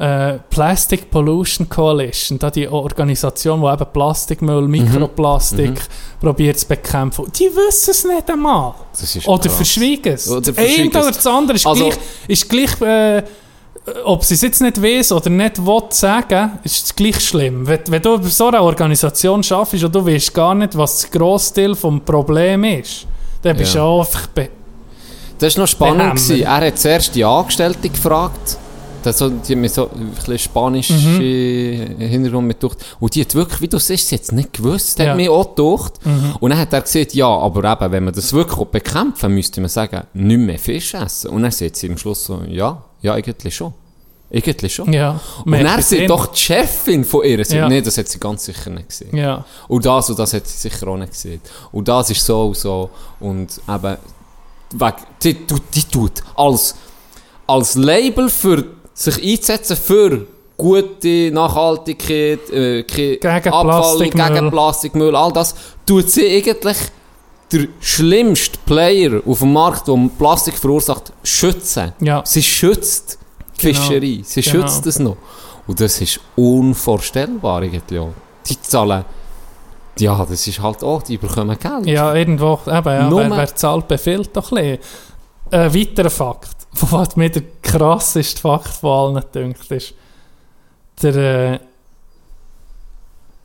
äh, 0.00 0.38
Plastic 0.48 1.10
Pollution 1.10 1.68
Coalition, 1.68 2.38
da 2.38 2.50
die 2.50 2.66
Organisation, 2.66 3.60
die 3.60 3.66
eben 3.66 3.86
Plastikmüll, 3.92 4.62
Mhm. 4.62 4.70
Mikroplastik 4.70 5.78
probiert 6.20 6.58
zu 6.58 6.66
bekämpfen, 6.66 7.26
die 7.38 7.44
wissen 7.54 7.90
es 7.90 8.04
nicht 8.04 8.30
einmal. 8.30 8.72
Oder 9.26 9.42
krass. 9.42 9.56
verschwiegen 9.56 10.12
es. 10.14 10.30
Oder 10.30 10.54
verschwiegen 10.54 10.90
eine 10.96 11.04
oder 11.04 11.12
das 11.12 11.26
andere 11.26 11.56
ist 11.56 11.66
Also- 11.66 11.84
gleich, 11.90 11.98
ist 12.28 12.48
gleich 12.48 12.80
äh, 12.80 13.22
ob 14.04 14.24
sie 14.24 14.34
es 14.34 14.40
jetzt 14.42 14.60
nicht 14.62 14.80
weiß 14.82 15.12
oder 15.12 15.28
nicht 15.30 15.64
will 15.66 15.82
sagen, 15.90 16.58
ist 16.64 16.84
es 16.86 16.94
gleich 16.96 17.20
schlimm. 17.20 17.66
Wenn, 17.66 17.80
wenn 17.88 18.00
du 18.02 18.18
bei 18.18 18.28
so 18.28 18.46
einer 18.48 18.62
Organisation 18.62 19.42
arbeitest 19.50 19.84
und 19.84 19.94
du 19.94 20.06
weißt 20.06 20.32
gar 20.32 20.54
nicht, 20.54 20.76
was 20.78 21.00
der 21.10 21.10
Großteil 21.20 21.72
des 21.74 21.80
Problems 22.06 22.88
ist, 22.88 23.06
dann 23.42 23.56
bist 23.56 23.74
du 23.74 23.78
Ja. 23.78 23.84
auch 23.84 24.00
einfach 24.00 24.28
Das 25.38 25.56
war 25.56 25.62
noch 25.62 25.68
spannend. 25.68 26.14
Gewesen. 26.16 26.42
Er 26.42 26.66
hat 26.66 26.78
zuerst 26.78 27.14
die 27.14 27.24
Angestellte 27.24 27.88
gefragt. 27.88 28.56
Das 29.02 29.18
so, 29.18 29.28
die 29.30 29.52
haben 29.52 29.60
mir 29.60 29.68
so 29.68 29.88
ein 29.90 30.10
bisschen 30.10 30.38
spanische 30.38 30.92
Mhm. 30.92 31.98
Hintergrund 31.98 32.46
mit. 32.46 32.62
Und 32.64 33.14
die 33.14 33.20
hat 33.22 33.34
wirklich, 33.34 33.60
wie 33.60 33.68
du 33.68 33.78
siehst, 33.78 34.08
sie 34.08 34.16
hat 34.16 34.22
es 34.22 34.32
nicht 34.32 34.52
gewusst, 34.52 34.98
Ja. 34.98 35.06
Mhm. 35.06 35.10
hat 35.10 35.16
mir 35.16 35.32
auch 35.32 35.54
gedacht. 35.54 35.92
Und 36.40 36.50
dann 36.50 36.58
hat 36.58 36.72
er 36.72 36.80
gesagt, 36.82 37.14
ja, 37.14 37.26
aber 37.28 37.64
eben, 37.72 37.92
wenn 37.92 38.04
man 38.04 38.14
das 38.14 38.32
wirklich 38.32 38.66
bekämpfen 38.68 39.34
müsste 39.34 39.60
man 39.60 39.70
sagen, 39.70 40.02
nicht 40.14 40.38
mehr 40.38 40.58
Fisch 40.58 40.94
essen. 40.94 41.30
Und 41.30 41.42
dann 41.42 41.50
sagt 41.50 41.76
sie 41.76 41.88
am 41.90 41.96
Schluss 41.98 42.24
so, 42.24 42.40
ja, 42.48 42.82
ja, 43.02 43.14
eigentlich 43.14 43.54
schon. 43.54 43.72
Eigentlich 44.32 44.72
schon. 44.74 44.92
Ja. 44.92 45.18
Und 45.44 45.52
sagt 45.54 45.76
gesehen. 45.78 46.06
doch 46.08 46.26
die 46.26 46.38
Chefin 46.38 47.04
von 47.04 47.24
ihr, 47.24 47.40
Ja. 47.42 47.68
nee, 47.68 47.80
das 47.82 47.98
hat 47.98 48.06
sie 48.06 48.20
ganz 48.20 48.44
sicher 48.44 48.70
nicht 48.70 48.88
gesehen. 48.90 49.16
Ja. 49.16 49.44
Und 49.66 49.84
das 49.84 50.08
und 50.10 50.18
das 50.18 50.32
hat 50.34 50.46
sie 50.46 50.68
sicher 50.68 50.86
auch 50.86 50.96
nicht 50.96 51.10
gesehen. 51.12 51.40
Und 51.72 51.88
das 51.88 52.10
ist 52.10 52.24
so 52.24 52.46
und 52.46 52.56
so. 52.56 52.90
Und 53.18 53.60
eben, 53.68 53.96
weg, 54.74 54.94
die, 55.22 55.34
die, 55.34 55.54
die 55.74 55.82
tut 55.84 56.12
als, 56.36 56.76
als 57.48 57.74
Label 57.74 58.28
für 58.28 58.64
sich 59.00 59.22
einzusetzen 59.22 59.76
für 59.76 60.26
gute 60.56 61.30
Nachhaltigkeit, 61.32 62.50
äh, 62.50 62.82
Gegen 62.82 63.26
Abfall, 63.26 63.64
Plastikmüll. 63.64 64.28
gegen 64.34 64.50
Plastikmüll, 64.50 65.16
all 65.16 65.32
das, 65.32 65.54
tut 65.86 66.10
sie 66.10 66.26
eigentlich 66.36 66.76
der 67.52 67.66
schlimmste 67.80 68.58
Player 68.66 69.20
auf 69.26 69.38
dem 69.40 69.52
Markt, 69.52 69.88
der 69.88 70.10
Plastik 70.18 70.54
verursacht, 70.58 71.12
schützen. 71.24 71.92
Ja. 72.00 72.22
Sie 72.24 72.42
schützt 72.42 73.18
die 73.60 73.72
Genau. 73.72 73.80
Fischerei. 73.80 74.20
Sie 74.22 74.40
Genau. 74.42 74.66
schützt 74.68 74.86
es 74.86 74.98
noch. 74.98 75.16
Und 75.66 75.80
das 75.80 76.00
ist 76.00 76.20
unvorstellbar 76.36 77.62
irgendwie 77.62 77.98
auch. 77.98 78.12
Die 78.46 78.60
zahlen, 78.60 79.04
ja, 79.98 80.24
das 80.28 80.46
ist 80.46 80.60
halt 80.62 80.82
auch, 80.84 81.02
die 81.02 81.16
bekommen 81.18 81.58
Geld. 81.58 81.86
Ja, 81.86 82.14
irgendwo, 82.14 82.54
eben, 82.66 82.70
ja, 82.70 82.84
wer, 82.84 83.30
wer 83.30 83.54
zahlt, 83.56 83.88
befiehlt 83.88 84.30
doch 84.36 84.52
ein 84.52 84.78
bisschen. 84.78 84.78
Ein 85.50 85.74
weiterer 85.74 86.10
Fakt. 86.10 86.56
Was 86.72 87.16
mir 87.16 87.30
der 87.30 87.42
krasseste 87.62 88.40
Fakt 88.40 88.68
von 88.68 89.16
allen 89.16 89.24
dünkt, 89.34 89.70
ist, 89.70 89.94
der, 91.02 91.16
äh, 91.54 91.58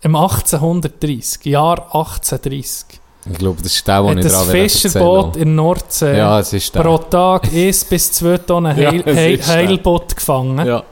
im 0.02 0.16
1830, 0.16 1.46
Jahr 1.46 1.80
1830, 1.96 3.00
Ich 3.32 3.38
glaube, 3.40 3.62
das 3.64 3.74
ist 3.74 3.88
der, 3.88 4.04
den 4.04 4.18
ich 4.20 4.24
das 4.26 4.34
dran 4.34 4.50
Fischerboot 4.50 5.36
in 5.38 5.56
Nordsee 5.56 6.18
Ja, 6.18 6.40
es 6.40 6.54
ist 6.54 6.76
der. 6.76 6.82
pro 6.84 6.98
Tag 7.00 7.46
1 7.52 7.86
bis 7.86 8.12
2 8.14 8.38
Tonnen 8.40 8.78
Ja, 8.78 8.92
Heil, 8.92 9.04
es 9.06 9.18
Heil. 9.18 9.44
Heilboot 9.68 10.16
gefangen. 10.16 10.66
Ja. 10.66 10.84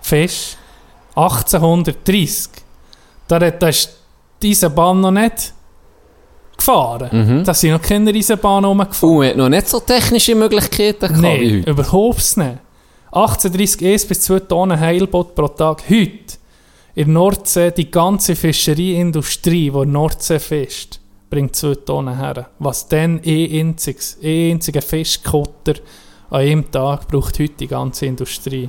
Fisch. 0.00 0.56
1830. 1.14 2.48
Da, 3.28 3.40
hat- 3.40 3.62
da 3.62 3.68
ist 3.68 3.90
die 4.40 4.50
Eisenbahn 4.52 5.00
noch 5.00 5.10
nicht 5.10 5.52
gefahren. 6.56 7.08
Mhm. 7.12 7.44
Da 7.44 7.54
sind 7.54 7.72
noch 7.72 7.82
keine 7.82 8.10
Eisenbahn 8.10 8.64
rumgefahren. 8.64 9.22
Er 9.22 9.30
hat 9.30 9.36
noch 9.36 9.48
nicht 9.48 9.68
so 9.68 9.80
technische 9.80 10.34
Möglichkeiten 10.34 11.08
gehabt 11.08 11.20
Nein, 11.20 11.64
überhaupt 11.64 12.36
nicht. 12.36 12.58
1830 13.12 13.86
1 13.86 14.06
bis 14.06 14.20
2 14.22 14.40
Tonnen 14.40 14.78
Heilboot 14.78 15.34
pro 15.34 15.48
Tag. 15.48 15.84
Heute 15.88 16.36
in 16.94 17.06
der 17.06 17.14
Nordsee 17.14 17.70
die 17.70 17.90
ganze 17.90 18.36
Fischereiindustrie, 18.36 19.52
die 19.52 19.66
in 19.68 19.72
der 19.72 19.86
Nordsee 19.86 20.38
fischt, 20.38 20.98
bringt 21.30 21.56
2 21.56 21.74
Tonnen 21.86 22.18
her. 22.18 22.48
Was 22.58 22.88
dann 22.88 23.20
ein 23.24 23.52
einziges, 23.52 24.18
ein 24.22 24.52
einziger 24.52 24.82
Fischkutter 24.82 25.74
an 26.30 26.40
einem 26.40 26.70
Tag 26.70 27.08
braucht 27.08 27.38
heute 27.38 27.54
die 27.54 27.68
ganze 27.68 28.06
Industrie. 28.06 28.68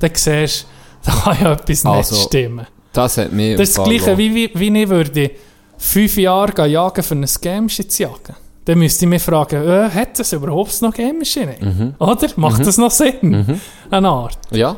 Dann 0.00 0.10
siehst 0.14 0.62
du, 0.62 0.66
da 1.10 1.12
kann 1.12 1.38
ja 1.40 1.52
etwas 1.52 1.86
Also, 1.86 2.14
nicht 2.14 2.24
stimmen. 2.26 2.66
Das 2.92 3.16
hat 3.18 3.32
mir 3.32 3.56
Das 3.56 3.68
ist 3.68 3.78
das 3.78 3.84
Gleiche, 3.84 4.18
wie, 4.18 4.34
wie, 4.34 4.50
wie 4.54 4.82
ich 4.82 4.88
würde 4.88 5.30
fünf 5.78 6.16
Jahre 6.18 6.52
gehen 6.52 6.70
jagen 6.70 7.02
für 7.02 7.14
ein 7.14 7.26
Gameschitz 7.40 7.98
jagen. 7.98 8.34
Dann 8.66 8.78
müsste 8.78 9.06
ich 9.06 9.08
mich 9.08 9.22
fragen, 9.22 9.66
äh, 9.66 9.88
hat 9.88 10.20
es 10.20 10.32
überhaupt 10.34 10.82
noch 10.82 10.92
Gamemaschine? 10.92 11.56
Mhm. 11.58 11.94
Oder? 11.98 12.28
Macht 12.36 12.66
das 12.66 12.76
noch 12.76 12.90
Sinn? 12.90 13.58
Eine 13.90 14.08
Art. 14.10 14.36
Ja. 14.50 14.76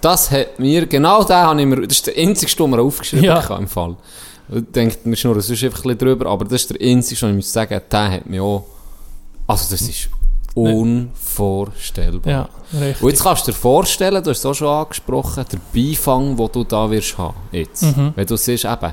Das 0.00 0.30
hat 0.30 0.58
mir, 0.58 0.86
genau 0.86 1.22
den 1.22 1.36
habe 1.36 1.60
ich 1.60 1.66
mir, 1.66 1.86
das 1.86 1.98
ist 1.98 2.06
der 2.08 2.16
einzige, 2.16 2.54
den 2.56 2.70
mir 2.70 2.80
aufgeschrieben 2.80 3.24
Ja. 3.24 3.48
habe 3.48 3.62
im 3.62 3.68
Fall. 3.68 3.96
Ich 4.52 4.62
denke, 4.74 4.96
wir 5.04 5.16
schnurren 5.16 5.40
sonst 5.40 5.62
einfach 5.62 5.78
ein 5.78 5.82
bisschen 5.82 5.98
drüber, 5.98 6.26
aber 6.30 6.44
das 6.44 6.62
ist 6.62 6.70
der 6.70 6.80
einzige, 6.80 7.20
den 7.20 7.30
ich 7.30 7.36
muss 7.36 7.52
sagen, 7.52 7.80
der 7.90 8.10
hat 8.10 8.26
mir 8.26 8.42
auch, 8.42 8.64
also 9.46 9.66
das 9.70 9.82
ist 9.82 10.08
unvorstellbar. 10.54 12.32
Ja, 12.32 12.48
richtig. 12.80 13.02
Und 13.02 13.10
jetzt 13.10 13.22
kannst 13.22 13.46
du 13.46 13.52
dir 13.52 13.56
vorstellen, 13.58 14.22
du 14.22 14.30
hast 14.30 14.38
es 14.38 14.46
auch 14.46 14.54
schon 14.54 14.68
angesprochen, 14.68 15.44
der 15.50 15.58
Beifang, 15.74 16.36
den 16.36 16.48
du 16.52 16.64
da 16.64 16.90
wirst 16.90 17.16
haben, 17.18 17.36
jetzt. 17.52 17.82
Mhm. 17.82 18.12
Wenn 18.14 18.26
du 18.26 18.36
siehst, 18.36 18.64
eben, 18.64 18.92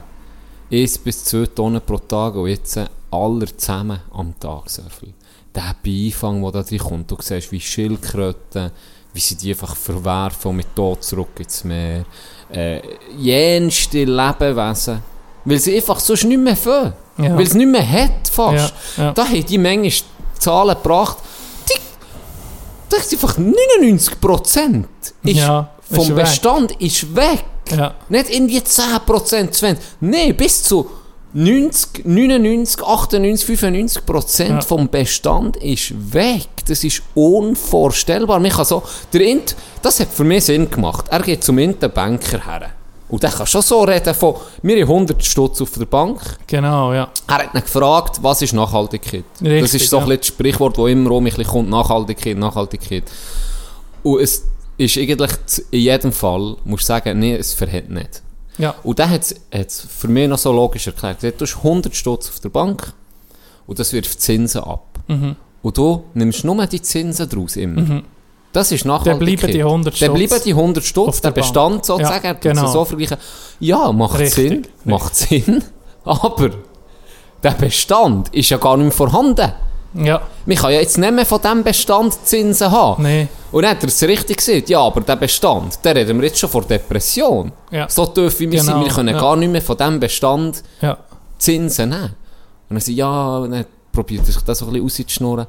1 0.73 0.97
bis 0.99 1.23
2 1.25 1.45
Tonnen 1.47 1.81
pro 1.81 1.97
Tag 1.99 2.35
und 2.35 2.47
jetzt 2.47 2.79
aller 3.11 3.57
zusammen 3.57 3.99
am 4.11 4.33
Tag 4.39 4.69
so 4.69 4.81
viel. 4.99 5.13
Der 5.53 5.75
Beifang, 5.83 6.41
der 6.41 6.51
da 6.51 6.63
drin 6.63 6.79
kommt, 6.79 7.11
du 7.11 7.17
siehst, 7.19 7.51
wie 7.51 7.59
Schildkröten, 7.59 8.71
wie 9.13 9.19
sie 9.19 9.35
die 9.35 9.51
einfach 9.51 9.75
verwerfen 9.75 10.49
und 10.49 10.57
mit 10.57 10.75
Tod 10.75 11.03
zurück 11.03 11.39
ins 11.39 11.63
Meer. 11.63 12.05
Äh, 12.51 12.81
jenste 13.15 14.03
Lebewesen. 14.03 15.03
Weil 15.45 15.59
sie 15.59 15.75
einfach 15.75 15.99
sonst 15.99 16.23
nicht 16.23 16.39
mehr 16.39 16.55
fangen. 16.55 16.93
Ja. 17.17 17.35
Weil 17.35 17.43
es 17.43 17.53
nicht 17.53 17.67
mehr 17.67 17.87
hat, 17.87 18.27
fast. 18.31 18.73
Ja, 18.97 19.03
ja. 19.03 19.11
Da 19.11 19.27
haben 19.27 19.45
die 19.45 19.57
Menge 19.59 19.91
Zahlen 20.39 20.75
gebracht. 20.75 21.17
Die, 21.69 21.79
das 22.89 23.11
ist 23.11 23.13
einfach 23.13 23.37
99% 23.37 24.85
ist 25.23 25.35
Ja, 25.37 25.69
ist 25.87 25.95
vom 25.95 26.15
weg. 26.15 26.25
Bestand 26.25 26.71
ist 26.81 27.15
weg. 27.15 27.45
Ja, 27.71 27.93
Nicht 28.09 28.29
irgendwie 28.29 28.59
10%, 28.59 29.01
20%. 29.05 29.77
Nein, 30.01 30.35
bis 30.35 30.63
zu 30.63 30.89
90, 31.33 32.05
99, 32.05 32.83
98, 32.83 33.45
95 33.45 34.05
Prozent 34.05 34.49
Ja. 34.49 34.61
vom 34.61 34.87
Bestand 34.89 35.57
ist 35.57 35.93
weg. 36.13 36.47
Das 36.67 36.83
ist 36.83 37.01
unvorstellbar. 37.15 38.39
Man 38.39 38.51
kann 38.51 38.65
so, 38.65 38.83
der 39.11 39.21
Int, 39.21 39.55
das 39.81 39.99
hat 39.99 40.09
für 40.09 40.23
mich 40.23 40.45
Sinn 40.45 40.69
gemacht. 40.69 41.05
Er 41.09 41.21
geht 41.21 41.43
zum 41.43 41.57
Int 41.57 41.79
Banker 41.93 42.45
her. 42.45 42.69
Und 43.09 43.21
der 43.21 43.29
kann 43.31 43.45
schon 43.45 43.61
so 43.61 43.81
reden 43.83 44.13
von, 44.13 44.35
wir 44.63 44.75
haben 44.75 44.91
100 44.91 45.23
Stutz 45.23 45.61
auf 45.61 45.71
der 45.71 45.85
Bank. 45.85 46.19
genau, 46.47 46.93
ja. 46.93 47.09
Er 47.27 47.33
hat 47.35 47.53
ihn 47.53 47.61
gefragt, 47.61 48.17
was 48.21 48.41
ist 48.41 48.53
Nachhaltigkeit? 48.53 49.23
das 49.39 49.47
Richtig, 49.49 49.83
ist 49.83 49.89
so 49.89 49.97
ja. 49.97 50.03
ein 50.03 50.17
das 50.17 50.27
Sprichwort, 50.27 50.77
das 50.77 50.87
immer 50.87 51.11
um 51.11 51.23
mich 51.23 51.35
kommt, 51.47 51.69
Nachhaltigkeit, 51.69 52.37
Nachhaltigkeit. 52.37 53.03
Und 54.01 54.19
es 54.21 54.43
ist 54.77 54.97
eigentlich 54.97 55.31
in 55.71 55.79
jedem 55.79 56.11
Fall, 56.11 56.55
musst 56.65 56.83
du 56.83 56.87
sagen, 56.87 57.19
nee, 57.19 57.35
es 57.35 57.53
verhält 57.53 57.89
nicht. 57.89 58.21
Ja, 58.57 58.75
Und 58.83 58.99
dann 58.99 59.09
hat 59.09 59.33
es 59.51 59.87
für 59.89 60.07
mich 60.07 60.27
noch 60.27 60.37
so 60.37 60.51
logisch 60.51 60.85
erklärt. 60.87 61.23
Er 61.23 61.31
Du 61.31 61.45
hast 61.45 61.57
100 61.57 61.95
Stutz 61.95 62.29
auf 62.29 62.39
der 62.39 62.49
Bank 62.49 62.93
und 63.65 63.79
das 63.79 63.91
wirft 63.93 64.21
Zinsen 64.21 64.61
ab. 64.63 64.99
Mhm. 65.07 65.35
Und 65.63 65.77
du 65.77 66.03
nimmst 66.13 66.43
nur 66.43 66.65
die 66.67 66.81
Zinsen 66.81 67.27
daraus 67.29 67.55
immer. 67.55 68.01
Das 68.51 68.71
ist 68.71 68.85
dann 68.85 68.89
Nachhaltigkeit. 68.89 69.39
bleiben 69.39 69.51
die 69.53 69.63
100 69.63 69.93
Dann 69.93 69.97
Stutz. 70.15 70.29
bleiben 70.29 70.43
die 70.45 70.53
100 70.53 70.83
auf 70.83 70.87
Stutz, 70.87 71.21
der 71.21 71.31
der 71.31 71.41
Bestand 71.41 71.85
sozusagen, 71.85 72.25
Ja, 72.25 72.33
genau. 72.33 72.67
so 72.71 72.85
vergleichen. 72.85 73.17
Ja, 73.59 73.91
macht 73.91 74.19
Richtig, 74.19 74.33
Sinn, 74.35 74.51
richtig. 74.53 74.85
macht 74.85 75.15
Sinn, 75.15 75.63
aber 76.05 76.51
der 77.41 77.51
Bestand 77.51 78.29
ist 78.35 78.49
ja 78.51 78.57
gar 78.57 78.77
nicht 78.77 78.83
mehr 78.85 78.91
vorhanden. 78.91 79.51
Ja, 79.95 80.21
Man 80.45 80.57
kann 80.57 80.71
ja 80.71 80.79
jetzt 80.79 80.97
nicht 80.97 81.13
mehr 81.13 81.25
von 81.25 81.39
diesem 81.41 81.63
Bestand 81.63 82.25
Zinsen 82.25 82.71
haben. 82.71 83.03
nee. 83.03 83.27
Und 83.51 83.61
dann 83.61 83.71
hat 83.75 83.83
er 83.83 83.87
es 83.89 84.01
richtig 84.01 84.37
gesagt, 84.37 84.67
ja, 84.69 84.79
aber 84.79 85.01
der 85.01 85.15
Bestand, 85.15 85.77
da 85.83 85.91
reden 85.91 86.19
wir 86.19 86.27
jetzt 86.27 86.39
schon 86.39 86.49
von 86.49 86.67
Depression. 86.67 87.51
Ja. 87.69 87.87
So 87.87 88.11
wie 88.15 88.39
wir 88.51 88.59
Genau, 88.59 88.63
sind, 88.63 88.85
wir 88.85 88.91
können 88.91 89.13
ja. 89.13 89.21
gar 89.21 89.35
nicht 89.35 89.51
mehr 89.51 89.61
von 89.61 89.77
diesem 89.77 89.99
Bestand 89.99 90.63
Ja, 90.81 90.97
Zinsen 91.37 91.89
nehmen. 91.89 92.03
Und 92.69 92.75
dann 92.75 92.79
sagt 92.79 92.97
ja, 92.97 93.37
und 93.37 93.51
dann 93.51 93.65
probiert 93.91 94.21
er 94.27 94.33
sich 94.33 94.41
das 94.41 94.57
so 94.57 94.65
ein 94.65 94.71
bisschen 94.73 94.83
rauszuschnurren. 94.83 95.45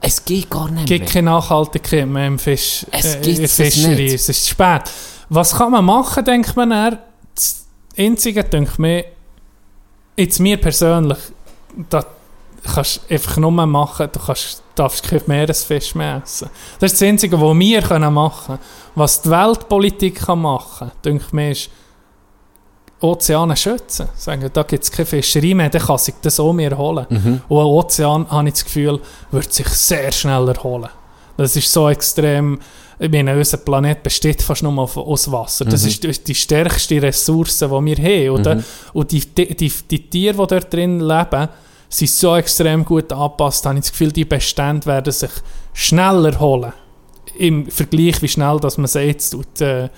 Es 0.00 0.24
geht 0.24 0.48
gar 0.48 0.70
nicht 0.70 0.86
gibt 0.86 1.00
mehr. 1.04 1.12
keine 1.12 1.30
Nachhaltigkeit 1.32 2.06
mehr 2.06 2.28
im 2.28 2.38
Fisch, 2.38 2.86
Es 2.90 3.04
äh, 3.04 3.16
in 3.18 3.22
gibt 3.22 3.40
es 3.40 3.58
nicht. 3.58 4.14
Es 4.14 4.28
ist 4.30 4.44
zu 4.44 4.50
spät. 4.50 4.82
Was 5.28 5.54
kann 5.54 5.72
man 5.72 5.84
machen, 5.84 6.24
denkt 6.24 6.56
man 6.56 6.70
eher? 6.70 6.98
Das 7.34 7.66
Einzige, 7.98 8.42
denke 8.44 8.80
mir, 8.80 9.04
jetzt 10.16 10.38
mir 10.40 10.56
persönlich, 10.56 11.18
da 11.90 12.04
kannst 12.62 13.00
einfach 13.10 13.36
nur 13.36 13.50
machen, 13.50 14.08
du 14.12 14.18
kannst, 14.20 14.62
darfst 14.74 15.02
kein 15.08 15.22
Meeresfisch 15.26 15.94
mehr 15.94 16.22
essen. 16.24 16.50
Das 16.78 16.92
ist 16.92 17.00
das 17.00 17.08
Einzige, 17.08 17.40
was 17.40 17.56
wir 17.58 17.82
können 17.82 18.12
machen 18.14 18.46
können. 18.56 18.58
Was 18.94 19.22
die 19.22 19.30
Weltpolitik 19.30 20.16
kann 20.26 20.40
machen 20.40 20.88
kann, 20.88 20.92
denke 21.04 21.24
mir, 21.34 21.50
ist 21.52 21.70
Ozeane 23.00 23.56
schützen. 23.56 24.08
Sagen, 24.16 24.50
da 24.52 24.62
gibt 24.64 24.82
es 24.82 24.90
keine 24.90 25.06
Fischerei 25.06 25.54
mehr, 25.54 25.70
dann 25.70 25.82
kann 25.82 25.98
sich 25.98 26.14
das 26.20 26.40
auch 26.40 26.52
mehr 26.52 26.72
erholen. 26.72 27.06
Mhm. 27.08 27.40
Und 27.48 27.58
ein 27.60 27.66
Ozean, 27.66 28.28
habe 28.28 28.48
ich 28.48 28.54
das 28.54 28.64
Gefühl, 28.64 29.00
wird 29.30 29.52
sich 29.52 29.68
sehr 29.68 30.10
schnell 30.10 30.48
erholen. 30.48 30.88
Das 31.36 31.54
ist 31.54 31.72
so 31.72 31.88
extrem. 31.88 32.58
Ich 32.98 33.08
meine, 33.08 33.36
unser 33.36 33.58
Planet 33.58 34.02
besteht 34.02 34.42
fast 34.42 34.64
nur 34.64 34.76
aus 34.76 35.30
Wasser. 35.30 35.64
Das 35.64 35.84
Mhm. 35.84 36.10
ist 36.10 36.26
die- 36.26 36.34
stärkste 36.34 37.00
Ressource, 37.00 37.58
die 37.58 37.70
wir 37.70 37.96
haben. 37.96 38.40
Oder? 38.40 38.54
Mhm. 38.56 38.64
Und 38.94 39.12
die, 39.12 39.20
die, 39.20 39.54
die, 39.56 39.72
die 39.88 40.10
Tiere, 40.10 40.32
die 40.36 40.46
dort 40.48 40.72
drin 40.72 40.98
leben, 40.98 41.48
sind 41.88 42.10
so 42.10 42.36
extrem 42.36 42.84
gut 42.84 43.12
angepasst, 43.12 43.64
habe 43.64 43.76
ich 43.76 43.82
das 43.82 43.92
Gefühl, 43.92 44.12
die 44.12 44.24
Bestände 44.24 44.86
werden 44.86 45.12
sich 45.12 45.30
schneller 45.72 46.32
erholen. 46.32 46.72
Im 47.36 47.70
Vergleich, 47.70 48.20
wie 48.20 48.28
schnell 48.28 48.58
dass 48.60 48.78
man 48.78 48.86
sie 48.86 49.00
jetzt 49.00 49.30
tut, 49.30 49.60
äh, 49.60 49.88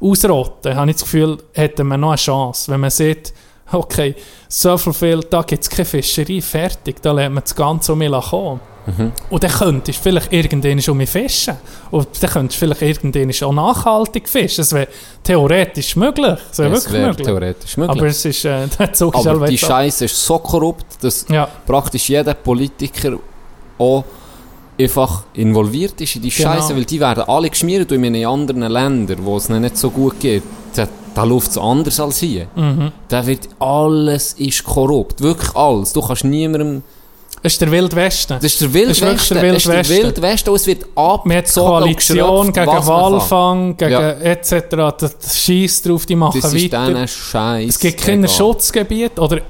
ausrotten, 0.00 0.74
habe 0.74 0.90
ich 0.90 0.96
das 0.96 1.04
Gefühl, 1.04 1.38
hätten 1.52 1.86
wir 1.88 1.96
noch 1.96 2.10
eine 2.10 2.16
Chance. 2.16 2.70
Wenn 2.70 2.80
man 2.80 2.90
sieht, 2.90 3.32
okay, 3.72 4.14
so 4.48 4.76
viel, 4.76 4.92
viel 4.92 5.20
da 5.20 5.42
gibt 5.42 5.62
es 5.62 5.70
keine 5.70 5.84
Fischerei, 5.84 6.40
fertig, 6.40 7.00
da 7.02 7.12
lässt 7.12 7.30
man 7.32 7.42
das 7.42 7.54
Ganze 7.54 7.92
um 7.92 7.98
mich 7.98 8.10
kommen. 8.10 8.60
Mhm. 8.86 9.12
Und 9.30 9.42
dann 9.42 9.50
könntest 9.50 9.98
du 9.98 10.02
vielleicht 10.02 10.32
irgendwann 10.32 10.80
um 10.88 10.96
mich 10.98 11.08
fischen. 11.08 11.54
Und 11.90 12.08
dann 12.20 12.30
könntest 12.30 12.60
du 12.60 12.66
vielleicht 12.66 12.82
irgendwann 12.82 13.48
auch 13.48 13.52
nachhaltig 13.52 14.28
fischen. 14.28 14.58
Das 14.58 14.72
wäre 14.72 14.88
theoretisch 15.22 15.96
möglich. 15.96 16.38
Das 16.48 16.58
wäre 16.58 16.72
wirklich 16.72 17.02
möglich. 17.02 17.26
theoretisch 17.26 17.76
möglich. 17.76 17.98
Aber 17.98 18.06
es 18.06 18.24
ist, 18.24 18.44
äh, 18.44 18.68
Aber 19.00 19.40
halt 19.40 19.50
die. 19.50 19.58
Scheiße 19.58 20.04
ist 20.04 20.22
so 20.22 20.38
korrupt, 20.38 21.02
dass 21.02 21.26
Ja, 21.28 21.48
praktisch 21.66 22.10
jeder 22.10 22.34
Politiker 22.34 23.18
auch 23.78 24.04
einfach 24.78 25.24
involviert 25.34 26.00
ist 26.00 26.16
in 26.16 26.22
die 26.22 26.30
Genau. 26.30 26.52
Scheiße, 26.52 26.76
weil 26.76 26.84
die 26.84 27.00
werden 27.00 27.24
alle 27.26 27.48
geschmiert 27.48 27.90
und 27.92 28.04
in 28.04 28.26
anderen 28.26 28.62
Ländern, 28.62 29.24
wo 29.24 29.36
es 29.36 29.48
nicht 29.48 29.76
so 29.78 29.90
gut 29.90 30.18
geht, 30.20 30.42
da, 31.14 31.24
läuft 31.24 31.50
es 31.50 31.58
anders 31.58 31.98
als 32.00 32.18
hier. 32.18 32.46
mhm. 32.54 32.92
Da 33.08 33.26
wird 33.26 33.48
alles 33.58 34.34
ist 34.34 34.64
korrupt, 34.64 35.20
wirklich 35.20 35.54
alles. 35.56 35.92
Du 35.92 36.00
kannst 36.02 36.24
niemandem, 36.24 36.82
Das 37.42 37.52
ist 37.52 37.60
der 37.60 37.70
Wild 37.70 37.94
Westen. 37.94 38.38
das 38.40 38.44
ist 38.44 38.60
der 38.60 38.68
Das 38.68 38.74
ist 38.98 39.00
wirklich 39.00 39.00
Wildwesten, 39.02 39.34
der 39.40 39.52
das 39.52 39.56
ist 39.58 39.66
der 39.66 39.74
Wildwesten. 39.74 40.04
Wildwesten 40.06 40.48
und 40.50 40.56
es 40.56 40.66
wird 40.66 40.86
abgezogen 40.94 41.68
Koalition 41.68 42.52
geschröpft, 42.52 42.54
gegen. 42.54 42.86
Walfang, 42.86 43.76
gegen 43.76 43.90
Ja. 43.92 44.10
etc. 44.10 44.52
Das 44.98 45.16
Scheiß 45.44 45.82
drauf, 45.82 46.06
die 46.06 46.16
machen 46.16 46.40
Das 46.40 46.52
ist 46.54 46.64
weiter. 46.72 46.86
denen 46.86 47.06
Scheiß. 47.08 47.68
Es 47.68 47.78
gibt 47.78 48.00
keine 48.00 48.28
Schutzgebiete 48.28 49.20
oder 49.20 49.40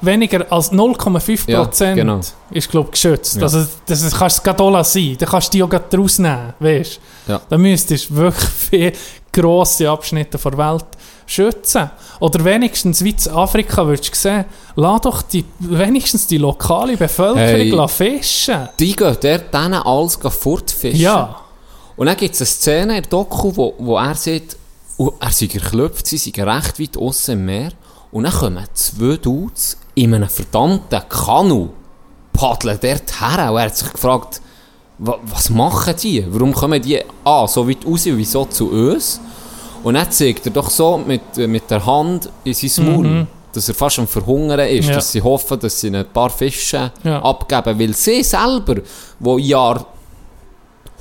weniger 0.00 0.44
als 0.50 0.72
0,5 0.72 1.48
Ja, 1.48 1.62
Prozent 1.64 1.96
genau. 1.96 2.20
ist 2.50 2.70
glaub, 2.70 2.90
geschützt. 2.92 3.36
Ja. 3.36 3.42
Also, 3.42 3.64
das 3.86 4.02
ist- 4.02 4.16
kannst 4.16 4.38
du 4.38 4.42
gerade 4.42 4.70
lassen. 4.70 5.16
Da 5.18 5.26
kannst 5.26 5.52
du 5.54 5.58
die 5.58 5.62
auch 5.62 5.70
rausnehmen. 5.98 6.54
Weißt? 6.60 7.00
Ja. 7.28 7.40
Da 7.48 7.58
müsstest 7.58 8.10
du 8.10 8.16
wirklich 8.16 8.50
viele 8.50 8.92
grosse 9.32 9.88
Abschnitte 9.88 10.38
der 10.38 10.58
Welt 10.58 10.84
schützen. 11.26 11.90
Oder 12.20 12.44
wenigstens, 12.44 13.02
wie 13.02 13.10
in 13.10 13.32
Afrika 13.32 13.86
würdest 13.86 14.12
du 14.12 14.18
sehen, 14.18 14.44
lass 14.76 15.00
doch 15.00 15.22
die, 15.22 15.44
wenigstens 15.58 16.26
die 16.26 16.38
lokale 16.38 16.96
Bevölkerung 16.96 17.88
Hey. 17.88 17.88
fischen. 17.88 18.68
Die 18.78 18.94
gehen 18.94 19.16
dort 19.20 19.54
denen 19.54 19.74
alles 19.74 20.16
fortfischen. 20.16 21.00
Ja. 21.00 21.36
Und 21.96 22.06
dann 22.06 22.16
gibt 22.16 22.34
es 22.34 22.40
eine 22.40 22.46
Szene 22.46 22.96
in 22.96 23.02
der 23.02 23.10
Doku, 23.10 23.52
wo, 23.54 23.74
wo 23.78 23.96
er 23.96 24.14
sieht, 24.14 24.56
er 25.20 25.30
sei 25.30 25.46
geklopft, 25.46 26.06
sie 26.06 26.18
sind 26.18 26.38
recht 26.38 26.78
weit 26.78 26.96
aussen 26.96 27.32
im 27.32 27.44
Meer. 27.46 27.72
Und 28.10 28.24
dann 28.24 28.32
kommen 28.32 28.64
zwei 28.74 29.16
Dudes 29.16 29.78
in 29.94 30.14
einem 30.14 30.28
verdammten 30.28 31.00
Kanu 31.08 31.70
paddeln 32.32 32.78
dort 32.80 33.20
her. 33.20 33.50
Und 33.50 33.58
er 33.58 33.64
hat 33.66 33.76
sich 33.76 33.92
gefragt, 33.92 34.40
was 35.04 35.50
machen 35.50 35.94
die? 36.02 36.24
Warum 36.28 36.52
kommen 36.52 36.80
die 36.80 37.00
A, 37.24 37.46
so 37.48 37.68
weit 37.68 37.84
raus 37.86 38.02
wieso 38.04 38.44
zu 38.46 38.70
uns? 38.70 39.20
Und 39.82 39.94
dann 39.94 40.10
zeigt 40.10 40.46
er 40.46 40.52
doch 40.52 40.70
so 40.70 40.96
mit, 40.98 41.22
äh, 41.36 41.46
mit 41.46 41.68
der 41.70 41.84
Hand 41.84 42.28
in 42.44 42.54
sein 42.54 42.86
Maul, 42.86 43.26
dass 43.52 43.68
er 43.68 43.74
fast 43.74 43.98
am 43.98 44.06
Verhungern 44.06 44.60
ist, 44.60 44.84
Mhm. 44.84 44.88
Ja. 44.90 44.94
dass 44.96 45.10
sie 45.12 45.20
hoffen, 45.20 45.58
dass 45.58 45.80
sie 45.80 45.88
ein 45.94 46.06
paar 46.12 46.30
Fische 46.30 46.92
Ja. 47.02 47.20
abgeben. 47.22 47.78
Weil 47.80 47.94
sie 47.94 48.22
selber, 48.22 48.76
die 49.18 49.42
Jahr 49.48 49.84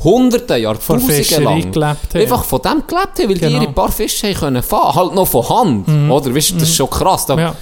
Hunderte, 0.04 0.58
Jahrtausende 0.58 1.44
lang 1.44 1.72
gelebt 1.72 2.16
einfach 2.16 2.44
von 2.44 2.60
dem 2.60 2.84
gelebt 2.88 3.20
haben, 3.20 3.30
weil 3.30 3.36
die 3.36 3.40
Genau. 3.40 3.62
ihre 3.62 3.72
paar 3.72 3.92
Fische 3.92 4.28
haben 4.30 4.36
können 4.40 4.64
fahren 4.64 4.96
Halt 4.96 5.14
noch 5.14 5.28
von 5.28 5.48
Hand, 5.48 5.88
oder? 6.10 6.34
Weißt 6.36 6.52
du, 6.52 6.54
das 6.56 6.64
ist 6.64 6.76
schon 6.76 6.90
krass. 6.90 7.26
Da, 7.28 7.38
ja. 7.38 7.56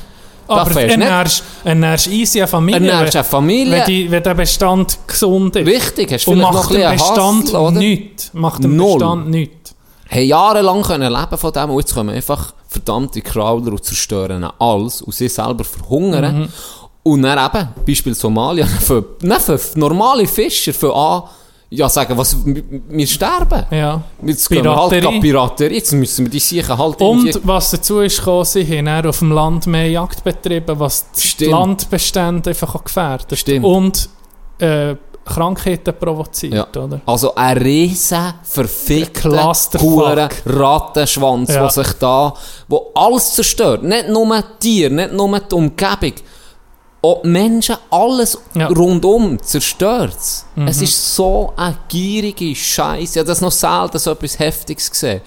Aber 0.49 0.69
du 0.69 0.75
nicht- 0.79 0.89
ernährst, 0.91 1.43
ernährst 1.63 2.07
easy 2.07 2.39
eine 2.39 2.47
Familie, 2.47 2.89
Ernährst 2.91 3.15
eine 3.15 3.23
Familie. 3.23 3.71
wenn, 3.77 3.85
die, 3.85 4.11
wenn 4.11 4.23
der 4.23 4.33
Bestand 4.33 4.97
gesund 5.07 5.55
ist. 5.55 5.67
Richtig, 5.67 6.11
hast 6.13 6.27
Und 6.27 6.35
vielleicht 6.37 6.53
noch 6.53 6.63
macht 6.69 6.75
ein 6.75 6.91
Bestand 6.97 7.53
oder? 7.53 7.71
nichts. 7.71 8.31
Macht 8.33 8.63
den 8.63 8.75
Null. 8.75 8.93
Bestand 8.99 9.29
nichts. 9.29 9.75
haben 10.09 10.21
jahrelang 10.25 10.81
können 10.81 11.11
leben 11.13 11.37
von 11.37 11.51
dem 11.53 11.69
und 11.69 11.79
jetzt 11.79 11.93
kommen 11.93 12.15
einfach 12.15 12.53
verdammte 12.67 13.21
Crawler 13.21 13.71
und 13.71 13.83
zerstören 13.83 14.43
alles 14.59 15.01
und 15.01 15.13
sie 15.13 15.27
selber 15.27 15.63
verhungern. 15.63 16.41
Mhm. 16.41 16.47
Und 17.03 17.21
dann 17.23 17.43
eben, 17.45 17.67
Beispiel 17.85 18.13
Somalia, 18.13 18.65
für, 18.81 19.03
nein, 19.21 19.39
für 19.39 19.59
normale 19.75 20.27
Fischer, 20.27 20.73
für 20.73 20.93
an, 20.95 21.23
ja, 21.71 21.87
sagen, 21.87 22.17
was, 22.17 22.35
wir, 22.45 22.63
sterben. 23.07 23.65
Ja. 23.71 24.01
Jetzt 24.23 24.49
gehen 24.49 24.63
wir 24.63 24.75
halt 24.75 24.89
Piraterie. 24.89 25.01
gerade 25.01 25.19
Piraterie, 25.19 25.75
jetzt 25.75 25.91
müssen 25.93 26.25
wir 26.25 26.31
die 26.31 26.39
Sicher 26.39 26.77
halt 26.77 26.99
Und 26.99 27.39
was 27.45 27.71
dazu 27.71 27.99
ist 27.99 28.17
gekommen, 28.17 28.45
sie 28.45 28.65
haben 28.65 29.05
auf 29.05 29.19
dem 29.19 29.31
Land 29.31 29.67
mehr 29.67 29.89
Jagd 29.89 30.23
betrieben, 30.23 30.79
was 30.79 31.11
die 31.11 31.27
Stimmt. 31.27 31.51
Landbestände 31.51 32.49
einfach 32.49 32.83
gefährdet. 32.83 33.37
Stimmt. 33.37 33.65
Und 33.65 34.09
äh, 34.59 34.95
Krankheiten 35.25 35.93
provoziert, 35.99 36.75
Ja. 36.75 36.81
oder? 36.83 37.01
Also 37.05 37.35
ein 37.35 37.57
riesen 37.57 38.33
verfickter. 38.41 39.53
Huren 39.79 40.27
Rattenschwanz, 40.45 41.49
Ja. 41.53 41.61
der 41.61 41.69
sich 41.69 41.93
da, 41.99 42.33
wo 42.67 42.91
alles 42.95 43.35
zerstört. 43.35 43.83
Nicht 43.83 44.09
nur 44.09 44.43
Tiere, 44.59 44.91
nicht 44.91 45.13
nur 45.13 45.39
die 45.39 45.53
Umgebung. 45.55 46.13
Auch 47.01 47.21
die 47.21 47.29
Menschen, 47.29 47.75
alles 47.89 48.37
Ja. 48.53 48.69
Mhm. 48.69 48.75
rundum 48.77 49.41
zerstört 49.41 50.17
es. 50.17 50.81
ist 50.81 51.15
so 51.15 51.53
eine 51.55 51.77
gierige 51.87 52.53
Scheiße. 52.55 53.01
Ich 53.13 53.17
habe 53.17 53.27
das 53.27 53.39
noch 53.41 53.51
selten 53.53 53.97
so 53.99 54.11
etwas 54.11 54.37
Heftiges 54.37 54.91
gesehen. 54.91 55.21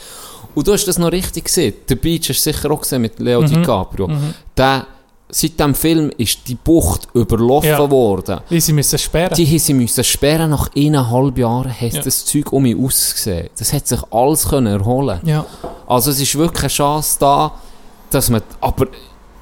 Und 0.55 0.66
du 0.66 0.73
hast 0.74 0.85
das 0.86 0.99
noch 0.99 1.11
richtig 1.11 1.44
gesehen. 1.47 1.73
Der 1.89 1.94
Beach 1.97 2.28
hast 2.28 2.44
du 2.44 2.53
sicher 2.53 2.70
auch 2.70 2.81
gesehen 2.82 3.01
mit 3.01 3.19
Leo 3.19 3.40
Mhm. 3.40 3.47
DiCaprio. 3.47 4.11
Der, 4.55 4.86
seit 5.31 5.59
dem 5.59 5.74
Film 5.74 6.11
ist 6.19 6.40
die 6.47 6.57
Bucht 6.57 7.09
überlaufen 7.15 7.70
Ja. 7.70 7.90
worden. 7.90 8.40
Wie 8.51 8.61
sie 8.61 8.74
müssen 8.74 8.99
sperren. 8.99 9.35
Die 9.35 9.59
sie 9.59 9.73
müssen 9.73 10.05
sperren, 10.05 10.51
nach 10.51 10.69
eineinhalb 10.77 11.39
Jahren 11.39 11.73
hat 11.73 11.94
Ja. 11.94 12.03
das 12.03 12.27
Zeug 12.27 12.53
um 12.53 12.65
mich 12.65 12.77
ausgesehen. 12.77 13.49
Das 13.59 13.73
hat 13.73 13.89
sich 13.89 14.01
alles 14.11 14.47
können 14.47 14.66
erholen 14.78 15.20
ja. 15.24 15.47
Also 15.86 16.11
es 16.11 16.20
ist 16.20 16.35
wirklich 16.36 16.65
eine 16.65 16.69
Chance 16.69 17.16
da, 17.19 17.53
dass 18.11 18.28
man, 18.28 18.43
aber 18.61 18.89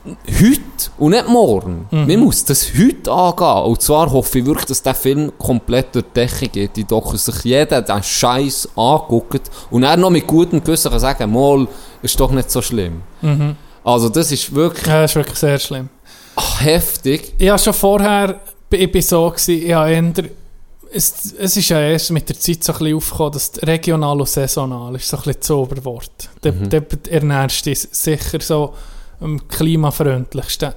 heute 0.05 0.61
und 0.99 1.11
nicht 1.11 1.29
morgen, 1.29 1.87
Mhm. 1.91 2.07
man 2.07 2.21
muss 2.21 2.45
das 2.45 2.69
heute 2.79 3.13
angehen. 3.13 3.65
Und 3.71 3.83
zwar 3.83 4.11
hoffe 4.11 4.39
ich 4.39 4.47
wirklich, 4.47 4.67
dass 4.67 4.83
der 4.83 4.95
Film 4.95 5.33
komplett 5.39 5.95
durch 5.95 6.07
die 6.07 6.21
Decke 6.21 6.49
geht, 6.49 6.77
die 6.77 6.85
Doku 6.85 7.17
sich 7.17 7.45
jeder 7.45 7.83
den 7.83 8.03
Scheiß 8.03 8.69
anguckt 8.77 9.51
und 9.71 9.83
er 9.83 9.97
noch 9.97 10.11
mit 10.11 10.27
gutem 10.27 10.63
Gewissen 10.65 10.91
kann 10.91 11.01
sagen, 11.01 11.33
mal, 11.33 11.67
ist 12.03 12.19
doch 12.19 12.31
nicht 12.31 12.51
so 12.51 12.63
schlimm. 12.63 13.03
Mhm. 13.21 13.57
Also 13.85 14.09
das 14.09 14.33
ist 14.33 14.55
wirklich 14.55 14.87
ja, 14.87 15.03
das 15.03 15.11
ist 15.13 15.17
wirklich 15.17 15.39
sehr 15.39 15.59
schlimm. 15.59 15.89
heftig. 16.59 17.35
Ich 17.39 17.51
war 17.51 17.59
schon 17.59 17.75
vorher 17.75 18.41
ich 18.73 18.91
bin 18.93 19.03
so, 19.03 19.29
gewesen, 19.31 19.63
ich 19.67 19.73
habe 19.73 19.91
eher, 19.91 20.13
es, 20.93 21.35
es 21.39 21.57
ist 21.57 21.69
ja 21.71 21.81
erst 21.81 22.11
mit 22.13 22.29
der 22.29 22.39
Zeit 22.39 22.63
so 22.63 22.73
ein 22.73 22.79
bisschen 22.79 22.97
aufgekommen, 22.97 23.33
dass 23.33 23.53
regional 23.65 24.21
und 24.21 24.29
saisonal 24.29 24.95
ist 24.95 25.09
so 25.09 25.17
ein 25.17 25.23
bisschen 25.25 25.41
das 25.41 25.51
Oberwort. 25.51 26.11
Da, 26.41 26.53
Mhm. 26.53 26.69
da 26.71 26.79
ernährst 27.11 27.67
du 27.67 27.71
dich 27.71 27.81
sicher 27.91 28.39
so 28.41 28.75
am 29.21 29.47
klimafreundlichsten. 29.49 30.73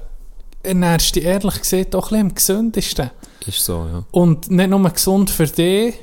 Ernährst 0.61 1.15
dich 1.15 1.25
ehrlich 1.25 1.59
gesagt 1.59 1.95
auch 1.95 2.11
ein 2.11 2.21
am 2.21 2.35
gesündesten. 2.35 3.11
Ist 3.45 3.65
so, 3.65 3.85
ja. 3.91 4.03
Und 4.11 4.49
nicht 4.49 4.69
nur 4.69 4.89
gesund 4.89 5.29
für 5.29 5.47
dich, 5.47 5.95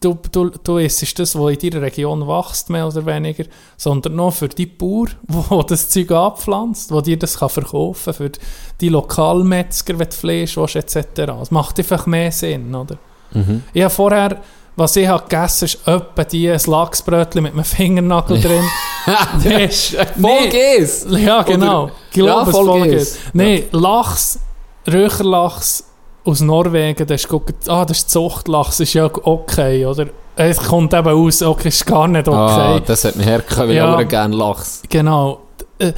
du, 0.00 0.18
du, 0.32 0.50
du 0.50 0.78
isst 0.78 1.18
das, 1.18 1.38
was 1.38 1.52
in 1.52 1.70
deiner 1.70 1.82
Region 1.82 2.26
wächst, 2.26 2.70
mehr 2.70 2.86
oder 2.86 3.04
weniger, 3.04 3.44
sondern 3.76 4.16
noch 4.16 4.32
für 4.32 4.48
die 4.48 4.66
Bauer, 4.66 5.08
wo 5.28 5.62
das 5.62 5.88
Zeug 5.90 6.10
abpflanzt, 6.10 6.90
wo 6.90 7.00
dir 7.00 7.18
das 7.18 7.38
kann 7.38 7.50
verkaufen 7.50 8.04
kann, 8.04 8.14
für 8.14 8.32
die 8.80 8.88
Lokalmetzger, 8.88 9.98
wenn 9.98 10.08
du 10.08 10.16
Fleisch 10.16 10.56
willst, 10.56 10.76
etc. 10.76 11.32
Es 11.42 11.50
macht 11.50 11.78
einfach 11.78 12.06
mehr 12.06 12.32
Sinn, 12.32 12.74
oder? 12.74 12.96
Mhm. 13.32 13.62
Ich 13.72 13.82
habe 13.82 13.94
vorher, 13.94 14.40
was 14.80 14.96
ich 14.96 15.06
habe 15.06 15.22
gegessen 15.28 15.66
ist 15.66 15.86
etwa 15.86 16.24
die 16.24 16.50
ein 16.50 16.60
Lachsbrötchen 16.66 17.42
mit 17.42 17.52
einem 17.52 17.64
Fingernagel 17.64 18.40
drin. 18.40 18.64
Nee, 19.44 19.68
Voll 19.68 20.48
geht's! 20.50 21.06
ja, 21.08 21.42
genau. 21.42 21.84
Oder- 21.84 21.92
Ich 22.08 22.14
glaube, 22.14 22.46
Ja, 22.46 22.52
voll 22.52 22.66
voll 22.66 22.82
geht. 22.88 23.18
Nein, 23.32 23.62
Lachs, 23.72 24.38
Röcherlachs 24.86 25.84
aus 26.24 26.40
Norwegen, 26.40 27.06
das 27.06 27.24
ist, 27.24 27.68
ah, 27.68 27.84
das 27.84 27.98
ist 27.98 28.10
Zuchtlachs, 28.10 28.80
ist 28.80 28.92
ja 28.94 29.06
okay, 29.06 29.86
oder? 29.86 30.06
Es 30.36 30.58
kommt 30.58 30.92
eben 30.94 31.08
aus, 31.08 31.42
okay, 31.42 31.68
ist 31.68 31.86
gar 31.86 32.08
nicht 32.08 32.28
okay. 32.28 32.36
Ah, 32.38 32.80
das 32.84 33.04
hat 33.04 33.16
mir 33.16 33.24
hergekommen, 33.24 33.68
weil 33.70 33.76
Ja. 33.76 34.00
ich 34.00 34.08
gerne 34.08 34.36
Lachs. 34.36 34.82
Genau. 34.88 35.40
Äh, 35.78 35.92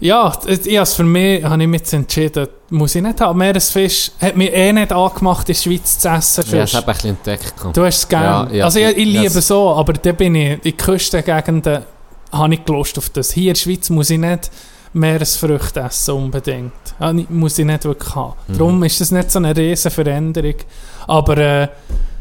ja, 0.00 0.32
ich 0.46 0.88
für 0.88 1.04
mich 1.04 1.44
habe 1.44 1.62
ich 1.62 1.68
mich 1.68 1.92
entschieden, 1.92 2.48
muss 2.70 2.94
ich 2.94 3.02
nicht 3.02 3.20
haben. 3.20 3.38
Meeresfisch 3.38 4.10
hat 4.20 4.36
mich 4.36 4.52
eh 4.52 4.72
nicht 4.72 4.92
angemacht, 4.92 5.48
in 5.48 5.54
der 5.54 5.60
Schweiz 5.60 5.98
zu 5.98 6.08
essen. 6.08 6.44
Ja, 6.50 6.64
ich 6.64 6.70
sonst. 6.70 6.74
habe 6.74 6.86
ein 6.88 6.94
bisschen 6.94 7.10
entdeckt. 7.10 7.54
Du 7.74 7.84
hast 7.84 7.98
es 7.98 8.08
gerne. 8.08 8.50
Ja, 8.50 8.56
ja, 8.58 8.64
also 8.64 8.78
ich, 8.78 8.96
ich 8.96 9.04
liebe 9.06 9.34
das- 9.34 9.46
so, 9.46 9.70
aber 9.74 9.92
da 9.92 10.12
bin 10.12 10.34
ich, 10.34 10.64
in 10.64 10.76
Küstengegenden 10.76 11.82
habe 12.32 12.54
ich 12.54 12.60
Lust 12.68 12.96
auf 12.98 13.10
das. 13.10 13.32
Hier 13.32 13.48
in 13.50 13.54
der 13.54 13.60
Schweiz 13.60 13.90
muss 13.90 14.10
ich 14.10 14.18
nicht 14.18 14.50
Meeresfrüchte 14.92 15.80
essen 15.80 16.14
unbedingt. 16.14 16.72
Ni- 17.12 17.26
muss 17.28 17.58
ich 17.58 17.64
nicht 17.66 17.84
wirklich 17.84 18.14
haben. 18.14 18.34
Mhm. 18.48 18.58
Darum 18.58 18.82
ist 18.84 19.00
das 19.00 19.10
nicht 19.10 19.30
so 19.30 19.38
eine 19.38 19.56
riesen 19.56 19.90
Veränderung. 19.90 20.54
Aber 21.06 21.36
äh, 21.38 21.68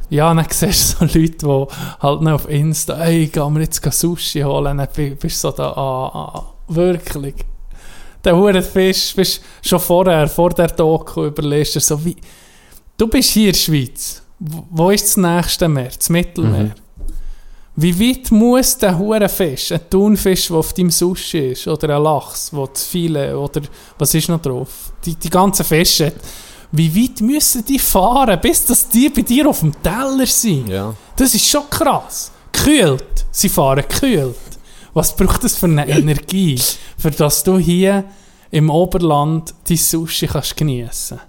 ja, 0.10 0.34
dann 0.34 0.46
siehst 0.50 1.02
du 1.02 1.08
so 1.08 1.20
Leute, 1.20 1.38
die 1.46 1.66
halt 2.02 2.22
noch 2.22 2.34
auf 2.34 2.50
Insta, 2.50 3.00
ey, 3.04 3.28
gehen 3.28 3.54
wir 3.56 3.62
jetzt 3.62 3.82
Sushi 3.94 4.42
holen, 4.42 4.78
dann 4.78 4.88
bi- 4.96 5.12
bist 5.16 5.44
du 5.44 5.50
so 5.50 5.56
da, 5.56 5.70
ah, 5.72 6.08
ah, 6.36 6.44
wirklich. 6.68 7.36
Der 8.24 8.36
hure 8.36 8.62
Fisch, 8.62 9.14
bist 9.16 9.42
schon 9.62 9.80
vorher, 9.80 10.28
vor 10.28 10.50
der 10.50 10.68
Doku 10.68 11.26
überlegst 11.28 11.76
du 11.76 11.80
so, 11.80 12.04
wie, 12.04 12.16
du 12.98 13.08
bist 13.08 13.30
hier 13.32 13.48
in 13.48 13.54
der 13.54 13.60
Schweiz. 13.60 14.22
Wo- 14.40 14.90
ist 14.90 15.06
das 15.06 15.18
nächste 15.18 15.68
Meer? 15.68 15.92
Das 15.98 16.10
Mittelmeer. 16.10 16.64
Mhm. 16.64 16.72
Wie 17.76 17.98
weit 18.10 18.30
muss 18.32 18.78
der 18.78 18.98
hure 18.98 19.30
Fisch, 19.30 19.72
ein 19.72 19.80
Thunfisch, 19.90 20.48
der 20.48 20.58
auf 20.58 20.74
deinem 20.74 20.92
Sushi 20.92 21.52
ist, 21.52 21.66
oder 21.68 21.96
ein 21.96 22.04
Lachs, 22.04 22.50
wo 22.52 22.68
die 22.68 22.80
viele, 22.80 23.38
oder 23.40 23.62
was 23.98 24.14
ist 24.14 24.28
noch 24.28 24.42
drauf? 24.42 24.92
Die, 25.06 25.16
die 25.16 25.30
ganzen 25.30 25.64
Fische. 25.64 26.12
Wie 26.74 26.94
weit 26.94 27.22
müssen 27.22 27.64
die 27.66 27.80
fahren, 27.80 28.38
bis 28.42 28.66
dass 28.66 28.90
die 28.90 29.08
bei 29.10 29.22
dir 29.22 29.48
auf 29.48 29.62
dem 29.62 29.72
Teller 29.82 30.26
sind? 30.26 30.68
Ja. 30.68 30.94
Das 31.16 31.34
ist 31.34 31.46
schon 31.48 31.70
krass. 31.70 32.32
Kühlt. 32.52 33.26
Sie 33.32 33.48
fahren 33.50 33.86
kühlt. 33.88 34.36
Was 34.94 35.16
braucht 35.16 35.44
das 35.44 35.56
für 35.56 35.68
eine 35.68 35.88
Energie, 35.88 36.60
für 36.98 37.12
dass 37.12 37.44
du 37.44 37.58
hier 37.58 38.06
im 38.52 38.70
Oberland 38.70 39.54
dein 39.68 39.78
Sushi 39.78 40.28
kannst 40.28 40.58
geniessen? 40.58 41.20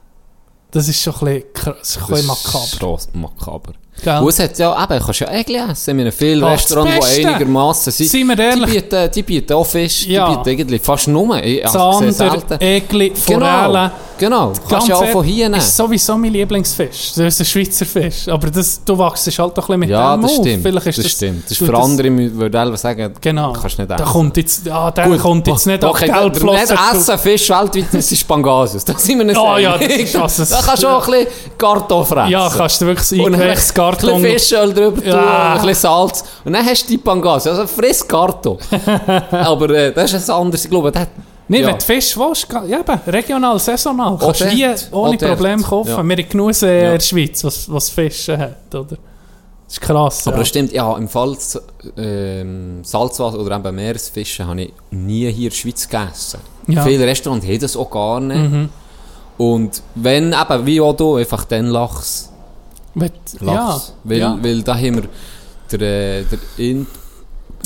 Das 0.70 0.88
ist 0.88 1.02
schon 1.02 1.14
ein 1.28 1.42
bisschen, 1.52 1.74
ist 1.80 1.98
ein 1.98 2.06
bisschen 2.06 2.26
makaber. 2.26 2.98
Schon 2.98 3.20
makaber. 3.20 3.72
Gell? 4.02 4.18
Und 4.18 4.28
es 4.28 4.38
hat 4.38 4.58
ja, 4.58 4.82
eben, 4.84 5.04
kannst 5.04 5.20
ja 5.20 5.30
Egli 5.30 5.56
essen. 5.70 5.98
In 5.98 6.12
vielen 6.12 6.42
Ach, 6.44 6.52
Restaurants, 6.52 6.94
das 7.00 7.14
die 7.16 7.26
einigermaßen 7.26 7.92
sind, 7.92 8.10
Seien 8.10 8.26
wir 8.28 8.36
die 8.36 8.42
ehrlich, 8.42 8.74
bieten, 8.82 9.10
die 9.14 9.22
bieten 9.22 9.52
auch 9.52 9.66
Fisch, 9.66 10.06
Ja. 10.06 10.28
die 10.30 10.36
bieten 10.36 10.48
eigentlich 10.60 10.82
fast 10.82 11.08
nur. 11.08 11.36
Ich, 11.42 11.62
ich 11.64 11.66
Zander. 11.70 12.60
Egli, 12.60 13.10
Genau. 13.26 13.46
Forellen, 13.46 13.90
genau. 14.18 14.52
Du 14.52 14.60
kannst 14.68 14.88
ja 14.88 14.96
auch 14.96 15.06
von 15.06 15.24
hier 15.24 15.48
nehmen. 15.48 15.60
ist 15.60 15.76
sowieso 15.76 16.16
mein 16.16 16.32
Lieblingsfisch. 16.32 17.12
Das 17.14 17.18
ist 17.18 17.40
ein 17.40 17.44
Schweizer 17.46 17.84
Fisch. 17.86 18.28
Aber 18.28 18.50
das, 18.50 18.82
du 18.84 18.96
wachst 18.98 19.26
halt 19.38 19.56
doch 19.58 19.68
ein 19.68 19.80
bisschen 19.80 19.80
mit 19.80 19.90
Ja, 19.90 20.16
dem 20.16 20.22
das 20.22 20.30
auf. 20.32 20.36
stimmt. 20.38 20.62
Vielleicht 20.62 20.86
ist 20.86 20.98
das, 20.98 21.04
das, 21.04 21.12
stimmt. 21.12 21.44
Das 21.44 21.50
ist 21.52 21.58
für 21.58 21.72
das- 21.72 21.84
andere, 21.84 22.06
ich 22.08 22.34
würde 22.34 22.58
selber 22.58 22.76
sagen, 22.76 23.12
Genau. 23.20 23.52
kannst 23.52 23.78
nicht 23.78 23.90
Da 23.90 23.94
essen. 23.96 24.04
kommt 24.06 24.36
jetzt, 24.36 24.66
ja, 24.66 24.90
der 24.90 25.04
Gut, 25.06 25.18
kommt 25.20 25.46
jetzt 25.46 25.66
nicht 25.66 25.84
okay, 25.84 26.10
auf 26.10 26.18
Gelbflossen. 26.20 26.60
Nicht 26.76 26.92
essen 26.94 27.18
Fisch 27.18 27.50
weltweit, 27.50 27.84
das 27.92 28.12
ist 28.12 28.26
Pangasius. 28.28 28.84
Da 28.84 28.96
sind 28.98 29.18
wir 29.18 29.26
uns 29.28 29.38
Ah, 29.50 29.58
ja, 29.58 29.76
das 29.78 30.38
ist- 30.38 30.52
Da 30.52 30.60
kannst 30.64 30.82
du 30.82 30.88
auch 30.88 31.06
ein 31.08 31.12
bisschen 31.12 31.28
Karton 31.58 32.04
fressen. 32.06 32.30
Ja, 32.30 32.50
kannst 32.54 32.80
du 32.80 32.86
wirklich 32.86 33.20
Und 33.90 34.04
ein 34.04 34.22
bisschen 34.22 34.52
Karton... 34.52 34.72
Fischöl 34.72 34.74
drüber 34.74 35.00
tun, 35.02 35.10
Ja. 35.10 35.52
ein 35.54 35.60
bisschen 35.66 35.74
Salz. 35.74 36.24
Und 36.44 36.52
dann 36.52 36.64
hast 36.66 36.84
du 36.84 36.88
die 36.88 36.98
Pangasius. 36.98 37.58
Also 37.58 37.66
friss 37.66 38.06
Karton. 38.06 38.58
Aber 39.30 39.70
äh, 39.70 39.92
das 39.92 40.12
ist 40.12 40.28
ein 40.30 40.36
anderes, 40.36 40.64
ich 40.64 40.70
glaube, 40.70 40.90
das 40.92 41.06
Nein, 41.48 41.62
ja. 41.62 41.66
wenn 41.68 41.78
du 41.78 41.84
Fisch 41.84 42.16
willst, 42.16 42.46
ja, 42.68 42.78
eben, 42.78 43.00
regional, 43.08 43.58
saisonal, 43.58 44.16
kannst 44.20 44.40
du 44.42 44.48
hier 44.50 44.72
ohne. 44.92 45.16
Probleme 45.16 45.60
kaufen. 45.60 45.90
Ja. 45.90 46.02
Wir 46.04 46.16
haben 46.16 46.28
genug 46.28 46.52
Ja. 46.60 46.68
in 46.68 46.92
der 46.92 47.00
Schweiz, 47.00 47.42
was, 47.42 47.72
was 47.72 47.88
Fische 47.90 48.38
hat, 48.38 48.72
oder? 48.72 48.96
Das 49.66 49.74
ist 49.74 49.80
krass, 49.80 50.26
Aber 50.28 50.36
ja. 50.36 50.40
das 50.42 50.48
stimmt, 50.48 50.72
ja, 50.72 50.96
im 50.96 51.08
Fall 51.08 51.36
ähm, 51.96 52.84
Salzwasser 52.84 53.38
oder 53.38 53.56
eben 53.56 53.74
Meeresfische 53.74 54.46
habe 54.46 54.62
ich 54.62 54.72
nie 54.90 55.28
hier 55.32 55.44
in 55.46 55.50
der 55.50 55.56
Schweiz 55.56 55.88
gegessen. 55.88 56.38
Ja. 56.68 56.84
Viele 56.84 57.04
Restaurants 57.04 57.44
haben 57.44 57.58
das 57.58 57.76
auch 57.76 57.90
gar 57.90 58.20
nicht. 58.20 58.38
Mhm. 58.50 58.68
Und 59.38 59.82
wenn, 59.96 60.32
eben, 60.32 60.66
wie 60.66 60.80
auch 60.80 60.94
du, 60.94 61.16
einfach 61.16 61.44
den 61.44 61.66
Lachs. 61.66 62.29
Mit, 62.94 63.12
ja, 63.40 63.46
Lachs. 63.52 63.94
Weil, 64.04 64.18
ja. 64.18 64.38
weil 64.42 64.62
da 64.62 64.74
haben 64.74 64.96
wir 64.96 65.78
der, 65.78 66.22
der, 66.22 66.38
in, 66.58 66.86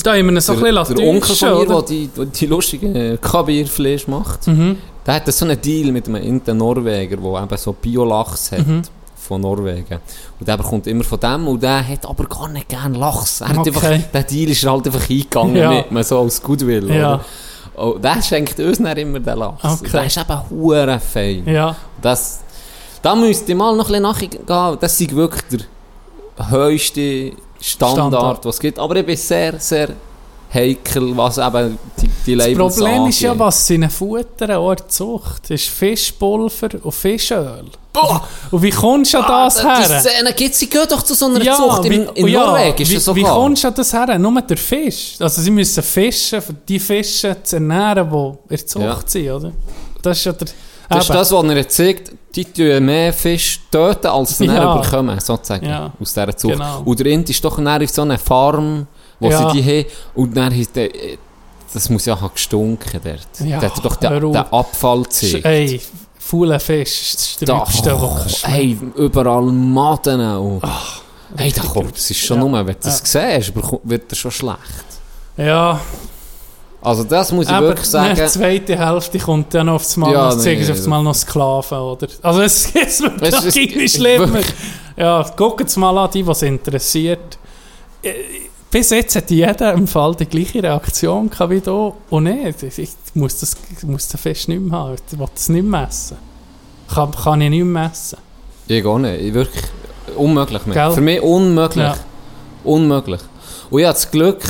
Da 0.03 0.13
haben 0.15 0.33
wir 0.33 0.41
so 0.41 0.53
ein 0.53 0.59
der, 0.63 0.71
bisschen 0.83 0.95
der 0.97 1.07
Onkel 1.07 1.35
von 1.35 1.57
mir, 1.59 1.65
der 1.65 1.81
die, 1.83 2.07
der 2.07 2.25
die 2.25 2.45
lustige 2.45 3.17
Kabierfleisch 3.21 4.07
macht, 4.07 4.47
Mhm. 4.47 4.77
der 5.05 5.13
hat 5.15 5.33
so 5.33 5.45
einen 5.45 5.59
Deal 5.59 5.91
mit 5.91 6.07
einem 6.07 6.21
internen 6.21 6.59
Norweger, 6.59 7.17
der 7.17 7.43
eben 7.43 7.57
so 7.57 7.73
Bio-Lachs 7.73 8.51
hat. 8.51 8.67
Mhm. 8.67 8.81
Von 9.17 9.41
Norwegen. 9.41 9.97
Und 10.39 10.47
der 10.47 10.55
bekommt 10.55 10.85
immer 10.85 11.03
von 11.03 11.19
dem 11.19 11.47
und 11.47 11.63
der 11.63 11.87
hat 11.87 12.05
aber 12.07 12.25
gar 12.25 12.47
nicht 12.47 12.69
gerne 12.69 12.95
Lachs. 12.95 13.41
Er 13.41 13.57
Okay. 13.57 13.69
einfach, 13.71 14.11
der 14.13 14.21
Deal 14.23 14.51
ist 14.51 14.63
halt 14.63 14.85
einfach 14.85 15.09
eingegangen 15.09 15.55
Ja. 15.55 15.71
mit 15.71 15.91
mir, 15.91 16.03
so 16.03 16.19
aus 16.19 16.39
Goodwill. 16.43 16.93
Ja. 16.93 17.15
Oder? 17.15 17.25
Oh, 17.77 17.97
der 17.97 18.21
schenkt 18.21 18.59
uns 18.59 18.77
dann 18.77 18.95
immer 18.95 19.19
den 19.19 19.37
Lachs. 19.39 19.63
Okay. 19.63 19.73
Und 19.85 19.93
Der 19.93 20.05
ist 20.05 20.17
eben 20.17 20.49
hure 20.51 20.99
fein. 20.99 21.43
Ja, 21.47 21.75
Das, 22.03 22.41
da 23.05 23.15
müsste 23.15 23.51
ich 23.51 23.57
mal 23.57 23.75
noch 23.75 23.85
ein 23.85 24.01
bisschen 24.01 24.01
nachgehen. 24.03 24.77
Das 24.79 24.99
ist 24.99 25.15
wirklich 25.15 25.43
der 26.37 26.49
höchste 26.49 27.31
Standard, 27.61 27.97
Standard. 28.13 28.45
was 28.45 28.55
es 28.55 28.59
gibt. 28.61 28.79
Aber 28.79 28.95
ich 28.95 29.05
bin 29.05 29.15
sehr, 29.15 29.59
sehr 29.59 29.89
heikel, 30.53 31.15
was 31.15 31.37
eben 31.37 31.77
die, 32.01 32.09
die 32.25 32.35
das 32.35 32.53
Problem 32.75 33.05
ist 33.07 33.19
ja, 33.21 33.31
angeht. 33.31 33.45
was 33.45 33.67
sie 33.67 33.75
ihnen 33.75 33.89
futtern, 33.89 34.51
auch 34.51 34.71
in 34.71 34.77
der 34.77 34.87
Zucht, 34.87 35.49
ist 35.49 35.67
Fischpulver 35.67 36.69
und 36.81 36.91
Fischöl. 36.93 37.65
Boah! 37.93 38.27
Und 38.51 38.61
wie 38.63 38.69
kommst 38.71 39.13
du 39.13 39.19
an 39.19 39.25
das 39.27 39.57
Ah, 39.63 39.81
Die 39.81 39.87
her? 39.93 39.99
Szene 40.01 40.33
gibt 40.33 40.55
sie 40.55 40.67
gehen 40.69 40.85
doch 40.89 41.01
zu 41.03 41.13
so 41.13 41.27
einer 41.27 41.55
Zucht. 41.55 41.85
In, 41.85 42.07
in 42.15 42.27
ja, 42.27 42.45
Norwegen 42.45 42.81
ist 42.81 42.89
wie, 42.89 42.95
das 42.95 43.05
sogar. 43.05 43.21
Wie 43.23 43.27
kommst 43.27 43.63
du 43.63 43.67
an 43.67 43.73
das 43.75 43.93
her? 43.93 44.19
Nur 44.19 44.41
der 44.41 44.57
Fisch. 44.57 45.15
Also 45.19 45.41
sie 45.41 45.51
müssen 45.51 45.83
fischen, 45.83 46.41
für 46.41 46.53
die 46.53 46.79
Fische 46.79 47.37
zu 47.43 47.55
ernähren, 47.57 48.09
die 48.09 48.53
in 48.53 48.57
der 48.57 48.65
Zucht 48.67 48.83
Ja. 48.83 48.97
sind, 49.05 49.29
oder? 49.31 49.51
Das 50.01 50.17
ist 50.17 50.25
ja 50.25 50.33
der... 50.33 50.47
Das 50.87 51.03
ist 51.03 51.09
Eben. 51.09 51.17
das, 51.17 51.31
was 51.31 51.43
er 51.43 51.69
sagt. 51.69 52.11
Die 52.35 52.45
tun 52.45 52.85
mehr 52.85 53.13
Fisch 53.13 53.59
töten, 53.71 54.07
als 54.07 54.37
sie 54.37 54.45
Ja. 54.45 54.75
bekommen, 54.75 55.19
sozusagen. 55.19 55.65
Ja. 55.67 55.91
Aus 55.99 56.13
dieser 56.13 56.35
Zucht. 56.35 56.53
Genau. 56.53 56.81
Und 56.83 56.99
der 56.99 57.07
Int 57.07 57.29
ist 57.29 57.43
doch 57.43 57.55
dann 57.55 57.81
auf 57.83 57.89
so 57.89 58.01
einer 58.01 58.17
Farm, 58.17 58.87
wo 59.19 59.29
Ja. 59.29 59.49
sie 59.51 59.61
die 59.61 59.79
haben. 59.79 59.85
Und 60.15 60.35
dann 60.35 60.57
hat 60.59 60.75
der, 60.75 60.89
das 61.73 61.89
muss 61.89 62.05
ja 62.05 62.15
gestunken 62.15 62.99
dort. 63.03 63.47
Ja, 63.49 63.59
der 63.59 63.73
hat 63.73 63.85
doch 63.85 63.95
den, 63.95 64.19
den 64.19 64.35
Abfall 64.35 65.03
gezeigt. 65.03 65.45
Ey, 65.45 65.81
fauler 66.19 66.59
Fisch, 66.59 67.11
das 67.13 67.21
ist 67.21 67.41
Da, 67.47 67.59
das 67.59 67.69
Trübste, 67.81 67.95
oh, 68.01 68.17
hey, 68.43 68.77
überall 68.95 69.43
Maden. 69.43 70.21
Und, 70.37 70.61
hey, 71.37 71.51
da 71.51 71.61
kommt, 71.63 71.95
es 71.97 72.09
ist 72.11 72.19
schon 72.19 72.37
Ja. 72.37 72.43
nur, 72.43 72.65
wenn 72.65 72.75
du 72.81 72.87
es 72.87 73.01
siehst, 73.03 73.53
bekommt- 73.53 73.81
wird 73.83 74.11
er 74.11 74.15
schon 74.15 74.31
schlecht. 74.31 74.85
Ja, 75.37 75.79
Also 76.85 77.03
das 77.03 77.31
muss 77.31 77.47
ich 77.47 77.51
aber 77.51 77.67
wirklich 77.69 77.87
sagen. 77.87 78.15
die 78.15 78.25
zweite 78.27 78.77
Hälfte 78.77 79.17
kommt 79.19 79.53
dann 79.53 79.69
aufs 79.69 79.97
Mal, 79.97 80.11
Ja, 80.13 80.29
noch, 80.29 80.43
nee, 80.43 80.63
sie 80.63 80.71
aufs 80.71 80.87
Mal 80.87 81.01
noch 81.03 81.15
Sklaven, 81.15 81.77
oder? 81.79 82.07
Also 82.21 82.41
es, 82.41 82.65
es 82.75 83.01
wird 83.01 83.21
Es 83.21 83.33
es 83.39 83.45
ist- 83.45 83.57
irgendwie 83.57 83.89
schlimmer. 83.89 84.27
wirklich. 84.33 84.53
Ja, 84.97 85.25
guckt 85.35 85.67
es 85.67 85.75
mal 85.77 85.97
an, 85.97 86.09
die, 86.13 86.25
was 86.25 86.41
interessiert. 86.43 87.37
Äh, 88.01 88.13
Bis 88.71 88.89
jetzt 88.91 89.15
hat 89.15 89.29
jeder 89.31 89.73
im 89.73 89.87
Fall 89.87 90.15
die 90.15 90.25
gleiche 90.25 90.61
Reaktion 90.63 91.29
gehabt 91.29 91.51
wie 91.51 91.61
du. 91.61 91.93
Und 92.09 92.23
nicht, 92.25 92.61
ich 92.63 92.89
muss, 93.13 93.39
das, 93.39 93.55
ich 93.75 93.83
muss 93.83 94.07
den 94.07 94.17
Fisch 94.19 94.47
nicht 94.47 94.61
mehr 94.61 94.77
haben, 94.79 94.95
ich 95.11 95.19
will 95.19 95.27
das 95.33 95.49
nicht 95.49 95.63
mehr 95.65 95.87
essen. 95.89 96.17
Kann, 96.93 97.11
kann 97.11 97.41
ich 97.41 97.49
nicht 97.49 97.63
mehr 97.65 97.89
essen. 97.91 98.17
Ich 98.67 98.83
gar 98.83 98.99
nicht. 98.99 99.21
Ich 99.21 99.33
wirklich 99.33 99.63
unmöglich 100.15 100.65
mehr. 100.65 100.75
Gell? 100.75 100.91
Für 100.93 101.01
mich 101.01 101.21
unmöglich. 101.21 101.85
Ja. 101.85 101.95
Unmöglich. 102.63 103.21
Und 103.69 103.79
ich 103.79 103.85
habe 103.85 103.93
das 103.95 104.11
Glück, 104.11 104.43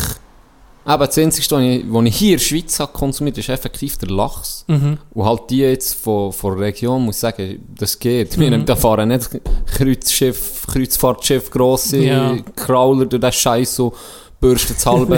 eben 0.88 1.00
das 1.00 1.18
Einzige, 1.18 1.84
was 1.90 2.06
ich, 2.06 2.16
hier 2.16 2.32
in 2.34 2.38
der 2.38 2.44
Schweiz 2.44 2.80
habe 2.80 2.94
konsumiert, 2.94 3.38
ist 3.38 3.50
effektiv 3.50 3.98
der 3.98 4.10
Lachs. 4.10 4.66
Mhm. 4.68 4.98
Und 5.14 5.26
halt 5.26 5.42
die 5.50 5.58
jetzt 5.60 5.96
von, 5.96 6.32
von 6.32 6.58
der 6.58 6.68
Region, 6.68 7.04
muss 7.04 7.16
ich 7.16 7.22
sagen, 7.22 7.64
das 7.78 7.98
geht. 7.98 8.38
Wir 8.40 8.52
Mhm. 8.52 8.66
da 8.66 8.76
fahren 8.76 9.10
nicht 9.10 9.30
Kreuzschiff, 9.76 10.66
Kreuzfahrtschiff, 10.72 11.50
grosse 11.50 11.98
Ja. 11.98 12.36
Crawler 12.56 13.06
durch 13.06 13.22
den 13.22 13.32
Scheiß 13.32 13.76
so 13.76 13.94
bürstet 14.40 14.78
das 14.78 14.86
halbe, 14.86 15.16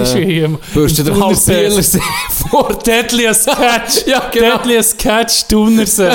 bürstet 0.73 1.07
der 1.07 1.13
halbe 1.15 1.23
Thunersee. 1.35 1.67
Bielersee 1.67 1.99
vor. 2.49 2.73
Deadliest 2.85 3.47
Catch! 3.57 4.07
Ja, 4.07 4.29
genau. 4.31 4.57
Deadliest 4.57 4.97
Catch, 4.97 5.47
Thunersee! 5.49 6.11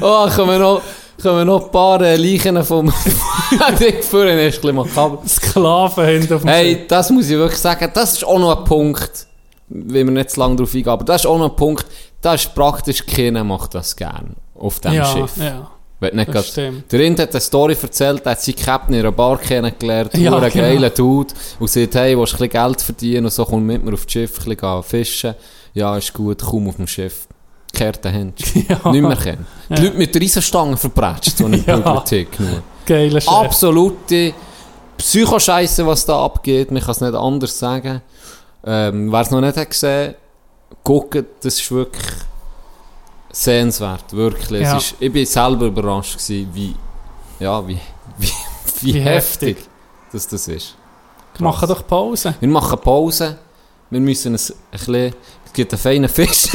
Oh, 0.00 0.28
kommen 0.34 0.58
noch, 0.58 0.82
kommen 1.22 1.46
noch 1.46 1.64
ein 1.66 1.70
paar 1.70 2.00
äh, 2.02 2.16
Leichen 2.16 2.62
vom 2.64 2.86
Ding 3.78 3.98
ist 3.98 4.14
ein 4.14 4.40
bisschen 4.40 4.74
makaber. 4.74 5.22
Sklaven 5.26 6.06
hinter 6.06 6.36
auf 6.36 6.42
dem. 6.42 6.48
Hey, 6.50 6.84
das 6.88 7.10
muss 7.10 7.28
ich 7.30 7.36
wirklich 7.36 7.60
sagen, 7.60 7.90
das 7.94 8.14
ist 8.14 8.24
auch 8.24 8.38
noch 8.38 8.58
ein 8.58 8.64
Punkt, 8.64 9.26
wenn 9.68 10.06
wir 10.06 10.12
nicht 10.12 10.30
zu 10.30 10.40
lange 10.40 10.56
darauf 10.56 10.74
eingehen, 10.74 10.88
aber 10.92 11.04
das 11.04 11.22
ist 11.22 11.26
auch 11.26 11.38
noch 11.38 11.50
ein 11.50 11.56
Punkt, 11.56 11.86
da 12.20 12.34
ist 12.34 12.54
praktisch 12.54 13.04
keiner 13.06 13.44
macht 13.44 13.74
das 13.74 13.94
gern 13.96 14.34
auf 14.58 14.80
diesem 14.80 14.96
ja, 14.96 15.04
Schiff. 15.04 15.36
Ja, 15.38 15.70
Wenn 16.00 16.16
nicht 16.16 16.28
das 16.28 16.34
grad- 16.34 16.44
stimmt. 16.46 16.92
der 16.92 17.00
Rind 17.00 17.18
hat 17.20 17.30
eine 17.32 17.40
Story 17.40 17.76
erzählt, 17.80 18.22
er 18.24 18.32
hat 18.32 18.42
seinen 18.42 18.56
Captain 18.56 18.94
in 18.94 19.00
einer 19.00 19.12
Bar 19.12 19.38
kennengelernt, 19.38 20.14
Ja, 20.16 20.36
einen 20.36 20.50
genau. 20.50 20.64
geilen 20.66 20.92
Dude, 20.94 21.34
und 21.58 21.70
sagt, 21.70 21.94
hey, 21.94 22.16
willst 22.18 22.32
du 22.32 22.36
ein 22.36 22.48
bisschen 22.48 22.64
Geld 22.66 22.82
verdienen 22.82 23.24
und 23.26 23.32
so, 23.32 23.44
komm 23.44 23.64
mit 23.66 23.84
mir 23.84 23.92
auf 23.94 24.04
das 24.04 24.12
Schiff, 24.12 24.38
ein 24.46 24.54
bisschen 24.56 24.82
fischen. 24.82 25.34
Ja, 25.74 25.96
ist 25.96 26.12
gut, 26.12 26.42
komm 26.44 26.68
auf 26.68 26.76
dem 26.76 26.86
Schiff. 26.86 27.26
Kehrte 27.74 28.08
Hände. 28.10 28.34
Ja. 28.68 28.90
Nicht 28.90 29.02
mehr 29.02 29.16
kennen. 29.16 29.46
Die 29.68 29.74
Ja. 29.74 29.82
Leute 29.82 29.98
mit 29.98 30.16
Riesenstangen 30.16 30.76
verpratscht, 30.76 31.36
so 31.36 31.46
eine 31.46 31.56
Ja. 31.66 31.76
Bibliothek 31.76 32.40
nur. 32.40 32.62
Geiler 32.86 33.20
Chef. 33.20 33.30
Absolute 33.32 34.32
Psychoscheiße, 34.96 35.86
was 35.86 36.06
da 36.06 36.24
abgeht. 36.24 36.70
Man 36.70 36.80
kann 36.80 36.92
es 36.92 37.00
nicht 37.00 37.14
anders 37.14 37.58
sagen. 37.58 38.00
Ähm, 38.64 39.12
Wer 39.12 39.20
es 39.20 39.30
noch 39.30 39.40
nicht 39.40 39.56
hat 39.56 39.68
gesehen, 39.70 40.14
guckt, 40.82 41.24
das 41.42 41.54
ist 41.60 41.70
wirklich 41.70 42.04
sehenswert. 43.30 44.12
Wirklich. 44.12 44.62
Ja. 44.62 44.76
Ist, 44.76 44.94
ich 45.00 45.12
bin 45.12 45.26
selber 45.26 45.66
überrascht 45.66 46.14
gewesen, 46.18 46.48
wie, 46.52 46.74
ja, 47.40 47.66
wie, 47.66 47.78
wie, 48.18 48.30
wie, 48.80 48.94
Wie 48.94 49.00
heftig, 49.00 49.56
heftig. 49.56 49.68
dass 50.12 50.28
das 50.28 50.48
ist. 50.48 50.76
Machen 51.38 51.68
doch 51.68 51.84
Pause. 51.86 52.34
Wir 52.38 52.48
machen 52.48 52.78
Pause. 52.78 53.38
Wir 53.90 54.00
müssen 54.00 54.34
es 54.34 54.50
ein 54.50 54.56
bisschen... 54.70 55.14
Es 55.54 55.56
gibt 55.56 55.72
einen 55.72 55.80
feinen 55.80 56.08
Fisch. 56.08 56.28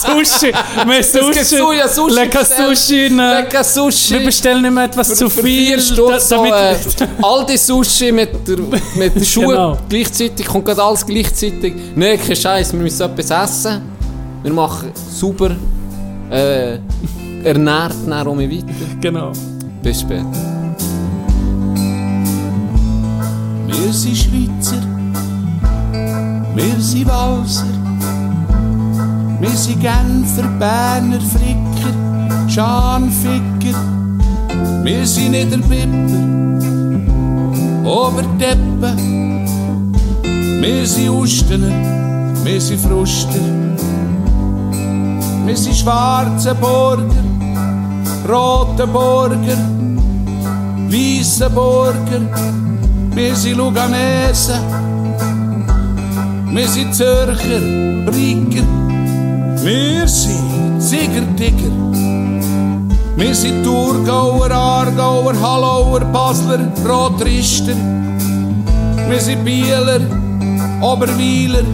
Sushi! 0.00 0.50
Wir 0.86 1.04
Sushi! 1.04 1.44
Sushi, 1.44 1.88
Sushi 1.94 2.14
Lecker. 2.14 2.42
Sushi! 2.42 3.10
ne? 3.10 3.34
Lecker 3.42 3.62
Sushi. 3.62 4.14
Wir 4.14 4.24
bestellen 4.24 4.62
nicht 4.62 4.70
mehr 4.72 4.84
etwas 4.84 5.14
zu 5.14 5.28
für 5.28 5.42
viel. 5.42 5.66
vier 5.66 5.80
Stutz 5.80 6.30
so, 6.30 6.36
damit, 6.36 6.52
äh, 6.54 6.76
Aldi 7.22 7.58
Sushi 7.58 8.12
mit 8.12 8.48
der, 8.48 8.56
mit 8.96 9.14
der 9.14 9.24
Schuhe 9.26 9.48
Genau. 9.48 9.76
gleichzeitig, 9.90 10.46
kommt 10.46 10.64
gerade 10.64 10.82
alles 10.82 11.04
gleichzeitig. 11.04 11.74
Nein, 11.94 12.18
kein 12.18 12.34
Scheiß, 12.34 12.72
wir 12.72 12.80
müssen 12.80 13.02
etwas 13.02 13.30
essen. 13.30 13.82
Wir 14.42 14.52
machen 14.54 14.90
super, 15.10 15.50
äh, 16.30 16.78
ernährt 17.44 17.92
dann 18.06 18.26
um 18.26 18.38
weiter. 18.38 18.64
genau. 19.02 19.32
Bis 19.82 20.00
später. 20.00 20.24
Wir 23.66 23.92
sind 23.92 24.16
Schweizer, 24.16 24.82
wir 26.56 26.80
sind 26.80 27.06
Walser, 27.06 27.66
wir 29.40 29.50
sind 29.50 29.80
Genfer, 29.80 30.48
Berner, 30.58 31.20
Fricker, 31.20 31.92
Schanficker, 32.48 33.78
wir 34.82 35.06
sind 35.06 35.32
Niederbipper, 35.32 36.22
Oberdeppen, 37.84 39.46
wir 40.62 40.86
sind 40.86 41.10
Ustener, 41.10 41.72
wir 42.42 42.60
sind 42.60 42.80
Fruster, 42.80 43.40
wir 45.44 45.56
sind 45.56 45.76
schwarze 45.76 46.54
Burger, 46.54 47.22
rote 48.26 48.86
Burger, 48.86 49.58
weiße 50.88 51.50
Burger, 51.50 52.22
wir 53.14 53.36
sind 53.36 53.58
Luganesen, 53.58 54.95
wir 56.56 56.68
sind 56.68 56.94
Zürcher, 56.94 57.60
Bricker, 58.06 58.64
wir 59.62 60.08
sind 60.08 60.80
Sieger-Tiger. 60.80 61.70
Wir 63.14 63.34
sind 63.34 63.62
Thurgauer, 63.62 64.50
Aargauer, 64.50 65.34
Hallauer, 65.38 66.00
Basler, 66.00 66.60
Rotrister. 66.88 67.74
Wir 69.08 69.20
sind 69.20 69.44
Bieler, 69.44 70.00
Oberweiler, 70.80 71.64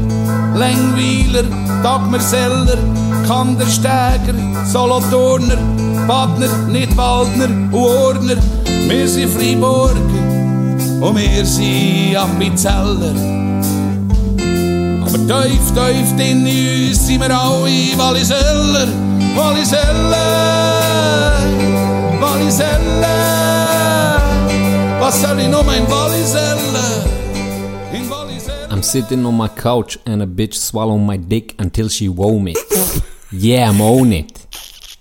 Längweiler, 0.56 1.44
Dagmerseller, 1.82 2.78
Kandersteiger, 3.26 4.34
Solothurner, 4.66 5.58
Badner, 6.08 6.48
Nidwaldner 6.68 7.46
und 7.46 7.72
Urner. 7.72 8.36
Wir 8.88 9.06
sind 9.06 9.30
Freiburger 9.30 10.00
und 11.00 11.16
wir 11.16 11.44
sind 11.46 12.16
Appenzeller. 12.16 13.41
Aber 15.14 15.42
tief, 15.42 15.74
tief 15.74 16.12
in 16.18 16.46
uns 16.46 17.06
sind 17.06 17.20
wir 17.20 17.38
alle 17.38 17.98
Walliseller, 17.98 18.88
Walliseller, 19.34 21.34
Walliseller. 22.18 24.22
Was 25.00 25.20
soll 25.20 25.38
ich 25.40 25.48
noch 25.48 25.64
mein 25.66 25.86
Walliseller? 25.88 27.04
I'm 28.70 28.82
sitting 28.82 29.26
on 29.26 29.36
my 29.36 29.48
couch 29.48 29.98
and 30.06 30.22
a 30.22 30.26
bitch 30.26 30.54
swallow 30.54 30.96
my 30.96 31.18
dick 31.18 31.54
until 31.58 31.90
she 31.90 32.08
wome 32.08 32.48
it. 32.48 32.58
yeah, 33.30 33.68
I'm 33.68 33.82
on 33.82 34.12
it. 34.12 34.46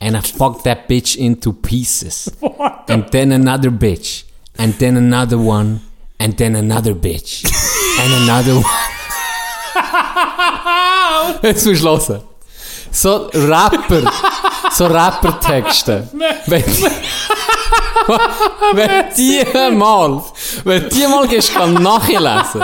And 0.02 0.18
I 0.18 0.22
fuck 0.22 0.64
that 0.64 0.90
bitch 0.90 1.16
into 1.16 1.54
pieces. 1.54 2.30
and 2.90 3.06
then 3.12 3.32
another 3.32 3.72
bitch. 3.72 4.26
And 4.58 4.74
then 4.74 4.98
another 4.98 5.38
one. 5.38 5.80
And 6.20 6.38
then 6.38 6.58
another 6.58 6.94
bitch. 6.94 7.46
and 8.02 8.14
another 8.24 8.56
one. 8.56 8.66
Jetzt 11.42 11.66
musst 11.66 11.84
du 11.84 11.90
hören. 11.90 12.22
So 12.92 13.30
Rapper. 13.34 14.12
so 14.72 14.88
Rapper-Texte. 14.88 16.10
Wenn, 16.46 16.64
wenn 18.74 19.06
die 19.16 19.44
mal, 19.72 20.24
wenn 20.64 20.90
die 20.90 21.08
mal 21.08 21.28
gehst, 21.28 21.54
kann 21.54 21.76
nachlesen, 21.76 22.64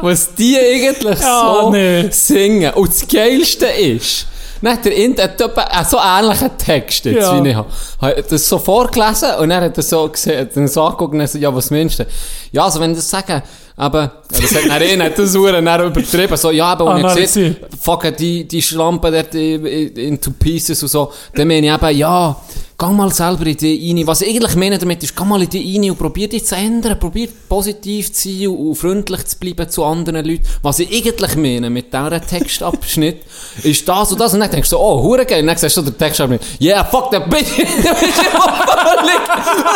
was 0.00 0.34
die 0.34 0.56
eigentlich 0.56 1.18
so 1.18 1.70
nee. 1.70 2.08
singen. 2.10 2.72
Und 2.74 2.88
das 2.88 3.08
Geilste 3.08 3.66
ist, 3.66 4.26
Nein, 4.60 4.78
der 4.84 4.94
Int 4.96 5.22
hat 5.22 5.40
etwa 5.40 5.84
so 5.84 5.98
ähnlichen 5.98 6.50
Text 6.58 7.04
jetzt, 7.04 7.20
Ja. 7.20 7.42
wie 7.44 7.48
ich 7.50 7.54
habe. 7.54 7.68
Hat 8.00 8.32
das 8.32 8.48
so 8.48 8.58
vorgelesen 8.58 9.34
und 9.40 9.50
er 9.50 9.60
hat 9.62 9.78
das 9.78 9.88
so 9.88 10.08
gesehen, 10.08 10.40
hat 10.40 10.56
dann 10.56 10.66
so 10.68 10.82
angeguckt 10.84 11.14
und 11.14 11.20
er 11.20 11.28
so, 11.28 11.38
ja, 11.38 11.54
was 11.54 11.70
meinst 11.70 11.98
du? 12.00 12.06
Ja, 12.52 12.64
also 12.64 12.80
wenn 12.80 12.90
ich 12.92 12.96
das 12.98 13.08
sagen, 13.10 13.42
aber, 13.76 14.22
das 14.28 14.54
hat 14.54 14.68
dann 14.68 14.82
ihn, 14.82 15.02
hat 15.02 15.16
das 15.18 15.34
Uhren 15.36 15.64
dann 15.64 15.86
übertrieben, 15.86 16.36
so, 16.36 16.50
ja, 16.50 16.66
aber, 16.72 16.86
und 16.86 16.96
ich 16.98 17.02
gesehen, 17.14 17.44
Analysiert. 17.56 17.74
fuck, 17.80 18.16
die, 18.16 18.46
die 18.48 18.60
Schlampe 18.62 19.10
dort 19.12 19.34
in- 19.34 19.64
in- 19.64 19.96
into 19.96 20.32
pieces 20.32 20.82
und 20.82 20.88
so, 20.88 21.12
dann 21.34 21.46
meine 21.46 21.66
ich 21.68 21.72
eben, 21.72 21.96
ja, 21.96 22.36
geh 22.80 22.86
mal 22.86 23.12
selber 23.12 23.44
in 23.44 23.56
die 23.56 23.92
rein. 23.92 24.06
Was 24.06 24.22
ich 24.22 24.28
eigentlich 24.28 24.54
meine 24.54 24.78
damit 24.78 25.02
ist, 25.02 25.16
geh 25.16 25.24
mal 25.24 25.42
in 25.42 25.48
die 25.48 25.76
rein 25.76 25.90
und 25.90 25.98
probier 25.98 26.28
dich 26.28 26.46
zu 26.46 26.54
ändern, 26.54 26.96
probier 26.96 27.28
positiv 27.48 28.12
zu 28.12 28.28
sein 28.28 28.46
und, 28.46 28.68
und 28.68 28.74
freundlich 28.76 29.26
zu 29.26 29.38
bleiben 29.38 29.68
zu 29.68 29.84
anderen 29.84 30.24
Leuten. 30.24 30.44
Was 30.62 30.78
ich 30.78 30.88
eigentlich 30.88 31.34
meine 31.34 31.70
mit 31.70 31.92
diesem 31.92 32.20
Textabschnitt, 32.24 33.22
ist 33.64 33.88
das 33.88 34.12
und 34.12 34.20
das. 34.20 34.32
Und 34.32 34.40
dann 34.40 34.50
denkst 34.52 34.70
du 34.70 34.76
so, 34.76 34.80
oh, 34.80 35.02
hure 35.02 35.26
geil. 35.26 35.40
Und 35.40 35.48
dann 35.48 35.56
siehst 35.56 35.76
du 35.76 35.82
den 35.82 35.98
Textabschnitt, 35.98 36.40
yeah, 36.60 36.84
fuck 36.84 37.10
that 37.10 37.28
bitch. 37.28 37.48
Das 37.88 38.02
ist 38.02 38.14
völlig, 38.14 39.20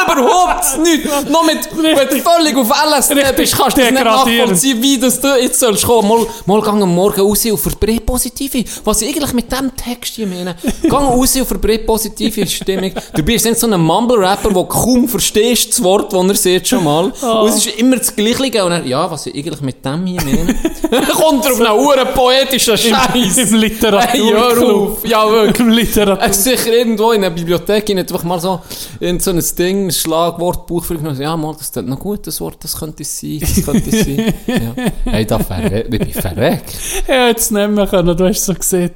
überhaupt 0.05 0.79
nicht. 0.83 1.31
Noch 1.31 1.45
mit, 1.45 1.59
du 1.73 2.20
völlig 2.20 2.57
auf 2.57 2.70
Richtig 3.11 3.37
bist, 3.37 3.57
kannst 3.57 3.79
du 3.79 3.81
das 3.81 3.91
nicht 3.91 4.05
nachvollziehen, 4.05 4.83
wie 4.83 4.99
das 4.99 5.20
du 5.20 5.29
jetzt 5.41 5.59
sollst 5.59 5.85
kommen. 5.85 6.09
Mal, 6.09 6.27
mal 6.47 6.61
geh 6.61 6.69
am 6.69 6.95
Morgen 6.95 7.20
raus 7.20 7.45
und 7.47 7.59
verbreite 7.59 8.01
positive. 8.01 8.65
Was 8.85 9.03
ich 9.03 9.09
eigentlich 9.09 9.33
mit 9.33 9.51
diesem 9.51 9.74
Text 9.77 10.15
hier 10.15 10.27
meine. 10.27 10.57
Geh 10.83 10.89
raus 10.91 11.35
und 11.37 11.47
verbreite 11.47 11.85
positive 11.85 12.47
Stimmung. 12.47 12.91
Du 13.14 13.23
bist 13.23 13.44
nicht 13.44 13.59
so 13.59 13.66
ein 13.66 13.81
Mumble-Rapper, 13.81 14.51
der 14.51 14.64
kaum 14.64 15.09
verstehst 15.09 15.70
das 15.70 15.82
Wort, 15.82 16.12
das 16.12 16.28
er 16.28 16.35
sieht 16.35 16.69
schon 16.69 16.85
mal. 16.85 17.05
Und 17.23 17.48
es 17.48 17.66
ist 17.66 17.78
immer 17.78 17.97
das 17.97 18.14
Gleiche. 18.14 18.64
Und 18.64 18.73
er, 18.73 18.85
ja, 18.86 19.10
was 19.10 19.27
ich 19.27 19.35
eigentlich 19.35 19.60
mit 19.60 19.85
dem 19.85 20.06
hier 20.06 20.20
meine. 20.23 20.55
Kommt 21.12 21.44
er 21.44 21.52
auf 21.52 21.60
einen 21.60 21.78
uren 21.78 22.09
poetischen 22.14 22.77
Scheiß. 22.77 23.39
Im 23.39 23.55
Literaturclub. 23.55 24.12
Hey, 24.12 24.32
hör 24.32 24.74
auf. 24.74 25.06
Ja, 25.06 25.31
wirklich. 25.31 25.60
Im 25.60 25.70
Literatur. 25.70 26.23
Er 26.23 26.31
ist 26.31 26.44
sicher 26.44 26.73
irgendwo 26.73 27.12
in 27.12 27.24
einer 27.24 27.35
Bibliothek 27.35 27.89
in 27.90 27.98
einfach 27.98 28.24
mal 28.24 28.40
so, 28.40 28.60
in 29.01 29.20
so 29.20 29.31
ein 29.31 29.43
Ding, 29.59 29.86
ein 29.86 29.93
Schlagwort, 29.93 30.66
Buch. 30.66 30.85
Ja, 31.19 31.36
mal, 31.36 31.52
das 31.52 31.69
ist 31.69 31.77
noch 31.77 31.98
gut, 31.98 32.27
das 32.27 32.40
Wort, 32.40 32.62
das 32.62 32.78
könnte 32.78 33.02
es 33.02 33.20
sein, 33.20 33.39
das 33.40 33.64
könnte 33.64 33.90
es 33.90 34.05
sein. 34.05 34.35
Ja. 34.47 34.74
Hey, 35.05 35.27
da 35.27 35.39
verreckt, 35.39 35.94
ich 35.94 35.98
bin 36.01 36.12
verreckt. 36.12 36.74
Hätte 37.06 37.40
es 37.40 37.51
nicht 37.51 37.70
mehr 37.70 37.86
können. 37.86 38.16
Du 38.16 38.27
hast 38.27 38.44
so 38.44 38.55
gesehen, 38.55 38.93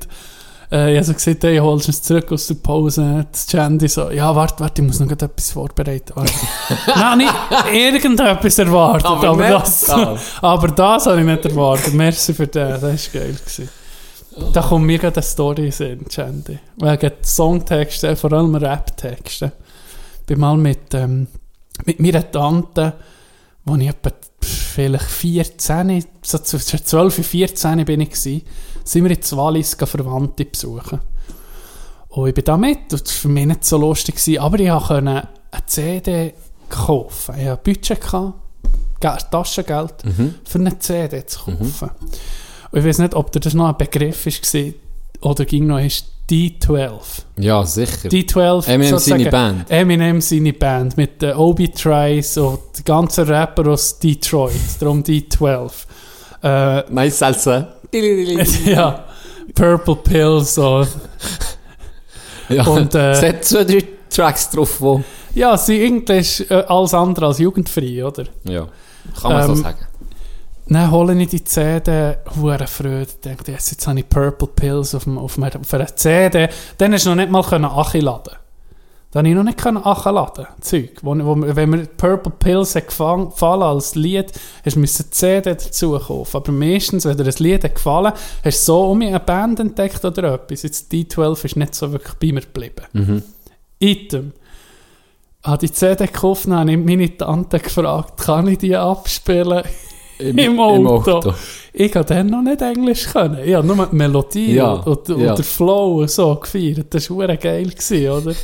äh, 0.70 0.92
ich 0.92 0.96
habe 0.96 1.04
so 1.04 1.12
gesagt, 1.14 1.44
hey, 1.44 1.58
holst 1.58 1.86
du 1.86 1.90
es 1.90 2.02
zurück 2.02 2.32
aus 2.32 2.46
der 2.46 2.54
Pause. 2.54 3.26
Das 3.30 3.46
Chandy 3.46 3.88
so, 3.88 4.10
ja, 4.10 4.34
warte, 4.34 4.60
warte, 4.60 4.82
ich 4.82 4.86
muss 4.88 5.00
noch 5.00 5.10
etwas 5.10 5.50
vorbereiten. 5.50 6.12
Nein, 6.86 7.18
nicht 7.18 7.34
irgendetwas 7.72 8.58
erwartet, 8.58 9.06
Aber 9.06 9.28
aber, 9.28 9.48
das, 9.48 9.80
das. 9.82 10.32
aber 10.42 10.68
das 10.68 11.06
habe 11.06 11.20
ich 11.20 11.26
nicht 11.26 11.44
erwartet. 11.44 11.94
Merci 11.94 12.34
für 12.34 12.46
den, 12.46 12.80
das 12.80 12.82
war 12.82 13.20
geil. 13.20 13.32
Gewesen. 13.32 13.68
Da 14.52 14.60
kommt 14.60 14.86
mir 14.86 14.98
gerade 14.98 15.16
eine 15.16 15.22
Story 15.22 15.72
in 15.78 16.06
Chandy. 16.08 16.58
Wegen 16.76 17.12
Songtexten, 17.22 18.16
vor 18.16 18.32
allem 18.32 18.54
Rap-Texten. 18.54 19.52
Ich 20.20 20.26
bin 20.26 20.40
mal 20.40 20.56
mit, 20.56 20.92
ähm, 20.92 21.28
mit 21.84 22.00
meiner 22.00 22.30
Tante, 22.30 22.94
wo 23.64 23.76
ich 23.76 23.88
etwa 23.88 24.10
vielleicht 24.40 25.04
14, 25.04 26.04
so 26.22 26.38
zwischen 26.38 26.84
12 26.84 27.18
und 27.18 27.24
14 27.24 27.84
bin 27.84 28.00
ich 28.00 28.10
gewesen, 28.10 28.42
sind 28.86 29.04
wir 29.04 29.10
in 29.10 29.36
Wallis 29.36 29.74
Verwandte 29.74 30.44
besuchen. 30.44 31.00
Und 32.08 32.28
ich 32.28 32.34
bin 32.34 32.44
da 32.44 32.56
mit, 32.56 32.78
und 32.92 32.92
das 32.92 33.02
war 33.02 33.20
für 33.20 33.28
mich 33.28 33.46
nicht 33.46 33.64
so 33.64 33.76
lustig, 33.76 34.14
gewesen, 34.16 34.38
aber 34.40 34.58
ich 34.60 34.68
konnte 34.70 34.94
eine 35.10 35.28
CD 35.66 36.34
kaufen. 36.70 37.34
Ich 37.38 37.46
hatte 37.46 37.60
Budget, 37.62 38.00
gehabt, 38.00 38.34
Ge- 39.00 39.16
Taschengeld, 39.30 39.94
für 40.44 40.58
eine 40.58 40.78
CD 40.78 41.26
zu 41.26 41.40
kaufen. 41.40 41.90
Und 42.70 42.78
ich 42.78 42.84
weiß 42.84 42.98
nicht, 42.98 43.14
ob 43.14 43.30
das 43.32 43.52
noch 43.54 43.68
ein 43.68 43.76
Begriff 43.76 44.24
war 44.26 44.72
oder 45.30 45.44
ging 45.44 45.66
noch 45.66 45.78
ist 45.78 46.06
D12. 46.30 46.90
Ja, 47.38 47.64
sicher. 47.64 48.08
D12. 48.08 48.66
Eminem 48.68 48.98
seine 48.98 49.30
Band. 49.30 49.70
Eminem 49.70 50.20
seine 50.20 50.52
Band 50.52 50.96
mit 50.96 51.22
den 51.22 51.36
Obi 51.36 51.68
Trice 51.70 52.38
und 52.38 52.84
ganzen 52.84 53.24
Rapper 53.28 53.70
aus 53.70 53.98
Detroit. 53.98 54.52
Darum 54.80 55.02
D12. 55.04 55.70
Äh, 56.42 56.82
Mais 56.90 57.18
Salsa. 57.18 57.75
ja, 58.64 59.04
Purple 59.54 59.96
Pills 59.96 60.54
so. 60.54 60.86
Ja, 62.48 62.64
Und, 62.66 62.94
äh, 62.94 63.12
es 63.12 63.22
hat 63.22 63.44
zwei, 63.44 63.64
drei 63.64 63.84
Tracks 64.08 64.50
drauf, 64.50 64.80
wo... 64.80 65.02
Ja, 65.34 65.56
sie 65.58 65.84
Englisch 65.84 66.40
äh, 66.48 66.64
alles 66.66 66.94
andere 66.94 67.26
als 67.26 67.38
jugendfrei, 67.38 68.04
oder? 68.04 68.24
Ja, 68.44 68.68
kann 69.20 69.32
man 69.32 69.46
so 69.46 69.52
Ähm, 69.52 69.62
sagen. 69.62 69.86
Dann 70.68 70.90
hole 70.90 71.14
ich 71.22 71.28
die 71.28 71.44
CD, 71.44 72.16
hure 72.40 72.66
Freude. 72.66 73.06
Denke, 73.24 73.52
jetzt, 73.52 73.70
jetzt 73.70 73.86
habe 73.86 74.00
ich 74.00 74.08
Purple 74.08 74.48
Pills 74.48 74.94
auf, 74.94 75.04
dem, 75.04 75.18
auf, 75.18 75.34
dem, 75.34 75.44
auf 75.44 75.74
einer 75.74 75.94
CD. 75.94 76.48
Dann 76.78 76.92
hast 76.92 77.06
du 77.06 77.10
noch 77.10 77.16
nicht 77.16 77.30
mal 77.30 77.44
können 77.44 77.66
Achi 77.66 78.00
laden. 78.00 78.34
Dann 79.16 79.24
habe 79.24 79.30
ich 79.30 79.34
noch 79.34 79.44
nicht 79.44 79.56
können 79.56 79.78
Achi 79.82 80.10
laden. 80.10 80.46
Zeug. 80.60 80.90
Wo, 81.00 81.16
wo, 81.16 81.40
wenn 81.40 81.70
mir 81.70 81.86
Purple 81.86 82.34
Pills 82.38 82.74
gefallen, 82.74 83.32
als 83.62 83.94
Lied, 83.94 84.30
hast 84.62 84.76
du 84.76 84.80
die 84.82 84.86
CD 84.86 85.54
dazu 85.54 85.98
kaufen. 85.98 86.36
Aber 86.36 86.52
meistens, 86.52 87.06
wenn 87.06 87.16
dir 87.16 87.24
ein 87.24 87.34
Lied 87.38 87.64
hat 87.64 87.76
gefallen 87.76 88.12
hast 88.44 88.60
du 88.60 88.64
so 88.64 88.90
um 88.90 89.00
eine 89.00 89.18
Band 89.18 89.58
entdeckt 89.58 90.04
oder 90.04 90.34
etwas. 90.34 90.64
Jetzt 90.64 90.92
D12 90.92 91.46
ist 91.46 91.56
nicht 91.56 91.74
so 91.74 91.92
wirklich 91.92 92.12
bei 92.16 92.30
mir 92.30 92.42
geblieben. 92.42 93.22
Item. 93.78 94.34
Habe 95.42 95.66
die 95.66 95.72
CD 95.72 96.04
gekauft, 96.08 96.44
dann 96.44 96.58
habe 96.58 96.72
ich 96.72 96.76
meine 96.76 97.16
Tante 97.16 97.58
gefragt, 97.58 98.20
kann 98.20 98.48
ich 98.48 98.58
die 98.58 98.76
abspielen? 98.76 99.62
Im, 100.18 100.60
Auto. 100.60 101.32
Ich 101.72 101.94
habe 101.94 102.04
dann 102.04 102.26
noch 102.26 102.42
nicht 102.42 102.60
Englisch 102.60 103.06
können. 103.06 103.38
Ich 103.42 103.54
habe 103.54 103.66
nur 103.66 103.86
die 103.86 103.96
Melodie 103.96 104.56
Ja, 104.56 104.72
und, 104.72 105.08
und, 105.08 105.20
ja. 105.20 105.34
der 105.34 105.44
Flow 105.44 106.00
und 106.00 106.10
so 106.10 106.34
gefeiert. 106.34 106.92
Das 106.92 107.08
war 107.08 107.34
geil, 107.38 107.70
gewesen, 107.70 108.10
oder? 108.10 108.34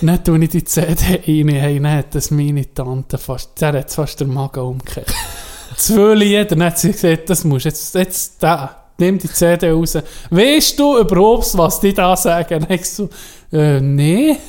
Dann 0.00 0.24
tue 0.24 0.42
ich 0.44 0.50
die 0.50 0.64
CD 0.64 1.22
rein, 1.26 1.48
hey, 1.48 1.80
dann 1.80 1.92
hat 1.92 2.14
das 2.14 2.30
meine 2.30 2.72
Tante 2.72 3.18
fast, 3.18 3.60
der 3.60 3.74
hat 3.74 3.92
fast 3.92 4.20
den 4.20 4.32
Magen 4.32 4.60
umgekehrt. 4.60 5.12
Zwei 5.76 6.14
Lieder, 6.14 6.44
dann 6.44 6.64
hat 6.64 6.78
sie 6.78 6.92
gesagt, 6.92 7.30
das 7.30 7.44
musst 7.44 7.64
jetzt, 7.64 7.94
jetzt 7.94 8.42
da, 8.42 8.84
nimm 8.98 9.18
die 9.18 9.28
CD 9.28 9.70
raus. 9.70 9.98
Weißt 10.30 10.78
du 10.78 10.98
überhaupt, 10.98 11.56
was 11.56 11.80
die 11.80 11.92
da 11.92 12.16
sagen? 12.16 12.60
Dann 12.60 12.70
ich 12.70 12.88
so, 12.88 13.08
äh, 13.52 13.80
nee. 13.80 14.36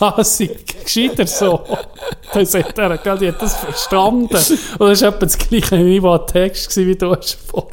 Ah, 0.00 0.22
sie 0.22 0.48
gescheiter 0.84 1.26
so. 1.26 1.64
Dann 2.32 2.46
sagt 2.46 2.78
er, 2.78 2.98
gell, 2.98 3.18
die 3.18 3.28
hat 3.28 3.42
das 3.42 3.56
verstanden. 3.56 4.28
Und 4.78 4.90
das 4.90 5.02
war 5.02 5.08
etwa 5.08 5.26
das 5.26 5.36
gleiche 5.36 5.76
Niveau 5.76 6.18
Text, 6.18 6.76
wie 6.76 6.94
du 6.94 7.16
hast 7.16 7.34
vor, 7.34 7.68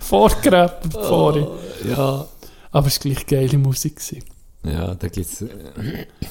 vorgerappt 0.00 0.92
vorhin. 0.92 1.46
Ja. 1.88 2.26
Aber 2.72 2.86
es 2.86 3.02
war 3.02 3.10
gleich 3.10 3.24
geile 3.24 3.56
Musik. 3.56 3.96
Gewesen. 3.96 4.31
Ja, 4.64 4.94
da 4.94 5.08
gibt 5.08 5.26
es. 5.26 5.44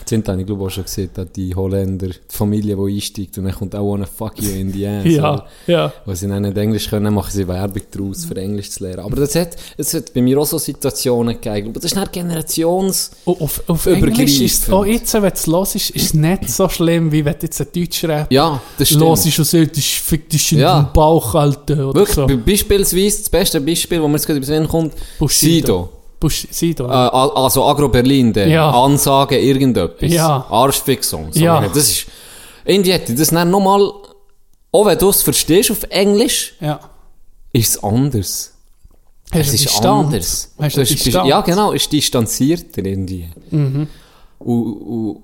Sind 0.06 0.28
habe 0.30 0.40
ich 0.40 0.48
glaube 0.48 0.64
auch 0.64 0.70
schon 0.70 0.86
gesehen, 0.86 1.10
da 1.14 1.26
die 1.26 1.54
Holländer, 1.54 2.08
die 2.08 2.16
Familie, 2.30 2.78
die 2.78 2.96
einsteigt 2.96 3.38
und 3.38 3.44
dann 3.44 3.54
kommt 3.54 3.76
auch 3.76 3.94
eine 3.94 4.08
Fuck 4.08 4.42
you 4.42 4.50
in 4.52 4.72
the 4.72 4.88
ass. 4.88 5.06
Ja, 5.06 5.34
oder? 5.34 5.48
ja. 5.68 5.94
Weil 6.06 6.16
sie 6.16 6.28
dann 6.30 6.44
nicht 6.44 6.58
Englisch 6.58 6.90
können, 6.90 7.14
machen 7.14 7.30
sie 7.32 7.46
Werbung 7.46 7.82
daraus, 7.92 8.24
für 8.24 8.38
Englisch 8.38 8.70
zu 8.72 8.84
lernen. 8.86 9.02
Aber 9.02 9.18
das 9.18 9.36
hat, 9.36 9.58
das 9.76 9.94
hat 9.94 10.14
bei 10.14 10.22
mir 10.22 10.38
auch 10.40 10.46
so 10.46 10.58
Situationen 10.58 11.42
gegeben. 11.42 11.72
Aber 11.72 11.80
das 11.82 11.92
ist 11.92 11.98
nicht 11.98 12.12
Generations... 12.14 13.12
Oh, 13.26 13.36
Auf, 13.40 13.64
auf. 13.68 13.86
Englisch 13.86 14.40
ist 14.40 14.64
es, 14.64 14.70
auch 14.70 14.86
jetzt, 14.86 15.14
wenn 15.14 15.22
du 15.24 15.28
es 15.34 15.48
hörst, 15.48 15.76
ist 15.76 15.92
es 15.96 16.14
nicht 16.14 16.50
so 16.50 16.70
schlimm, 16.70 17.12
wie 17.12 17.26
wenn 17.26 17.34
du 17.34 17.40
jetzt 17.48 17.60
einen 17.60 17.70
Deutsch-Rap 17.74 18.32
Ja, 18.32 18.62
das 18.78 18.88
stimmt. 18.88 19.04
hörst 19.04 19.26
und 19.26 19.46
sagst, 19.46 19.78
das 19.78 19.84
fick 19.86 20.30
dich 20.30 20.54
in 20.54 20.60
Ja. 20.60 20.82
den 20.84 20.94
Bauch, 20.94 21.36
Alter, 21.36 21.90
oder 21.90 21.96
Wirklich, 22.00 22.16
so. 22.16 22.28
be- 22.28 22.38
beispielsweise, 22.38 23.18
das 23.20 23.30
beste 23.30 23.60
Beispiel, 23.60 24.02
wo 24.02 24.08
mir 24.08 24.14
jetzt 24.16 24.26
gerade 24.26 24.38
über 24.38 24.46
den 24.46 24.62
Sinn 24.62 24.68
kommt, 24.70 24.94
Bushido. 25.20 25.66
Sido. 25.68 25.90
Busch, 26.22 26.48
Sido. 26.52 26.86
Äh, 26.86 26.92
also 26.92 27.66
Agro 27.66 27.90
Berlin, 27.90 28.32
der 28.32 28.48
Ja. 28.48 28.70
Ansage 28.72 29.38
irgendetwas. 29.38 30.10
Ja. 30.14 30.46
Arschfix-Songs. 30.50 31.38
Ja. 31.38 31.58
Aber 31.58 31.68
Das 31.68 31.90
ist, 31.90 32.06
irgendwie 32.64 32.94
hätte 32.94 33.12
ich 33.12 33.20
das 33.20 33.30
dann 33.32 33.50
nochmal, 33.50 33.82
auch 34.72 34.86
wenn 34.86 34.98
du 34.98 35.10
es 35.10 35.22
verstehst 35.22 35.72
auf 35.72 35.84
Englisch, 35.90 36.54
ja. 36.62 36.80
ist 37.52 37.76
es 37.76 37.84
anders. 37.84 38.54
Hast 39.34 39.48
Es 39.48 39.54
ist 39.56 39.66
Distanz? 39.66 40.06
anders. 40.06 40.52
Hast 40.60 40.78
du 40.78 40.84
Distanz? 40.86 41.28
Ja, 41.28 41.42
genau, 41.42 41.72
ist 41.74 41.92
distanzierter 41.92 42.86
irgendwie. 42.86 43.30
Mhm. 43.50 43.88
Und, 44.40 44.74
und 44.74 45.18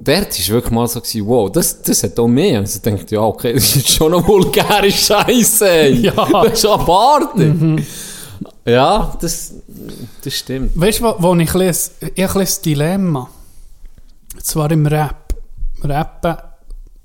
dort 0.00 0.38
war 0.38 0.48
wirklich 0.54 0.72
mal 0.72 0.88
so, 0.88 1.00
gewesen, 1.00 1.26
wow, 1.26 1.50
das, 1.52 1.80
das 1.82 2.02
hat 2.02 2.18
auch 2.18 2.26
mehr. 2.26 2.58
Also 2.60 2.76
ich 2.78 2.82
dachte, 2.82 3.14
ja, 3.14 3.20
okay, 3.20 3.52
das 3.54 3.76
ist 3.76 3.88
schon 3.90 4.12
eine 4.14 4.26
vulgäre 4.26 4.90
Scheiße. 4.90 5.68
ey. 5.70 5.94
Ja. 6.06 6.12
Das 6.44 6.54
ist 6.54 6.66
abartig. 6.66 7.52
Ja, 8.64 9.16
das, 9.20 9.54
das 10.22 10.34
stimmt. 10.34 10.78
Weißt 10.78 11.00
du, 11.00 11.04
wo, 11.04 11.16
wo 11.18 11.34
ich 11.34 11.52
lese? 11.54 11.92
Ich 12.14 12.34
lese 12.34 12.62
Dilemma. 12.62 13.28
Und 14.34 14.44
zwar 14.44 14.70
im 14.70 14.86
Rap. 14.86 15.34
Rappen. 15.82 16.36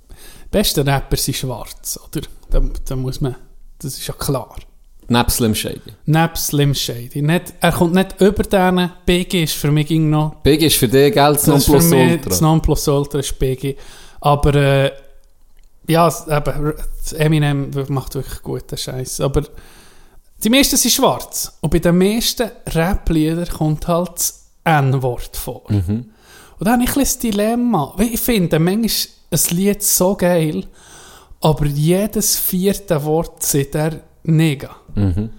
Die 0.10 0.50
besten 0.52 0.88
Rapper 0.88 1.18
sind 1.18 1.36
schwarz, 1.36 2.00
oder? 2.08 2.22
Da, 2.50 2.62
da 2.86 2.96
muss 2.96 3.22
man. 3.22 3.36
Das 3.80 3.98
ist 3.98 4.08
ja 4.08 4.14
klar. 4.14 4.56
Neben 5.10 5.30
Slim 5.30 5.56
Shady. 5.56 5.94
Nebst 6.06 6.48
Slim 6.48 6.76
Shady. 6.76 7.22
Nicht, 7.22 7.54
er 7.62 7.72
kommt 7.72 7.94
nicht 7.94 8.20
über 8.20 8.44
denen. 8.44 8.92
Biggie 9.06 9.44
ist 9.44 9.54
für 9.54 9.72
mich 9.72 9.88
ging 9.88 10.10
noch. 10.10 10.36
Big 10.44 10.62
ist 10.62 10.76
für 10.76 10.88
dich 10.88 11.14
Geld 11.14 11.38
Das 11.38 11.48
mich 11.48 11.66
das 11.66 11.68
Nonplusultra. 11.68 12.42
Nonplusultra 12.42 13.20
ist 13.20 13.40
Biggie. 13.40 13.78
Aber 14.20 14.54
äh, 14.56 14.92
ja, 15.88 16.12
eben, 16.30 16.74
Eminem 17.16 17.72
macht 17.88 18.16
wirklich 18.16 18.42
guten 18.44 18.78
Scheiß. 18.78 19.22
Aber 19.22 19.44
die 20.44 20.50
meisten 20.50 20.78
sind 20.78 20.92
schwarz. 20.92 21.58
Und 21.62 21.72
bei 21.72 21.80
den 21.80 21.98
meisten 21.98 22.52
Rap-Liedern 22.68 23.48
kommt 23.48 23.88
halt 23.88 24.12
das 24.16 24.48
N-Wort 24.64 25.36
vor. 25.36 25.64
Mhm. 25.70 26.10
Und 26.60 26.66
dann 26.66 26.74
habe 26.74 26.84
ich 26.84 26.96
ein 26.96 27.00
das 27.00 27.20
Dilemma. 27.20 27.96
Ich 28.00 28.20
finde 28.20 28.60
manchmal 28.60 28.90
ein 29.32 29.58
Lied 29.58 29.84
so 29.84 30.16
geil, 30.16 30.66
aber 31.42 31.66
jedes 31.66 32.38
vierte 32.38 33.04
Wort 33.04 33.44
sagt 33.44 33.76
er 33.76 34.00
Nigga. 34.24 34.76
Mhm. 34.96 35.30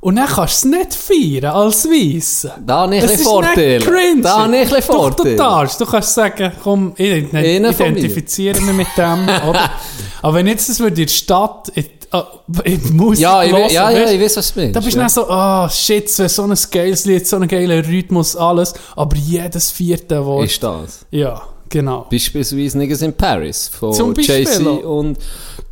Und 0.00 0.16
dann 0.16 0.28
kannst 0.28 0.64
du 0.64 0.68
es 0.68 0.76
nicht 0.76 0.94
feiern 0.94 1.54
als 1.56 1.84
Weisse. 1.86 2.54
Da 2.64 2.82
habe 2.82 2.96
ich 2.96 3.02
ein 3.02 3.80
cringe. 3.80 4.22
Da 4.22 4.44
habe 4.44 4.56
ich 4.56 4.72
ein 4.72 4.82
Doch, 4.86 5.10
du 5.10 5.36
darfst. 5.36 5.80
Du 5.80 5.86
kannst 5.86 6.14
sagen, 6.14 6.52
komm, 6.62 6.92
ich 6.96 7.32
identifiziere 7.32 8.60
mich 8.60 8.76
mit 8.76 8.86
dem. 8.96 9.28
Aber 10.22 10.34
wenn 10.34 10.46
jetzt 10.46 10.68
das 10.68 10.78
würde 10.78 11.00
in 11.00 11.06
der 11.06 11.12
Stadt, 11.12 11.68
in, 11.70 11.84
äh, 12.12 12.76
die 12.78 12.92
Musik 12.92 13.22
Ja, 13.22 13.42
ich, 13.44 13.52
hören, 13.52 13.70
ja, 13.70 13.90
ja, 13.90 14.10
ich 14.10 14.20
weiß, 14.20 14.36
was 14.38 14.54
du 14.54 14.60
meinst. 14.60 14.76
da 14.76 14.80
bist 14.80 14.92
du 14.94 14.98
ja. 14.98 15.02
dann 15.04 15.10
so, 15.10 15.28
ah, 15.28 15.68
shit, 15.68 16.08
so 16.10 16.42
ein 16.42 16.54
geiles 16.70 17.04
Lied, 17.04 17.26
so 17.26 17.36
ein 17.36 17.48
geiler 17.48 17.86
Rhythmus, 17.86 18.36
alles. 18.36 18.74
Aber 18.96 19.16
jedes 19.16 19.70
vierte 19.70 20.24
Wort. 20.24 20.46
Ist 20.46 20.62
das. 20.62 21.06
Ja, 21.10 21.42
genau. 21.68 22.06
Beispielsweise 22.10 22.78
Niggas 22.78 23.02
in 23.02 23.12
Paris 23.12 23.68
von 23.68 24.14
Jay-Z 24.14 24.66
und 24.84 25.18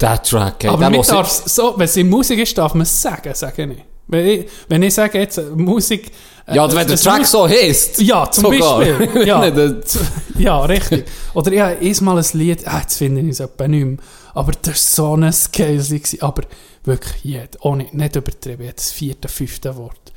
der 0.01 0.23
Track. 0.23 0.65
ey, 0.65 0.71
Aber 0.71 0.91
man 0.91 1.03
darf 1.03 1.31
so, 1.47 1.75
wenn 1.77 1.85
es 1.85 1.97
in 1.97 2.09
Musik 2.09 2.39
ist, 2.39 2.57
darf 2.59 2.75
man 2.75 2.83
es 2.83 3.01
sagen, 3.03 3.33
sage 3.35 3.65
ich. 3.65 3.83
Wenn 4.09 4.27
ich, 4.27 4.47
wenn 4.69 4.83
ich 4.83 4.95
sage 4.95 5.19
jetzt, 5.19 5.39
äh, 5.39 5.43
Musik... 5.55 6.13
äh, 6.47 6.55
Ja, 6.55 6.73
wenn 6.73 6.87
der 6.87 6.97
Track 6.97 7.27
so 7.27 7.49
heisst. 7.49 8.01
Ja, 8.01 8.31
zum 8.31 8.45
Sogar. 8.45 8.79
Beispiel. 8.79 9.27
Ja. 9.27 9.45
Ja, 10.39 10.61
richtig. 10.67 11.07
Oder 11.33 11.51
ich 11.53 11.61
habe 11.61 11.77
einmal 11.81 12.19
ein 12.19 12.25
Lied, 12.35 12.69
ah, 12.69 12.81
jetzt 12.83 12.99
finde 12.99 13.23
ich 13.23 13.29
es 13.31 13.41
etwa 13.41 13.67
nicht 13.67 13.85
mehr, 13.87 13.97
aber 14.37 14.53
das 14.63 14.99
war 14.99 15.07
so 15.07 15.17
ein 15.17 15.33
gewesen. 15.53 16.19
Aber 16.21 16.43
wirklich, 16.85 17.25
jed, 17.25 17.57
ohne, 17.61 17.87
nicht 17.93 18.17
übertrieben, 18.17 18.65
jedes 18.65 18.93
vierte, 18.93 19.29
fünfte 19.29 19.77
Wort. 19.77 20.13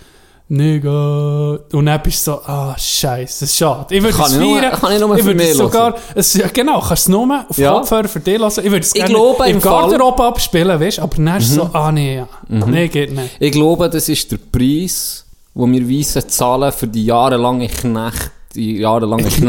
Nigga. 0.51 1.59
Und 1.73 1.85
dann 1.85 2.01
bist 2.01 2.25
du 2.25 2.31
so, 2.31 2.41
ah, 2.41 2.75
scheiße, 2.75 3.41
das 3.41 3.49
ist 3.51 3.57
schade. 3.57 3.95
Ich 3.95 4.01
würde 4.01 4.17
es 4.19 4.33
feiern. 4.35 4.71
kann 4.71 4.93
ich 4.93 4.99
nur 4.99 5.15
ich 5.15 5.21
für 5.21 5.27
würde 5.27 5.43
mich 5.43 5.53
sogar, 5.53 5.95
es, 6.15 6.33
ja, 6.33 6.47
genau, 6.47 6.79
kannst 6.79 7.07
du 7.07 7.11
es 7.11 7.27
nur 7.27 7.45
auf 7.47 7.57
Ja. 7.57 7.73
Kopfhörer 7.73 8.07
für 8.07 8.19
dich 8.19 8.39
lassen. 8.39 8.65
Ich 8.65 8.71
würde 8.71 8.79
es 8.79 8.87
Ich 8.89 8.93
gerne 8.95 9.13
glaube, 9.13 9.43
im 9.45 9.51
im 9.51 9.57
Mhm. 9.57 9.61
Garderobe 9.61 10.23
abspielen, 10.23 10.79
weißt 10.79 10.97
du, 10.97 11.01
aber 11.03 11.15
dann 11.17 11.37
es 11.37 11.53
so, 11.53 11.69
ah, 11.71 11.91
nee, 11.91 12.15
ja. 12.17 12.27
Nee, 12.47 12.87
geht 12.87 13.13
nicht. 13.13 13.35
Ich 13.39 13.51
glaube, 13.51 13.89
das 13.89 14.09
ist 14.09 14.31
der 14.31 14.37
Preis, 14.51 15.23
den 15.53 15.71
wir 15.71 15.87
Weissen 15.99 16.27
zahlen 16.27 16.71
für 16.71 16.87
die 16.87 17.05
jahrelange 17.05 17.67
Knecht, 17.67 18.31
die 18.59 18.85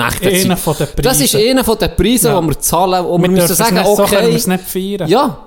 von 0.56 0.74
den 0.76 0.86
Das 1.02 1.20
ist 1.20 1.34
einer 1.36 1.64
von 1.64 1.78
den 1.78 1.90
Preisen, 1.96 2.26
Ja. 2.30 2.40
die 2.40 2.46
wir 2.48 2.58
zahlen, 2.60 3.04
und 3.06 3.22
wir, 3.22 3.28
Wir 3.30 3.36
müssen 3.42 3.54
sagen, 3.54 3.74
nicht, 3.74 3.86
so 3.86 3.96
können 4.04 4.10
wir 4.12 4.18
okay, 4.28 4.34
es 4.36 4.46
nicht 4.46 4.64
feiern. 4.64 5.08
ja, 5.08 5.38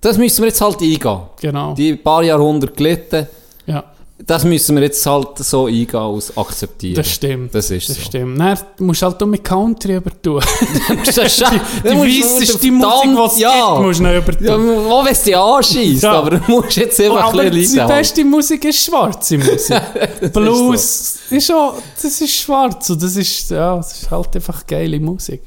das 0.00 0.16
müssen 0.18 0.42
wir 0.42 0.48
jetzt 0.48 0.60
halt 0.60 0.80
eingehen. 0.80 1.18
Genau. 1.40 1.74
Die 1.74 1.94
paar 1.96 2.22
Jahrhunderte 2.22 2.74
gelitten, 2.74 3.26
ja. 3.66 3.84
Das 4.26 4.44
müssen 4.44 4.76
wir 4.76 4.82
jetzt 4.82 5.04
halt 5.06 5.38
so 5.38 5.66
eingehen 5.66 5.94
und 5.94 6.32
akzeptieren. 6.36 6.94
Das 6.96 7.08
stimmt. 7.10 7.54
Das 7.54 7.70
ist 7.70 7.88
Das 7.88 7.96
so. 7.96 8.02
stimmt. 8.02 8.38
Musst 8.78 9.02
du 9.02 9.06
halt 9.06 9.22
auch 9.22 9.26
mit 9.26 9.42
Country 9.44 9.96
übertun. 9.96 10.42
Das 11.04 11.16
ist 11.16 11.40
die 11.40 11.88
Du 11.88 11.94
musst- 11.94 12.40
weisseste 12.40 12.70
Musik, 12.70 13.02
die 13.14 13.20
es 13.26 13.38
ja. 13.38 13.70
gibt, 13.74 13.86
musst 13.86 14.00
du 14.00 14.02
noch 14.04 14.14
übertun. 14.16 14.46
Ja, 14.46 14.90
auch 14.92 15.04
wenn 15.04 15.12
es 15.12 15.22
dich 15.22 15.36
anschießt, 15.36 16.02
Ja. 16.02 16.12
aber 16.12 16.30
du 16.38 16.50
musst 16.50 16.76
jetzt 16.76 17.00
einfach 17.00 17.24
aber 17.32 17.40
ein 17.40 17.50
die 17.52 17.58
bisschen 17.60 17.76
leiden. 17.78 17.96
beste 17.96 18.24
Musik 18.24 18.64
ist 18.64 18.84
schwarze 18.84 19.38
Musik. 19.38 20.32
Blues 20.32 21.18
ist, 21.30 21.52
auch, 21.52 21.74
das 22.02 22.20
ist 22.20 22.34
schwarz 22.34 22.90
und 22.90 23.02
das 23.02 23.16
ist, 23.16 23.50
ja, 23.50 23.76
das 23.76 24.02
ist 24.02 24.10
halt 24.10 24.34
einfach 24.36 24.66
geile 24.66 25.00
Musik. 25.00 25.42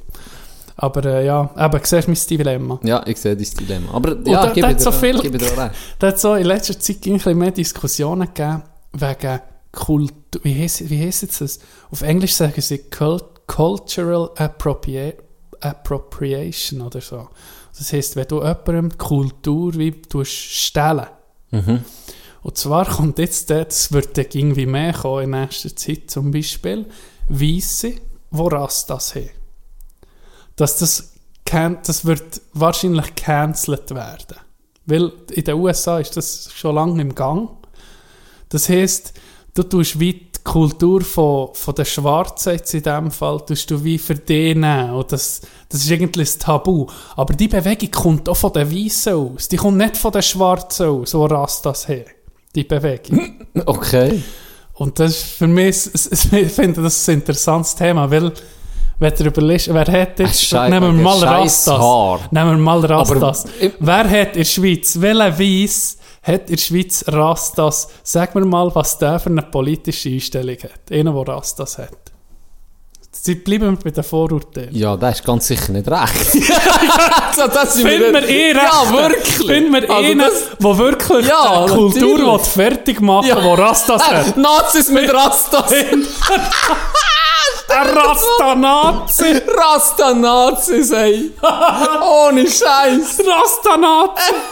Aber 0.84 1.06
äh, 1.06 1.26
ja, 1.26 1.50
eben, 1.58 1.80
siehst 1.84 2.08
du 2.08 2.12
mein 2.12 2.38
Dilemma. 2.38 2.80
Ja, 2.84 3.04
ich 3.08 3.18
sehe 3.18 3.38
das 3.38 3.52
Dilemma. 3.52 3.94
Aber 3.94 4.18
ja, 4.28 4.48
da- 4.48 4.54
mir 4.54 4.68
hat 4.68 4.82
so 4.82 4.92
viel- 4.92 5.14
mir 5.30 5.38
da 5.38 5.46
recht. 5.66 5.76
Da 6.00 6.08
hat 6.08 6.20
so 6.20 6.34
in 6.36 6.46
letzter 6.46 6.78
Zeit 6.78 7.06
ein 7.06 7.14
bisschen 7.14 7.38
mehr 7.38 7.52
Diskussionen 7.52 8.28
gegeben 8.34 8.64
wegen 8.92 9.40
Kultur. 9.72 10.42
Wie 10.44 10.60
heisst, 10.62 10.90
wie 10.90 11.00
heisst 11.06 11.22
jetzt 11.22 11.40
das? 11.40 11.60
Auf 11.90 12.02
Englisch 12.02 12.34
sagen 12.36 12.60
sie 12.60 12.80
Cult 12.80 13.24
Cultural 13.48 14.30
Appropria 14.36 15.14
Appropriation 15.62 16.82
oder 16.82 17.00
so. 17.02 17.30
Das 17.78 17.94
heisst, 17.94 18.16
wenn 18.18 18.28
du 18.28 18.38
jemandem 18.42 18.90
die 18.90 18.98
Kultur 18.98 19.74
wie 19.76 20.02
stellen. 20.26 21.08
Und 22.42 22.58
zwar 22.58 22.86
kommt 22.86 23.20
jetzt, 23.20 23.50
der- 23.50 23.66
das 23.66 23.92
wird 23.94 24.18
irgendwie 24.36 24.66
mehr 24.66 24.92
kommen 24.94 25.24
in 25.24 25.30
nächster 25.30 25.74
Zeit, 25.76 26.12
zum 26.12 26.32
Beispiel 26.32 26.86
Weisse, 27.30 27.94
wo 28.32 28.48
Rastas 28.48 29.16
haben. 29.16 29.30
Dass 30.56 30.78
das, 30.78 31.14
can, 31.46 31.80
das 31.86 32.06
wird 32.06 32.42
wahrscheinlich 32.54 33.16
cancelled 33.16 33.94
werden. 33.94 34.38
Weil 34.86 35.12
in 35.32 35.44
den 35.44 35.56
USA 35.56 36.00
ist 36.00 36.18
das 36.18 36.50
schon 36.54 36.76
lange 36.76 37.02
im 37.02 37.16
Gang. 37.16 37.50
Das 38.50 38.70
heisst, 38.70 39.14
du 39.54 39.64
tust 39.64 40.00
wie 40.00 40.14
die 40.14 40.44
Kultur 40.44 41.02
von, 41.02 41.50
von 41.54 41.76
den 41.76 41.86
Schwarzen 41.86 42.54
jetzt 42.54 42.74
in 42.74 42.84
dem 42.84 43.12
Fall, 43.12 43.40
tust 43.46 43.72
du 43.72 43.84
wie 43.84 43.98
für 43.98 44.16
die 44.16 44.54
nehmen. 44.54 44.92
Und 44.92 45.12
das, 45.12 45.42
das 45.70 45.84
ist 45.84 45.92
eigentlich 45.92 46.30
das 46.30 46.38
Tabu. 46.40 46.88
Aber 47.16 47.34
die 47.34 47.48
Bewegung 47.48 47.92
kommt 47.92 48.30
auch 48.30 48.38
von 48.38 48.54
den 48.54 48.70
Weißen 48.70 49.14
aus. 49.14 49.48
Die 49.48 49.58
kommt 49.58 49.78
nicht 49.78 49.98
von 49.98 50.12
den 50.12 50.22
Schwarzen 50.22 50.88
aus, 50.88 51.12
so 51.12 51.26
Rastas 51.26 51.88
her. 51.88 52.06
Die 52.56 52.64
Bewegung. 52.64 53.40
Okay. 53.66 54.24
Und 54.74 55.00
das 55.00 55.12
ist 55.12 55.24
für 55.24 55.48
mich, 55.48 55.88
ich 55.94 56.52
finde 56.52 56.82
das 56.82 57.08
ein 57.08 57.20
interessantes 57.20 57.76
Thema, 57.76 58.10
weil, 58.10 58.34
wenn 59.00 59.14
du 59.16 59.24
überlegst, 59.26 59.74
wer 59.74 59.86
hat 59.88 60.20
jetzt, 60.20 60.44
Schei- 60.46 60.70
nehmen 60.70 60.98
wir 60.98 61.04
mal 61.04 61.18
Rastas. 61.24 61.76
Scheisshaar. 61.76 62.20
Nehmen 62.32 62.52
wir 62.52 62.58
mal 62.58 62.86
Rastas. 62.86 63.46
Aber, 63.46 63.72
wer 63.80 64.10
hat 64.10 64.28
in 64.30 64.34
der 64.40 64.46
Schweiz, 64.46 65.00
welcher 65.02 65.40
Weiss 65.40 65.98
hat 66.22 66.50
in 66.50 66.56
der 66.56 66.62
Schweiz 66.62 67.04
Rastas? 67.08 67.88
Sag 68.04 68.34
mir 68.36 68.46
mal, 68.46 68.74
was 68.74 68.98
der 68.98 69.20
für 69.20 69.30
eine 69.30 69.42
politische 69.42 70.10
Einstellung 70.10 70.58
hat. 70.64 70.92
Einer, 70.92 71.12
der 71.12 71.34
Rastas 71.36 71.78
hat. 71.80 71.90
Sie 73.16 73.36
bleiben 73.36 73.78
bei 73.82 73.92
den 73.92 74.04
Vorurteilen. 74.04 74.70
Ja, 74.76 74.98
das 74.98 75.20
ist 75.20 75.26
ganz 75.26 75.48
sicher 75.48 75.72
nicht 75.72 75.88
recht. 75.90 76.32
so, 77.36 77.48
das 77.48 77.76
sind 77.76 77.88
Finden 77.88 78.12
wir 78.14 78.28
eh 78.28 78.52
recht. 78.52 78.64
Ja, 78.64 78.92
wirklich. 78.92 79.48
Finden 79.48 79.72
wir 79.74 79.90
Also 79.90 80.04
einen, 80.04 80.20
der 80.60 80.78
wirklich 80.78 81.28
Ja, 81.28 81.64
eine 81.64 81.72
Kultur 81.74 82.40
fertig 82.40 83.00
machen 83.02 83.28
Ja. 83.28 83.40
der 83.40 83.58
Rastas 83.60 84.02
hat. 84.04 84.36
Nazis 84.36 84.90
mit 84.90 85.14
Rastas. 85.14 85.72
Rasta-Nazi! 87.74 89.42
Rasta-Nazis, 89.48 90.92
ey. 91.04 91.32
Ohne 91.42 92.42
Scheiß. 92.44 93.20
Rasta-Nazi! 93.26 94.34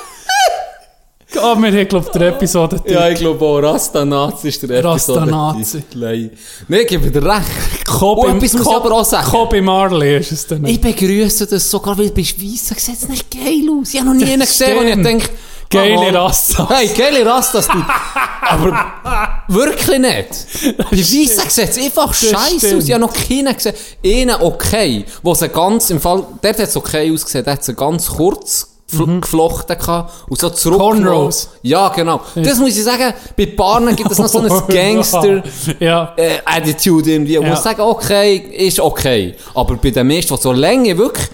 Ah, 1.37 1.55
wir 1.57 1.71
haben, 1.71 1.87
glaube 1.87 2.05
ich, 2.07 2.11
der 2.11 2.27
Episode 2.27 2.81
Ja, 2.87 3.07
ich 3.07 3.17
glaube 3.17 3.45
auch, 3.45 3.59
Rasta-Nazi 3.59 4.49
ist 4.49 4.69
der 4.69 4.83
Rasta-Nazi. 4.83 5.81
Nein, 5.95 6.29
ich 6.67 6.87
gebe 6.87 7.09
dir 7.09 7.23
recht. 7.23 7.85
Kobe, 7.87 8.21
Oh, 8.21 8.27
etwas 8.27 8.51
muss 8.51 8.67
ich 8.67 8.67
aber 8.67 8.91
auch 8.91 9.05
sagen. 9.05 9.29
Kobe 9.29 9.61
Marley 9.61 10.17
ist 10.17 10.33
es 10.33 10.45
dann. 10.45 10.65
Ich 10.65 10.81
begrüße 10.81 11.47
das 11.47 11.71
sogar, 11.71 11.97
weil 11.97 12.09
du 12.09 12.15
bist 12.15 12.37
weiss, 12.37 12.67
sieht 12.75 13.09
nicht 13.09 13.31
geil 13.31 13.63
aus. 13.79 13.93
Ich 13.93 14.01
habe 14.01 14.09
noch 14.09 14.15
nie 14.15 14.29
einen 14.33 14.41
gesehen, 14.41 14.77
wo 14.77 14.81
ich 14.81 14.93
denke, 15.01 15.29
Geile 15.71 16.13
Rastas. 16.13 16.69
Hey, 16.69 16.87
geile 16.89 17.25
Rastas. 17.25 17.67
Aber 18.41 18.85
wirklich 19.47 19.99
nicht. 19.99 20.77
Bei 20.77 20.97
Weissen 20.97 21.49
sieht 21.49 21.67
es 21.69 21.77
einfach 21.77 22.13
scheiße 22.13 22.77
aus. 22.77 22.83
Ich 22.85 22.91
habe 22.91 23.01
noch 23.01 23.13
keinen 23.13 23.53
gesehen. 23.55 23.73
Einen 24.05 24.35
okay, 24.41 25.05
wo 25.23 25.33
sie 25.33 25.49
ganz, 25.49 25.89
im 25.89 26.01
Fall, 26.01 26.23
der 26.43 26.51
hat 26.51 26.59
es 26.59 26.75
okay 26.75 27.11
ausgesehen, 27.13 27.45
der 27.45 27.53
hat 27.53 27.63
sie 27.63 27.73
ganz 27.73 28.07
kurz 28.07 28.67
gef- 28.91 29.21
geflochten 29.21 29.77
gehabt 29.77 30.11
und 30.29 30.39
so 30.39 30.49
zurück. 30.49 30.77
Mhm. 30.79 30.81
Cornrows. 31.05 31.49
Ja, 31.61 31.87
genau. 31.89 32.19
Das 32.35 32.57
muss 32.59 32.75
ich 32.75 32.83
sagen, 32.83 33.13
bei 33.37 33.45
Paaren 33.45 33.95
gibt 33.95 34.11
es 34.11 34.17
noch 34.17 34.27
so 34.27 34.39
ein 34.39 34.47
Gangster, 34.67 35.43
Ja. 35.79 36.13
äh, 36.17 36.39
Attitude 36.43 37.11
irgendwie. 37.11 37.37
Und 37.37 37.45
Ja. 37.45 37.51
muss 37.51 37.63
sagen, 37.63 37.81
okay, 37.81 38.35
ist 38.37 38.79
okay. 38.79 39.35
Aber 39.53 39.75
bei 39.75 39.91
den 39.91 40.07
meisten, 40.07 40.35
die 40.35 40.41
so 40.41 40.51
Länge 40.51 40.97
wirklich 40.97 41.27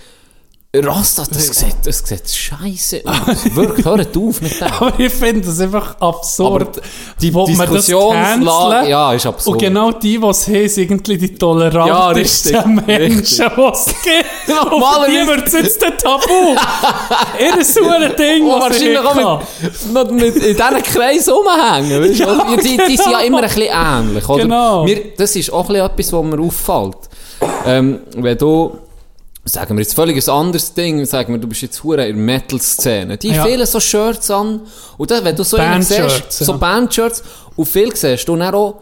Rasta, 0.85 1.23
das 1.31 1.47
sieht, 1.47 1.75
das 1.83 1.99
sieht 1.99 2.29
scheiße 2.29 3.01
aus. 3.05 3.55
Wirklich, 3.55 3.85
hört 3.85 4.17
auf 4.17 4.41
mit 4.41 4.59
dem. 4.59 4.67
Aber 4.79 4.99
ich 4.99 5.13
finde 5.13 5.41
das 5.47 5.59
einfach 5.59 5.99
absurd. 5.99 6.61
Aber 6.61 6.81
die 7.21 7.33
Wo 7.33 7.47
man 7.47 7.57
das 7.57 7.85
Diskussionslage, 7.85 8.89
ja, 8.89 9.13
ist 9.13 9.25
absurd. 9.25 9.53
Und 9.55 9.59
genau 9.61 9.91
die, 9.91 10.17
die 10.19 10.25
es 10.25 10.47
haben, 10.47 10.69
sind 10.69 10.83
irgendwie 10.91 11.17
die 11.17 11.31
Ja, 11.31 11.37
tolerantesten 11.37 12.79
richtig, 12.79 12.87
Menschen, 12.87 13.51
die 13.57 13.61
es 13.61 13.85
gibt. 13.85 14.47
Normalerweise- 14.47 15.11
die 15.11 15.27
wird 15.27 15.53
jetzt 15.53 15.83
ein 15.83 15.97
Tabu. 15.97 16.55
Ihr 17.57 17.63
sauer 17.65 18.09
Ding, 18.09 18.47
Und 18.47 18.59
was 18.61 18.79
ich 18.81 18.95
wahrscheinlich 18.95 18.99
auch 18.99 19.41
mit, 19.93 20.11
mit, 20.11 20.35
mit 20.35 20.43
in 20.43 20.55
diesen 20.55 20.83
Kreisen 20.83 21.33
rumhängen. 21.33 22.01
Weißt, 22.03 22.19
Ja. 22.19 22.27
ja. 22.27 22.55
die, 22.57 22.77
die 22.87 22.97
sind 22.97 23.11
ja 23.11 23.19
immer 23.21 23.39
ein 23.41 23.43
bisschen 23.49 23.69
ähnlich. 23.73 24.27
Oder? 24.29 24.43
Genau. 24.43 24.83
Mir, 24.83 25.13
das 25.17 25.35
ist 25.35 25.51
auch 25.51 25.69
ein 25.69 25.73
bisschen 25.75 25.85
etwas, 25.85 26.13
was 26.13 26.23
mir 26.23 26.39
auffällt. 26.41 26.97
Ähm, 27.65 27.99
wenn 28.15 28.37
du, 28.37 28.77
sagen 29.47 29.75
wir 29.77 29.81
jetzt 29.81 29.93
völlig 29.95 30.27
ein 30.27 30.33
anderes 30.33 30.73
Ding, 30.73 31.05
sagen 31.05 31.33
wir, 31.33 31.39
du 31.39 31.47
bist 31.47 31.61
jetzt 31.61 31.83
hure 31.83 32.05
in 32.07 32.15
der 32.17 32.25
Metal-Szene. 32.25 33.17
Die 33.17 33.29
Ja. 33.29 33.43
fehlen 33.43 33.65
so 33.65 33.79
Shirts 33.79 34.29
an. 34.31 34.61
Und 34.97 35.11
dann, 35.11 35.23
wenn 35.23 35.35
du 35.35 35.43
so 35.43 35.57
Bandshirts, 35.57 36.15
siehst, 36.29 36.45
so 36.45 36.51
ja. 36.53 36.57
Bandshirts, 36.57 37.23
und 37.55 37.65
viel 37.65 37.95
siehst 37.95 38.27
du 38.27 38.35
dann 38.35 38.53
auch, 38.53 38.75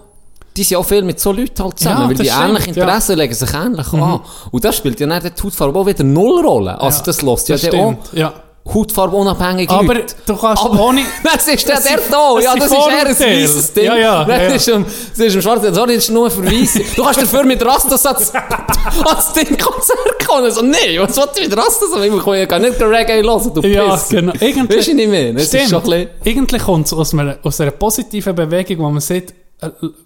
die 0.58 0.64
sind 0.64 0.78
auch 0.78 0.86
viel 0.86 1.02
mit 1.04 1.20
so 1.20 1.32
Leuten 1.32 1.64
halt 1.64 1.78
zusammen, 1.80 2.02
Ja, 2.02 2.08
weil 2.08 2.16
die 2.16 2.26
stimmt, 2.30 2.50
ähnliche 2.50 2.68
ja. 2.68 2.72
Mhm. 2.72 2.82
Interessen 2.82 3.18
legen 3.18 3.34
sich 3.34 3.54
ähnlich 3.54 3.94
an. 3.94 4.22
Und 4.52 4.64
das 4.64 4.78
spielt 4.78 5.00
ja 5.00 5.08
dann 5.08 5.22
die 5.22 5.44
Hautfarbe 5.44 5.78
auch 5.80 5.86
wieder 5.86 6.04
null 6.04 6.46
Rolle. 6.46 6.80
Also 6.80 7.00
Ja, 7.00 7.04
das 7.06 7.22
lässt 7.22 7.50
ja 7.50 7.56
das 7.58 7.66
auch 7.66 7.68
stimmt, 7.68 8.14
ja. 8.14 8.34
Hautfarbe 8.74 9.16
unabhängig 9.16 9.70
Aber 9.70 9.94
Leute. 9.94 10.16
du 10.26 10.36
kannst 10.36 10.64
Aber 10.66 10.80
ohne... 10.86 11.02
das 11.24 11.48
ist 11.48 11.68
der, 11.68 11.76
Das 11.76 11.84
der 11.86 12.00
da. 12.10 12.40
Ja, 12.40 12.56
das 12.56 12.66
ist 12.66 12.74
eher 12.74 13.06
ein 13.06 13.44
weißes 13.44 13.74
Ding. 13.74 13.84
Ja, 13.86 13.96
ja, 13.96 14.28
ja, 14.28 14.38
Das 14.50 14.56
ist 14.56 14.68
im, 14.70 14.84
das 14.86 15.20
ist 15.28 15.36
im 15.36 15.42
Schwarzen. 15.44 15.74
Sorry, 15.74 15.96
das 15.96 16.04
ist 16.06 16.10
nur 16.10 16.32
für 16.32 16.44
Weisse. 16.44 16.82
Du 16.96 17.04
kannst 17.04 17.22
dafür 17.22 17.44
mit 17.44 17.64
Rastas 17.64 18.04
als, 18.08 18.34
als 18.34 19.34
Ding-Konzert 19.34 20.28
kommen. 20.28 20.50
So, 20.52 20.64
nee, 20.64 21.00
was 21.00 21.16
wollt 21.16 21.30
ihr 21.40 21.48
mit 21.48 21.56
Rastas? 21.58 21.90
Ich 22.04 22.24
kann 22.24 22.34
ja 22.34 22.46
gar 22.46 22.60
nicht 22.60 22.82
Reggae 22.82 23.22
hören, 23.22 23.52
du 23.54 23.62
Ja, 23.62 23.92
Piss. 23.94 24.10
genau. 24.10 24.34
Irgendwie- 24.40 24.78
Weißt 24.78 24.88
du 24.88 24.94
nicht 24.96 25.10
mehr? 25.10 25.34
Das 25.34 25.54
ist 25.54 25.70
schon 25.70 25.76
ein 25.76 25.84
bisschen... 25.84 26.10
Irgendwie 26.24 26.58
kommt 26.58 26.88
es 26.88 26.94
aus 26.94 27.14
einer, 27.14 27.38
aus 27.44 27.62
einer 27.62 27.72
positiven 27.72 28.34
Bewegung, 28.36 28.80
wo 28.80 28.90
man 28.90 29.00
sieht, 29.00 29.32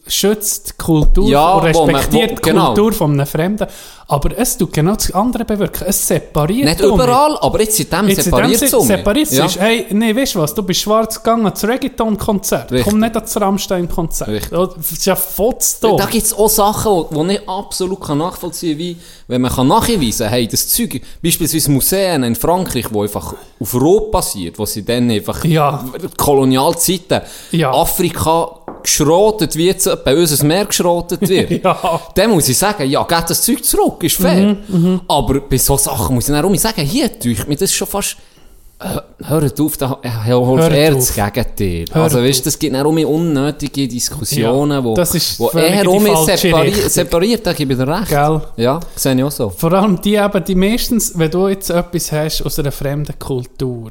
schützt 0.07 0.69
die 0.69 0.73
Kultur 0.77 1.27
Ja, 1.29 1.53
und 1.53 1.73
wo 1.73 1.83
respektiert 1.85 2.31
wo- 2.31 2.35
die 2.35 2.41
genau. 2.41 2.65
Kultur 2.67 2.93
von 2.93 3.11
einem 3.13 3.25
Fremden. 3.25 3.67
Aber 4.07 4.35
es 4.35 4.57
tut 4.57 4.73
genau 4.73 4.95
das 4.95 5.11
andere 5.11 5.45
bewirken. 5.45 5.83
Es 5.87 6.07
separiert 6.07 6.65
Nicht 6.65 6.79
überall, 6.81 7.37
aber 7.41 7.61
jetzt 7.61 7.79
in 7.79 7.89
dem 7.91 8.07
Jetzt 8.07 8.23
separiert 8.23 8.59
es 8.59 8.73
um. 8.73 8.85
separiert 8.87 9.27
es. 9.27 9.37
Ja. 9.37 9.45
ist, 9.45 9.59
Hey, 9.59 9.85
nee, 9.91 10.15
weißt 10.15 10.33
du 10.33 10.39
was, 10.39 10.53
du 10.55 10.63
bist 10.63 10.79
schwarz 10.81 11.21
gegangen 11.21 11.45
ans 11.45 11.63
Reggaeton-Konzert. 11.63 12.71
Komm 12.83 12.99
nicht 12.99 13.15
ans 13.15 13.39
Rammstein-Konzert. 13.39 14.51
Das 14.51 14.91
ist 14.91 15.05
ja 15.05 15.15
Fotos 15.15 15.79
da. 15.79 15.91
Da 15.95 16.05
gibt 16.05 16.25
es 16.25 16.33
auch 16.33 16.49
Sachen, 16.49 17.05
die 17.27 17.33
ich 17.35 17.47
absolut 17.49 18.01
kann 18.01 18.17
nachvollziehen 18.17 18.71
kann, 18.77 18.79
wie 18.79 18.97
wenn 19.27 19.41
man 19.41 19.51
kann 19.51 19.67
nachweisen 19.67 20.25
kann, 20.25 20.29
hey, 20.29 20.47
das 20.47 20.67
Zeug, 20.69 21.01
beispielsweise 21.21 21.69
Museen 21.69 22.23
in 22.23 22.35
Frankreich, 22.35 22.87
die 22.91 22.97
einfach 22.99 23.35
auf 23.59 23.75
Rot 23.75 24.09
basiert, 24.11 24.57
wo 24.57 24.65
sie 24.65 24.83
dann 24.83 25.11
einfach 25.11 25.45
Ja. 25.45 25.85
Kolonialzeiten 26.17 27.21
Ja. 27.51 27.71
Afrika 27.73 28.58
geschrotet, 28.83 29.55
wie 29.55 29.65
jetzt 29.67 29.89
bei 30.03 30.15
uns 30.15 30.41
ein 30.41 30.47
Meer 30.47 30.65
geschrotet 30.65 31.21
wird. 31.27 31.49
Ja. 31.63 32.01
Dann 32.15 32.31
muss 32.31 32.47
ich 32.47 32.57
sagen, 32.57 32.89
ja, 32.89 33.03
geht 33.03 33.29
das 33.29 33.41
Zeug 33.41 33.63
zurück, 33.63 34.03
ist 34.03 34.15
fair. 34.17 34.57
Aber 35.07 35.41
bei 35.41 35.57
so 35.57 35.77
Sachen 35.77 36.15
muss 36.15 36.29
ich 36.29 36.33
dann 36.33 36.45
auch 36.45 36.55
sagen, 36.55 36.81
hier 36.81 37.19
tue 37.19 37.35
mir 37.47 37.55
das 37.55 37.73
schon 37.73 37.87
fast... 37.87 38.17
Hört 39.21 39.59
auf, 39.59 39.75
da 39.75 39.99
Hört 40.01 40.71
er 40.73 40.95
auf. 40.95 41.05
das 41.05 41.13
Gegenteil. 41.13 41.85
Hört 41.91 41.95
also 41.97 42.23
weißt, 42.23 42.39
auf. 42.39 42.43
das 42.45 42.57
gibt 42.59 42.73
dann 42.73 42.85
auch 42.85 42.91
mehr 42.93 43.09
unnötige 43.09 43.87
Diskussionen, 43.89 44.71
Ja, 44.71 44.83
wo, 44.83 44.93
das 44.93 45.13
ist 45.15 45.37
wo 45.37 45.51
die 45.53 45.85
um 45.87 46.05
separi 46.25 46.69
Richtung. 46.69 46.89
separiert, 46.89 47.45
da 47.45 47.51
gebe 47.51 47.73
ich 47.73 47.79
dir 47.79 47.87
recht. 47.87 48.07
Gell? 48.07 48.41
Ja, 48.55 48.79
sehe 48.95 49.15
ich 49.15 49.23
auch 49.23 49.31
so. 49.31 49.49
Vor 49.49 49.73
allem 49.73 49.99
die 50.01 50.15
eben, 50.15 50.43
die 50.45 50.55
meistens, 50.55 51.11
wenn 51.17 51.29
du 51.29 51.49
jetzt 51.49 51.69
etwas 51.69 52.09
hast 52.13 52.41
aus 52.45 52.57
einer 52.57 52.71
fremden 52.71 53.19
Kultur. 53.19 53.89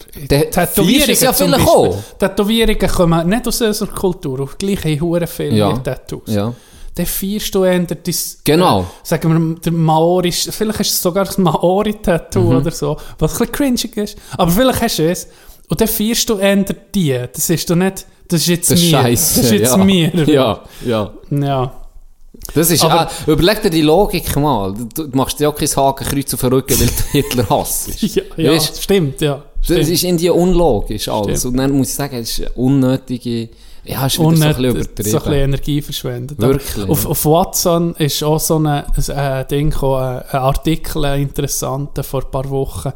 Fleisch 0.72 1.08
ist 1.08 1.22
ja 1.22 1.34
vielleicht 1.34 1.68
auch. 1.68 1.94
Tätowierungen 2.18 2.88
kommen 2.88 3.28
nicht 3.28 3.46
aus 3.46 3.60
unserer 3.60 3.90
Kultur, 3.92 4.40
auch 4.40 4.56
gleich 4.56 4.82
haben 4.84 5.00
hure 5.02 5.26
viele 5.26 5.54
Ja. 5.56 5.72
Tattoos. 5.76 6.22
Ja. 6.34 6.54
Dann 6.98 7.06
feierst 7.06 7.54
du 7.54 7.64
eher 7.64 7.78
das, 7.80 8.38
Genau. 8.44 8.80
äh, 8.80 8.84
sagen 9.04 9.52
wir, 9.54 9.60
der 9.60 9.72
Maori, 9.72 10.32
vielleicht 10.32 10.78
hast 10.80 10.90
du 10.90 11.08
sogar 11.08 11.24
das 11.24 11.38
Maori-Tattoo 11.38 12.40
Mhm. 12.40 12.56
oder 12.56 12.70
so, 12.72 12.96
was 13.18 13.32
ein 13.34 13.38
bisschen 13.38 13.52
cringig 13.52 13.96
ist, 13.96 14.16
aber 14.36 14.50
vielleicht 14.50 14.82
hast 14.82 14.98
du 14.98 15.08
es. 15.10 15.28
Und 15.68 15.80
dann 15.80 15.88
feierst 15.88 16.28
du 16.28 16.38
eher 16.38 16.56
die. 16.94 17.18
Das 17.32 17.48
ist 17.50 17.70
doch 17.70 17.76
nicht, 17.76 18.04
das 18.28 18.40
ist 18.40 18.46
jetzt 18.48 18.70
Das 18.70 18.80
mir. 18.80 18.90
scheiße. 18.90 19.36
Das 19.40 19.44
ist 19.44 19.52
jetzt 19.58 19.70
ja. 19.70 19.84
mir. 19.84 20.12
Ja, 20.26 20.62
ja. 20.84 21.12
ja. 21.30 21.72
Das 22.54 22.70
ist, 22.70 22.82
Aber- 22.84 23.10
äh, 23.26 23.30
überleg 23.30 23.62
dir 23.62 23.70
die 23.70 23.82
Logik 23.82 24.34
mal. 24.36 24.72
Du, 24.94 25.06
du 25.06 25.16
machst 25.16 25.38
dir 25.38 25.48
auch 25.50 25.54
kein 25.54 25.68
Hakenkreuz 25.68 26.32
auf 26.34 26.40
den 26.40 26.52
Rücken, 26.52 26.80
weil 26.80 26.86
du 26.86 27.02
Hitler 27.12 27.46
hasst. 27.50 27.90
Ja, 28.02 28.22
ja, 28.36 28.52
Weißt? 28.52 28.82
stimmt, 28.82 29.20
ja. 29.20 29.42
Das 29.58 29.64
Stimmt. 29.66 29.88
ist 29.88 30.04
in 30.04 30.16
dir 30.16 30.34
unlogisch 30.34 31.08
alles. 31.08 31.40
Stimmt. 31.40 31.52
Und 31.52 31.58
dann 31.58 31.72
muss 31.72 31.88
ich 31.90 31.94
sagen, 31.94 32.16
es 32.16 32.30
ist 32.38 32.40
eine 32.46 32.50
unnötige, 32.54 33.48
ja, 33.88 34.06
ist 34.06 34.18
Und 34.18 34.36
so 34.36 34.44
ein 34.44 34.54
bisschen 34.54 34.72
so 34.72 34.88
ein 34.88 34.94
bisschen 34.94 35.32
Energie 35.32 35.82
verschwendet. 35.82 36.38
Wirklich, 36.38 36.84
Aber 36.84 36.92
Auf, 36.92 37.06
auf 37.06 37.24
Watson 37.24 37.94
ist 37.96 38.22
auch 38.22 38.38
so 38.38 38.58
ein, 38.58 38.66
ein, 38.66 39.10
ein 39.10 39.48
Ding 39.48 39.70
gekommen, 39.70 40.22
ein 40.30 40.40
Artikel, 40.40 41.04
ein 41.04 41.22
interessanter, 41.22 42.04
vor 42.04 42.24
ein 42.24 42.30
paar 42.30 42.48
Wochen, 42.50 42.92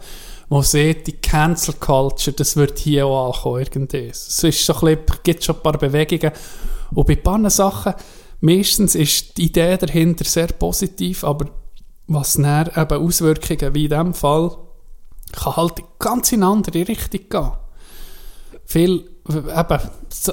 wo 0.48 0.60
sieht, 0.60 1.06
die 1.06 1.12
Cancel 1.12 1.74
Culture, 1.74 2.36
das 2.36 2.56
wird 2.56 2.78
hier 2.78 3.06
auch 3.06 3.35
ankommen, 3.35 3.60
irgendwie. 3.60 4.09
Es 4.09 4.44
ist 4.44 4.66
so 4.66 4.74
ein 4.74 4.81
bisschen, 4.81 5.23
gibt 5.23 5.44
schon 5.44 5.56
ein 5.56 5.62
paar 5.62 5.78
Bewegungen. 5.78 6.32
Und 6.94 7.06
bei 7.06 7.14
ein 7.14 7.23
paar 7.23 7.51
Sachen, 7.51 7.94
meistens 8.40 8.94
ist 8.94 9.39
die 9.39 9.47
Idee 9.47 9.78
dahinter 9.78 10.24
sehr 10.24 10.48
positiv, 10.48 11.24
aber 11.24 11.47
was 12.06 12.35
dann 12.35 12.70
eben 12.77 13.06
Auswirkungen 13.06 13.74
wie 13.74 13.85
in 13.85 13.90
diesem 13.90 14.14
Fall, 14.14 14.56
kann 15.32 15.56
halt 15.56 15.82
ganz 15.98 16.32
in 16.32 16.43
eine 16.43 16.52
andere 16.52 16.86
Richtung 16.86 17.20
gehen 17.31 17.52
viel 18.73 19.11
eben, 19.28 19.78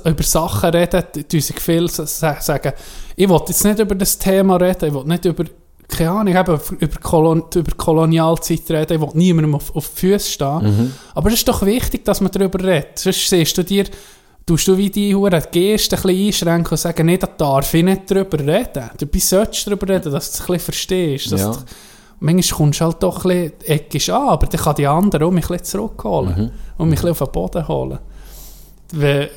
über 0.06 0.24
Sachen 0.24 0.70
reden, 0.72 1.04
die 1.32 1.42
sich 1.42 1.60
viel 1.60 1.88
sa- 1.90 2.06
sa- 2.06 2.42
sagen, 2.42 2.74
ich 3.16 3.30
will 3.30 3.40
jetzt 3.48 3.64
nicht 3.64 3.80
über 3.80 3.96
das 3.96 4.18
Thema 4.18 4.56
reden, 4.56 4.86
ich 4.90 4.94
will 4.94 5.04
nicht 5.04 5.26
über, 5.26 5.44
keine 5.88 6.12
Ahnung, 6.12 6.36
eben 6.36 6.60
über, 6.80 7.00
Kolon, 7.00 7.44
über 7.56 7.72
Kolonialzeit 7.78 8.70
reden, 8.70 8.94
ich 8.96 9.02
will 9.02 9.10
niemandem 9.14 9.56
auf, 9.56 9.76
auf 9.76 9.90
die 9.90 10.00
Füße 10.00 10.32
stehen. 10.32 10.94
Aber 11.14 11.28
es 11.30 11.36
ist 11.36 11.48
doch 11.48 11.62
wichtig, 11.66 12.04
dass 12.06 12.22
man 12.22 12.32
darüber 12.32 12.64
redet. 12.64 12.98
Sonst 13.00 13.30
siehst 13.30 13.58
du 13.58 13.64
dir, 13.64 13.86
tust 14.46 14.68
du 14.68 14.76
wie 14.78 14.90
die 14.90 15.14
Hure 15.16 15.42
Geste 15.52 15.96
ein 15.96 16.02
bisschen 16.02 16.26
einschränken 16.28 16.72
und 16.72 16.78
sagen, 16.78 17.06
nee, 17.06 17.18
da 17.18 17.28
darf 17.28 17.72
ich 17.74 17.84
nicht 17.84 18.10
darüber 18.10 18.40
reden. 18.40 18.90
Du 18.98 19.20
solltest 19.20 19.68
darüber 19.68 19.88
reden, 19.88 20.12
dass 20.12 20.32
du 20.32 20.36
es 20.36 20.40
ein 20.42 20.46
bisschen 20.48 20.60
verstehst. 20.60 21.32
Dass 21.32 21.42
Ja. 21.42 21.52
du, 21.52 21.58
manchmal 22.22 22.58
kommst 22.58 22.80
du 22.82 22.86
halt 22.86 23.04
doch 23.04 23.24
ein 23.26 23.52
bisschen 23.52 23.62
eckisch 23.66 24.10
an, 24.10 24.30
aber 24.30 24.48
dann 24.48 24.60
kann 24.60 24.76
die 24.76 24.88
andere 24.88 25.26
auch 25.26 25.32
mich 25.32 25.46
ein 25.46 25.58
bisschen 25.58 25.66
zurückholen 25.66 26.52
und 26.78 26.90
mich 26.90 27.00
ein 27.00 27.02
bisschen 27.06 27.10
auf 27.12 27.20
den 27.20 27.32
Boden 27.32 27.68
holen. 27.68 28.00
Wenn, 28.92 29.30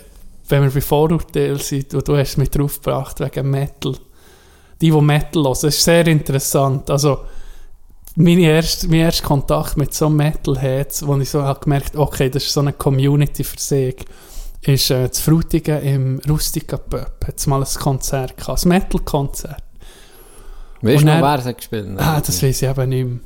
wenn 0.49 0.63
wir 0.63 0.71
bei 0.71 0.81
Vorurteilen 0.81 1.59
sind, 1.59 1.95
und 1.95 2.07
du 2.07 2.17
hast 2.17 2.39
mich 2.39 2.51
drauf 2.51 2.81
gebracht 2.81 3.21
wegen 3.21 3.51
Metal. 3.51 3.95
Die, 4.81 4.91
die 4.91 5.01
Metal 5.01 5.43
hören, 5.43 5.53
das 5.53 5.65
ist 5.65 5.85
sehr 5.85 6.07
interessant. 6.07 6.91
Also, 6.91 7.19
meine 8.17 8.43
erste, 8.43 8.89
mein 8.89 9.01
erster 9.01 9.27
Kontakt 9.27 9.77
mit 9.77 9.95
so 9.95 10.09
Metalheads, 10.09 11.07
wo 11.07 11.17
ich 11.17 11.31
so 11.31 11.43
habe 11.43 11.61
gemerkt 11.61 11.97
okay, 11.97 12.29
das 12.29 12.45
ist 12.45 12.53
so 12.53 12.61
eine 12.61 12.73
Community 12.73 13.45
für 13.45 13.59
sich, 13.59 14.05
ist 14.63 14.91
äh, 14.91 15.11
zu 15.11 15.23
Frutigen 15.23 15.83
im 15.83 16.21
Rustica 16.29 16.77
Pub. 16.77 17.25
Hat 17.27 17.47
mal 17.47 17.63
ein 17.63 17.81
Konzert 17.81 18.37
gehabt, 18.37 18.65
ein 18.65 18.69
Metal-Konzert. 18.69 19.63
Weißt 20.83 21.03
du 21.03 21.07
noch, 21.07 21.21
wer 21.21 21.39
es 21.39 21.45
hat 21.45 21.57
gespielt? 21.57 21.89
Ah, 21.97 22.21
das 22.21 22.43
weiß 22.43 22.63
ich 22.63 22.69
eben 22.69 22.89
nicht 22.89 23.07
mehr. 23.07 23.21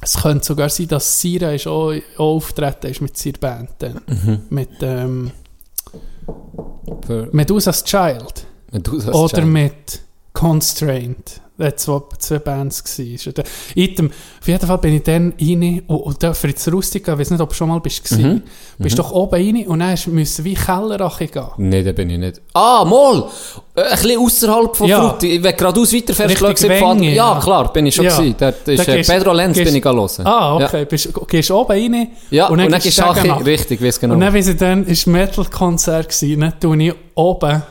Es 0.00 0.20
könnte 0.22 0.44
sogar 0.44 0.68
sein, 0.68 0.88
dass 0.88 1.20
Sira 1.20 1.52
ist 1.52 1.66
auch, 1.66 1.92
auch 2.16 2.36
auftreten 2.36 2.88
ist 2.88 3.00
mit 3.00 3.16
seiner 3.16 3.38
Band. 3.38 3.70
Dann. 3.78 4.00
Mhm. 4.06 4.40
Mit 4.50 4.70
ähm, 4.82 5.30
Medusa's 7.32 7.82
Child. 7.84 8.46
wenn 8.70 8.82
du 8.82 8.96
das 8.96 9.08
Oder 9.08 9.28
checkst. 9.36 9.48
mit 9.48 10.00
Constraint. 10.32 11.40
Äh, 11.58 11.72
zwei, 11.74 12.00
zwei 12.18 12.38
Bands 12.38 12.84
gewesen. 12.84 13.18
Ja 13.26 13.32
der- 13.32 13.44
Item, 13.74 14.10
auf 14.40 14.46
jeden 14.48 14.66
Fall 14.66 14.78
bin 14.78 14.94
ich 14.96 15.02
dann 15.02 15.32
rein 15.40 15.82
und, 15.86 15.96
und 15.96 16.22
da 16.22 16.34
Fritz 16.34 16.68
Rustica, 16.68 17.14
ich 17.14 17.18
weiß 17.20 17.30
nicht, 17.30 17.40
ob 17.40 17.48
du 17.50 17.54
schon 17.54 17.68
mal 17.68 17.80
bist 17.80 18.10
Mhm. 18.12 18.16
gewesen. 18.16 18.42
Bist 18.78 18.98
doch 18.98 19.10
oben 19.12 19.34
rein 19.34 19.66
und 19.66 19.78
dann 19.80 19.96
müssen 20.08 20.44
wie 20.44 20.54
Kellerache 20.54 21.26
gehen. 21.28 21.44
Nein, 21.58 21.84
da 21.84 21.92
bin 21.92 22.10
ich 22.10 22.18
nicht. 22.18 22.40
Ah, 22.54 22.84
mal! 22.84 23.24
Äh, 23.74 23.82
Ein 23.82 23.90
bisschen 23.90 24.18
außerhalb 24.20 24.76
von 24.76 24.88
Ja. 24.88 25.08
Frutti. 25.08 25.42
Wenn 25.42 25.56
geradeaus 25.56 25.92
weiterfährst, 25.92 26.42
Richtig 26.42 26.70
schau, 26.78 26.88
Wenge, 26.90 27.08
ja, 27.08 27.14
ja, 27.14 27.34
ja. 27.34 27.40
klar, 27.40 27.72
bin 27.72 27.86
ich 27.86 27.94
schon 27.94 28.04
Ja. 28.06 28.16
gewesen. 28.16 28.34
Dort 28.38 28.68
ist 28.68 28.86
Da 28.88 28.92
äh, 28.92 28.96
gehst- 28.96 29.10
Pedro 29.10 29.32
Lenz 29.32 29.56
gehst- 29.56 29.66
bin 29.66 29.76
ich 29.76 29.84
hören. 29.84 30.08
Ah, 30.26 30.56
okay. 30.56 30.84
Bist, 30.84 31.08
gehst 31.28 31.50
oben 31.50 31.72
rein 31.72 32.08
Ja, 32.30 32.46
und 32.48 32.58
dann, 32.58 32.70
gehst 32.72 32.84
gehst 32.84 32.98
du 32.98 33.44
richtig, 33.44 33.82
weiss 33.82 33.98
genau. 34.00 34.14
Und 34.14 34.20
dann, 34.20 34.34
weiss 34.34 34.48
ich, 34.48 34.56
dann 34.56 34.86
war 34.86 35.12
Metal-Konzert, 35.12 36.08
gewesen, 36.08 36.40
dann 36.40 36.60
tue 36.60 36.82
ich 36.82 36.94
oben 37.14 37.62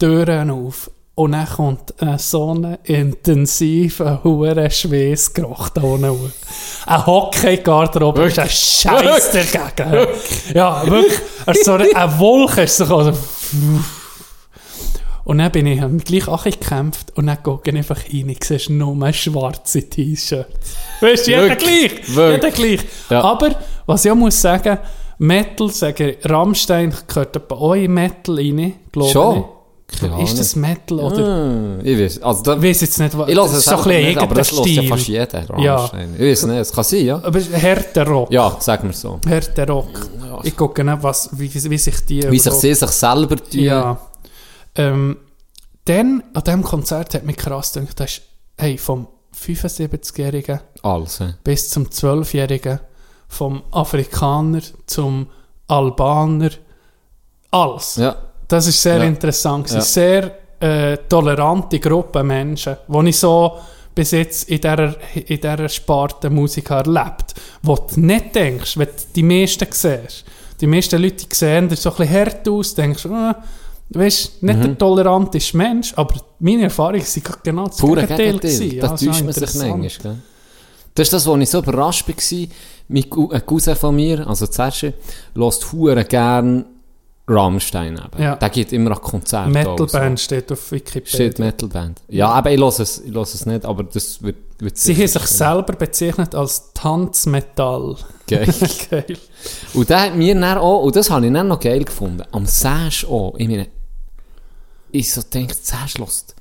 die 0.00 0.06
Türen 0.06 0.50
auf. 0.50 0.90
Und 1.16 1.32
dann 1.32 1.46
kommt 1.46 1.94
äh, 2.02 2.18
so 2.18 2.54
ein 2.54 2.76
intensiver, 2.82 4.20
hoher 4.24 4.68
Schweißgeruch 4.68 5.68
da 5.68 5.82
unten. 5.82 6.10
hoch. 6.10 6.30
Ein 6.86 7.06
Hockey-Garderobe 7.06 8.24
ist 8.24 8.38
ein 8.40 8.48
Scheiß 8.48 9.30
dagegen. 9.30 10.08
Ja, 10.54 10.84
wirklich. 10.84 11.20
Also 11.46 11.62
so 11.62 11.72
eine, 11.74 12.18
Wolke 12.18 12.62
ist 12.62 12.78
so. 12.78 12.96
Also, 12.96 13.12
und 15.24 15.38
dann 15.38 15.52
bin 15.52 15.66
ich 15.66 15.80
hab 15.80 15.90
mich 15.90 16.04
gleich 16.04 16.26
auch 16.26 16.44
gekämpft 16.44 17.16
und 17.16 17.28
dann 17.28 17.42
gucke 17.42 17.70
ich 17.70 17.76
einfach 17.76 17.98
rein, 18.12 18.28
ich 18.28 18.44
sehe 18.44 18.76
nur 18.76 19.12
schwarze 19.12 19.88
T-Shirts. 19.88 20.76
Weißt 21.00 21.26
du, 21.28 21.30
jeder 21.30 21.56
gleich. 21.56 21.92
Jeder 22.08 22.50
gleich. 22.50 22.80
Ja. 23.08 23.22
Aber, 23.22 23.54
was 23.86 24.04
ich 24.04 24.10
auch 24.10 24.16
muss 24.16 24.40
sagen, 24.40 24.78
Metal, 25.18 25.70
sagen, 25.70 26.16
Rammstein 26.24 26.92
gehört 27.06 27.48
bei 27.48 27.56
euch 27.56 27.88
Metal 27.88 28.36
rein, 28.36 28.74
glaube 28.90 29.12
Schon? 29.12 29.44
Keine 29.86 30.22
Ist 30.22 30.38
das 30.38 30.56
Metal 30.56 30.98
oder? 30.98 31.78
Ah, 31.78 31.78
ich 31.82 31.98
weiß, 31.98 32.22
also 32.22 32.42
da, 32.42 32.56
Ich 32.56 32.62
weiß 32.62 32.80
jetzt 32.80 32.98
nicht, 32.98 33.16
was. 33.16 33.28
ich 33.28 33.34
lasse 33.34 33.56
es 33.58 33.64
so 33.64 33.76
ein 33.76 34.02
nicht, 34.02 34.18
aber 34.18 34.34
das 34.34 34.50
lässt 34.50 34.66
ja 34.66 34.82
fast 34.82 35.08
jeder. 35.08 35.58
Ja. 35.60 35.90
Ich 36.18 36.20
weiß 36.20 36.46
nicht, 36.46 36.56
es 36.58 36.72
kann 36.72 36.84
sein, 36.84 37.04
ja. 37.04 37.20
Aber 37.22 37.40
härter 37.40 38.06
Rock. 38.06 38.30
Ja, 38.32 38.56
sagen 38.60 38.88
wir 38.88 38.94
so. 38.94 39.20
Härter 39.26 39.68
Rock. 39.68 40.08
Ich 40.42 40.56
gucke 40.56 40.82
nicht, 40.82 41.02
was, 41.02 41.28
wie, 41.32 41.52
wie 41.52 41.78
sich 41.78 42.04
die 42.06 42.30
Wie 42.30 42.38
sich 42.38 42.52
sie 42.54 42.74
sich 42.74 42.90
selber 42.90 43.36
tun. 43.36 43.60
Ja. 43.60 43.98
Ähm, 44.74 45.18
dann, 45.84 46.22
an 46.32 46.42
diesem 46.42 46.62
Konzert 46.62 47.14
hat 47.14 47.24
mich 47.24 47.36
krass 47.36 47.74
gedacht, 47.74 48.00
das 48.00 48.10
ist, 48.10 48.22
hey, 48.56 48.78
vom 48.78 49.06
75-Jährigen 49.38 50.60
Alles. 50.82 51.20
hä? 51.20 51.34
bis 51.44 51.68
zum 51.68 51.84
12-Jährigen, 51.84 52.80
vom 53.28 53.62
Afrikaner 53.70 54.62
zum 54.86 55.28
Albaner, 55.68 56.50
alles. 57.50 57.96
Ja. 57.96 58.16
Das 58.48 58.66
ist 58.66 58.80
sehr 58.80 58.98
Ja. 58.98 59.04
interessant. 59.04 59.70
Ja. 59.70 59.80
Sehr 59.80 60.30
äh, 60.60 60.96
tolerante 61.08 61.78
Gruppe 61.80 62.22
Menschen, 62.22 62.76
die 62.86 63.08
ich 63.08 63.18
so 63.18 63.52
bis 63.94 64.10
jetzt 64.12 64.48
in 64.48 64.60
dieser, 64.60 64.94
in 65.14 65.40
dieser 65.40 65.68
Sparte 65.68 66.28
Musik 66.30 66.70
erlebt 66.70 67.34
wo 67.62 67.76
du 67.76 68.00
nicht 68.00 68.34
denkst, 68.34 68.76
wenn 68.76 68.88
du 68.88 68.92
die 69.14 69.22
meisten 69.22 69.66
siehst. 69.70 70.24
Die 70.60 70.66
meisten 70.66 71.00
Leute 71.00 71.26
die 71.26 71.34
sehen 71.34 71.68
dir 71.68 71.76
so 71.76 71.90
ein 71.90 71.96
bisschen 71.96 72.14
hart 72.14 72.48
aus, 72.48 72.74
denkst, 72.74 73.04
äh, 73.06 73.34
weißt, 73.90 74.42
nicht 74.42 74.56
Mhm. 74.58 74.62
der 74.62 74.78
toleranteste 74.78 75.56
Mensch, 75.56 75.92
aber 75.96 76.14
meine 76.38 76.68
sind 76.70 77.24
gerade 77.24 77.38
genau 77.42 77.66
das 77.66 77.76
Pure 77.78 78.06
Gegenteil. 78.06 78.78
Das 78.80 79.00
Ja, 79.00 79.10
täuscht 79.10 79.24
man 79.24 79.32
sich 79.32 79.54
manchmal. 79.54 79.88
gell? 80.14 80.16
Das 80.94 81.06
ist 81.08 81.12
das, 81.12 81.26
wo 81.26 81.36
ich 81.36 81.50
so 81.50 81.58
überrascht 81.58 82.06
war. 82.08 82.46
Mein 82.88 83.02
Cou- 83.10 83.30
ein 83.32 83.44
Cousin 83.46 83.74
von 83.76 83.94
mir, 83.96 84.26
also 84.26 84.46
zuerst, 84.46 84.82
hört 85.34 85.72
hure 85.72 86.04
gern 86.04 86.64
Rammstein. 87.26 87.94
Eben. 87.94 88.22
Ja. 88.22 88.36
Der 88.36 88.50
geht 88.50 88.72
immer 88.72 88.90
an 88.92 89.00
Konzerte. 89.00 89.50
Metalband 89.50 90.20
steht 90.20 90.52
auf 90.52 90.70
Wikipedia. 90.70 91.06
Steht 91.06 91.38
Metalband. 91.38 92.02
Ja, 92.08 92.28
aber 92.28 92.50
ich 92.50 92.60
höre 92.60 92.68
es, 92.68 93.00
ich 93.00 93.14
höre 93.14 93.22
es 93.22 93.46
nicht, 93.46 93.64
aber 93.64 93.84
das 93.84 94.22
wird, 94.22 94.36
wird 94.58 94.76
Sie 94.76 94.94
haben 94.94 95.06
sich 95.06 95.26
selber 95.26 95.72
bezeichnet 95.72 96.34
als 96.34 96.72
Tanzmetall. 96.74 97.96
Geil. 98.28 98.54
Geil. 98.90 99.18
Und 99.72 99.88
der 99.88 100.00
hat 100.02 100.16
mir 100.16 100.34
dann 100.34 100.58
auch, 100.58 100.82
und 100.82 100.96
das 100.96 101.10
habe 101.10 101.26
ich 101.26 101.32
dann 101.32 101.48
noch 101.48 101.60
geil 101.60 101.84
gefunden, 101.84 102.22
am 102.32 102.46
Sash 102.46 103.04
auch, 103.04 103.34
ich 103.36 103.48
meine, 103.48 103.68
ich 104.90 105.12
so 105.12 105.20
denke, 105.22 105.54
Sash 105.60 105.98
lässt, 105.98 106.34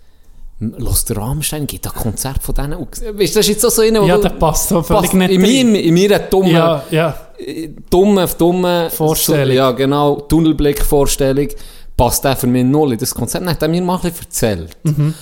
lässt 0.60 1.10
der 1.10 1.18
Rammstein, 1.18 1.68
gibt 1.68 1.86
ein 1.86 1.94
Konzert 1.94 2.42
von 2.42 2.56
denen, 2.56 2.80
weißt 2.80 3.02
du, 3.02 3.16
das 3.18 3.36
ist 3.36 3.48
jetzt 3.48 3.62
so 3.62 3.70
so 3.70 3.82
einer, 3.82 4.02
wo 4.02 4.06
Ja, 4.06 4.18
der 4.18 4.30
passt 4.30 4.70
so 4.70 4.82
völlig 4.82 5.12
passt 5.12 5.14
nicht 5.14 5.32
in, 5.32 5.94
meiner 5.94 6.20
dummen, 6.20 6.52
Ja, 6.52 6.84
ja. 6.90 7.23
Dumme, 7.90 8.28
dumme 8.38 8.90
Vorstellung. 8.90 9.56
Ja, 9.56 9.72
genau, 9.72 10.22
Tunnelblick-Vorstellung, 10.22 11.48
passt 11.98 12.24
der 12.24 12.36
für 12.36 12.48
mich 12.48 12.64
null 12.66 12.94
in 12.94 12.98
das 13.00 13.14
Konzert. 13.14 13.44
Dann 13.44 13.50
hat 13.52 13.62
er 13.62 13.68
mir 13.68 13.82
mal 13.82 13.96
ein 13.96 14.02
bisschen 14.02 14.26
erzählt. 14.26 14.78
Mhm. 14.84 15.14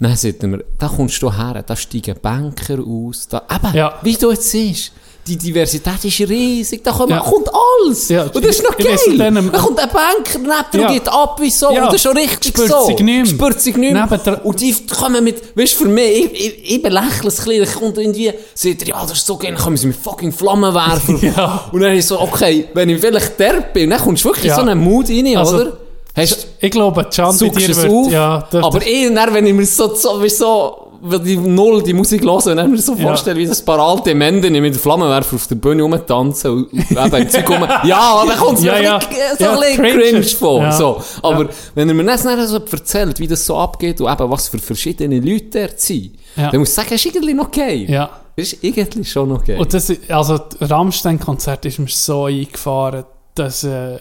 Dann 0.00 0.14
sagt 0.16 0.42
er 0.42 0.48
mir, 0.48 0.64
da 0.78 0.88
kommst 0.88 1.20
du 1.22 1.32
her, 1.32 1.62
da 1.66 1.74
steigen 1.74 2.16
Banker 2.20 2.78
aus, 2.86 3.26
da, 3.28 3.42
eben, 3.52 3.74
Ja. 3.76 3.98
wie 4.02 4.14
du 4.16 4.30
jetzt 4.30 4.50
siehst. 4.50 4.92
Die 5.28 5.36
Diversität 5.36 6.02
ist 6.04 6.20
riesig, 6.20 6.82
da 6.82 6.90
kommt, 6.92 7.10
Ja. 7.10 7.18
kommt 7.20 7.48
alles. 7.52 8.08
Ja, 8.08 8.22
und 8.22 8.36
das 8.36 8.56
ist 8.56 8.62
noch 8.64 8.76
geil. 8.76 9.20
einem- 9.20 9.52
da 9.52 9.58
kommt 9.58 9.78
ein 9.78 9.88
Banker 9.90 10.38
neben 10.38 10.80
Ja. 10.82 10.86
und 10.88 10.94
geht 10.94 11.08
ab 11.08 11.38
wie 11.40 11.50
so. 11.50 11.70
Ja. 11.70 11.82
Und 11.82 11.86
das 11.88 11.96
ist 11.96 12.02
schon 12.02 12.16
richtig 12.16 12.54
Spürt 12.56 12.68
so. 12.70 12.86
sich 12.86 12.98
nicht. 13.00 13.28
Spürt 13.28 13.60
sich 13.60 13.76
nicht 13.76 13.92
mehr. 13.92 14.40
Und 14.44 14.60
die 14.60 14.74
kommen 14.98 15.22
mit, 15.22 15.56
weißt 15.56 15.74
du, 15.74 15.84
für 15.84 15.88
mich, 15.90 16.24
ich, 16.24 16.32
ich, 16.46 16.74
ich 16.76 16.82
belächle 16.82 17.28
es 17.28 17.40
ein 17.40 17.44
bisschen, 17.58 17.80
kommt 17.80 17.98
irgendwie, 17.98 18.32
sagt 18.54 18.82
er, 18.82 18.88
ja, 18.88 19.02
das 19.02 19.18
ist 19.18 19.26
so 19.26 19.36
geil, 19.36 19.52
dann 19.52 19.60
kommen 19.62 19.76
sie 19.76 19.88
mit 19.88 19.96
fucking 19.96 20.32
Flammen 20.32 20.72
werfen. 20.74 21.18
Ja. 21.36 21.68
Und 21.72 21.80
dann 21.82 21.94
ist 21.94 22.08
so, 22.08 22.18
okay, 22.20 22.68
wenn 22.72 22.88
ich 22.88 23.00
vielleicht 23.00 23.38
der 23.38 23.60
bin, 23.72 23.90
dann 23.90 24.00
kommst 24.00 24.24
du 24.24 24.28
wirklich 24.30 24.46
Ja. 24.46 24.54
so 24.54 24.62
einen 24.62 24.78
Mut 24.82 25.10
rein, 25.10 25.36
Also, 25.36 25.56
oder? 25.56 25.76
Hast, 26.16 26.46
Ich 26.60 26.70
glaube, 26.70 27.04
Can 27.14 27.26
bei 27.26 27.32
suchst 27.32 27.60
dir 27.68 27.76
wird... 27.76 27.90
auf, 27.90 28.10
Ja, 28.10 28.48
aber 28.52 28.84
eh, 28.84 29.12
dann, 29.14 29.34
wenn 29.34 29.46
ich 29.46 29.52
mir 29.54 29.66
so, 29.66 29.94
so, 29.94 30.26
so, 30.26 30.87
die 31.24 31.36
Null 31.36 31.82
die 31.82 31.92
Musik 31.92 32.22
hören 32.22 32.42
und 32.50 32.56
dann 32.56 32.70
mir 32.70 32.78
so 32.78 32.94
Ja. 32.94 33.08
vorstellen, 33.08 33.36
wie 33.38 33.46
das 33.46 33.62
paar 33.64 33.78
alte 33.78 34.14
Männer 34.14 34.50
mit 34.60 34.76
Flammenwerfer 34.76 35.36
auf 35.36 35.46
der 35.46 35.54
Bühne 35.54 35.82
rumtanzen 35.82 36.50
und 36.50 36.72
eben 36.72 37.14
im 37.14 37.30
Zeug 37.30 37.48
rum. 37.50 37.66
Ja, 37.84 38.24
dann 38.26 38.36
kommt 38.36 38.58
es 38.58 38.64
Ja, 38.64 38.72
mir 38.74 38.82
ja. 38.82 38.94
ein 38.98 39.08
bisschen, 39.08 39.36
so 39.38 39.44
Ja, 39.44 39.50
ein 39.52 39.60
bisschen 39.60 39.76
cringe. 39.84 40.02
cringe 40.02 40.22
vor. 40.24 40.62
Ja. 40.62 40.72
So. 40.72 41.02
Aber 41.22 41.48
wenn 41.74 41.88
er 41.88 41.94
mir 41.94 42.04
das 42.04 42.22
dann 42.24 42.46
so 42.46 42.56
erzählt, 42.58 43.20
wie 43.20 43.26
das 43.28 43.46
so 43.46 43.56
abgeht 43.56 44.00
und 44.00 44.10
eben 44.12 44.30
was 44.30 44.48
für 44.48 44.58
verschiedene 44.58 45.20
Leute 45.20 45.60
dort 45.68 45.80
sind, 45.80 46.12
Ja. 46.36 46.50
dann 46.50 46.60
muss 46.60 46.70
ich 46.70 46.74
sagen, 46.74 46.88
das 46.90 47.04
ist 47.04 47.14
irgendwie 47.14 47.34
noch 47.34 47.50
geil. 47.50 47.88
ja. 47.88 48.10
Das 48.36 48.52
ist 48.52 48.62
irgendwie 48.62 49.04
schon 49.04 49.36
geil. 49.44 49.58
Und 49.58 49.74
das, 49.74 49.92
also, 50.08 50.38
das 50.38 50.70
Rammstein-Konzert 50.70 51.64
ist 51.64 51.80
mir 51.80 51.88
so 51.88 52.26
eingefahren, 52.26 53.04
dass 53.34 53.64
äh, 53.64 53.96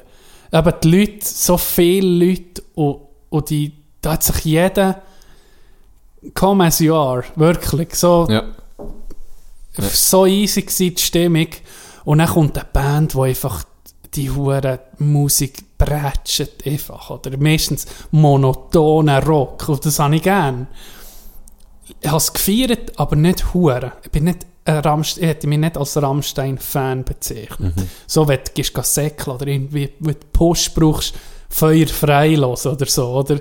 eben 0.53 0.73
die 0.83 0.91
Leute, 0.91 1.17
so 1.21 1.57
viele 1.57 2.25
Leute, 2.27 2.61
und, 2.75 2.97
und 3.29 3.49
die, 3.49 3.73
da 3.99 4.11
hat 4.13 4.21
sich 4.23 4.45
jeder 4.45 5.01
come 6.33 6.65
as 6.65 6.79
you 6.79 6.95
are, 6.95 7.23
wirklich, 7.35 7.95
so, 7.95 8.27
ja. 8.29 8.43
so 9.79 10.25
easy 10.25 10.61
gewesen, 10.61 10.95
die 10.95 11.01
Stimmung. 11.01 11.47
Und 12.05 12.19
dann 12.19 12.29
kommt 12.29 12.57
eine 12.57 12.67
Band, 12.71 13.13
die 13.13 13.19
einfach 13.19 13.63
die 14.13 14.31
hure 14.31 14.79
Musik 14.99 15.77
prätscht 15.77 16.65
einfach, 16.65 17.09
oder 17.09 17.37
meistens 17.37 17.85
monotonen 18.11 19.21
Rock, 19.23 19.69
und 19.69 19.85
das 19.85 19.99
habe 19.99 20.15
ich 20.15 20.23
gern. 20.23 20.67
Ich 22.01 22.07
habe 22.07 22.17
es 22.17 22.33
gefeiert, 22.33 22.99
aber 22.99 23.15
nicht 23.15 23.53
hure. 23.53 23.93
Ich 24.03 24.11
bin 24.11 24.25
nicht 24.25 24.45
Rammstein, 24.65 25.23
ich 25.23 25.29
hätte 25.29 25.47
mich 25.47 25.59
nicht 25.59 25.77
als 25.77 26.01
Rammstein-Fan 26.01 27.03
bezeichnet. 27.03 27.73
So, 28.05 28.27
wenn 28.27 28.39
du 28.43 28.51
gehst 28.53 28.93
säckeln 28.93 29.35
oder 29.35 29.47
irgendwie, 29.47 29.93
du 29.99 30.13
Push 30.33 30.73
brauchst, 30.73 31.13
Feuer 31.49 31.87
frei 31.87 32.35
lassen 32.35 32.73
oder 32.73 32.85
so, 32.85 33.07
oder? 33.07 33.39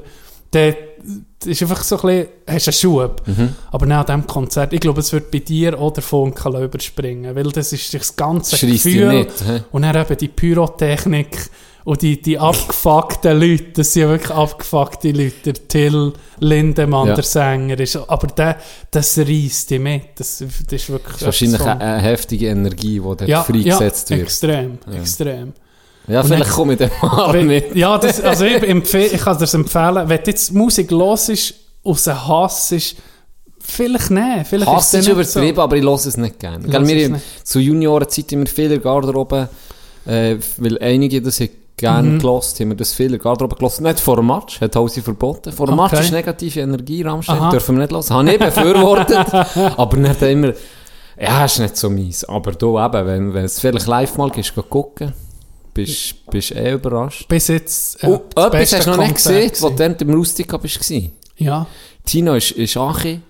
Das 1.39 1.47
ist 1.47 1.63
einfach 1.63 1.85
so 1.85 1.97
ein 2.01 2.03
bisschen, 2.03 2.29
hast 2.49 2.69
einen 2.69 2.73
Schub. 2.75 3.23
Aber 3.71 3.87
nach 3.87 4.05
diesem 4.05 4.27
Konzert, 4.27 4.73
ich 4.73 4.81
glaube, 4.81 5.01
es 5.01 5.13
wird 5.13 5.31
bei 5.31 5.39
dir 5.39 5.79
auch 5.79 5.93
der 5.93 6.03
Funken 6.03 6.57
überspringen, 6.61 7.37
weil 7.37 7.51
das 7.53 7.73
ist 7.73 7.95
das 7.95 8.17
ganze 8.17 8.57
Schreisst 8.57 8.85
dich 8.85 8.95
Gefühl 8.95 9.09
nicht, 9.13 9.45
und 9.71 9.83
dann 9.83 9.95
eben 9.97 10.17
die 10.17 10.29
Pyrotechnik 10.29 11.51
und 11.85 12.03
die, 12.03 12.21
die 12.21 12.37
abgefuckten 12.37 13.39
Leute, 13.39 13.67
das 13.75 13.93
sind 13.93 14.03
ja 14.03 14.09
wirklich 14.09 14.33
abgefuckte 14.33 15.13
Leute. 15.13 15.53
Der 15.53 15.69
Till 15.69 16.13
Lindemann, 16.41 17.09
Ja. 17.09 17.15
der 17.15 17.23
Sänger, 17.23 17.79
ist, 17.79 17.95
aber 17.95 18.27
der, 18.27 18.57
das 18.91 19.17
reißt 19.17 19.71
dich 19.71 19.79
mit. 19.79 20.03
Das, 20.17 20.39
das 20.39 20.73
ist 20.73 20.91
wirklich... 20.91 21.13
Das 21.13 21.21
ist 21.21 21.27
wahrscheinlich 21.27 21.61
etwas 21.61 21.81
eine, 21.81 22.03
heftige 22.03 22.47
Energie, 22.49 22.95
die 22.95 23.01
dort 23.01 23.29
ja, 23.29 23.45
freigesetzt 23.45 24.11
ja, 24.11 24.17
wird. 24.17 24.27
extrem, 24.27 24.79
extrem. 24.93 25.53
Ja, 26.09 26.21
Und 26.21 26.27
vielleicht 26.29 26.51
komme 26.51 26.73
ich 26.75 26.79
dem 26.79 26.91
mal 27.03 27.43
mit. 27.43 27.75
Ja, 27.75 27.99
das, 27.99 28.21
also 28.21 28.45
ich, 28.45 28.63
ich 28.63 29.21
kann 29.21 29.35
dir 29.35 29.41
das 29.41 29.55
empfehlen, 29.55 30.09
wenn 30.09 30.21
jetzt 30.27 30.53
Musik 30.53 30.91
los 30.91 31.29
ist, 31.29 31.55
aus 31.83 32.07
Hass 32.07 32.73
ist, 32.73 32.97
vielleicht 33.61 34.11
nicht. 34.11 34.47
Vielleicht 34.47 34.71
Hass 34.71 34.95
ist 34.95 35.09
dann 35.09 35.17
nicht 35.17 35.31
so. 35.31 35.39
übertrieben, 35.41 35.61
aber 35.61 35.77
ich 35.77 35.83
höre 35.83 35.95
es 35.95 36.17
nicht 36.17 36.39
gerne. 36.39 36.59
Gell, 36.69 36.87
wir 36.87 37.05
haben 37.05 37.13
nicht. 37.13 37.47
zu 37.47 37.59
Juniorenzeit 37.59 38.31
immer 38.33 38.47
viel 38.47 38.65
in 38.67 38.71
der 38.71 38.79
Garderobe, 38.81 39.49
äh, 40.07 40.37
weil 40.59 40.79
einige 40.79 41.21
das 41.21 41.41
gerne 41.77 42.09
Mhm. 42.13 42.19
gelost, 42.21 42.59
haben 42.61 42.69
wir 42.71 42.77
das 42.77 42.95
viel 42.95 43.07
in 43.07 43.13
der 43.13 43.21
Garderobe 43.21 43.57
gelost. 43.57 43.81
Nicht 43.81 44.01
vor 44.01 44.17
dem 44.17 44.29
Match, 44.29 44.61
hat 44.61 44.75
Hausi 44.77 45.03
verboten. 45.03 45.53
Vor 45.53 45.67
dem 45.67 45.77
Match 45.77 45.93
Okay. 45.93 46.05
ist 46.05 46.13
negative 46.13 46.61
Energie, 46.61 47.03
Rammstein, 47.03 47.51
dürfen 47.51 47.77
wir 47.77 47.83
nicht 47.83 47.93
hören. 47.93 48.17
Habe 48.17 48.33
ich 48.33 48.39
befürwortet, 48.39 49.27
aber 49.77 49.99
er 49.99 50.31
immer, 50.31 50.53
ja, 51.21 51.45
ist 51.45 51.59
nicht 51.59 51.77
so 51.77 51.91
mies. 51.91 52.25
Aber 52.25 52.53
du 52.53 52.79
eben, 52.79 53.07
wenn, 53.07 53.35
wenn 53.35 53.45
es 53.45 53.61
vielleicht 53.61 53.87
live 53.89 54.17
mal 54.17 54.31
gehst, 54.31 54.55
geh 54.55 54.63
gucken, 54.63 55.13
bist 56.31 56.51
du 56.51 56.55
eh 56.57 56.73
überrascht. 56.73 57.29
Bis 57.29 57.49
jetzt... 57.49 58.03
äh, 58.03 58.07
Oh, 58.09 58.21
das 58.35 58.47
etwas 58.47 58.73
hast 58.73 58.87
du 58.87 58.91
noch 58.91 58.97
nicht 58.99 59.15
gesehen, 59.17 59.51
wo 59.61 59.69
gewesen. 59.69 59.77
du 59.77 59.89
dort 59.89 60.03
im 60.03 60.11
Rustica 60.15 60.57
bist. 60.57 60.81
gewesen. 60.81 61.13
Ja. 61.37 61.67
Tino 62.05 62.35
ist, 62.35 62.53
ist 62.53 62.77
Achi 62.77 63.21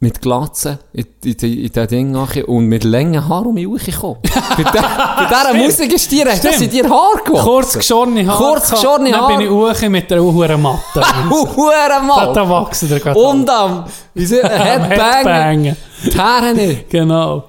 mit 0.00 0.20
Glatzen 0.20 0.78
in, 0.92 1.06
in, 1.24 1.32
in, 1.64 1.72
den 1.72 1.86
Ding 1.88 2.14
rein 2.14 2.44
und 2.44 2.66
mit 2.66 2.84
langen 2.84 3.26
Haaren 3.26 3.46
um 3.46 3.54
mich 3.54 3.66
rausgekommen. 3.66 4.18
bei, 4.56 4.62
der, 4.62 4.82
bei 4.82 5.26
dieser 5.26 5.54
Musik 5.54 5.92
ist 5.94 6.12
dir, 6.12 6.26
das 6.26 6.60
in 6.60 6.68
dir 6.68 6.84
Haar 6.90 7.22
gewachsen. 7.24 7.44
Kurz 7.44 7.72
geschorene 7.78 8.26
Haare. 8.26 8.36
Kurz 8.36 8.70
geschorene 8.70 9.10
Dann 9.12 9.28
bin 9.28 9.40
ich 9.40 9.50
Haare. 9.50 9.72
hoch 9.74 9.88
mit 9.88 10.10
der 10.10 10.22
hohen 10.22 10.60
Matte. 10.60 11.00
Huere 11.30 12.34
Da, 12.34 12.48
wachsen 12.48 12.88
der 12.90 13.00
gerade 13.00 13.18
Und 13.18 13.48
am, 13.48 13.84
wie 14.12 14.26
man, 14.26 14.50
Headbanger. 14.50 14.90
Headbanger. 14.90 15.76
Die 16.04 16.18
Haare 16.18 16.54
nicht. 16.54 16.90
Genau. 16.90 17.44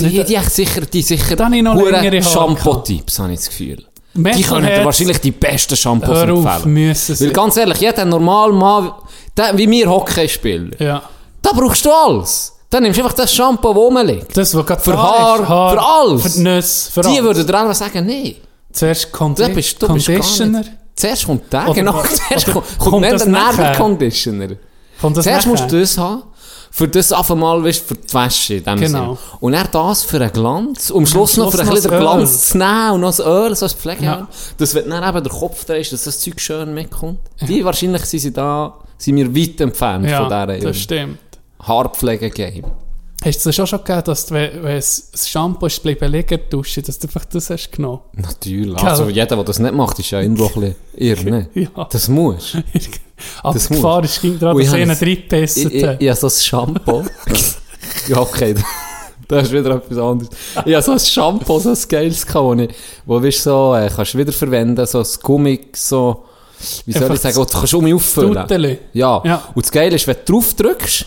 Die, 0.00 0.24
die, 0.24 0.34
echt 0.34 0.50
sicher, 0.52 0.80
die 0.82 1.02
sicher, 1.02 1.36
Da 1.36 1.44
habe 1.46 1.56
ich 1.56 1.62
noch 1.62 1.74
längere 1.80 2.22
Shampoo-Tipps, 2.22 3.18
habe 3.18 3.32
ich 3.32 3.38
das 3.38 3.48
Gefühl. 3.48 3.84
Die 4.14 4.20
Metalheads- 4.20 4.48
können 4.48 4.84
wahrscheinlich 4.84 5.18
die 5.20 5.30
besten 5.32 5.76
Shampoos 5.76 6.18
empfehlen. 6.20 6.72
müssen. 6.72 7.20
Weil 7.20 7.30
ganz 7.32 7.56
ehrlich, 7.56 7.78
jeder 7.78 8.04
normal 8.04 8.52
Mann, 8.52 8.92
der, 9.36 9.56
wie 9.58 9.68
wir 9.70 9.88
Hockeyspieler, 9.90 10.80
Ja. 10.80 11.02
da 11.42 11.50
brauchst 11.52 11.84
du 11.84 11.90
alles. 11.92 12.52
Dann 12.70 12.82
nimmst 12.84 12.98
du 12.98 13.02
einfach 13.04 13.16
das 13.16 13.32
Shampoo, 13.32 13.68
das 13.68 13.76
rumliegt. 13.76 14.36
Das, 14.36 14.54
was 14.54 14.66
gerade 14.66 14.80
Für 14.82 14.96
Haar, 14.98 15.40
ist, 15.42 15.48
Haar, 15.48 15.70
für 15.72 15.82
alles. 15.82 16.22
Für 16.22 16.28
die 16.30 16.40
Nüsse, 16.40 16.90
für 16.92 17.00
Die 17.02 17.08
alles. 17.08 17.22
würden 17.22 17.46
dir 17.46 17.58
einfach 17.60 17.74
sagen, 17.74 18.06
nee, 18.06 18.36
Zuerst 18.72 19.12
Condi 19.12 19.42
du 19.44 19.48
bist, 19.50 19.80
du 19.82 19.92
bist 19.94 20.06
Conditioner. 20.06 20.58
nicht. 20.58 20.72
Zuerst 20.96 21.26
kommt 21.26 21.52
der, 21.52 21.64
genau. 21.72 22.02
Zuerst 22.02 22.46
kommt, 22.46 22.66
kommt 22.78 22.90
kommt 22.90 23.04
der? 23.04 23.26
Nervenconditioner. 23.26 24.48
Kommt 25.00 25.22
Zuerst 25.22 25.46
nachher? 25.46 25.48
musst 25.48 25.72
du 25.72 25.80
das 25.80 25.98
haben, 25.98 26.22
für 26.76 26.88
das 26.88 27.12
einfach 27.12 27.36
mal, 27.36 27.62
weißt, 27.62 27.86
für 27.86 27.94
die 27.94 28.12
Wäsche 28.12 28.54
in 28.54 28.64
dem 28.64 28.80
Genau. 28.80 29.14
Sinne. 29.14 29.18
Und 29.38 29.54
er 29.54 29.68
das 29.68 30.02
für 30.02 30.20
einen 30.20 30.32
Glanz, 30.32 30.90
um 30.90 31.06
Schluss 31.06 31.36
noch 31.36 31.52
für 31.52 31.60
ein 31.60 31.66
noch 31.66 31.74
bisschen 31.74 31.90
das 31.92 32.00
den 32.00 32.06
Öl. 32.08 32.14
Glanz 32.16 32.48
zu 32.48 32.58
nehmen 32.58 32.90
und 32.94 33.00
noch 33.02 33.16
das 33.16 33.20
Öl, 33.20 33.54
so 33.54 33.66
als 33.66 33.74
Pflege 33.74 34.04
Ja. 34.04 34.28
Das 34.58 34.74
wird 34.74 34.90
dann 34.90 35.08
eben 35.08 35.22
der 35.22 35.32
Kopf 35.32 35.64
drehst, 35.66 35.92
dass 35.92 36.02
das 36.02 36.18
Zeug 36.18 36.40
schön 36.40 36.74
mitkommt. 36.74 37.20
Die 37.42 37.64
wahrscheinlich 37.64 38.04
sind 38.06 38.18
sie 38.18 38.32
da, 38.32 38.74
sind 38.98 39.14
wir 39.14 39.32
weit 39.36 39.60
entfernt 39.60 40.08
Ja, 40.08 40.28
von 40.28 40.28
dieser 40.28 40.66
das 40.66 40.76
stimmt. 40.78 41.18
Haarpflege-Game. 41.62 42.64
Hast 43.24 43.46
du 43.46 43.48
es 43.50 43.56
schon 43.56 43.66
schon 43.68 43.78
gegeben, 43.78 44.02
dass 44.04 44.26
du, 44.26 44.34
wenn, 44.34 44.62
wenn 44.64 44.74
das 44.76 45.10
Shampoo 45.14 45.66
ist 45.66 45.80
bleiben 45.82 46.10
liegen 46.12 46.40
duschen, 46.50 46.82
dass 46.82 46.98
du 46.98 47.06
einfach 47.06 47.24
das 47.26 47.48
hast 47.50 47.70
genommen? 47.70 48.00
Natürlich. 48.14 48.76
Gell? 48.76 48.88
Also 48.88 49.08
jeder, 49.08 49.36
der 49.36 49.44
das 49.44 49.58
nicht 49.60 49.72
macht, 49.74 49.98
ist 50.00 50.10
ja 50.10 50.20
irgendwo 50.20 50.46
ein 50.46 50.52
bisschen 50.52 50.76
irre. 50.96 51.48
Ja. 51.54 51.86
Das 51.90 52.08
muss. 52.08 52.56
Aber 53.42 53.54
Das 53.54 53.68
die 53.68 53.74
Gefahr 53.74 54.04
ist 54.04 54.22
Und 54.24 54.34
ich 54.34 54.38
dass 54.40 54.74
einer 54.74 54.92
hab's- 54.92 55.02
reingepisst 55.02 55.56
Ich, 55.58 55.64
ich, 55.66 55.82
ich 55.82 56.08
habe 56.08 56.14
so 56.16 56.26
ein 56.26 56.30
Shampoo. 56.30 57.04
ja, 58.08 58.18
okay. 58.18 58.54
Das 59.28 59.44
ist 59.44 59.52
wieder 59.52 59.76
etwas 59.76 59.98
anderes. 59.98 60.30
Ich 60.66 60.74
habe 60.74 60.82
so 60.82 60.92
ein 60.92 60.98
Shampoo, 61.00 61.58
so 61.58 61.70
ein 61.70 61.78
geiles 61.88 62.26
gehabt, 62.26 62.44
wo, 62.44 62.54
ich, 62.54 62.70
wo 63.06 63.22
weißt, 63.22 63.42
so, 63.42 63.74
äh, 63.74 63.90
kannst 63.94 64.14
du 64.14 64.18
wiederverwenden, 64.18 64.84
so 64.86 64.98
ein 65.00 65.06
Gummi, 65.22 65.60
so, 65.74 66.24
wie 66.86 66.92
soll 66.92 67.02
Einfach 67.04 67.14
ich 67.14 67.20
sagen, 67.20 67.36
du 67.36 67.44
kannst 67.58 67.74
um 67.74 67.84
mich 67.84 67.94
auffüllen. 67.94 68.78
Ja. 68.92 69.22
Ja. 69.24 69.42
Und 69.54 69.64
das 69.64 69.72
Geile 69.72 69.96
ist, 69.96 70.06
wenn 70.06 70.16
du 70.24 70.32
drauf 70.34 70.54
drückst, 70.54 71.06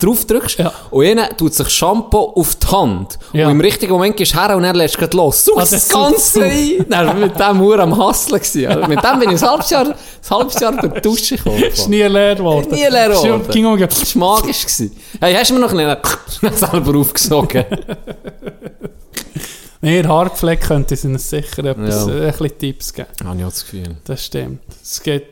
drauf 0.00 0.24
drückst, 0.26 0.58
Ja. 0.60 0.72
und 0.92 1.04
einer 1.04 1.36
tut 1.36 1.52
sich 1.54 1.68
Shampoo 1.70 2.32
auf 2.36 2.54
die 2.54 2.66
Hand. 2.68 3.18
Ja. 3.32 3.46
Und 3.46 3.52
im 3.52 3.60
richtigen 3.60 3.92
Moment 3.92 4.16
gehst 4.16 4.32
du 4.32 4.38
her 4.40 4.56
und 4.56 4.62
er 4.62 4.72
lässt 4.72 4.96
es 4.96 5.12
los. 5.12 5.44
Such 5.44 5.56
Ah, 5.56 5.60
das 5.60 5.70
das 5.70 5.88
Ganze 5.88 6.40
rein. 6.42 6.86
Dann 6.88 7.06
war 7.08 7.14
mit 7.14 7.38
dem 7.38 7.60
Uhr 7.60 7.78
am 7.80 7.96
Hustlen. 7.98 8.38
gewesen. 8.38 8.66
Also 8.68 8.86
mit 8.88 9.02
dem 9.02 9.18
bin 9.18 9.30
ich 9.32 9.42
ein 9.42 9.50
halbes 9.50 9.70
Jahr, 9.70 9.86
ein 9.88 9.94
halbes 10.30 10.60
Jahr 10.60 10.72
durch 10.72 10.92
die 10.94 11.00
Dusche 11.00 11.36
gekommen. 11.36 11.62
ist 11.64 11.88
nie 11.88 12.02
leer 12.02 12.36
geworden. 12.36 12.68
Nie 12.70 12.86
leer 12.88 13.08
geworden. 13.08 13.42
ging 13.50 13.66
um- 13.66 13.78
Das 13.78 14.14
war 14.16 14.36
magisch. 14.36 14.62
gewesen. 14.62 14.96
Hey, 15.20 15.34
hast 15.34 15.50
du 15.50 15.54
mir 15.54 15.60
noch 15.60 15.72
ein 15.72 15.96
bisschen 16.00 16.52
selber 16.70 16.98
aufgesogen? 16.98 17.64
Nee, 19.80 20.02
Haarpflege 20.02 20.60
könnte 20.66 20.94
es 20.94 21.04
uns 21.04 21.30
sicher 21.30 21.64
etwas, 21.64 22.06
Ja. 22.06 22.12
äh, 22.14 22.26
ein 22.26 22.32
bisschen 22.32 22.58
Tipps 22.58 22.92
geben. 22.92 23.08
Habe 23.24 23.38
ich 23.38 23.44
auch 23.44 23.50
das 23.50 23.60
Gefühl. 23.62 23.96
Das 24.04 24.24
stimmt. 24.24 24.60
Es 24.82 25.00
geht, 25.00 25.26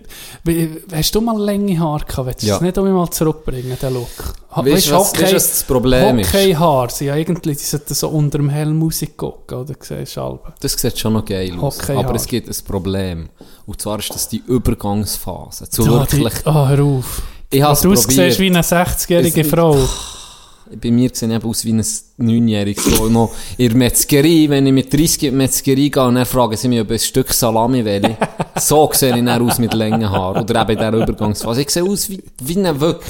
hast 0.92 1.14
du 1.16 1.20
mal 1.20 1.36
lange 1.36 1.76
Haare 1.80 2.04
gehabt? 2.04 2.26
Willst 2.28 2.42
du 2.42 2.46
Ja. 2.46 2.54
es 2.56 2.60
nicht 2.60 2.78
einmal 2.78 3.10
zurückbringen, 3.10 3.76
den 3.80 3.94
Look? 3.94 4.06
Weißt 4.54 4.90
was, 4.92 5.12
weißt, 5.12 5.32
du, 5.32 5.36
was 5.36 5.50
das 5.50 5.62
Problem 5.64 6.18
ist? 6.20 6.32
Hockeyhaare 6.32 6.90
sind 6.90 7.06
ja 7.08 7.14
eigentlich, 7.14 7.58
die 7.58 7.64
sollten 7.64 7.92
so 7.94 8.08
unter 8.08 8.38
dem 8.38 8.48
Helm 8.48 8.76
Musik 8.78 9.16
gucken, 9.16 9.58
oder? 9.58 9.74
Siehst 9.80 10.16
du? 10.16 10.38
Das 10.60 10.72
sieht 10.72 10.96
schon 10.98 11.12
noch 11.14 11.24
geil 11.24 11.58
aus. 11.58 11.80
Okay, 11.80 11.96
aber 11.96 12.14
es 12.14 12.26
gibt 12.26 12.48
ein 12.48 12.64
Problem. 12.64 13.28
Und 13.66 13.80
zwar 13.80 13.98
ist 13.98 14.14
das 14.14 14.28
die 14.28 14.42
Übergangsphase. 14.46 15.68
Zu 15.68 15.82
Ja, 15.82 16.06
die- 16.06 16.18
wirklich. 16.18 16.46
Ah, 16.46 16.68
hör 16.68 16.84
auf. 16.84 17.22
Ich 17.50 17.62
habe 17.62 17.72
es 17.74 17.80
Du 17.80 17.94
siehst 17.94 18.08
probiert. 18.08 18.38
wie 18.38 18.46
eine 18.46 18.62
60-jährige 18.62 19.40
Es- 19.40 19.48
Frau. 19.48 19.76
Bei 20.82 20.90
mir 20.90 21.10
sehe 21.12 21.28
ich 21.28 21.34
eben 21.34 21.48
aus 21.48 21.64
wie 21.64 21.72
ein 21.72 21.84
Neunjähriges. 22.16 22.84
So 22.84 23.08
noch 23.08 23.32
in 23.56 23.68
der 23.68 23.76
Metzgerie, 23.76 24.50
wenn 24.50 24.66
ich 24.66 24.72
mit 24.72 24.92
30 24.92 25.22
in 25.24 25.30
die 25.30 25.36
Metzgerie 25.36 25.90
gehe 25.90 26.02
und 26.02 26.16
dann 26.16 26.26
fragen 26.26 26.56
sie 26.56 26.68
mich, 26.68 26.80
ob 26.80 26.90
ich 26.90 27.02
ein 27.02 27.06
Stück 27.06 27.32
Salami 27.32 27.84
will. 27.84 28.16
so 28.56 28.90
sehe 28.92 29.16
ich 29.16 29.24
dann 29.24 29.48
aus 29.48 29.58
mit 29.58 29.74
langen 29.74 30.10
Haaren. 30.10 30.42
Oder 30.42 30.62
eben 30.62 30.72
in 30.72 30.78
dieser 30.78 30.92
Übergangsphase. 30.92 31.62
Ich 31.62 31.70
sehe 31.70 31.84
aus 31.84 32.10
wie, 32.10 32.22
wie 32.42 32.58
ein 32.58 32.80
Wöck. 32.80 33.00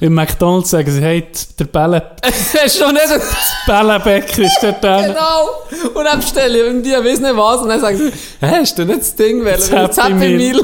Im 0.00 0.14
McDonalds 0.14 0.70
sagen 0.70 0.90
sie, 0.90 1.00
hey, 1.00 1.26
der 1.58 1.64
Bälle, 1.64 2.12
du 2.22 2.80
noch 2.80 2.92
nicht 2.92 3.04
Bällenbäcker 3.66 4.42
ist 4.42 4.58
dort 4.62 4.84
drin. 4.84 5.06
Genau. 5.06 5.98
Und 5.98 6.04
dann 6.04 6.20
bestelle 6.20 6.58
ich 6.58 6.64
irgendwie, 6.64 6.92
ich 6.92 7.04
weiss 7.04 7.20
nicht 7.20 7.36
was, 7.36 7.60
und 7.60 7.70
dann 7.70 7.80
sagen 7.80 7.96
sie, 7.96 8.12
hä, 8.40 8.60
hast 8.60 8.78
du 8.78 8.84
nicht 8.84 9.00
das 9.00 9.16
Ding? 9.16 9.44
Das 9.44 9.68
Das 9.68 9.96
Happy 9.96 10.12
Happy 10.12 10.36
Meal. 10.36 10.36
Meal. 10.36 10.62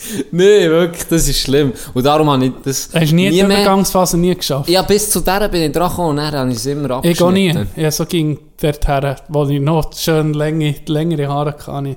nee, 0.30 0.68
wirklich, 0.68 1.04
das 1.08 1.28
ist 1.28 1.38
schlimm. 1.40 1.72
Und 1.94 2.04
darum 2.04 2.30
habe 2.30 2.46
ich 2.46 2.52
das 2.64 2.88
Hast 2.92 3.10
du 3.10 3.14
nie, 3.14 3.30
die 3.30 3.42
mehr... 3.42 3.58
Übergangsphase 3.58 4.16
nie 4.16 4.34
geschafft? 4.34 4.68
Ja, 4.68 4.82
bis 4.82 5.10
zu 5.10 5.20
der 5.20 5.48
bin 5.48 5.62
ich 5.62 5.72
dran 5.72 5.88
gekommen 5.90 6.10
und 6.10 6.16
dann 6.16 6.32
habe 6.34 6.50
ich 6.50 6.56
es 6.56 6.66
immer 6.66 7.00
Ich 7.04 7.18
gehe 7.18 7.32
nie. 7.32 7.50
abgeschnitten. 7.50 7.80
Ja, 7.82 7.90
so 7.90 8.06
ging 8.06 8.38
dorthin, 8.60 9.16
wo 9.28 9.44
ich 9.46 9.60
noch 9.60 9.92
schön 9.94 10.34
längere, 10.34 10.74
längere 10.86 11.28
Haare 11.28 11.54
hatte. 11.66 11.96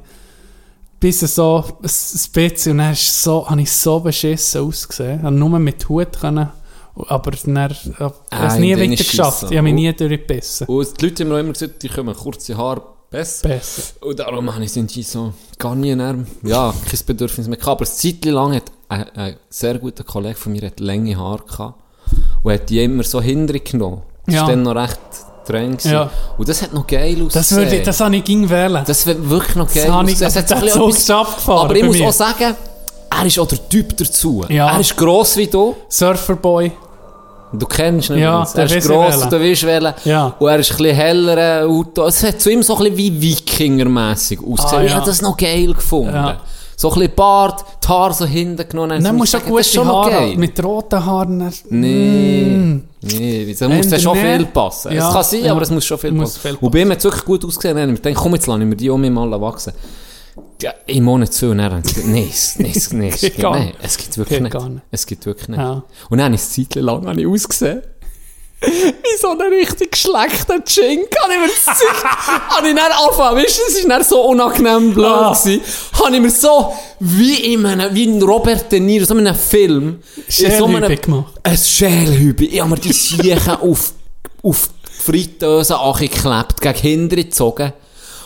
Bis 0.99 1.19
so 1.21 1.63
ein, 1.81 1.89
bisschen, 2.33 2.73
und 2.73 2.77
dann 2.79 2.93
ist 2.93 3.23
so, 3.23 3.49
habe 3.49 3.61
ich 3.61 3.71
so 3.71 3.99
beschissen 3.99 4.61
ausgesehen. 4.61 5.15
Ich 5.17 5.21
konnte 5.23 5.39
nur 5.39 5.59
mit 5.59 5.89
Hut 5.89 6.19
können, 6.19 6.49
aber 7.07 7.31
dann 7.31 7.59
habe 7.59 7.73
ich 7.73 7.91
Ah, 8.29 8.47
es 8.47 8.57
nie 8.57 8.75
weiter 8.77 8.95
geschafft. 8.95 9.43
Ich 9.49 9.57
habe 9.57 9.63
mich 9.63 9.73
nie 9.73 9.91
durchgebissen. 9.93 10.67
Und 10.67 11.01
die 11.01 11.05
Leute 11.05 11.23
haben 11.23 11.29
mir 11.29 11.35
auch 11.35 11.39
immer 11.39 11.53
gesagt, 11.53 11.81
die 11.81 11.89
kommen 11.89 12.15
kurze 12.15 12.55
Haare 12.55 12.81
besser. 13.11 13.47
Besser. 13.49 13.81
Und 14.01 14.17
darum 14.19 14.51
habe 14.53 14.63
ich 14.65 14.75
irgendwie 14.75 15.03
so 15.03 15.33
gar 15.59 15.75
nie 15.75 15.93
mehr, 15.95 16.15
ja, 16.43 16.73
kein 16.89 16.99
Bedürfnis 17.05 17.47
mehr 17.47 17.57
gehabt. 17.57 17.81
Aber 17.81 17.85
eine 17.89 17.95
Zeit 17.95 18.25
lang 18.25 18.55
hat 18.55 18.63
ein, 18.89 19.09
ein 19.15 19.35
sehr 19.49 19.77
guter 19.77 20.03
Kollege 20.03 20.35
von 20.35 20.51
mir 20.53 20.63
hat 20.65 20.79
lange 20.79 21.15
Haare 21.17 21.43
gehabt 21.45 21.75
und 22.43 22.51
hat 22.53 22.69
die 22.69 22.83
immer 22.83 23.03
so 23.03 23.21
hinterher 23.21 23.61
genommen. 23.61 24.01
Das 24.25 24.35
Ja. 24.35 24.41
war 24.41 24.49
dann 24.49 24.63
noch 24.63 24.75
recht 24.75 24.99
streng. 25.43 25.77
Ja. 25.83 26.09
Und 26.37 26.47
das 26.49 26.61
hat 26.61 26.73
noch 26.73 26.87
geil 26.87 27.13
ausgesehen. 27.15 27.29
Das, 27.33 27.51
würde, 27.51 27.75
ich- 27.77 27.83
das 27.83 27.99
habe 27.99 28.15
ich 28.15 28.23
ging 28.23 28.49
wählen. 28.49 28.83
Das 28.85 29.05
wird 29.05 29.29
wirklich 29.29 29.55
noch 29.55 29.71
geil 29.73 29.87
Das 29.87 30.09
ich-. 30.09 30.21
Es 30.21 30.35
hat 30.35 30.49
das 30.51 30.73
so 30.73 30.87
etwas- 30.89 31.09
abgefahren 31.09 31.65
Aber 31.65 31.75
ich 31.75 31.83
muss 31.83 31.97
mir. 31.97 32.07
auch 32.07 32.13
sagen, 32.13 32.55
er 33.09 33.25
ist 33.25 33.37
auch 33.39 33.47
der 33.47 33.67
Typ 33.69 33.97
dazu. 33.97 34.45
Ja. 34.49 34.71
Er 34.73 34.79
ist 34.79 34.95
gross 34.95 35.35
wie 35.37 35.47
du. 35.47 35.75
Surferboy. 35.89 36.71
Du 37.53 37.65
kennst 37.65 38.09
ihn 38.09 38.17
Ja, 38.19 38.41
übrigens. 38.43 38.55
Er 38.55 38.63
ist 38.65 38.75
ich 38.75 38.83
gross, 38.85 39.29
du 39.29 39.39
willst 39.39 39.63
wählen. 39.65 39.93
Ja. 40.05 40.33
Und 40.39 40.47
er 40.49 40.59
ist 40.59 40.71
ein 40.71 40.77
bisschen 40.77 40.95
hellerer 40.95 41.67
Auto. 41.67 42.05
Es 42.05 42.23
hat 42.23 42.39
zu 42.41 42.49
ihm 42.51 42.63
so 42.63 42.75
ein 42.77 42.83
bisschen 42.83 42.97
wie 42.97 43.21
Wikinger-mässig 43.21 44.39
ausgesehen. 44.39 44.79
Ah, 44.81 44.83
Ich 44.83 44.89
ja. 44.91 44.95
habe 44.97 45.05
das 45.05 45.21
noch 45.21 45.35
geil 45.37 45.73
gefunden. 45.73 46.13
Ja. 46.13 46.37
So 46.77 46.89
ein 46.89 46.95
bisschen 46.99 47.15
Bart, 47.15 47.63
die 47.83 47.87
Haare 47.89 48.13
so 48.13 48.25
hinten 48.25 48.67
genommen. 48.67 49.03
Dann 49.03 49.15
musst 49.15 49.33
du 49.33 49.39
gute 49.41 49.63
schon 49.63 49.87
Haare 49.87 50.09
geil. 50.11 50.33
mit 50.37 50.63
roten 50.63 51.05
Haaren. 51.05 51.51
Nee, 51.69 52.45
Mm. 52.45 52.81
nee, 53.01 53.55
da 53.59 53.67
muss 53.69 53.87
schon 54.01 54.13
der 54.17 54.37
viel 54.37 54.45
passen. 54.47 54.91
Ja, 54.93 55.07
es 55.09 55.13
kann 55.13 55.23
sein, 55.23 55.47
aber 55.51 55.61
es 55.61 55.69
muss 55.69 55.85
schon 55.85 55.97
viel 55.99 56.11
Muss 56.11 56.33
passen. 56.33 56.41
viel 56.41 56.57
Und 56.59 56.71
bei 56.71 56.79
ihm 56.79 56.89
hat 56.91 56.97
es 56.97 57.03
wirklich 57.03 57.25
gut 57.25 57.45
ausgesehen. 57.45 57.93
Ich 57.93 58.01
gedacht, 58.01 58.15
komm, 58.23 58.33
jetzt 58.33 58.47
lasse 58.47 58.61
ich 58.61 58.65
mir 58.65 58.75
die 58.75 58.89
um 58.89 59.13
mal 59.13 59.39
wachsen. 59.41 59.73
Ja, 60.61 60.73
im 60.87 61.03
Monat 61.03 61.33
zu, 61.33 61.49
und 61.51 61.57
dann 61.57 61.71
haben 61.73 61.83
sie 61.83 62.03
nein, 62.05 62.27
es- 62.31 62.57
nein, 62.59 62.71
es- 62.75 62.93
nein, 62.93 63.09
es. 63.09 63.23
Es 63.81 63.97
gibt 63.97 64.17
wirklich 64.17 64.37
Geht 64.37 64.43
nicht. 64.43 64.53
gar 64.53 64.69
nicht. 64.69 64.83
Es 64.91 65.05
gibt 65.05 65.25
wirklich 65.25 65.47
nicht. 65.49 65.57
Ja. 65.59 65.83
Und 66.09 66.17
dann 66.17 66.25
habe 66.25 66.35
ich 66.35 66.41
eine 66.41 66.67
Zeit 66.69 66.75
lang 66.75 67.05
habe 67.07 67.19
ich 67.21 67.27
ausgesehen. 67.27 67.81
Wie 68.61 69.17
so 69.19 69.29
ein 69.31 69.41
richtig 69.41 69.97
schlechter 69.97 70.63
Chink. 70.63 71.07
Habe 71.23 71.33
ich 71.33 71.39
mir 71.39 71.47
das 71.47 71.65
Zeug, 71.79 72.03
habe 72.05 72.69
ich 72.69 72.75
dann 72.75 72.91
angefangen, 72.91 73.37
weißt 73.37 73.57
du, 73.57 73.61
es 73.67 73.83
war 73.83 73.89
dann 73.89 74.03
so 74.03 74.21
unangenehm 74.21 74.93
blöd 74.93 75.05
Ah. 75.07 75.33
gewesen. 75.33 75.61
Habe 75.93 76.15
ich 76.15 76.21
mir 76.21 76.29
so, 76.29 76.71
wie 76.99 77.53
in 77.53 77.65
einem, 77.65 77.93
wie 77.95 78.03
in 78.03 78.21
Robert 78.21 78.71
De 78.71 78.79
Niro, 78.79 79.03
so 79.05 79.15
in 79.17 79.25
einem 79.25 79.35
Film. 79.35 79.99
in 80.15 80.23
so 80.27 80.67
Schälhübe 80.67 80.97
gemacht. 80.97 81.33
ein 81.41 81.57
Schälhübe. 81.57 82.45
Ich 82.45 82.59
habe 82.61 82.69
mir 82.69 82.77
die 82.79 82.93
Siechen 82.93 83.55
auf, 83.55 83.93
auf 84.43 84.69
die 84.85 85.01
Fritteuse 85.01 85.79
angeklebt, 85.79 86.61
gegen 86.61 86.77
hinten 86.77 87.15
gezogen. 87.15 87.73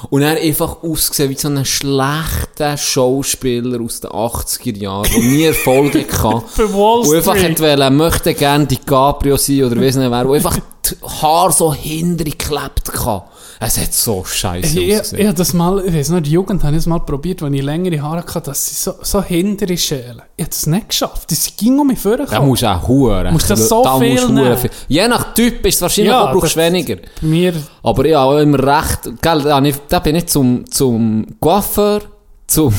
Und 0.10 0.22
er 0.22 0.42
einfach 0.42 0.84
ausgesehen 0.84 1.30
wie 1.30 1.36
so 1.36 1.48
ein 1.48 1.66
schlechter 1.66 2.78
Schauspieler 2.78 3.82
aus 3.82 4.02
den 4.02 4.12
80er 4.12 4.78
Jahren, 4.78 5.10
der 5.12 5.24
nie 5.24 5.44
Erfolg 5.44 5.94
hatte. 6.24 6.74
Wall 6.74 7.08
Und 7.08 7.16
einfach 7.16 7.36
wollen, 7.36 7.98
möchte 7.98 8.34
gerne 8.34 8.66
DiCaprio 8.66 9.38
sein 9.38 9.64
oder 9.64 9.82
weiss 9.82 9.96
nicht 9.96 10.12
wer, 10.12 10.24
der 10.24 10.34
einfach 10.34 10.58
die 10.86 10.96
Haare 11.22 11.52
so 11.52 11.74
hinten 11.74 12.24
geklebt 12.24 12.92
hatte. 12.94 13.24
Es 13.60 13.78
hat 13.80 13.94
so 13.94 14.24
scheiße 14.24 14.80
Ich, 14.80 14.88
ich, 14.90 14.94
ausgesehen. 14.96 15.22
ich 15.22 15.28
habe 15.28 15.38
das 15.38 15.54
mal, 15.54 15.84
ich 15.86 15.94
weiß 15.94 16.10
in 16.10 16.24
der 16.24 16.32
Jugend 16.32 16.64
habe 16.64 16.74
ich 16.74 16.80
das 16.80 16.86
mal 16.88 17.00
probiert, 17.00 17.42
als 17.42 17.54
ich 17.54 17.62
längere 17.62 18.02
Haare 18.02 18.18
hatte, 18.24 18.42
dass 18.42 18.68
sie 18.68 18.76
so, 18.76 18.94
so 19.02 19.24
hintere 19.24 19.78
schälen. 19.78 20.22
Ich 20.36 20.44
habe 20.44 20.50
das 20.50 20.66
nicht 20.68 20.90
geschafft. 20.90 21.30
Sie 21.32 21.52
ging 21.58 21.80
um 21.80 21.88
mich 21.88 22.02
Da 22.02 22.10
vorgekommen. 22.10 22.48
musst 22.50 22.62
du 22.64 22.68
auch 22.68 22.88
huren. 22.88 23.32
Musst 23.34 23.50
du 23.50 23.56
so 23.56 23.84
da 23.84 23.98
viel 24.00 24.28
musst 24.28 24.62
viel. 24.62 24.70
Je 24.88 25.08
nach 25.08 25.34
Typ 25.34 25.66
ist 25.66 25.76
es 25.76 25.82
wahrscheinlich 25.82 26.12
Ja, 26.12 26.26
brauchst 26.26 26.56
du 26.56 26.60
das- 26.60 26.66
weniger. 26.72 26.98
Mir, 27.22 27.54
Aber 27.84 28.06
ja, 28.06 28.24
auch 28.24 28.38
immer 28.38 28.60
recht, 28.60 29.22
gell, 29.22 29.42
da, 29.42 29.62
ich- 29.62 29.76
da 29.88 30.00
bin 30.00 30.16
ich 30.16 30.28
zum, 30.28 30.70
zum 30.70 31.26
Coiffeur, 31.40 32.02
zum, 32.48 32.74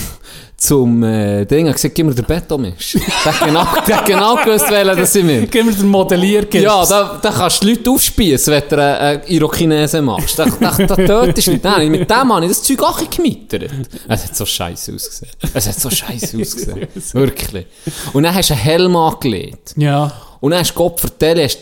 zum 0.58 1.02
äh, 1.02 1.44
Ding, 1.44 1.66
er 1.66 1.70
hat 1.70 1.76
gesagt, 1.76 1.94
gib 1.94 2.06
mir 2.06 2.14
den 2.14 2.24
Betonmisch. 2.24 2.92
der, 3.24 3.32
hat 3.32 3.46
genau, 3.46 3.66
der 3.86 3.96
hat 3.98 4.06
genau 4.06 4.36
gewusst, 4.36 4.70
welchen 4.70 4.96
das 4.96 5.12
sind 5.12 5.28
wir. 5.28 5.46
Gib 5.46 5.66
mir 5.66 5.72
den 5.72 5.88
Modelliergips. 5.88 6.64
Ja, 6.64 6.84
da, 6.86 7.18
da 7.20 7.30
kannst 7.30 7.62
du 7.62 7.68
Leute 7.68 7.90
aufspießen, 7.90 8.54
wenn 8.54 8.62
du 8.68 8.74
eine, 8.76 8.98
eine 8.98 9.28
Irokinese 9.28 10.00
machst. 10.00 10.38
Da, 10.38 10.46
da, 10.46 10.70
da 10.70 10.96
tötest 10.96 11.48
du 11.48 11.52
Leute. 11.52 11.68
Nein, 11.68 11.90
mit 11.90 12.10
dem 12.10 12.32
habe 12.32 12.44
ich 12.44 12.50
das 12.52 12.62
Zeug 12.62 12.82
auch 12.82 13.10
gemittert. 13.10 13.70
Es 14.08 14.24
hat 14.24 14.34
so 14.34 14.46
scheiße 14.46 14.94
ausgesehen. 14.94 15.32
Es 15.52 15.68
hat 15.68 15.78
so 15.78 15.90
scheiße 15.90 16.38
ausgesehen. 16.40 16.88
Wirklich. 17.12 17.66
Und 18.14 18.22
dann 18.22 18.34
hast 18.34 18.48
du 18.48 18.54
einen 18.54 18.62
Helm 18.62 18.96
angelegt. 18.96 19.74
Ja. 19.76 20.10
Und 20.40 20.52
dann 20.52 20.60
hast 20.60 20.70
du 20.72 20.74
Gott 20.76 21.00
vertellt, 21.00 21.38
hast, 21.44 21.58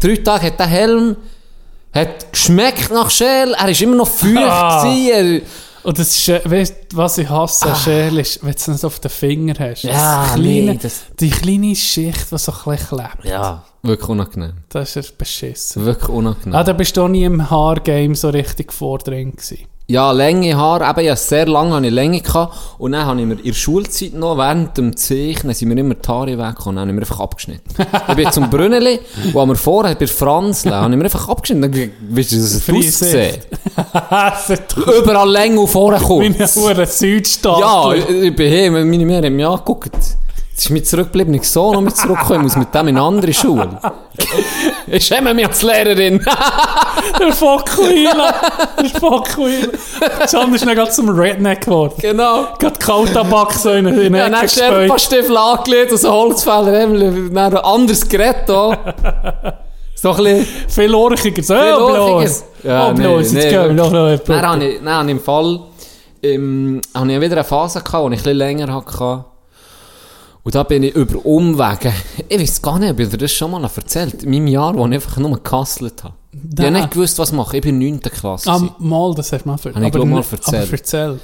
drei 0.00 0.16
Tage 0.16 0.46
hat 0.46 0.58
der 0.60 0.66
Helm 0.66 1.16
hat 1.92 2.30
geschmeckt 2.30 2.90
nach 2.92 3.10
Schäl, 3.10 3.54
er 3.54 3.68
ist 3.68 3.80
immer 3.80 3.96
noch 3.96 4.08
feucht 4.08 4.36
Ah. 4.36 4.84
gewesen, 4.84 5.42
Und 5.86 5.98
das 5.98 6.08
ist, 6.16 6.28
äh, 6.28 6.40
weißt 6.44 6.74
du, 6.90 6.96
was 6.96 7.16
ich 7.18 7.28
hasse 7.30 7.66
an 7.70 7.76
Schäl 7.76 8.18
ist, 8.18 8.44
wenn 8.44 8.52
du 8.54 8.72
es 8.72 8.84
auf 8.84 8.98
den 8.98 9.10
Finger 9.10 9.54
hast. 9.58 9.84
Ah. 9.84 9.88
Ja, 9.88 10.22
das 10.24 10.34
kleine, 10.34 10.72
nee, 10.72 10.78
das- 10.82 11.04
Die 11.20 11.30
kleine 11.30 11.76
Schicht, 11.76 12.32
die 12.32 12.38
so 12.38 12.52
ein 12.52 12.76
bisschen 12.76 12.88
klebt. 12.98 13.24
ja, 13.24 13.64
wirklich 13.82 14.08
unangenehm. 14.08 14.52
Das 14.68 14.96
ist 14.96 15.16
beschissen. 15.16 15.84
Wirklich 15.84 16.08
unangenehm. 16.08 16.54
Ah, 16.54 16.64
da 16.64 16.72
bist 16.72 16.96
du 16.96 17.02
auch 17.02 17.08
nie 17.08 17.24
im 17.24 17.48
Haargame 17.50 18.14
so 18.16 18.30
richtig 18.30 18.72
vordrin 18.72 19.32
gewesen. 19.32 19.58
Ja, 19.88 20.10
lange 20.10 20.56
Haare, 20.56 20.90
eben, 20.90 21.06
ja, 21.06 21.14
sehr 21.14 21.46
lange 21.46 21.72
hatte 21.74 21.86
ich 21.86 21.92
Länge 21.92 22.20
gehabt. 22.20 22.56
Und 22.78 22.90
dann 22.90 23.06
habe 23.06 23.20
ich 23.20 23.26
mir 23.26 23.34
in 23.34 23.44
der 23.44 23.52
Schulzeit 23.52 24.14
noch, 24.14 24.36
während 24.36 24.76
dem 24.76 24.96
Zeichnen, 24.96 25.54
sind 25.54 25.68
mir 25.68 25.78
immer 25.78 25.94
die 25.94 26.08
Haare 26.08 26.36
weggekommen, 26.36 26.76
dann 26.76 26.78
habe 26.80 26.90
ich 26.90 26.94
mir 26.94 27.00
einfach 27.02 27.20
abgeschnitten. 27.20 27.72
ich 28.08 28.14
bin 28.16 28.32
zum 28.32 28.50
Brünneli, 28.50 28.98
wo 29.32 29.46
wir 29.46 29.54
vorher 29.54 29.94
bei 29.94 30.08
Franzle, 30.08 30.74
habe 30.74 30.92
ich 30.92 30.98
mir 30.98 31.04
einfach 31.04 31.28
abgeschnitten, 31.28 31.70
dann, 31.70 31.90
weißt 32.10 32.32
du, 32.32 32.36
das 32.36 32.60
doch 34.76 35.02
Überall 35.02 35.30
Länge 35.30 35.60
und 35.60 35.68
vorne 35.68 35.98
kurz. 35.98 36.54
verdammter 36.54 36.86
Südstaat. 36.86 37.60
Ja, 37.60 37.92
ich 37.92 38.34
bin 38.34 38.50
hier, 38.50 38.72
meine 38.72 39.06
Mutter 39.06 39.26
hat 39.26 39.32
mich 39.32 39.46
angeguckt. 39.46 39.92
Jetzt 40.56 40.64
ist 40.64 40.70
mein 40.70 40.84
zurückgebliebener 40.86 41.44
Sohn 41.44 41.74
noch 41.74 41.82
mit 41.82 41.94
zurückgekommen, 41.98 42.38
ich 42.38 42.42
muss 42.44 42.56
mit 42.56 42.74
dem 42.74 42.88
in 42.88 42.96
eine 42.96 43.06
andere 43.06 43.30
Schule. 43.34 43.78
ich 44.86 45.04
schäme 45.04 45.34
mich 45.34 45.46
als 45.46 45.60
Lehrerin. 45.60 46.18
Der 47.20 47.32
Fokuhila. 47.34 48.34
Der 48.80 48.88
Fokuhila. 48.98 49.68
John 50.32 50.54
ist 50.54 50.64
dann 50.66 50.74
gerade 50.74 50.90
zum 50.92 51.10
Redneck 51.10 51.60
geworden. 51.60 51.92
genau. 52.00 52.46
Gerade 52.58 52.78
Kaltabak 52.78 53.52
so 53.52 53.72
in 53.72 53.84
in 53.86 54.14
Ja, 54.14 54.24
eine 54.24 54.30
dann 54.30 54.32
Ecke 54.32 54.42
hast 54.44 54.58
du 54.58 54.64
ein 54.64 54.88
paar. 54.88 54.98
Stiefel 54.98 55.36
angelegt 55.36 55.92
und 55.92 55.98
so 55.98 56.10
Holzfäller, 56.10 56.72
dann 56.72 57.36
ein 57.36 57.56
anderes 57.58 58.08
Gerät 58.08 58.36
da. 58.46 58.78
So 59.94 60.12
ein 60.12 60.16
bisschen... 60.16 60.46
Viel 60.68 60.94
orchiger. 60.94 61.42
So, 61.42 61.54
Viel 61.54 61.74
oh, 61.74 61.82
orchiger. 61.82 62.18
bloß. 62.20 62.44
Ja, 62.64 62.88
oh, 62.88 62.94
bloß. 62.94 63.04
nee, 63.04 63.18
Jetzt 63.18 63.32
nee, 63.34 63.50
gehen 63.50 63.76
wir 63.76 63.90
noch 63.90 64.10
ich, 64.10 64.20
dann 64.22 64.46
habe 64.46 65.04
ich 65.04 65.10
im 65.10 65.20
Fall... 65.20 65.60
Ähm, 66.22 66.80
habe 66.94 67.12
ich 67.12 67.20
wieder 67.20 67.32
eine 67.34 67.44
Phase 67.44 67.82
gehabt, 67.82 67.92
wo 68.04 68.08
ich 68.08 68.12
ein 68.12 68.22
bisschen 68.22 68.38
länger 68.38 68.74
hatte. 68.74 69.24
Und 70.46 70.54
da 70.54 70.62
bin 70.62 70.84
ich 70.84 70.94
über 70.94 71.26
Umwege... 71.26 71.92
Ich 72.28 72.38
weiß 72.40 72.62
gar 72.62 72.78
nicht, 72.78 72.92
ob 72.92 73.00
ich 73.00 73.08
dir 73.08 73.18
das 73.18 73.32
schon 73.32 73.50
mal 73.50 73.64
erzählt 73.64 74.22
In 74.22 74.30
meinem 74.30 74.46
Jahr, 74.46 74.76
wo 74.76 74.86
ich 74.86 74.94
einfach 74.94 75.16
nur 75.16 75.42
gehustelt 75.42 76.04
habe. 76.04 76.14
Ich 76.32 76.64
habe 76.64 76.70
nicht 76.70 76.92
gewusst, 76.92 77.18
was 77.18 77.30
ich 77.30 77.34
mache. 77.34 77.56
Ich 77.56 77.62
bin 77.64 77.82
in 77.82 77.94
9. 77.94 78.00
Klasse. 78.02 78.48
Ah, 78.48 78.60
mal, 78.78 79.12
das 79.16 79.32
hast 79.32 79.42
du 79.42 79.48
mal 79.48 79.54
erzählt. 79.54 79.74
Habe 79.74 79.86
ich, 79.86 79.90
glaub, 79.90 80.06
mal 80.06 80.18
erzählt. 80.18 80.62
Aber 80.62 80.70
erzähl. 80.70 81.20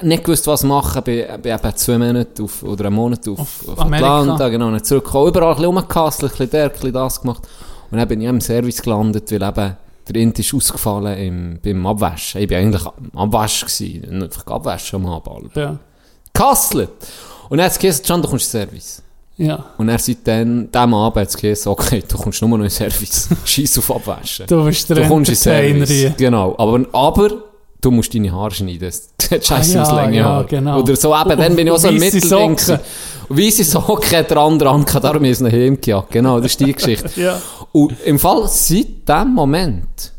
nicht 0.00 0.24
gewusst, 0.24 0.46
was 0.46 0.64
machen. 0.64 1.02
Bin, 1.02 1.26
bin 1.42 1.52
eben 1.54 1.76
zwei 1.76 1.98
Monate 1.98 2.42
auf, 2.42 2.62
oder 2.62 2.86
einen 2.86 2.94
Monat 2.94 3.28
auf, 3.28 3.40
Auf 3.40 3.68
auf. 3.68 3.92
Atlanta, 3.92 4.48
genau, 4.48 4.70
nicht 4.70 4.86
zurückgekommen. 4.86 5.28
Überall 5.28 5.48
ein 5.48 5.56
bisschen 5.56 5.66
rumgekastelt, 5.66 6.32
ein 6.32 6.38
bisschen 6.38 6.50
der, 6.50 6.64
ein 6.64 6.70
bisschen 6.70 6.92
das 6.94 7.20
gemacht. 7.20 7.42
Und 7.90 7.98
dann 7.98 8.08
bin 8.08 8.22
ich 8.22 8.26
im 8.26 8.40
Service 8.40 8.80
gelandet, 8.80 9.30
weil 9.32 9.42
eben 9.42 9.76
der 10.08 10.16
Int 10.16 10.38
ist 10.38 10.54
ausgefallen 10.54 11.18
im, 11.18 11.58
beim 11.62 11.86
Abwaschen. 11.86 12.40
Ich 12.40 12.48
war 12.48 12.56
eigentlich 12.56 12.86
am 12.86 13.18
Abwaschen 13.18 13.68
gewesen, 13.68 14.22
einfach 14.22 14.46
abwaschen 14.46 15.04
am 15.04 15.12
Abend. 15.12 15.54
Ja. 15.54 15.78
Kastelt! 16.32 16.88
Und 17.48 17.58
dann 17.58 17.66
hat 17.66 17.72
es 17.72 17.78
gesagt, 17.78 18.06
Can, 18.06 18.22
du 18.22 18.28
kommst 18.28 18.52
in 18.54 18.60
den 18.60 18.68
Service. 18.68 19.02
Ja. 19.38 19.66
Und 19.76 19.88
er 19.88 19.98
seitdem, 19.98 20.70
dem 20.72 20.94
Abend 20.94 21.16
hat 21.34 21.44
es 21.44 21.66
okay, 21.66 22.02
du 22.08 22.16
kommst 22.16 22.40
nur 22.40 22.50
noch 22.50 22.56
in 22.56 22.62
den 22.62 22.70
Service. 22.70 23.28
Scheiß 23.44 23.78
auf 23.78 23.94
Abwaschen. 23.94 24.46
Du 24.46 24.64
bist 24.64 24.88
der 24.88 24.96
Du 24.96 25.08
kommst 25.08 25.28
in 25.30 25.34
den 25.34 25.86
Service. 25.86 26.12
Genau. 26.16 26.54
Aber, 26.56 26.80
aber 26.92 27.30
du 27.80 27.90
musst 27.90 28.14
deine 28.14 28.32
Haare 28.32 28.50
schneiden. 28.52 28.90
Scheiße 29.20 29.50
Ah, 29.50 29.62
ja, 29.62 29.82
Auslänge. 29.82 30.16
ja, 30.16 30.24
Haare. 30.24 30.46
genau. 30.46 30.80
Oder 30.80 30.96
so 30.96 31.14
eben, 31.14 31.36
dann 31.38 31.54
bin 31.56 31.66
ich 31.66 31.72
auch 31.72 31.78
so 31.78 31.88
ein 31.88 32.00
Weisse 32.00 32.16
Mittelding. 32.16 32.78
Weisse 33.28 33.64
Socken 33.64 34.18
hat 34.18 34.30
der 34.30 34.36
andere 34.38 34.70
angehabt, 34.70 35.04
darum 35.04 35.24
ist 35.24 35.40
es 35.40 35.46
eine 35.46 35.50
Hemdjacke. 35.56 36.06
Genau, 36.12 36.38
das 36.40 36.52
ist 36.52 36.60
die 36.60 36.72
Geschichte. 36.72 37.10
Ja. 37.20 37.40
Und 37.72 37.94
im 38.04 38.18
Fall, 38.18 38.46
seit 38.48 39.06
dem 39.08 39.34
Moment, 39.34 40.12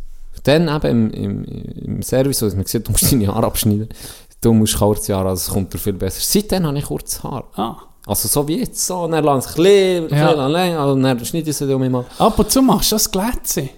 dann 0.43 0.67
eben 0.67 1.11
im, 1.11 1.43
im, 1.45 1.75
im 1.85 2.01
Service, 2.01 2.41
wo 2.41 2.45
mir 2.55 2.63
gesagt 2.63 2.87
du 2.87 2.91
musst 2.91 3.11
deine 3.11 3.27
Haare 3.27 3.47
abschneiden, 3.47 3.89
du 4.41 4.53
musst 4.53 4.77
kurze 4.77 5.15
Haare, 5.15 5.29
also 5.29 5.47
es 5.47 5.53
kommt 5.53 5.73
dir 5.73 5.77
viel 5.77 5.93
besser. 5.93 6.19
Seitdem 6.21 6.65
habe 6.65 6.77
ich 6.77 6.85
kurze 6.85 7.23
Haare. 7.23 7.43
Ah. 7.55 7.75
Also 8.05 8.27
so 8.29 8.47
wie 8.47 8.59
jetzt, 8.59 8.85
so, 8.87 9.05
dann 9.07 9.23
lasse 9.23 9.49
ich 9.49 9.57
ein 9.57 10.07
bisschen, 10.07 10.17
Ja. 10.17 10.45
ein 10.45 10.51
länger, 10.51 10.87
und 10.93 11.03
dann 11.03 11.25
schneide 11.25 11.49
ich 11.49 11.57
sie 11.57 11.73
um 11.73 11.91
mal. 11.91 12.05
Ab 12.17 12.39
und 12.39 12.49
zu 12.49 12.61
machst 12.61 12.91
du 12.91 12.95
das 12.95 13.11
Glätze. 13.11 13.69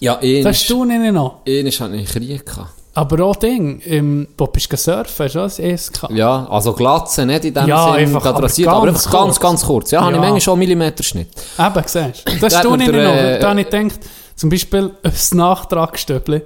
Ja, 0.00 0.14
Das 0.14 0.24
ähnlich. 0.24 0.46
hast 0.46 0.70
du 0.70 0.84
nicht 0.84 1.12
noch. 1.12 1.40
Ähnlich 1.44 1.80
hatte 1.80 1.94
ich 1.96 2.08
Krieg 2.08 2.46
gehabt. 2.46 2.70
Aber 2.96 3.24
auch 3.24 3.34
Ding, 3.36 3.80
im, 3.80 4.28
wo 4.38 4.46
bist 4.46 4.72
du 4.72 4.76
surfen, 4.76 5.24
hast 5.26 5.34
du 5.34 5.38
das 5.40 5.58
ESK? 5.58 6.08
Ja, 6.10 6.46
also 6.48 6.72
Glatze, 6.72 7.26
nicht 7.26 7.44
in 7.44 7.52
dem 7.52 7.66
Ja, 7.66 7.86
Sinn, 7.86 7.94
einfach, 7.94 8.24
aber 8.24 8.44
rasiert, 8.44 8.68
aber 8.68 8.86
ganz 8.86 8.98
einfach 9.06 9.10
ganz, 9.12 9.40
kurz. 9.40 9.40
ganz 9.40 9.66
kurz. 9.66 9.90
Ja, 9.90 10.00
habe 10.00 10.10
ich 10.12 10.14
Ja. 10.16 10.20
manchmal 10.20 10.40
schon 10.40 10.52
einen 10.52 10.58
Millimeterschnitt. 10.60 11.28
Eben, 11.58 11.82
siehst 11.86 12.22
du. 12.28 12.38
Das 12.40 12.60
du 12.62 12.70
hat 12.70 12.78
nicht 12.78 12.92
noch. 12.92 12.98
äh, 12.98 13.38
Da 13.40 13.50
habe 13.50 13.60
ich 13.60 13.68
gedacht, 13.68 13.98
zum 14.36 14.48
Beispiel 14.48 14.90
das 15.02 15.34
Nachtragstöbli, 15.34 16.42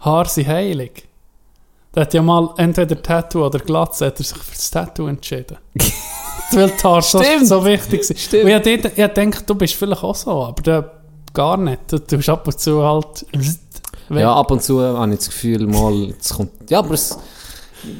Haare 0.00 0.28
sind 0.28 0.46
heilig. 0.46 1.07
Da 1.98 2.02
hat 2.02 2.14
ja 2.14 2.22
mal 2.22 2.50
entweder 2.58 3.02
Tattoo 3.02 3.44
oder 3.44 3.58
Glatze, 3.58 4.06
hat 4.06 4.20
er 4.20 4.24
sich 4.24 4.38
für 4.38 4.54
das 4.54 4.70
Tattoo 4.70 5.08
entschieden. 5.08 5.56
Weil 6.52 6.70
die 6.70 6.84
Haare 6.84 7.02
so, 7.02 7.20
so 7.42 7.64
wichtig 7.64 8.04
sind. 8.04 8.20
Stimmt. 8.20 8.44
Und 8.44 8.50
ich 8.68 8.80
dort- 8.82 8.92
ich 8.96 9.14
gedacht, 9.14 9.50
du 9.50 9.54
bist 9.56 9.74
vielleicht 9.74 10.04
auch 10.04 10.14
so, 10.14 10.30
aber 10.44 10.62
da 10.62 10.90
gar 11.34 11.56
nicht. 11.56 11.80
Du 11.90 11.98
tust 11.98 12.28
ab 12.28 12.46
und 12.46 12.60
zu 12.60 12.84
halt... 12.84 13.26
Ja, 14.10 14.32
ab 14.32 14.48
und 14.52 14.62
zu 14.62 14.80
habe 14.80 15.10
ich 15.10 15.18
das 15.18 15.26
Gefühl, 15.26 15.66
mal, 15.66 16.14
es 16.20 16.28
kommt, 16.28 16.70
ja, 16.70 16.78
aber 16.78 16.94
es, 16.94 17.18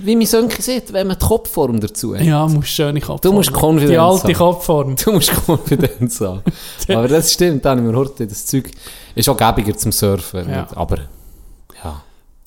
wie 0.05 0.15
mein 0.15 0.27
Sönke 0.27 0.63
sieht, 0.63 0.93
wenn 0.93 1.09
man 1.09 1.19
die 1.19 1.27
Kopfform 1.27 1.81
dazu 1.81 2.15
hat. 2.15 2.23
Ja, 2.23 2.47
musst 2.47 2.69
schöne 2.69 3.01
Kopfform. 3.01 3.21
Du 3.21 3.33
musst 3.33 3.53
Konfidenz 3.53 3.91
Die 3.91 3.99
alte 3.99 4.23
haben. 4.29 4.35
Kopfform. 4.35 4.95
Du 4.95 5.11
musst 5.11 5.33
Konfidenz 5.45 6.21
haben. 6.21 6.43
aber 6.89 7.09
das 7.09 7.33
stimmt, 7.33 7.65
da 7.65 7.71
habe 7.71 7.81
ich 7.81 7.87
mir 7.89 7.97
heute, 7.97 8.29
das 8.29 8.47
Zeug 8.47 8.71
ist 9.17 9.29
auch 9.29 9.37
gäbiger 9.37 9.77
zum 9.77 9.91
Surfen. 9.91 10.49
Ja. 10.49 10.69
Aber. 10.77 10.99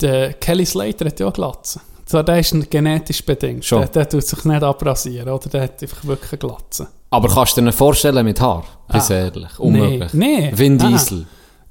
Der 0.02 0.32
Kelly 0.34 0.66
Slater 0.66 1.06
hat 1.06 1.20
ja 1.20 1.28
auch 1.28 1.32
Glatze. 1.32 1.80
Zwar, 2.04 2.24
der 2.24 2.40
ist 2.40 2.70
genetisch 2.70 3.24
bedingt. 3.24 3.64
Schon. 3.64 3.80
Der, 3.80 3.88
der 3.88 4.08
tut 4.08 4.24
sich 4.26 4.44
nicht 4.44 4.62
abrasieren, 4.62 5.28
oder? 5.28 5.48
Der 5.48 5.62
hat 5.62 5.82
einfach 5.82 6.04
wirklich 6.04 6.32
eine 6.32 6.38
Glatze. 6.38 6.88
Aber 7.10 7.28
kannst 7.28 7.56
du 7.56 7.62
dir 7.62 7.72
vorstellen 7.72 8.24
mit 8.24 8.40
Haar? 8.40 8.64
Bis 8.92 9.10
Ah. 9.10 9.14
ehrlich. 9.14 9.58
Unmöglich. 9.58 10.12
Nee, 10.12 10.50
nee. 10.50 10.52
Vin 10.54 10.80
Ah. 10.80 10.88
Diesel. 10.88 11.26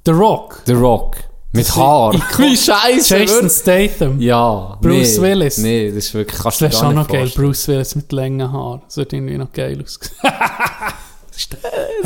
The 0.06 0.12
Rock. 0.12 0.62
The 0.66 0.72
Rock. 0.72 1.16
Mit 1.52 1.66
Das 1.68 1.76
Haar. 1.76 2.12
Wie 2.38 2.56
scheiße. 2.56 3.18
Jason 3.18 3.50
Statham. 3.50 4.20
Ja. 4.20 4.78
Bruce 4.80 5.18
nee, 5.18 5.22
Willis. 5.22 5.58
Nee, 5.58 5.88
das 5.88 5.96
ist 6.06 6.14
wirklich, 6.14 6.40
kannst 6.40 6.62
Das 6.62 6.72
wäre 6.72 6.82
schon 6.84 6.94
noch 6.94 7.06
geil. 7.08 7.30
Bruce 7.34 7.68
Willis 7.68 7.94
mit 7.94 8.10
langen 8.10 8.50
Haaren. 8.50 8.80
Das 8.86 8.96
würde 8.96 9.16
irgendwie 9.16 9.36
noch 9.36 9.52
geil 9.52 9.82
aussehen. 9.82 10.10
Es 11.34 11.48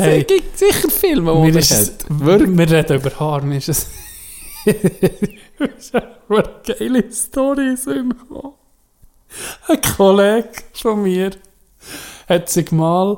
Hey. 0.05 0.23
gibt 0.23 0.57
sicher 0.57 0.89
Filme, 0.89 1.33
wo 1.35 1.39
man 1.43 1.55
es, 1.55 1.71
hat. 1.71 2.05
Wirklich. 2.07 2.57
wir 2.57 2.71
reden 2.71 2.97
über 2.97 3.19
Haare. 3.19 3.45
Mir 3.45 3.57
ist 3.57 3.69
es... 3.69 3.87
eine 6.29 6.43
geile 6.65 7.11
Story 7.11 7.73
ist 7.73 7.87
im 7.87 8.09
gekommen. 8.09 8.53
Ein 9.67 9.81
Kollege 9.81 10.49
von 10.73 11.03
mir 11.03 11.31
hat 12.27 12.49
sich 12.49 12.71
mal... 12.71 13.17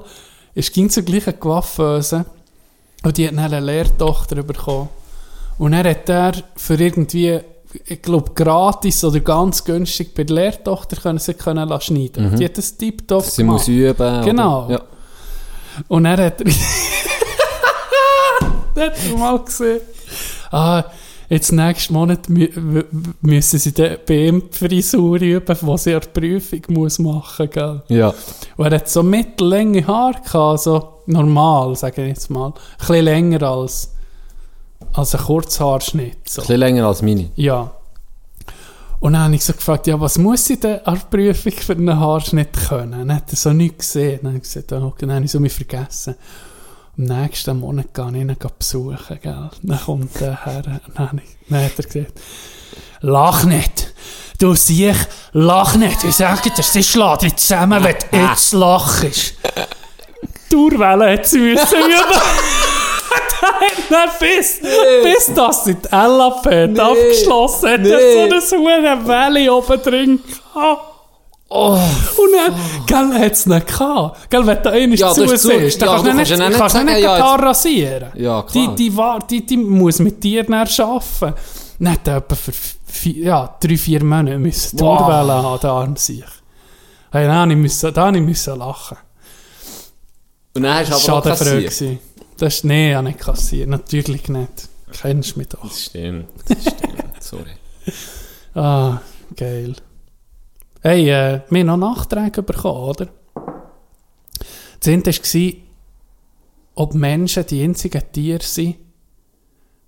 Es 0.55 0.71
ging 0.71 0.89
zur 0.89 1.03
gleichen 1.03 1.39
Coiffeuse 1.39 2.25
und 3.03 3.17
die 3.17 3.27
hat 3.27 3.33
dann 3.33 3.45
eine 3.45 3.59
Lehrtochter 3.59 4.41
bekommen. 4.43 4.89
Und 5.57 5.71
dann 5.73 5.87
hat 5.87 6.09
er 6.09 6.33
für 6.55 6.75
irgendwie, 6.75 7.39
ich 7.85 8.01
glaube, 8.01 8.31
gratis 8.33 9.03
oder 9.03 9.19
ganz 9.19 9.63
günstig 9.63 10.13
bei 10.15 10.23
der 10.23 10.35
Lehrtochter 10.35 10.97
können 10.97 11.19
sie 11.19 11.33
können 11.33 11.69
lassen 11.69 11.95
schneiden. 11.95 12.35
Die 12.35 12.45
hat 12.45 12.57
das 12.57 12.75
tiptop 12.75 13.23
Sie 13.23 13.43
muss 13.43 13.67
üben. 13.67 14.23
Genau. 14.23 14.65
Oder? 14.65 14.73
Ja. 14.73 14.81
Und 15.87 16.03
dann 16.05 16.19
hat 16.19 16.41
er. 16.41 16.45
dann 18.75 18.89
hat 18.89 18.97
er 19.05 19.17
mal 19.17 19.39
gesehen. 19.43 19.81
Ah, 20.51 20.83
jetzt 21.29 21.51
nächsten 21.51 21.93
Monat 21.93 22.27
mü 22.27 22.49
müssen 23.21 23.59
sie 23.59 23.71
die 23.71 23.97
BM-Frisur 24.05 25.21
üben, 25.21 25.57
die 25.61 25.77
sie 25.77 25.93
an 25.93 26.01
der 26.01 26.21
Prüfung 26.21 26.61
muss 26.69 26.99
machen 26.99 27.49
muss. 27.53 27.81
ja. 27.87 28.13
Und 28.57 28.65
er 28.65 28.79
hat 28.79 28.89
so 28.89 29.03
mittellänge 29.03 29.85
Haare 29.85 30.21
gehabt, 30.23 30.61
so 30.61 31.01
normal, 31.05 31.75
sage 31.75 32.01
ich 32.03 32.09
jetzt 32.09 32.29
mal. 32.29 32.47
Ein 32.47 32.53
bisschen 32.79 33.05
länger 33.05 33.43
als, 33.43 33.93
als 34.93 35.15
ein 35.15 35.21
Kurzhaarschnitt. 35.21 36.27
So. 36.27 36.41
Ein 36.41 36.47
bisschen 36.47 36.59
länger 36.59 36.87
als 36.87 37.01
meine. 37.01 37.29
Ja. 37.35 37.71
Und 38.99 39.13
dann 39.13 39.23
habe 39.23 39.35
ich 39.35 39.45
so 39.45 39.53
gefragt, 39.53 39.87
ja, 39.87 39.99
was 39.99 40.17
muss 40.17 40.49
ich 40.49 40.59
denn 40.59 40.79
an 40.83 40.95
der 40.95 41.17
Prüfung 41.17 41.53
für 41.53 41.73
einen 41.73 41.99
Haarschnitt 41.99 42.51
können? 42.67 42.91
Dann 42.91 43.15
hat 43.15 43.31
er 43.31 43.37
so 43.37 43.53
nichts 43.53 43.93
gesehen. 43.93 44.19
Dann 44.21 44.33
habe 44.33 44.37
ich 44.37 44.43
gesagt, 44.43 44.73
ah, 44.73 44.83
okay, 44.83 45.05
dann 45.05 45.15
habe 45.15 45.25
ich 45.25 45.31
so 45.31 45.39
mich 45.39 45.53
vergessen. 45.53 46.15
Am 46.99 47.05
nächsten 47.05 47.59
Monat 47.61 47.93
gehe 47.93 48.09
ich 48.09 48.15
ihn 48.15 48.35
besuchen, 48.57 49.19
gell. 49.21 49.49
Dann 49.63 49.79
kommt 49.79 50.21
er 50.21 50.45
her, 50.45 50.61
dann, 50.61 50.81
dann 50.95 51.63
hat 51.63 51.71
er 51.77 51.83
gesagt, 51.83 52.19
lach 52.99 53.45
nicht. 53.45 53.93
Du 54.37 54.53
siehst, 54.53 55.07
lach 55.31 55.75
nicht. 55.75 56.03
Ich 56.03 56.15
sage 56.15 56.49
dir, 56.49 56.61
sie 56.61 56.83
schlägt 56.83 57.21
dich 57.21 57.37
zusammen, 57.37 57.81
wenn 57.83 57.95
du 58.11 58.17
jetzt 58.17 58.51
lachst. 58.51 59.33
Die 60.51 60.55
Urwelle 60.55 61.13
hat 61.13 61.25
sie 61.25 61.39
müssen 61.39 61.77
üben. 61.77 62.21
Nein, 63.89 64.09
bis, 64.19 64.59
bis 65.03 65.33
das 65.33 65.67
in 65.67 65.77
die 65.81 65.87
LAP 65.95 66.45
hat 66.45 66.79
abgeschlossen 66.79 67.69
hat, 67.69 67.81
Nee. 67.81 68.29
so 68.41 68.67
eine 68.67 69.07
Welle 69.07 69.53
oben 69.53 69.81
drin 69.81 70.19
gehabt. 70.53 70.88
Oh, 71.51 71.73
Und 71.73 72.31
dann, 72.35 72.53
gell, 72.85 73.19
hat 73.19 73.31
es 73.31 73.45
nicht 73.47 73.65
gehabt. 73.67 74.29
Gell, 74.29 74.45
wenn 74.45 74.61
du 74.61 74.69
einmal 74.71 74.99
Ja, 74.99 75.11
zu 75.13 75.25
du 75.25 75.31
hast 75.33 75.41
zu- 75.41 75.47
siehst, 75.49 75.81
dann 75.81 75.89
ja, 75.89 75.95
kannst 75.95 76.05
du 76.31 76.37
nicht, 76.37 76.57
kannst 76.57 76.75
nicht 76.75 76.85
nicht 76.85 76.99
ja, 77.03 77.37
die 77.37 77.43
rasieren. 77.43 78.11
Ja, 78.15 78.41
Die, 78.43 78.63
klar. 78.65 78.75
die, 78.75 78.97
war- 78.97 79.19
die, 79.27 79.45
die 79.45 79.57
muss 79.57 79.97
mit 79.99 80.23
dir 80.23 80.43
dann 80.43 80.53
arbeiten. 80.53 81.33
Nicht 81.79 82.07
etwa 82.07 82.35
für 82.35 82.51
vier, 82.85 83.23
ja, 83.23 83.57
drei, 83.59 83.77
vier 83.77 84.03
Monate 84.03 84.37
müssen 84.37 84.77
die 84.77 84.83
Wow. 84.83 85.01
Urwelle 85.01 85.33
haben, 85.33 85.59
der 85.61 85.69
arm 85.71 85.95
sich. 85.95 86.23
Hey, 87.11 87.25
da 87.25 87.33
habe 87.33 87.51
ich 87.51 87.57
ich 88.15 88.21
müssen 88.21 88.59
lachen. 88.59 88.97
und 90.55 90.61
dann 90.63 90.77
hast 90.77 90.89
du 91.07 91.11
aber 91.11 91.23
Schadenfreude 91.23 91.63
gewesen. 91.63 91.99
Das 92.37 92.55
ist, 92.57 92.63
nee, 92.65 92.93
habe 92.93 93.07
nicht 93.07 93.19
kassiert. 93.19 93.69
Natürlich 93.69 94.27
nicht. 94.29 94.69
Kennst 95.01 95.35
du 95.35 95.39
mich 95.39 95.47
doch. 95.49 95.61
Das 95.63 95.81
stimmt, 95.83 96.25
das 96.47 96.61
stimmt, 96.61 97.23
sorry. 97.23 97.55
Ah, 98.53 99.01
geil. 99.35 99.75
Hey, 100.81 101.09
äh, 101.09 101.41
wir 101.49 101.63
noch 101.63 101.77
Nachträge 101.77 102.41
bekommen, 102.41 102.89
oder? 102.89 103.07
Das 104.79 104.87
eine 104.87 105.03
war, 105.05 105.51
ob 106.75 106.93
Menschen 106.93 107.45
die 107.47 107.63
einzigen 107.63 108.01
Tiere 108.13 108.43
sind, 108.43 108.77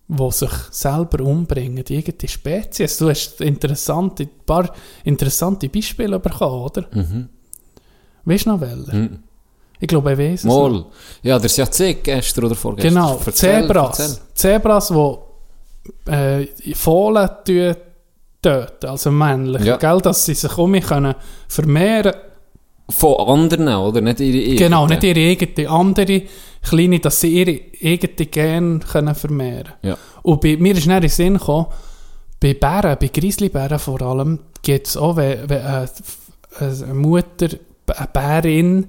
die 0.08 0.32
sich 0.32 0.52
selber 0.72 1.24
umbringen, 1.24 1.84
die 1.86 1.96
irgendeine 1.96 2.28
Spezies. 2.30 2.98
Du 2.98 3.10
hast 3.10 3.40
interessante, 3.40 4.24
ein 4.24 4.30
paar 4.46 4.74
interessante 5.06 5.70
Beispiele 5.70 6.20
bekommen, 6.20 6.62
oder? 6.64 6.86
Mhm. 6.92 7.30
Weißt 8.26 8.46
du 8.46 8.50
noch 8.50 8.60
welche? 8.62 8.94
Mhm. 8.96 9.20
Ich 9.80 9.88
glaube, 9.88 10.12
ich 10.12 10.20
weiß 10.20 10.40
es 10.42 10.44
noch. 10.46 10.70
Mal. 10.70 10.86
Ja, 11.24 11.38
der 11.40 11.46
ist 11.46 11.58
ja 11.58 11.66
gezeigt, 11.66 12.04
gestern 12.04 12.46
oder 12.46 12.56
vorgestern. 12.56 12.94
Genau, 12.94 13.20
Erzähl, 13.26 13.62
Zebras. 13.62 14.00
erzähl. 14.00 14.18
Zebras, 14.34 14.88
die 14.90 16.12
äh, 16.12 16.76
Fohlen 16.76 17.30
tö- 17.46 17.76
töten, 18.42 18.88
also 18.88 19.12
männlich, 19.12 19.64
Ja. 19.64 19.78
gell, 19.78 20.00
dass 20.02 20.26
sie 20.26 20.34
sich 20.34 20.58
um 20.58 20.72
mich 20.72 20.86
können 20.86 21.16
vermehren 21.48 22.14
Von 22.90 23.16
anderen, 23.28 23.68
oder? 23.70 24.02
Nicht 24.02 24.20
ihre 24.20 24.38
eigenen. 24.40 24.58
Genau, 24.58 24.86
nicht 24.88 25.04
ihre 25.04 25.20
eigene, 25.20 25.70
andere 25.70 26.24
kleine, 26.62 27.00
dass 27.00 27.22
sie 27.22 27.30
ihre 27.30 27.60
eigene 27.84 28.26
Gene 28.28 28.80
können 28.80 29.16
vermehren 29.16 29.74
Ja. 29.82 29.98
Und 30.24 30.42
bei, 30.42 30.58
mir 30.58 30.76
ist 30.76 30.88
dann 30.88 30.96
in 30.96 31.02
den 31.02 31.10
Sinn 31.10 31.38
gekommen, 31.38 31.68
bei 32.40 32.54
Bären, 32.54 32.98
bei 33.00 33.08
Grizzlybären 33.08 33.80
vor 33.80 34.02
allem, 34.02 34.40
gibt 34.62 34.88
es 34.88 34.98
auch, 34.98 35.16
wenn, 35.16 35.50
wenn 35.50 35.62
eine, 35.62 35.88
eine 36.60 36.94
Mutter 36.94 37.48
eine 37.88 38.08
Bärin 38.12 38.88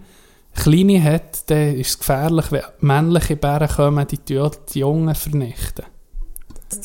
kleine 0.55 1.03
hat, 1.03 1.49
dann 1.51 1.77
ist 1.77 1.91
es 1.91 1.99
gefährlich, 1.99 2.51
wenn 2.51 2.62
männliche 2.81 3.37
Bären 3.37 3.69
kommen, 3.69 4.07
die 4.09 4.19
die 4.19 4.79
Jungen 4.79 5.15
vernichten. 5.15 5.85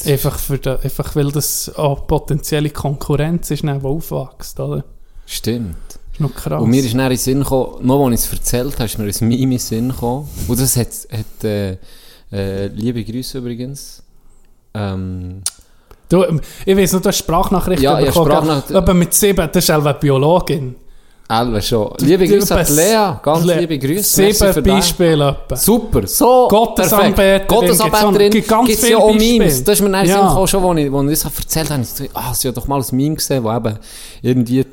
Einfach, 0.06 0.38
für 0.40 0.58
da, 0.58 0.76
einfach 0.78 1.16
weil 1.16 1.32
das 1.32 1.74
auch 1.76 2.08
potenzielle 2.08 2.70
Konkurrenz 2.70 3.52
ist, 3.52 3.64
die 3.64 3.70
aufwächst. 3.70 4.60
Oder? 4.60 4.84
Stimmt. 5.26 5.76
ist 6.14 6.20
noch 6.22 6.34
krass. 6.34 6.62
Und 6.62 6.70
mir 6.70 6.84
ist 6.84 6.94
dann 6.96 7.12
in 7.12 7.18
Sinn 7.18 7.40
gekommen, 7.40 7.86
noch 7.86 8.06
als 8.08 8.22
ich 8.26 8.28
es 8.32 8.34
erzählt 8.40 8.74
habe, 8.76 8.86
ist 8.86 8.98
mir 8.98 9.06
ein 9.12 9.28
Meme 9.28 9.54
in 9.56 9.60
Sinn 9.60 9.90
gekommen. 9.90 10.28
Und 10.48 10.60
das 10.60 10.76
hat, 10.78 10.88
hat 11.12 11.44
äh, 11.44 11.78
äh, 12.32 12.68
liebe 12.68 13.04
Grüße 13.04 13.38
übrigens. 13.40 14.04
Ähm, 14.74 15.42
Du, 16.10 16.24
ich 16.66 16.78
weiß 16.78 16.94
noch, 16.94 17.02
du 17.02 17.10
hast 17.10 17.18
Sprachnachrichten 17.18 17.84
Ja, 17.84 18.00
ja, 18.00 18.06
bekommen. 18.06 18.32
Sprachnach- 18.32 18.74
Aber 18.74 18.94
mit 18.94 19.14
sieben, 19.14 19.50
das 19.52 19.62
ist 19.66 19.70
eine 19.70 19.94
Biologin. 19.96 20.76
Elva 21.30 21.62
schon. 21.62 21.92
Liebe 22.00 22.26
Grüße 22.28 22.56
an 22.58 22.66
Lea. 22.76 23.20
Ganz 23.22 23.44
Le- 23.46 23.60
liebe 23.60 23.78
Grüße. 23.78 24.32
Sieben. 24.32 24.64
Beispiele. 24.64 25.36
Super, 25.56 26.08
so 26.08 26.48
Gottesanbeterin. 26.50 27.48
Gottesanbeterin 27.48 28.32
gibt 28.32 28.52
es 28.70 28.90
ja 28.90 28.98
auch 28.98 29.12
viele 29.12 29.20
Memes. 29.20 29.40
Beispiele. 29.46 29.64
Das 29.66 29.80
ist 29.80 29.82
mir 29.82 29.92
den 29.92 30.06
Ja. 30.08 30.30
Sinn 30.36 30.48
schon, 30.48 30.78
als 30.78 30.80
ich, 30.86 30.94
als 30.94 31.12
ich 31.12 31.22
das 31.24 31.38
erzählt 31.40 31.70
habe. 31.70 31.82
Ich 31.82 32.10
ah, 32.14 32.34
sie 32.34 32.48
hat 32.48 32.56
doch 32.58 32.68
mal 32.68 32.80
ein 32.80 32.86
Meme 32.96 33.16
gesehen, 33.16 33.44
wo 33.44 33.52
eben 33.52 33.78
irgendwie 34.22 34.66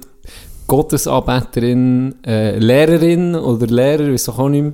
Gottesanbeterin, 0.67 2.15
äh, 2.27 2.57
Lehrerin 2.59 3.35
oder 3.35 3.67
Lehrer, 3.67 4.13
weiß 4.13 4.29
auch 4.31 4.49
nicht 4.49 4.63
mehr, 4.63 4.73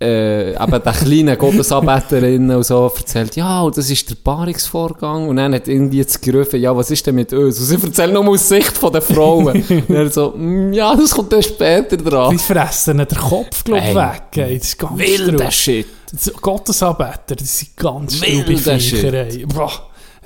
äh, 0.00 0.50
eben 0.52 0.70
der 0.82 0.92
kleine 0.92 1.36
Gottesanbeterin 1.36 2.50
und 2.52 2.62
so 2.64 2.92
erzählt, 2.96 3.34
ja, 3.36 3.62
und 3.62 3.76
das 3.76 3.90
ist 3.90 4.08
der 4.08 4.14
Paarungsvorgang. 4.14 5.28
Und 5.28 5.36
dann 5.36 5.54
hat 5.54 5.66
irgendwie 5.66 5.98
jetzt 5.98 6.22
gerufen, 6.22 6.60
ja, 6.60 6.76
was 6.76 6.90
ist 6.90 7.06
denn 7.06 7.16
mit 7.16 7.32
uns? 7.32 7.58
Und 7.58 7.66
sie 7.66 7.86
erzählen 7.86 8.12
nur 8.14 8.28
aus 8.28 8.48
Sicht 8.48 8.78
von 8.78 8.92
der 8.92 9.02
Frauen. 9.02 9.48
und 9.68 9.90
er 9.90 10.10
so, 10.10 10.34
«Mm, 10.36 10.72
ja, 10.72 10.94
das 10.94 11.10
kommt 11.14 11.32
dann 11.32 11.42
später 11.42 11.96
dran. 11.96 12.30
Die 12.30 12.38
fressen 12.38 12.98
den 12.98 13.08
Kopf 13.08 13.64
glaub, 13.64 13.82
Ey. 13.82 13.94
weg. 13.94 14.22
Ey. 14.36 14.58
Das 14.58 14.68
ist 14.68 14.78
ganz 14.78 14.98
Wilder. 14.98 15.50
Shit. 15.50 15.86
Das- 16.12 16.32
Gottesanbeter, 16.40 17.34
die 17.36 17.44
sind 17.44 17.76
ganz 17.76 18.14
Shit. 18.14 18.46
Viecher. 18.46 19.26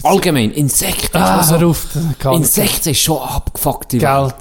Allgemein, 0.05 0.51
Insekten. 0.53 1.17
Ah, 1.17 1.41
ist 1.41 1.47
auch 1.49 1.55
so- 1.55 1.61
hör 1.61 1.69
auf. 1.69 1.87
das 1.95 2.03
kann 2.19 2.33
ich 2.35 2.39
Insekten 2.41 2.89
ist 2.91 3.01
schon 3.01 3.19
abgefuckte 3.19 3.99
Gell. 3.99 4.33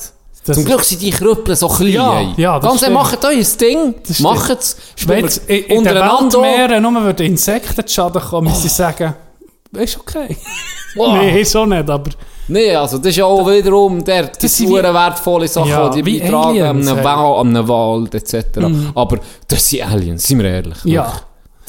Das 0.43 0.55
Zum 0.57 0.65
Glück 0.65 0.84
sind 0.84 1.01
die 1.01 1.11
Krüppel 1.11 1.55
so 1.55 1.68
klein. 1.68 1.91
Ja, 1.93 2.22
ja, 2.35 2.59
das 2.59 2.81
Ganz 2.81 2.89
macht 2.93 3.23
euch 3.26 3.38
ein 3.38 3.57
Ding, 3.59 3.95
macht 4.19 4.49
es, 4.49 4.76
Wenn 5.05 5.30
in, 5.47 5.77
untereinander. 5.77 6.41
Weltmeeren 6.41 6.81
nur 6.81 7.03
würden 7.03 7.26
Insekten 7.27 7.85
zu 7.85 7.93
Schaden 7.93 8.22
kommen, 8.22 8.47
müsste 8.47 8.65
ich 8.68 8.73
sagen, 8.73 9.13
ist 9.73 9.99
okay. 9.99 10.35
Wow. 10.95 11.13
Nee, 11.22 11.43
so 11.43 11.65
nicht, 11.65 11.89
aber 11.89 12.09
Nee, 12.49 12.76
also 12.76 12.97
das 12.97 13.07
ist 13.07 13.15
ja 13.18 13.23
auch 13.26 13.47
wiederum 13.49 14.03
der, 14.03 14.23
die 14.27 14.47
sehr 14.47 14.93
wertvolle 14.93 15.47
Sachen, 15.47 15.69
Ja, 15.69 15.88
die 15.88 16.01
beitragen 16.03 16.61
an 16.61 16.68
Aliens, 16.69 16.88
einem, 16.89 16.97
hey. 16.97 17.05
Wa- 17.05 17.39
an 17.39 17.47
einem 17.55 17.68
Wald 17.69 18.15
etc. 18.15 18.45
Aber 18.93 19.19
das 19.47 19.69
sind 19.69 19.89
Aliens, 19.89 20.23
sind 20.23 20.39
wir 20.39 20.49
ehrlich. 20.49 20.77
ja. 20.84 21.13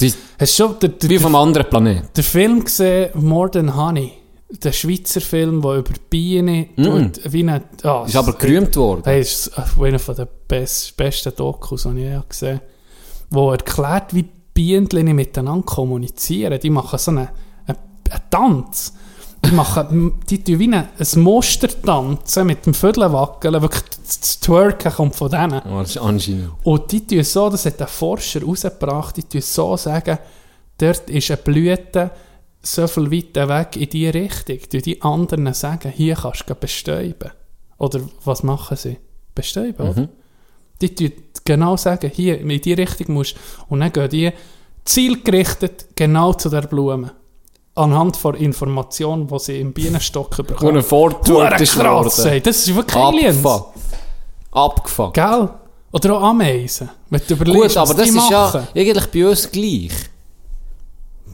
Die, 0.01 0.13
Hast 0.41 0.57
schon 0.57 0.77
den, 0.81 0.99
den, 0.99 1.11
wie 1.11 1.19
vom 1.19 1.37
anderen 1.37 1.69
Planeten. 1.69 2.09
den 2.17 2.25
Film 2.25 2.65
gesehen, 2.65 3.11
More 3.15 3.49
Than 3.49 3.77
Honey? 3.77 4.13
Der 4.61 4.73
Schweizer 4.73 5.21
Film, 5.21 5.63
der 5.63 5.77
über 5.77 5.93
Bienen 6.11 6.77
tut, 6.77 7.33
wie 7.33 7.41
eine, 7.41 7.63
ah, 7.85 8.05
Ist 8.07 8.17
aber 8.17 8.35
gerühmt 8.35 8.77
worden. 8.77 9.03
Hey, 9.05 9.21
ist 9.21 9.51
äh, 9.57 9.85
einer 9.85 9.99
der 9.99 10.29
best, 10.47 10.97
besten 10.97 11.33
Dokus, 11.35 11.85
die 11.85 11.89
ich 11.91 11.97
je 11.97 12.21
gesehen 12.29 12.57
habe. 12.57 12.67
Wo 13.31 13.51
erklärt, 13.51 14.15
wie 14.15 14.27
Bienen 14.53 15.17
miteinander 15.17 15.65
kommunizieren. 15.65 16.61
Die 16.61 16.71
machen 16.71 16.99
so 16.99 17.11
einen, 17.13 17.29
einen, 17.67 17.79
einen 18.11 18.23
Tanz. 18.31 18.93
Die 19.45 19.53
machen, 19.53 20.21
die 20.29 20.45
tun 20.45 20.59
wie 20.59 20.65
einen, 20.65 20.89
ein 20.99 21.21
Muster 21.21 21.69
tanzen 21.69 22.47
mit 22.47 22.67
dem 22.67 22.75
Vödeln 22.75 23.13
wackeln. 23.13 23.61
Wirklich, 23.61 23.83
das 24.05 24.21
das 24.21 24.41
Twerken 24.41 24.93
kommt 24.93 25.17
von 25.17 25.31
denen. 25.31 25.63
Oh, 25.65 25.81
das 25.81 25.91
ist 25.91 25.99
anscheinend. 25.99 26.51
Und 26.63 26.93
die 26.93 27.07
tun 27.07 27.25
so, 27.25 27.51
das 27.51 27.67
hat 27.67 27.81
ein 27.81 27.89
Forscher 27.89 28.43
rausgebracht, 28.43 29.17
die 29.17 29.25
tun 29.25 29.41
so 29.41 29.77
sagen, 29.77 30.19
dort 30.79 31.11
ist 31.11 31.31
eine 31.31 31.37
Blüte 31.39 32.11
so 32.63 32.87
viel 32.87 33.11
weiter 33.11 33.49
weg 33.49 33.77
in 33.77 33.89
die 33.89 34.09
Richtung. 34.09 34.59
Die 34.71 34.83
die 34.83 35.03
anderen 35.03 35.53
sagen, 35.55 35.93
hier 35.95 36.15
kannst 36.15 36.49
du 36.49 36.55
bestäuben. 36.55 37.31
Oder 37.79 38.01
was 38.25 38.43
machen 38.43 38.77
sie? 38.77 38.99
Bestäuben, 39.35 39.89
oder? 39.89 40.09
Die 40.81 41.13
genau 41.45 41.77
sagen, 41.77 42.11
hier 42.15 42.39
in 42.41 42.49
die 42.61 42.73
Richtung 42.73 43.15
musst 43.15 43.37
Und 43.69 43.81
dann 43.81 43.93
gehen 43.93 44.09
die 44.11 44.33
zielgerichtet 44.85 45.87
genau 45.97 46.33
zu 46.33 46.49
der 46.49 46.63
Blume. 46.63 47.13
Anhand 47.75 48.17
von 48.17 48.35
Informationen, 48.35 49.27
die 49.27 49.39
sie 49.39 49.61
im 49.61 49.73
Bienenstock 49.73 50.37
bekommen. 50.47 50.77
ein 50.77 50.83
Vortwort 50.83 51.61
ist 51.61 51.75
krass, 51.75 52.19
ey. 52.27 52.41
Das 52.41 52.59
ist 52.59 52.75
wirklich 52.75 52.97
Aliens. 52.97 53.39
Abgefuckt. 54.51 55.15
Gell? 55.15 55.49
Oder 55.93 56.17
auch 56.17 56.23
Ameisen. 56.23 56.91
Wenn 57.11 57.21
du 57.27 57.35
überlegst, 57.35 57.61
Gut, 57.61 57.77
aber 57.77 57.95
das 57.95 58.09
ist 58.09 58.15
machen. 58.15 58.33
ja 58.33 58.69
eigentlich 58.75 59.07
bei 59.07 59.27
uns 59.29 59.51
gleich. 59.51 59.93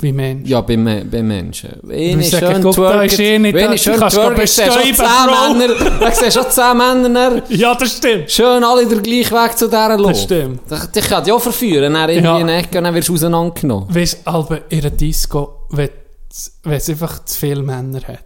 Wie 0.01 0.13
Menschen. 0.13 0.47
Ja, 0.47 0.61
bei, 0.61 0.77
Me- 0.77 1.05
bei 1.05 1.23
Menschen. 1.23 1.71
Wenn 1.83 2.21
ich 2.21 2.29
schön 2.31 2.63
nicht 2.63 3.55
wenn 3.55 3.73
ich 3.73 3.83
du 3.83 3.91
schön 3.91 4.01
kannst 4.01 4.17
twerke, 4.17 4.35
gehen 4.37 4.47
siehst 4.47 4.59
du 4.59 4.73
schon 4.73 4.95
zehn. 4.95 5.59
Männer, 5.59 6.11
siehst 6.13 6.37
du 6.37 6.43
schon 6.43 6.51
zehn 6.51 6.77
Männer, 6.77 7.43
Ja, 7.49 7.75
das 7.75 7.97
stimmt. 7.97 8.31
schön 8.31 8.63
alle 8.65 8.87
den 8.87 9.03
gleichen 9.03 9.33
Weg 9.33 9.59
zu 9.59 9.67
dieser 9.67 9.97
los. 9.97 10.09
Das 10.13 10.23
stimmt. 10.23 10.61
Dich 10.95 11.05
kann 11.09 11.25
dich 11.25 11.33
auch 11.33 11.41
verführen, 11.43 11.95
dann 11.95 12.09
irgendwie 12.11 12.27
Ja. 12.29 12.39
in 12.39 12.49
Ecke 12.49 12.81
dann 12.81 12.95
wirst 12.95 13.09
du 13.09 13.15
auseinandergenommen. 13.15 13.95
Weißt 13.95 14.19
du, 14.25 14.31
aber 14.31 14.61
in 14.71 14.81
einer 14.81 14.91
Disco, 14.91 15.67
wenn 15.71 15.91
es 16.31 16.53
einfach 16.65 17.25
zu 17.25 17.39
viele 17.39 17.63
Männer 17.63 18.01
hat. 18.07 18.25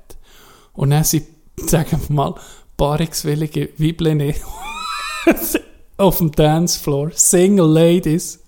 Und 0.75 0.91
dann 0.91 1.05
sind, 1.05 1.27
sagen 1.67 2.01
wir 2.09 2.15
mal, 2.15 2.35
paarungswillige 2.77 3.71
Weibchen 3.79 4.35
auf 5.97 6.19
dem 6.19 6.33
Dancefloor, 6.33 7.11
Single 7.15 7.67
Ladies. 7.67 8.41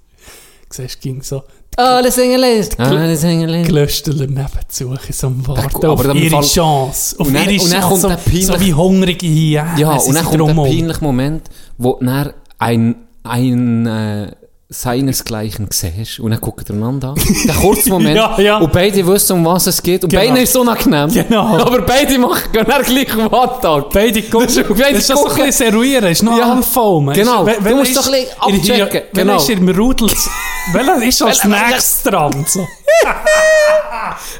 Du 0.69 0.83
siehst, 0.83 1.01
ging 1.01 1.23
so 1.23 1.43
Alles 1.77 2.19
Engelist. 2.19 2.79
Alles 2.79 3.25
Engelist. 3.25 3.69
Klöstler 3.69 4.15
nebenzu, 4.27 4.95
in 5.07 5.13
so 5.13 5.27
einem 5.27 5.47
Warten 5.47 5.69
gut, 5.73 5.85
aber 5.85 6.11
auf 6.11 6.15
ihre 6.17 6.31
Fall- 6.31 6.43
Chance. 6.45 7.17
Auf 7.19 7.27
Und 7.27 7.35
dann- 7.35 7.49
ihre 7.51 7.63
und 7.65 7.73
dann 7.73 7.81
Chance, 7.81 7.89
kommt 7.89 8.01
so, 8.03 8.09
der 8.09 8.17
peinliche- 8.19 8.47
so 8.47 8.61
wie 8.61 8.75
Hungrige 8.75 9.27
hier. 9.27 9.67
Ja, 9.77 9.91
und 9.97 10.15
dann 10.15 10.25
kommt 10.25 10.41
der 10.49 10.55
peinliche 10.63 11.03
Moment, 11.05 11.49
wo 11.79 11.99
dann 12.01 12.33
ein, 12.59 12.95
ein 13.25 13.87
äh, 13.87 14.33
seinesgleichen 14.69 15.69
siehst 15.71 16.21
und 16.21 16.31
dann 16.31 16.41
gucken 16.41 16.65
einander 16.77 17.11
an. 17.11 17.15
Der 17.47 17.55
kurze 17.55 17.91
Moment. 17.91 18.17
Ja, 18.17 18.41
ja. 18.41 18.59
Und 18.59 18.73
beide 18.73 19.07
wissen, 19.07 19.35
um 19.35 19.45
was 19.45 19.67
es 19.69 19.81
geht. 19.83 20.03
Und 20.03 20.11
Genau. 20.11 20.23
beide 20.25 20.41
ist 20.41 20.57
unangenehm. 20.57 21.13
Genau. 21.13 21.59
Aber 21.59 21.83
beide 21.83 22.19
machen 22.19 22.41
dann 22.53 22.83
gleich 22.83 23.13
am 23.15 23.31
Hotdog. 23.31 23.91
Beide 23.93 24.23
gucken. 24.23 24.47
Das 24.47 24.57
ist- 24.57 24.69
Das 24.71 24.79
beide 24.79 24.99
ist 24.99 25.07
so 25.07 25.27
ein 25.27 25.35
bisschen 25.37 25.53
Seruieren, 25.53 26.05
ist 26.11 26.23
noch 26.23 26.37
Ja. 26.39 26.53
anfoamen. 26.53 27.15
Genau. 27.15 27.47
Ist- 27.47 27.61
Du 27.65 27.77
musst 27.77 27.97
doch 27.97 28.07
ein 28.13 28.59
bisschen 28.61 28.83
abchecken. 28.83 29.03
Genau. 29.13 29.37
ist 29.37 29.51
im 29.51 29.69
Rudel? 29.69 30.11
Welcher 30.73 31.03
ist 31.03 31.23
als 31.23 31.45
Welcher- 31.45 31.69
nächstes 31.70 32.03
dran? 32.03 32.45
So. 32.49 32.66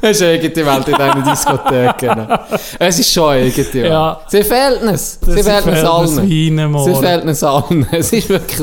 Das 0.01 0.11
ist 0.17 0.21
eine 0.21 0.33
eigene 0.33 0.65
Welt 0.65 0.87
in 0.87 0.95
diesen 0.95 1.23
Diskotheken. 1.23 2.27
Es 2.79 2.99
ist 2.99 3.11
schon 3.11 3.29
eine 3.29 3.45
eigene 3.45 3.73
Welt. 3.73 3.85
Ja. 3.91 4.21
Sie 4.27 4.43
fehlt 4.43 4.81
es. 4.83 5.19
Sie 5.21 5.43
fehlt 5.43 5.67
es 5.67 5.83
allen. 5.83 6.07
uns 6.07 6.17
einem 6.19 6.77
Sie 6.79 6.95
fehlt 6.95 7.25
es 7.25 7.43
allen. 7.43 7.87
Es 7.91 8.13
ist 8.13 8.29
wirklich... 8.29 8.59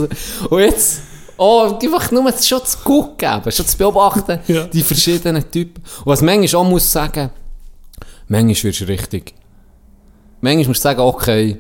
Und 0.51 0.61
jetzt... 0.61 1.01
Oh, 1.37 1.77
einfach 1.83 2.11
nur 2.13 2.33
schon 2.33 2.65
zu 2.65 2.79
gucken, 2.85 3.43
schon 3.51 3.67
zu 3.67 3.77
beobachten, 3.77 4.39
Ja. 4.47 4.65
die 4.65 4.83
verschiedenen 4.83 5.51
Typen. 5.51 5.83
Und 6.01 6.07
was 6.07 6.23
manchmal 6.23 6.63
auch 6.63 6.69
muss 6.69 6.91
sagen, 6.91 7.31
manchmal 8.29 8.63
wirst 8.71 8.81
du 8.81 8.85
richtig... 8.85 9.35
Manchmal 10.41 10.69
musst 10.69 10.81
du 10.85 10.89
sagen, 10.89 11.01
okay, 11.01 11.59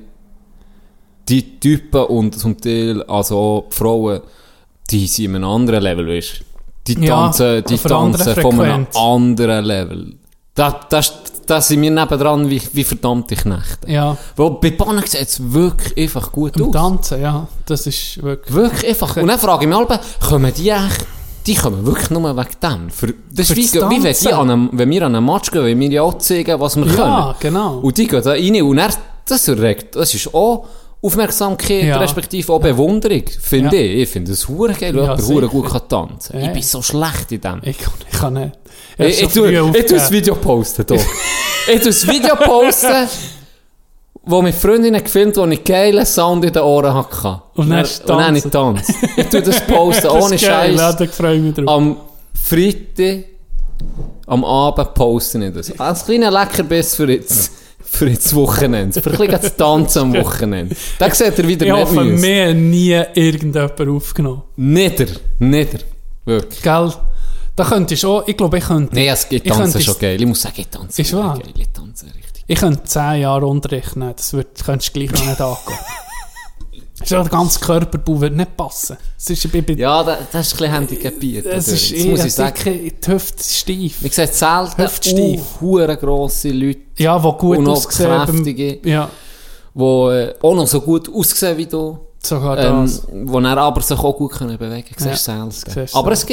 die 1.28 1.58
Typen 1.60 2.04
und 2.04 2.38
zum 2.38 2.58
Teil, 2.60 3.02
also 3.04 3.38
auch 3.38 3.64
die 3.70 3.76
Frauen, 3.76 4.20
die 4.90 5.06
sind 5.06 5.26
in 5.26 5.36
einem 5.36 5.44
anderen 5.50 5.82
Level, 5.82 6.06
weißt 6.08 6.40
du. 6.40 6.94
Die 6.94 7.04
Ja, 7.06 7.14
tanzen, 7.30 7.64
die 7.68 7.78
tanzen 7.78 8.34
von 8.42 8.60
einem 8.60 8.86
anderen 8.96 9.64
Level. 9.64 10.14
Da, 10.54 10.80
das, 10.90 11.14
das 11.46 11.68
sind 11.68 11.80
wir 11.80 11.90
nebendran 11.90 12.50
wie, 12.50 12.60
wie 12.72 12.84
verdammte 12.84 13.36
Knechte. 13.36 13.88
Ja, 13.90 14.16
Weil 14.36 14.50
bei 14.60 14.70
Bahnen 14.72 15.02
sieht 15.06 15.20
es 15.22 15.52
wirklich 15.52 15.96
einfach 15.96 16.30
gut 16.32 16.56
im 16.56 16.66
aus. 16.66 16.72
Tanzen, 16.72 17.22
ja. 17.22 17.46
Das 17.66 17.86
ist 17.86 18.22
wirklich... 18.22 18.54
Wirklich 18.54 18.88
einfach. 18.90 19.16
Und 19.16 19.28
dann 19.28 19.38
frage 19.38 19.62
ich 19.64 19.68
mich 19.68 19.78
alle, 19.78 20.00
kommen 20.28 20.52
die 20.54 20.68
echt, 20.70 21.06
die 21.46 21.54
kommen 21.54 21.86
wirklich 21.86 22.10
nur 22.10 22.36
wegen 22.36 22.48
dem. 22.62 22.90
Für, 22.90 23.14
das 23.30 23.46
Für 23.46 23.52
ist 23.54 23.74
wie, 23.74 23.78
das 23.78 23.90
wie 23.90 23.94
wenn, 24.02 24.12
die 24.12 24.18
Tanzen. 24.24 24.32
an 24.34 24.50
einem, 24.50 24.70
wenn 24.72 24.90
wir 24.90 25.06
an 25.06 25.14
einem 25.16 25.26
Match 25.26 25.50
gehen, 25.50 25.64
wenn 25.64 25.80
wir 25.80 25.88
ja 25.90 26.02
auch 26.02 26.18
zeigen, 26.18 26.60
was 26.60 26.76
wir 26.76 26.86
Ja, 26.86 26.92
können. 26.96 27.34
genau. 27.54 27.78
Und 27.78 27.96
die 27.96 28.06
gehen 28.08 28.22
da 28.22 28.30
rein 28.30 28.62
und 28.62 28.76
dann, 28.76 28.92
das 29.26 29.48
erregt, 29.48 29.96
das 29.96 30.12
ist 30.14 30.34
auch 30.34 30.66
Aufmerksamkeit, 31.04 31.84
Ja. 31.84 31.98
respektive 31.98 32.52
auch 32.52 32.60
Bewunderung, 32.60 33.24
finde 33.40 33.76
Ja. 33.76 33.82
ich. 33.82 34.02
Ich 34.02 34.08
finde 34.08 34.32
es 34.32 34.46
hure 34.48 34.72
geil, 34.72 34.94
wenn 34.94 35.04
Ja, 35.04 35.16
jemand 35.16 35.50
gut 35.50 35.68
kann 35.68 35.88
tanzen. 35.88 36.38
Ja. 36.38 36.46
Ich 36.46 36.52
bin 36.52 36.62
so 36.62 36.80
schlecht 36.80 37.32
in 37.32 37.40
dem. 37.40 37.60
Ich, 37.64 37.76
ich 38.12 38.18
kann 38.18 38.34
nicht. 38.34 38.52
Ich, 38.98 39.06
ich, 39.06 39.18
schon 39.20 39.32
tue, 39.32 39.48
früh 39.48 39.78
ich 39.78 39.86
tue 39.86 39.98
das. 39.98 40.10
Video 40.12 40.34
posten, 40.36 40.86
doch. 40.86 40.96
ich 40.96 41.76
tue 41.80 41.86
das 41.86 42.06
Video 42.06 42.36
posten, 42.36 43.08
wo 44.24 44.40
mit 44.42 44.54
Freundinnen 44.54 45.02
gefilmt, 45.02 45.36
wo 45.36 45.44
ich 45.46 45.64
geilen 45.64 46.06
Sound 46.06 46.44
in 46.44 46.52
den 46.52 46.62
Ohren 46.62 46.94
hatte. 46.94 47.42
Und 47.54 47.68
dann 47.70 47.84
und 47.84 48.08
dann 48.08 48.36
ich 48.36 48.44
tanze. 48.44 48.94
Ich 49.16 49.26
tue 49.28 49.42
das 49.42 49.60
posten, 49.66 50.02
Das 50.04 50.12
ohne 50.12 50.36
ja, 50.36 50.38
Scheiß. 50.76 50.96
da 50.96 51.06
freue 51.08 51.36
ich 51.36 51.42
mich 51.42 51.54
drauf. 51.54 51.68
Am 51.68 51.96
Freitag, 52.40 53.24
am 54.26 54.44
Abend 54.44 54.94
poste 54.94 55.44
ich 55.44 55.52
das. 55.52 55.80
Als 55.80 56.04
kleiner 56.04 56.30
Leckerbiss 56.30 56.94
für 56.94 57.10
jetzt, 57.10 57.50
für 57.92 58.08
jetzt 58.08 58.34
Wochenende. 58.34 59.00
Für 59.02 59.10
ein 59.10 59.28
bisschen 59.28 59.56
tanzen 59.56 59.98
am 60.02 60.14
Wochenende. 60.14 60.74
Da 60.98 61.14
seht 61.14 61.38
ihr 61.38 61.46
wieder 61.46 61.66
Ich 61.66 61.72
nicht 61.72 61.82
hoffe, 61.82 62.04
müssen. 62.04 62.20
mir 62.20 62.54
nie 62.54 63.02
irgendjemand 63.14 63.80
aufgenommen. 63.80 64.42
Nieder, 64.56 65.06
nieder. 65.38 65.78
Wirklich. 66.24 66.62
Gell? 66.62 66.92
Da 67.54 67.64
könntest 67.64 68.02
du 68.02 68.08
auch, 68.08 68.26
ich 68.26 68.34
glaube, 68.36 68.58
ich 68.58 68.64
könnte, 68.64 68.94
Nee, 68.94 69.08
es 69.08 69.28
geht 69.28 69.46
tanzen 69.46 69.80
schon 69.82 69.98
geil. 69.98 70.18
Ich 70.20 70.26
muss 70.26 70.40
sagen, 70.40 70.54
ich 70.56 70.68
tanze 70.68 71.02
Ist 71.02 71.12
wahr? 71.14 71.38
geil. 71.38 71.52
Ich 71.58 71.68
tanze 71.68 72.06
richtig. 72.06 72.44
ich 72.46 72.58
könnte 72.58 72.82
10 72.84 73.20
Jahre 73.20 73.46
Unterricht 73.46 73.94
nehmen, 73.94 74.14
das 74.16 74.30
könntest 74.64 74.88
du 74.96 75.00
gleich 75.00 75.12
noch 75.12 75.26
nicht 75.26 75.40
angehen. 75.40 75.78
Der 77.10 77.24
ganze 77.24 77.60
Körperbau 77.60 78.20
würde 78.20 78.36
nicht 78.36 78.56
passen. 78.56 78.96
Es 79.18 79.30
ist, 79.30 79.44
ich 79.44 79.50
bin, 79.64 79.78
Ja, 79.78 80.02
das, 80.02 80.18
das 80.32 80.46
ist 80.48 80.52
ein 80.54 80.56
bisschen 80.58 80.72
handicapiert. 80.72 81.46
es 81.46 81.66
natürlich. 81.66 81.92
ist 81.92 82.00
das 82.04 82.10
muss 82.10 82.24
ich 82.24 82.34
sagen. 82.34 82.92
die 83.04 83.10
Hüfte 83.12 83.42
steif. 83.44 84.02
Ich 84.04 84.14
sehe 84.14 84.26
selten 84.26 84.82
Hüftsteif. 84.82 85.40
hure 85.60 85.96
grosse 85.96 86.50
Leute, 86.50 86.80
Ja, 86.98 87.18
die 87.18 87.38
gut 87.38 87.66
aussehen. 87.68 88.08
kräftige. 88.26 88.78
Ja, 88.88 89.08
die 89.74 89.80
äh, 89.82 90.34
auch 90.42 90.54
noch 90.54 90.66
so 90.66 90.80
gut 90.80 91.08
aussehen 91.12 91.56
wie 91.58 91.66
du. 91.66 91.98
sogar 92.22 92.58
Ähm, 92.58 92.82
das. 92.82 93.06
die 93.10 93.26
dann 93.32 93.46
aber 93.46 93.80
sich 93.80 93.98
auch 93.98 94.16
gut 94.16 94.32
können 94.32 94.56
bewegen 94.58 94.84
können. 94.96 95.10
Ja, 95.10 95.16
selten. 95.16 95.88
Aber 95.96 96.12
es. 96.12 96.26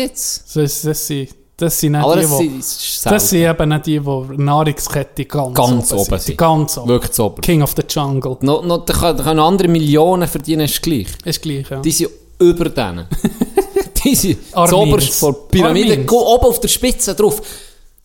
Das, 0.54 0.82
das, 0.82 1.08
sind, 1.08 1.30
das 1.60 1.80
sind 1.80 1.91
nicht 1.94 2.02
Aber 2.03 2.15
die, 2.15 2.22
es 2.23 2.38
die... 2.38 2.48
sind- 2.49 2.60
ist 2.60 3.06
Das 3.06 3.30
sind 3.30 3.41
eben 3.41 3.69
nicht 3.69 3.86
die, 3.86 3.99
die 3.99 4.41
Nahrungskette 4.41 5.26
ganz, 5.26 5.53
Ganz 5.56 5.91
oben 5.94 6.03
sind. 6.06 6.22
sind. 6.22 6.38
Ganz 6.38 6.77
oben. 6.77 6.88
Wirklich 6.88 7.19
oben. 7.19 7.41
King 7.41 7.61
of 7.61 7.73
the 7.76 7.84
Jungle. 7.88 8.38
Noch, 8.41 8.64
noch, 8.64 8.86
da 8.86 8.94
können 8.94 9.18
da 9.18 9.23
können 9.23 9.40
andere 9.40 9.68
Millionen 9.68 10.27
verdienen, 10.27 10.61
ist 10.65 10.81
gleich. 10.81 11.07
Ist 11.26 11.41
gleich, 11.41 11.69
ja. 11.69 11.80
Die 11.80 11.91
sind 11.91 12.10
über 12.40 12.69
denen. 12.69 13.07
die 14.03 14.15
sind 14.15 14.38
zoberst 14.53 15.14
vor 15.14 15.34
der 15.34 15.40
Pyramide. 15.60 15.94
Armins. 15.94 16.11
Oben 16.11 16.45
auf 16.45 16.60
der 16.60 16.68
Spitze 16.69 17.14
drauf. 17.14 17.41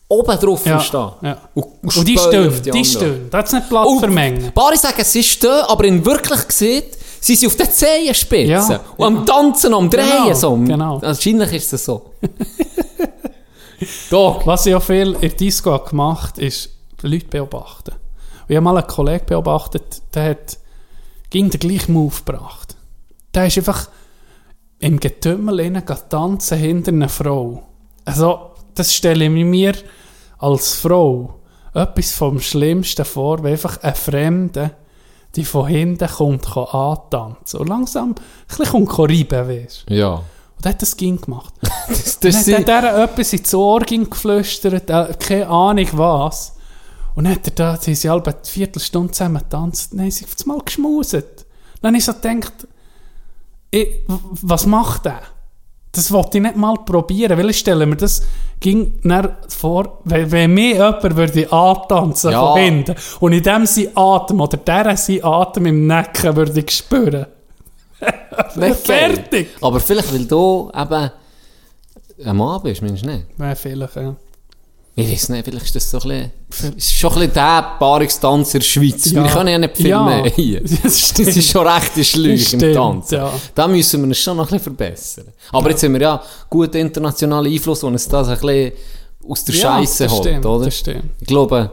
Oben 0.07 0.37
drauf 0.39 0.63
ja, 0.65 0.79
stehen. 0.79 1.09
ja. 1.23 1.37
Und, 1.55 1.65
Und 1.81 2.07
die 2.07 2.15
spähen 2.17 2.51
stehen, 2.51 2.61
die, 2.63 2.69
anderen. 2.71 2.85
stehen. 2.85 3.27
Da 3.31 3.37
hat 3.39 3.51
nicht 3.53 3.69
Platz 3.69 3.87
Und 3.87 3.99
für 4.01 4.07
Mengen. 4.07 4.51
Paare 4.53 4.77
sagen, 4.77 5.03
sie 5.03 5.23
stehen, 5.23 5.61
aber 5.67 5.83
in 5.85 6.05
wirklich 6.05 6.47
gesehen, 6.47 6.83
sie 7.19 7.35
sind 7.35 7.47
auf 7.49 7.55
den 7.55 7.71
Zehenspitzen. 7.71 8.49
Ja, 8.49 8.81
und 8.97 9.05
am 9.05 9.25
Tanzen, 9.25 9.73
am 9.73 9.89
Drehen. 9.89 10.05
Genau, 10.25 10.33
so. 10.35 10.55
genau. 10.57 11.01
Wahrscheinlich 11.01 11.53
ist 11.53 11.73
es 11.73 11.85
so. 11.85 12.11
Doch. 14.09 14.45
Was 14.45 14.65
ich 14.65 14.75
auch 14.75 14.83
viel 14.83 15.13
in 15.13 15.21
der 15.21 15.29
Disco 15.29 15.71
habe 15.71 15.89
gemacht 15.89 16.37
ist, 16.37 16.69
Leute 17.01 17.27
beobachten. 17.27 17.93
Ich 18.47 18.55
habe 18.55 18.63
mal 18.63 18.77
einen 18.77 18.87
Kollegen 18.87 19.25
beobachtet, 19.25 20.01
der 20.13 20.31
hat 20.31 20.57
ging 21.29 21.49
den 21.49 21.59
gleichen 21.59 21.93
Move 21.93 22.15
gebracht. 22.25 22.75
Der 23.33 23.47
ist 23.47 23.57
einfach 23.57 23.89
im 24.79 24.99
Getümmel 24.99 25.83
tanzen 26.09 26.57
hinter 26.57 26.91
einer 26.91 27.09
Frau. 27.09 27.63
Also, 28.05 28.51
das 28.75 28.93
stelle 28.93 29.25
ich 29.25 29.31
mir 29.31 29.73
als 30.37 30.75
Frau 30.75 31.39
etwas 31.73 32.11
vom 32.11 32.39
Schlimmsten 32.39 33.03
vor, 33.03 33.43
wenn 33.43 33.53
einfach 33.53 33.81
ein 33.81 33.95
Fremder 33.95 34.71
die 35.35 35.45
von 35.45 35.67
hinten 35.67 36.07
kommt, 36.07 36.45
kann 36.45 36.65
antanzen. 36.65 37.59
Und 37.59 37.67
langsam 37.67 38.11
ein 38.11 38.57
bisschen 38.57 38.87
reiben, 38.87 39.49
weißt. 39.49 39.85
Ja. 39.89 40.23
Und 40.57 40.65
der 40.65 40.71
hat 40.71 40.81
das 40.81 40.95
Ging 40.95 41.19
gemacht. 41.19 41.53
Das, 41.87 42.19
Dann 42.19 42.31
das 42.31 42.37
hat 42.39 42.45
sind, 42.45 42.69
er 42.69 42.81
der 42.81 43.03
etwas 43.03 43.33
ins 43.33 43.53
Ohr 43.53 43.81
geflüstert, 43.81 44.89
äh, 44.89 45.13
keine 45.19 45.47
Ahnung 45.47 45.87
was. 45.93 46.55
Und 47.15 47.25
dann 47.25 47.33
hat 47.35 47.47
er 47.47 47.51
da, 47.51 47.77
sie 47.77 47.95
sie 47.95 48.09
halb 48.09 48.27
eine 48.27 48.37
Viertelstunde 48.43 49.11
zusammen 49.11 49.37
getanzt, 49.39 49.93
dann 49.93 50.01
haben 50.01 50.11
sie 50.11 50.25
auf 50.25 50.35
einmal 50.41 50.59
geschmuset. 50.65 51.45
Dann 51.81 51.89
habe 51.89 51.97
ich 51.97 52.05
so 52.05 52.13
gedacht, 52.13 52.67
ich, 53.71 53.87
was 54.07 54.65
macht 54.65 55.05
er? 55.05 55.21
Das 55.91 56.11
wollte 56.11 56.37
ich 56.37 56.43
nicht 56.43 56.57
mal 56.57 56.75
probieren, 56.85 57.37
weil 57.37 57.49
ich 57.49 57.59
stelle 57.59 57.85
mir 57.85 57.95
das 57.95 58.21
ging 58.59 58.99
dann 59.03 59.35
vor, 59.47 59.99
wenn, 60.03 60.31
wenn 60.31 60.53
mir 60.53 60.73
jemand 60.73 61.15
würde 61.15 61.51
antanzen 61.51 62.31
Ja. 62.31 62.53
von 62.53 62.59
hinten 62.59 62.95
und 63.19 63.31
in 63.33 63.43
dem 63.43 63.65
sein 63.65 63.89
Atem 63.95 64.41
oder 64.41 64.57
der 64.57 64.97
sein 64.97 65.23
Atem 65.23 65.65
im 65.67 65.87
Nacken 65.87 66.35
würde 66.35 66.59
ich 66.59 66.71
spüren. 66.71 67.27
nicht. 68.55 68.75
Fertig! 68.77 69.49
Aber 69.61 69.79
vielleicht, 69.79 70.13
weil 70.13 70.25
du 70.25 70.71
eben 70.73 71.11
ein 72.25 72.37
Mann 72.37 72.61
bist, 72.63 72.81
meinst 72.81 73.03
du 73.05 73.09
nicht? 73.09 73.25
Ja, 73.37 73.55
vielleicht, 73.55 73.95
ja. 73.95 74.15
Ich 74.97 75.11
weiß 75.11 75.27
nicht, 75.29 75.43
vielleicht 75.43 75.65
ist 75.65 75.75
das 75.75 75.91
so 75.91 75.99
ein 76.09 76.31
bisschen, 76.49 76.77
ist 76.77 76.93
schon 76.93 77.09
ein 77.11 77.15
bisschen 77.19 77.33
der 77.33 77.75
Paarungstanz 77.79 78.53
in 78.53 78.59
der 78.61 78.65
Schweiz. 78.65 79.11
Ja. 79.11 79.23
Wir 79.25 79.29
können 79.29 79.49
ja 79.49 79.57
nicht 79.57 79.75
filmen 79.75 80.23
Ja. 80.23 80.31
hier. 80.35 80.61
Das 80.61 80.81
Das 81.13 81.19
ist 81.19 81.49
schon 81.51 81.67
recht 81.67 82.05
Schlüge 82.05 82.65
im 82.65 82.73
Tanzen. 82.73 83.15
ja. 83.15 83.33
Da 83.53 83.67
müssen 83.67 84.01
wir 84.01 84.07
uns 84.07 84.17
schon 84.17 84.37
noch 84.37 84.45
ein 84.45 84.57
bisschen 84.57 84.63
verbessern. 84.75 85.25
Aber 85.51 85.69
jetzt 85.69 85.83
haben 85.83 85.93
wir 85.95 86.01
ja 86.01 86.23
guten 86.49 86.77
internationalen 86.77 87.51
Einfluss, 87.51 87.81
der 87.81 87.89
uns 87.89 88.07
das 88.07 88.29
ein 88.29 88.39
bisschen 88.39 88.71
aus 89.27 89.43
der 89.43 89.53
Scheiße 89.53 90.07
holt, 90.09 90.23
stimmt, 90.23 90.45
oder? 90.45 90.65
Das 90.65 90.77
stimmt. 90.77 91.03
Ich 91.19 91.27
glaube, 91.27 91.71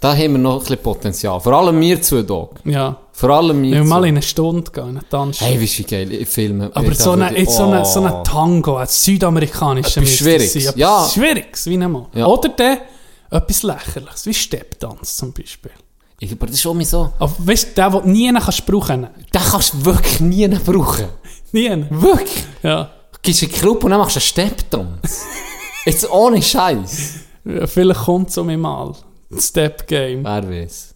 da 0.00 0.12
haben 0.16 0.32
wir 0.32 0.38
noch 0.38 0.54
ein 0.54 0.60
bisschen 0.60 0.78
Potenzial. 0.78 1.40
Vor 1.40 1.52
allem 1.54 1.80
wir 1.80 2.00
zwei 2.00 2.22
Dog. 2.22 2.54
Ja. 2.64 2.96
Vor 3.20 3.30
allem 3.30 3.62
Wenn 3.62 3.70
wir 3.72 3.84
mal 3.84 4.04
in 4.04 4.14
eine 4.14 4.22
Stunde 4.22 4.70
gehen, 4.70 4.82
in 4.84 4.96
eine 4.96 5.08
Tanzstunde. 5.08 5.52
Hey, 5.52 5.60
wie 5.60 5.64
ist 5.66 5.88
geil, 5.88 6.10
ich 6.10 6.26
filme. 6.26 6.70
Aber 6.72 6.90
Ich 6.90 6.98
so 6.98 7.10
eine, 7.12 7.24
wirklich- 7.26 7.40
jetzt 7.48 7.56
so 7.58 7.64
eine, 7.64 7.84
so 7.84 8.00
Oh. 8.00 8.04
eine 8.06 8.22
Tango, 8.22 8.76
ein 8.76 8.86
südamerikanischer 8.86 10.00
Etwas 10.00 10.14
Schwieriges. 10.16 10.56
Etwas 10.56 10.76
ja. 10.76 11.08
Schwieriges, 11.12 11.66
wie 11.66 11.74
einmal. 11.74 12.06
Ja. 12.14 12.24
Oder 12.24 12.48
der, 12.48 12.78
etwas 13.30 13.62
Lächerliches, 13.62 14.24
wie 14.24 14.32
Stepptanz 14.32 15.16
zum 15.18 15.34
Beispiel. 15.34 15.70
Ich, 16.18 16.32
aber 16.32 16.46
das 16.46 16.54
ist 16.56 16.62
schon 16.62 16.82
so. 16.84 17.12
Aber 17.18 17.34
weißt 17.38 17.68
du, 17.68 17.74
der, 17.74 17.90
den 17.90 18.00
du 18.02 18.08
nie 18.08 18.32
kannst 18.32 18.64
brauchen 18.64 19.02
Den 19.34 19.42
kannst 19.50 19.74
du 19.74 19.84
wirklich 19.84 20.20
nie 20.20 20.48
brauchen. 20.48 21.06
Nie. 21.52 21.84
Wirklich. 21.90 22.44
Ja. 22.62 22.84
Du 23.12 23.18
gehst 23.20 23.42
in 23.42 23.50
den 23.50 23.58
Club 23.58 23.84
und 23.84 23.90
dann 23.90 23.98
machst 24.00 24.16
du 24.16 24.20
einen 24.20 24.24
Stepptanz. 24.26 25.24
Jetzt 25.84 26.10
ohne 26.10 26.40
Scheiß. 26.40 27.14
ja. 27.44 27.66
Vielleicht 27.66 28.00
kommt 28.00 28.30
es 28.30 28.38
um 28.38 28.54
mal. 28.60 28.94
Step 29.38 29.86
Game. 29.86 30.24
Wer 30.24 30.48
weiß. 30.48 30.94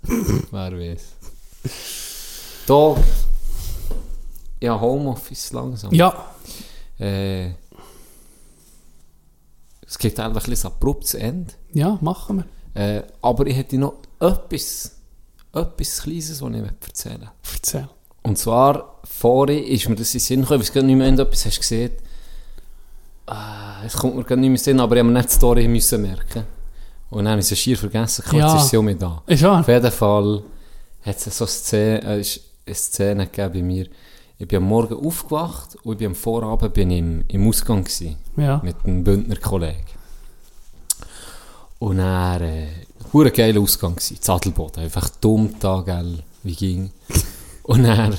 Wer 0.51 0.73
weiß. 0.79 1.03
Da. 2.67 2.97
Ja, 4.61 4.81
Homeoffice 4.81 5.53
langsam. 5.53 5.93
Ja. 5.93 6.15
Äh, 6.99 7.51
es 9.87 9.99
gibt 9.99 10.19
einfach 10.19 10.47
ein 10.49 10.57
abruptes 10.65 11.15
Ende. 11.15 11.53
Ja, 11.73 11.99
machen 12.01 12.45
wir. 12.75 12.99
Äh, 12.99 13.03
aber 13.21 13.47
ich 13.47 13.57
hätte 13.57 13.77
noch 13.79 13.95
etwas, 14.19 14.93
etwas 15.53 16.03
Kleines, 16.03 16.41
was 16.41 16.51
ich 16.53 16.63
erzählen 16.87 17.21
möchte. 17.21 17.55
Erzähl. 17.55 17.89
Und 18.23 18.39
zwar 18.39 19.01
vorhin 19.05 19.65
ist 19.65 19.89
mir 19.89 19.97
das 19.97 20.15
in 20.15 20.19
den 20.21 20.25
Sinn 20.25 20.41
gekommen, 20.41 20.61
ich 20.63 20.69
weiß 20.69 20.75
gar 20.75 20.83
nicht 20.83 20.97
mehr, 20.97 21.09
etwas 21.09 21.45
hast 21.47 21.59
gesehen. 21.61 21.93
Ah, 23.27 23.83
es 23.85 23.95
kommt 23.95 24.17
mir 24.17 24.25
gar 24.25 24.37
nicht 24.37 24.43
mehr 24.43 24.47
in 24.49 24.55
den 24.55 24.59
Sinn, 24.65 24.81
aber 24.81 24.97
ich 24.97 25.01
habe 25.01 25.11
mir 25.11 25.19
nicht 25.19 25.31
die 25.31 25.35
Story 25.35 25.69
müssen 25.69 26.03
merken. 26.03 26.45
Und 27.11 27.25
dann 27.25 27.33
habe 27.33 27.41
ich 27.41 27.53
es 27.53 27.59
schier 27.59 27.77
vergessen, 27.77 28.25
kurz 28.25 28.41
Ja. 28.41 28.57
ist 28.57 28.71
sie 28.71 28.79
auch 28.79 28.83
mit 28.83 29.01
da. 29.01 29.23
Ist 29.27 29.43
wahr? 29.43 29.61
Auf 29.61 29.69
jeden 29.69 29.93
Fall 29.93 30.43
hat 31.03 31.27
es 31.27 31.37
so 31.39 31.47
Szene, 31.47 32.03
äh, 32.03 32.21
ist 32.21 32.41
eine 32.67 32.75
Szene 32.75 33.27
gegeben 33.27 33.53
bei 33.53 33.63
mir. 33.63 33.87
Ich 34.39 34.49
bin 34.49 34.59
am 34.59 34.69
Morgen 34.69 34.95
aufgewacht 35.07 35.77
und 35.85 35.93
ich 35.93 35.99
bin 35.99 36.09
am 36.09 36.15
Vorabend 36.15 36.75
bin 36.75 36.91
ich 36.91 36.99
im, 36.99 37.25
im 37.29 37.49
Ausgang 37.49 37.85
gewesen, 37.85 38.17
Ja. 38.37 38.61
mit 38.65 38.77
einem 38.85 39.05
Bündner 39.05 39.37
Kollegen. 39.37 39.85
Und 41.79 41.99
er, 41.99 42.41
äh, 42.41 43.31
geiler 43.31 43.61
Ausgang 43.61 43.95
gewesen, 43.95 44.21
Zadelboden, 44.21 44.83
einfach 44.83 45.09
dumm 45.21 45.55
da, 45.61 45.83
gell, 45.85 46.19
wie 46.43 46.55
ging. 46.55 46.91
Und 47.63 47.85
er 47.85 48.15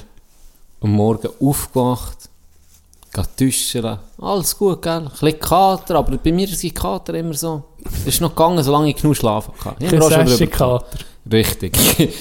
am 0.82 0.92
Morgen 0.92 1.30
aufgewacht, 1.42 2.30
geht 3.12 3.30
duschen, 3.40 3.98
alles 4.22 4.58
gut, 4.58 4.82
gell, 4.82 4.92
ein 5.00 5.10
bisschen 5.10 5.40
Kater, 5.40 5.96
aber 5.96 6.18
bei 6.18 6.32
mir 6.32 6.48
die 6.48 6.72
Kater 6.72 7.14
immer 7.16 7.34
so, 7.34 7.64
es 7.84 8.08
ist 8.08 8.22
noch 8.22 8.30
gegangen, 8.30 8.64
solange 8.64 8.90
ich 8.90 8.96
genug 8.96 9.16
schlafen 9.18 9.54
kann. 9.62 9.76
Ich 9.80 9.88
habe 9.92 10.02
schon. 10.02 10.28
Session-Kater. 10.28 10.86
Richtig. 11.32 11.74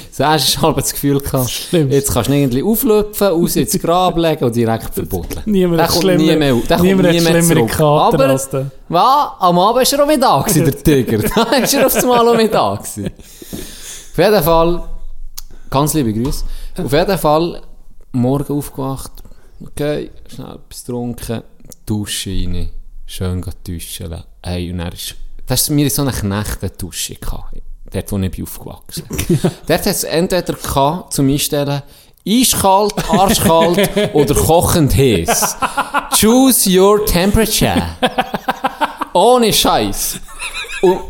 Zuerst 0.12 0.44
hast 0.46 0.56
du 0.56 0.62
halb 0.62 0.76
das 0.76 0.92
Gefühl 0.92 1.20
gehabt, 1.20 1.50
Schlimm. 1.50 1.90
jetzt 1.90 2.10
kannst 2.10 2.30
du 2.30 2.34
irgendwie 2.34 2.62
auflöpfen, 2.62 3.26
raus 3.26 3.56
ins 3.56 3.78
Grab 3.78 4.16
legen 4.16 4.44
und 4.44 4.56
direkt 4.56 4.94
verbuddeln. 4.94 5.42
Niemand 5.46 5.82
hat 5.82 5.92
schlimmer- 5.92 6.16
nie 6.16 6.36
mehr, 6.36 6.54
der 6.54 6.76
kommt 6.78 6.82
niemand 6.88 7.10
nie 7.10 7.18
hat 7.20 7.24
mehr 7.32 7.42
schlimmere 7.42 7.66
zurück. 7.66 7.70
Kater 7.70 8.14
Aber, 8.14 8.26
als 8.28 8.48
der. 8.48 8.70
was? 8.88 9.28
Am 9.40 9.58
Abend 9.58 9.92
war 9.92 9.98
er 9.98 10.04
auch 10.04 10.08
wieder 10.08 10.18
da, 10.18 10.40
gewesen, 10.42 10.64
der 10.64 10.82
Tiger. 10.82 11.18
Da 11.28 11.36
war 11.36 11.52
er 11.52 11.86
auf 11.86 11.94
einmal 11.96 12.28
auch 12.28 12.38
wieder 12.38 12.48
da. 12.48 12.76
Gewesen. 12.76 13.06
Auf 14.12 14.18
jeden 14.18 14.42
Fall, 14.42 14.82
ganz 15.70 15.94
liebe 15.94 16.12
Grüße. 16.14 16.44
Auf 16.82 16.92
jeden 16.92 17.18
Fall, 17.18 17.60
morgen 18.12 18.52
aufgewacht, 18.58 19.12
okay, 19.60 20.10
schnell 20.32 20.46
etwas 20.54 20.84
getrunken, 20.84 21.42
Dusche 21.84 22.30
rein, 22.30 22.70
schön 23.04 23.44
duschen. 23.66 24.14
Ey, 24.40 24.72
und 24.72 24.80
er 24.80 24.92
ist, 24.94 25.14
das 25.46 25.68
war 25.68 25.74
mir 25.74 25.90
so 25.90 26.02
eine 26.02 26.12
Knechte-Dusche 26.12 27.16
gehabt. 27.16 27.60
Dort, 27.94 28.10
wo 28.10 28.18
ich 28.18 28.30
bin 28.30 28.44
aufgewachsen 28.44 29.04
Dort 29.66 29.80
hat 29.80 29.86
es 29.86 30.02
entweder 30.02 30.54
gehabt, 30.54 31.14
zum 31.14 31.28
Einstellen, 31.28 31.82
eiskalt, 32.26 32.94
arschkalt 33.08 33.88
oder 34.14 34.34
kochend 34.34 34.96
heiß. 34.96 35.56
Choose 36.18 36.68
your 36.68 37.06
temperature. 37.06 37.82
Ohne 39.12 39.52
Scheiß. 39.52 40.18
Und 40.82 41.00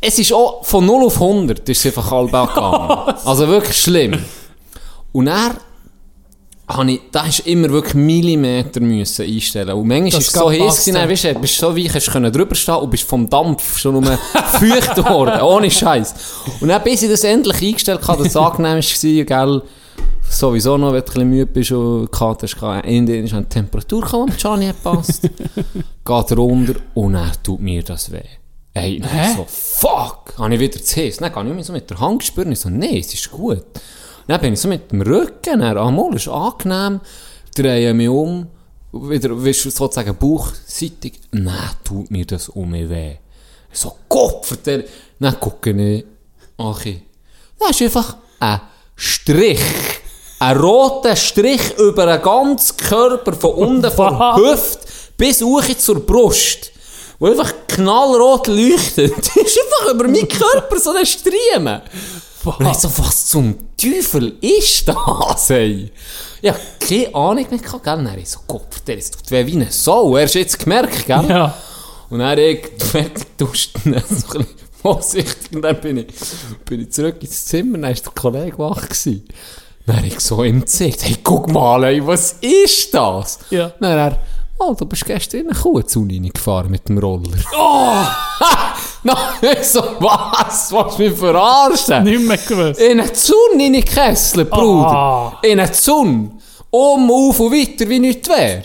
es 0.00 0.18
ist 0.18 0.32
auch 0.32 0.64
von 0.64 0.84
0 0.84 1.04
auf 1.04 1.14
100 1.14 1.68
ist 1.68 1.86
einfach 1.86 2.10
halb 2.10 2.32
gegangen. 2.32 3.14
Also 3.24 3.46
wirklich 3.46 3.80
schlimm. 3.80 4.24
Und 5.12 5.28
er 5.28 5.54
habe 6.76 6.92
ich, 6.92 7.00
da 7.10 7.26
hast 7.26 7.40
immer 7.40 7.70
wirklich 7.70 7.94
Millimeter 7.94 8.80
müssen 8.80 9.24
einstellen. 9.24 9.70
Und 9.70 9.86
manchmal 9.88 10.10
Das 10.10 10.20
ist 10.20 10.28
es 10.28 10.32
so 10.34 10.50
heiß 10.50 10.84
gewesen, 10.84 11.08
weisst 11.10 11.24
du, 11.24 11.34
bist 11.34 11.58
so 11.58 11.76
weich, 11.76 11.94
hast 11.94 12.10
können 12.10 12.32
drüber 12.32 12.54
stehen 12.54 12.74
und 12.76 12.90
bist 12.90 13.04
vom 13.04 13.28
Dampf 13.28 13.78
schon 13.78 14.00
nur 14.00 14.02
feucht 14.52 14.96
worden. 15.08 15.40
Ohne 15.42 15.70
Scheiß. 15.70 16.14
Und 16.60 16.68
dann, 16.68 16.82
bis 16.82 17.02
ich 17.02 17.10
das 17.10 17.24
endlich 17.24 17.62
eingestellt 17.62 18.06
habe, 18.06 18.26
es 18.26 18.36
angenehm 18.36 18.78
war, 18.78 19.24
gell, 19.24 19.62
sowieso 20.28 20.76
noch, 20.76 20.92
wenn 20.92 21.00
du 21.00 21.04
ein 21.04 21.04
bisschen 21.04 21.30
müde 21.30 21.46
bist 21.46 21.72
und 21.72 22.10
Kater 22.10 22.46
hast, 22.46 22.58
gehabt, 22.58 22.86
Ende 22.86 23.18
ist 23.18 23.34
eine 23.34 23.48
Temperatur 23.48 24.02
gekommen, 24.02 24.32
die 24.34 24.40
schon 24.40 24.60
nicht 24.60 24.82
passt. 24.82 25.22
Geht 26.04 26.36
runter 26.36 26.74
und 26.94 27.12
dann 27.12 27.32
tut 27.42 27.60
mir 27.60 27.82
das 27.82 28.10
weh. 28.10 28.20
Ey, 28.72 29.00
dann 29.00 29.36
so, 29.36 29.46
fuck, 29.48 30.34
habe 30.38 30.54
ich 30.54 30.60
wieder 30.60 30.80
zu 30.82 31.00
heiß. 31.00 31.16
Dann 31.16 31.32
kann 31.32 31.48
ich 31.48 31.54
mich 31.54 31.66
so 31.66 31.72
mit 31.72 31.90
der 31.90 31.98
Hand 31.98 32.22
spüren, 32.22 32.52
ich 32.52 32.60
so, 32.60 32.70
nee, 32.70 33.00
es 33.00 33.12
ist 33.12 33.30
gut. 33.30 33.64
Dann 34.30 34.40
bin 34.40 34.52
ich 34.52 34.60
so 34.60 34.68
mit 34.68 34.92
dem 34.92 35.02
Rücken, 35.02 35.58
dann, 35.58 35.76
ah, 35.76 35.90
mal, 35.90 36.14
ist 36.14 36.28
angenehm, 36.28 37.00
drehe 37.52 37.92
mich 37.92 38.08
um, 38.08 38.46
wieder, 38.92 39.30
willst 39.42 39.64
du 39.64 39.70
sozusagen 39.70 40.16
bauchseitig, 40.16 41.14
nein, 41.32 41.70
tut 41.82 42.12
mir 42.12 42.24
das 42.24 42.48
um 42.48 42.70
mich 42.70 42.88
weh. 42.88 43.16
So, 43.72 43.96
Gott, 44.08 44.46
vertell, 44.46 44.86
dann 45.18 45.40
gucke 45.40 45.70
ich, 45.72 46.04
ich, 46.84 47.02
das 47.58 47.70
ist 47.70 47.82
einfach 47.82 48.18
ein 48.38 48.60
Strich. 48.94 49.58
Ein 50.38 50.58
roter 50.58 51.16
Strich 51.16 51.76
über 51.78 52.06
den 52.06 52.22
ganzen 52.22 52.76
Körper, 52.76 53.32
von 53.32 53.54
unten 53.54 53.90
von 53.90 54.16
der? 54.16 54.36
Hüfte 54.36 54.86
bis 55.16 55.42
hoch 55.42 55.64
zur 55.76 56.06
Brust. 56.06 56.70
Wo 57.18 57.26
einfach 57.26 57.52
knallrot 57.66 58.46
leuchtet. 58.46 59.12
Das 59.34 59.36
ist 59.36 59.58
einfach 59.58 59.92
über 59.92 60.04
meinen 60.04 60.28
Körper 60.28 60.78
so 60.78 60.90
ein 60.92 61.04
Striemen. 61.04 61.82
Und 62.44 62.66
ich 62.66 62.74
so, 62.74 62.90
was 62.98 63.26
zum 63.26 63.54
Teufel 63.76 64.34
ist 64.40 64.88
das, 64.88 65.50
ey? 65.50 65.90
Ja, 66.40 66.56
keine 66.78 67.14
Ahnung 67.14 67.46
mehr 67.50 67.58
gehabt, 67.58 67.84
gell? 67.84 67.98
Und 67.98 68.04
dann 68.06 68.18
ich 68.18 68.30
so, 68.30 68.40
Gott, 68.46 68.82
der 68.86 68.96
ist 68.96 69.14
tut 69.14 69.30
weh 69.30 69.46
wie 69.46 69.56
eine 69.56 69.70
Sau. 69.70 70.16
Er 70.16 70.24
hast 70.24 70.34
jetzt 70.34 70.58
gemerkt, 70.58 71.06
gell? 71.06 71.26
Ja. 71.28 71.54
Und 72.08 72.20
dann 72.20 72.38
ich 72.38 72.66
fertig 72.78 73.36
duscht, 73.36 73.76
dann 73.84 74.02
so 74.08 74.38
ein 74.38 74.44
bisschen 74.44 74.46
vorsichtig, 74.80 75.52
und 75.54 75.62
dann 75.62 75.80
bin 75.80 75.98
ich, 75.98 76.06
bin 76.64 76.80
ich 76.80 76.92
zurück 76.92 77.16
ins 77.20 77.44
Zimmer, 77.44 77.78
dann 77.78 77.82
war 77.82 77.92
der 77.92 78.12
Kollege 78.12 78.58
wach 78.58 78.82
gewesen. 78.82 79.28
Dann 79.86 79.96
habe 79.98 80.06
ich 80.06 80.20
so 80.20 80.42
ihm 80.42 80.60
gezeigt, 80.60 81.04
hey, 81.04 81.16
guck 81.22 81.50
mal, 81.50 81.84
ey, 81.84 82.06
was 82.06 82.36
ist 82.40 82.94
das? 82.94 83.38
Ja. 83.50 83.72
Dann 83.80 83.98
er, 83.98 84.18
oh, 84.60 84.74
du 84.74 84.86
bist 84.86 85.04
gestern 85.04 85.40
in 85.40 85.50
eine 85.50 85.58
Kuhzone 85.58 86.12
reingefahren 86.14 86.70
mit 86.70 86.88
dem 86.88 86.98
Roller. 86.98 87.38
Oh! 87.56 88.04
Nein, 89.02 89.16
so, 89.62 89.80
was? 89.98 90.70
Was 90.72 90.98
mich 90.98 91.12
verarschen? 91.14 92.04
Nicht 92.04 92.20
mehr 92.22 92.36
gewusst. 92.36 92.80
In 92.80 93.00
eine 93.00 93.12
Zunge 93.12 93.66
in 93.66 93.84
Kessel, 93.84 94.44
Bruder. 94.44 94.88
Ah. 94.88 95.38
In 95.42 95.58
eine 95.58 95.72
Zunge. 95.72 96.32
Um, 96.70 97.10
auf 97.10 97.40
und 97.40 97.52
weiter, 97.52 97.88
wie 97.88 97.98
nichts 97.98 98.28
wäre. 98.28 98.62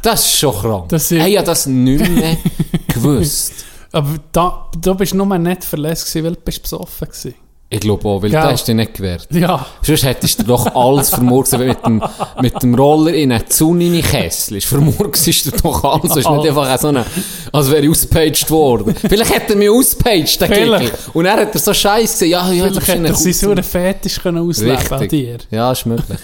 Das 0.00 0.24
ist 0.24 0.38
schon 0.38 0.54
krank. 0.54 0.88
Das 0.88 1.10
ist- 1.10 1.26
ich 1.26 1.36
habe 1.36 1.46
das 1.46 1.66
nicht 1.66 2.08
mehr 2.08 2.36
gewusst. 2.88 3.52
Aber 3.92 4.14
da, 4.32 4.70
du 4.80 4.94
bist 4.94 5.12
nur 5.14 5.26
nicht 5.38 5.70
gewesen, 5.70 6.24
weil 6.24 6.34
du 6.34 6.40
bist 6.40 6.62
besoffen 6.62 7.08
gewesen. 7.08 7.34
Ich 7.68 7.80
glaube 7.80 8.08
auch, 8.08 8.22
weil 8.22 8.30
Gell? 8.30 8.40
du 8.40 8.46
hast 8.46 8.68
dich 8.68 8.76
nicht 8.76 8.94
gewehrt. 8.94 9.26
Ja. 9.30 9.66
Sonst 9.82 10.04
hättest 10.04 10.38
du 10.38 10.44
doch 10.44 10.72
alles 10.74 11.10
vermurkst, 11.10 11.58
mit 11.58 11.84
dem, 11.84 12.00
mit 12.40 12.62
dem 12.62 12.74
Roller 12.76 13.12
in 13.12 13.32
eine 13.32 13.44
Zunge 13.46 13.86
in 13.86 13.92
die 13.94 14.02
Kessel 14.02 14.58
ist. 14.58 14.66
Vermurkst 14.66 15.46
du 15.46 15.50
doch 15.62 15.82
alles. 15.82 16.12
Es 16.12 16.18
ist 16.18 16.30
nicht 16.30 16.48
einfach 16.48 16.78
so 16.78 16.88
eine, 16.88 17.04
als 17.52 17.70
wäre 17.70 17.82
ich 17.82 17.90
ausgepaged 17.90 18.48
worden. 18.52 18.94
Vielleicht 18.94 19.34
hätte 19.34 19.54
er 19.54 19.58
mich 19.58 19.68
ausgepaged, 19.70 20.40
der. 20.40 20.48
Kickel. 20.48 20.92
Und 21.12 21.26
er 21.26 21.36
hat 21.38 21.54
er 21.54 21.60
so 21.60 21.74
scheiße 21.74 22.12
gesehen. 22.12 22.30
Ja, 22.30 22.52
ja, 22.52 22.66
Vielleicht 22.66 22.86
hätte 22.86 23.08
er 23.08 23.14
seinen 23.14 23.14
Kuhzone. 23.14 23.34
sauren 23.34 23.64
Fetisch 23.64 24.22
können 24.22 24.48
ausleben 24.48 24.92
an 24.92 25.08
dir. 25.08 25.38
Ja, 25.50 25.72
ist 25.72 25.86
möglich. 25.86 26.18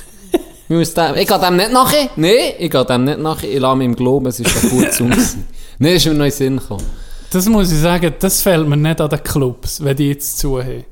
Ich, 0.69 0.79
gehe 1.27 1.39
dem 1.39 1.57
nicht 1.57 1.73
nachher. 1.73 2.09
Nein, 2.17 2.35
ich 2.59 2.71
gehe 2.71 2.85
dem 2.85 3.05
nicht 3.05 3.19
nachher. 3.19 3.51
Ich 3.51 3.59
lasse 3.59 3.77
mich 3.77 3.87
im 3.87 3.97
Glauben, 3.97 4.27
es 4.27 4.39
ist 4.39 4.47
ein 4.47 4.93
Song. 4.93 5.11
gewesen. 5.11 5.49
Nein, 5.79 5.97
ist 5.97 6.07
mir 6.07 6.15
noch 6.15 6.25
in 6.25 6.31
den 6.31 6.37
Sinn 6.37 6.57
gekommen. 6.59 6.87
Das 7.31 7.47
muss 7.47 7.73
ich 7.73 7.79
sagen, 7.79 8.15
das 8.21 8.43
fällt 8.43 8.69
mir 8.69 8.77
nicht 8.77 9.01
an 9.01 9.11
den 9.11 9.23
Clubs, 9.23 9.83
wenn 9.83 9.97
die 9.97 10.09
jetzt 10.09 10.39
zu 10.39 10.63
haben. 10.63 10.85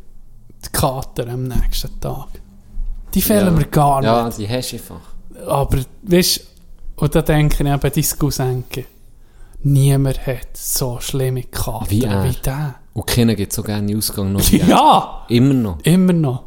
Die 0.65 0.69
Kater 0.73 1.29
am 1.29 1.45
nächsten 1.45 1.99
Tag. 2.01 2.29
Die 3.15 3.23
fehlen 3.23 3.47
Ja. 3.47 3.51
mir 3.51 3.65
gar 3.67 4.01
nicht. 4.01 4.07
Ja, 4.09 4.31
die 4.31 4.49
hast 4.49 4.73
du 4.73 4.77
einfach. 4.77 5.01
Aber, 5.47 5.79
weißt 6.03 6.37
du, 6.39 7.05
und 7.05 7.15
da 7.15 7.23
denke 7.23 7.55
ich 7.55 7.61
eben, 7.61 7.81
dein 7.81 8.19
Cousinke, 8.19 8.85
niemand 9.63 10.27
hat 10.27 10.57
so 10.57 10.99
schlimme 11.01 11.45
Kater 11.45 11.91
Wie 11.91 12.05
er. 12.05 12.25
wie 12.25 12.37
der. 12.45 12.75
Und 12.93 13.07
keiner 13.07 13.35
gibt 13.35 13.53
so 13.53 13.63
gerne 13.63 13.97
Ausgang 13.97 14.33
noch. 14.33 14.41
wie 14.53 14.61
er. 14.61 14.69
Ja, 14.69 15.25
Immer 15.29 15.55
noch. 15.55 15.79
immer 15.83 16.13
noch. 16.13 16.45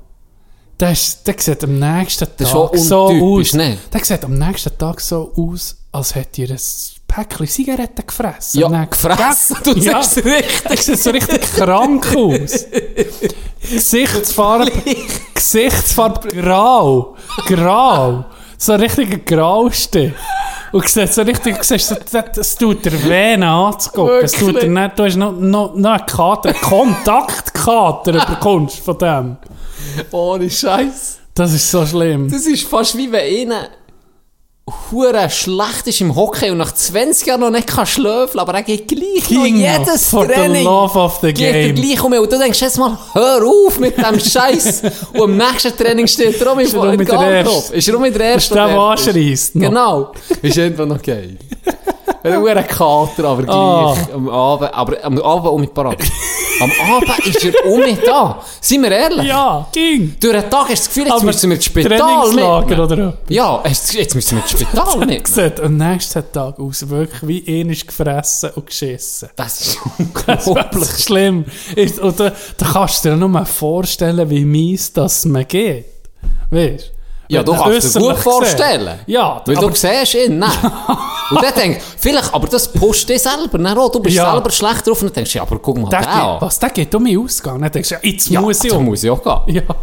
Der, 0.79 0.91
ist, 0.91 1.25
der 1.27 1.35
sieht 1.37 1.63
am 1.63 1.79
nächsten 1.79 2.25
Tag 2.37 2.75
so 2.77 3.09
aus. 3.09 3.53
ne? 3.53 3.77
Der 3.91 4.03
sieht 4.03 4.23
am 4.23 4.37
nächsten 4.37 4.77
Tag 4.77 4.99
so 5.01 5.31
aus, 5.35 5.77
als 5.91 6.15
hätte 6.15 6.41
ihr 6.41 6.49
ein 6.51 6.59
Päckchen 7.13 7.47
Zigaretten 7.47 8.05
gefressen. 8.07 8.59
Ja, 8.61 8.69
nächsten- 8.69 9.07
gefressen, 9.09 9.57
du 9.63 9.71
Ja. 9.79 9.99
es 9.99 10.17
richtig. 10.17 10.81
Sieht 10.81 10.99
so 10.99 11.09
richtig 11.11 11.41
krank 11.55 12.07
aus. 12.15 12.65
Gesichtsfarbe, 13.71 14.71
Gesichtsfarbe 15.33 16.27
grau. 16.29 17.15
Grau. 17.47 18.25
So 18.57 18.73
ein 18.73 18.79
richtiger 18.81 19.17
Graustich. 19.17 20.13
Und 20.71 20.83
du 20.85 20.87
siehst 20.89 21.13
so 21.13 21.21
richtig, 21.21 21.63
siehst, 21.63 21.87
so, 21.89 21.95
das, 22.11 22.25
das 22.35 22.55
tut 22.55 22.83
dir 22.83 23.03
weh 23.07 23.33
anzugucken. 23.35 24.23
Es 24.23 24.31
tut 24.31 24.61
dir 24.61 24.69
nicht, 24.69 24.97
du 24.97 25.03
hast 25.05 25.15
noch, 25.17 25.33
noch, 25.33 25.75
noch 25.75 25.91
einen 25.91 26.05
Kater, 26.07 26.49
einen 26.49 26.61
Kontaktkater 26.61 28.11
bekommst 28.29 28.79
von 28.79 28.97
dem. 28.97 29.37
Ohne 30.11 30.49
Scheiß. 30.49 31.19
Das 31.35 31.53
ist 31.53 31.69
so 31.69 31.85
schlimm. 31.85 32.29
Das 32.31 32.45
ist 32.47 32.63
fast 32.67 32.97
wie 32.97 33.11
wenn 33.11 33.51
einer 33.51 33.67
hure 34.91 35.29
schlecht 35.29 35.87
ist 35.87 35.99
im 35.99 36.15
Hockey 36.15 36.49
und 36.49 36.57
nach 36.57 36.73
20 36.73 37.27
Jahren 37.27 37.41
noch 37.41 37.49
nicht 37.49 37.67
kann 37.67 37.85
schlöfeln, 37.85 38.39
aber 38.39 38.53
er 38.53 38.63
geht 38.63 38.87
gleich 38.87 39.25
Ging 39.27 39.39
noch 39.61 39.79
jedes 39.79 40.07
for 40.09 40.25
the 40.25 40.31
Training. 40.33 40.63
love 40.63 40.97
of 40.97 41.19
the 41.21 41.33
geht 41.33 41.53
game. 41.53 41.75
gleich 41.75 42.01
um 42.01 42.13
und 42.13 42.31
du 42.31 42.37
denkst 42.39 42.61
jetzt 42.61 42.77
mal, 42.77 42.97
hör 43.13 43.41
auf 43.45 43.77
mit 43.79 43.97
dem 43.97 44.19
Scheiß. 44.19 44.83
und 45.15 45.21
am 45.21 45.35
nächsten 45.37 45.75
Training 45.75 46.07
steht 46.07 46.39
er 46.41 46.57
Ist 46.59 46.73
er 46.73 46.95
mit 46.95 47.07
der 47.11 47.43
Erste? 47.43 47.75
Ist 47.75 47.87
er 47.89 47.95
auch 47.95 47.99
mit 47.99 48.15
der 48.15 48.33
Das 48.35 48.43
ist 48.45 48.51
der, 48.55 48.67
der 48.67 48.75
fertig. 48.75 49.07
anschreisst. 49.07 49.55
noch. 49.55 49.67
Genau. 49.67 50.11
Ist 50.41 50.59
einfach 50.59 50.85
noch 50.85 51.01
geil. 51.01 51.37
Ein 52.23 52.37
hure 52.39 52.63
Kater, 52.63 53.25
aber 53.25 53.43
gleich 53.43 53.55
Ah. 53.55 53.95
am 54.13 54.29
Abend, 54.29 54.73
aber 54.73 55.03
am 55.03 55.17
Abend 55.21 55.47
auch 55.47 55.57
mit 55.57 55.73
parat. 55.73 55.97
Am 56.61 56.71
Abend 56.95 57.27
ist 57.27 57.43
er 57.43 57.65
um 57.65 57.79
mich 57.81 57.99
da. 58.05 58.41
Seien 58.61 58.83
wir 58.83 58.91
ehrlich. 58.91 59.25
Ja, 59.27 59.67
ging. 59.73 60.15
Durch 60.19 60.33
den 60.39 60.49
Tag 60.49 60.69
hast 60.69 60.69
du 60.69 60.73
das 60.75 60.87
Gefühl, 60.87 61.03
jetzt 61.03 61.11
Aber 61.13 61.25
müssen 61.25 61.49
wir 61.49 61.55
ins 61.57 61.65
Spital 61.65 62.27
mitnehmen. 62.29 62.79
oder. 62.79 63.17
Ja, 63.27 63.61
jetzt 63.67 63.93
jetzt 63.93 64.15
müssen 64.15 64.37
wir 64.37 64.41
ins 64.43 64.51
Spital 64.51 64.97
mitnehmen. 64.99 65.25
Sieht 65.25 65.59
am 65.59 65.75
nächsten 65.77 66.31
Tag 66.31 66.59
aus, 66.59 66.87
wirklich 66.89 67.27
wie 67.27 67.59
einer 67.61 67.71
ist 67.73 67.87
gefressen 67.87 68.51
und 68.55 68.67
geschissen. 68.67 69.29
Das 69.35 69.59
ist 69.61 69.77
Das 70.25 70.41
ist 70.41 70.47
unglaublich. 70.47 70.55
wirklich 70.81 71.03
schlimm. 71.03 71.45
Ist, 71.75 71.99
und 71.99 72.19
da, 72.19 72.31
da 72.57 72.65
kannst 72.71 73.03
du 73.03 73.09
dir 73.09 73.15
nur 73.17 73.29
mal 73.29 73.45
vorstellen, 73.45 74.29
wie 74.29 74.45
mies 74.45 74.93
das 74.93 75.25
mir 75.25 75.43
geht. 75.43 75.85
Weißt 76.51 76.92
Ja, 77.33 77.43
du 77.43 77.53
kannst 77.55 77.95
dir 77.95 77.99
gut 77.99 78.17
vorstellen. 78.17 78.99
Ja, 79.07 79.41
Weil 79.45 79.57
aber 79.57 79.67
du 79.69 79.75
siehst 79.75 80.13
ihn, 80.15 80.39
nein. 80.39 80.49
Und 81.31 81.41
dann 81.41 81.53
denkst 81.55 81.79
du, 81.79 81.83
vielleicht, 81.99 82.33
aber 82.33 82.47
das 82.47 82.71
pusht 82.71 83.09
dich 83.09 83.21
selber. 83.21 83.57
Dann 83.57 83.77
auch, 83.77 83.91
du 83.91 83.99
bist 83.99 84.15
Ja. 84.17 84.31
selber 84.31 84.51
schlecht 84.51 84.85
drauf 84.87 85.01
und 85.01 85.07
dann 85.07 85.13
denkst 85.15 85.31
du, 85.31 85.37
ja, 85.39 85.41
aber 85.43 85.57
guck 85.57 85.77
mal, 85.79 85.89
der 85.89 86.01
der 86.01 86.09
geht, 86.09 86.41
was, 86.41 86.59
der 86.59 86.69
geht 86.69 86.93
um 86.95 87.03
mich 87.03 87.17
ausgehen. 87.17 87.61
Dann 87.61 87.71
denkst 87.71 87.89
du, 87.89 87.95
jetzt 88.07 88.29
Ja, 88.29 88.41
muss 88.41 88.63
ich 88.63 88.71
um. 88.71 88.85
muss 88.85 89.03
ich 89.03 89.09
auch 89.09 89.45
gehen. 89.45 89.55
Ja, 89.55 89.75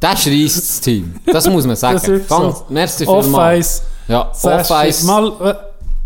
Das 0.00 0.22
schreist 0.22 0.56
das 0.56 0.80
Team. 0.80 1.16
Das 1.26 1.46
muss 1.48 1.66
man 1.66 1.76
sagen. 1.76 1.94
das 1.94 2.08
ist 2.08 2.28
Ganz, 2.28 2.58
so. 2.58 2.64
merci 2.70 3.04
vielmals. 3.04 3.82
Ja. 4.08 4.30
Off-Ice. 4.42 5.04
Mal 5.06 5.56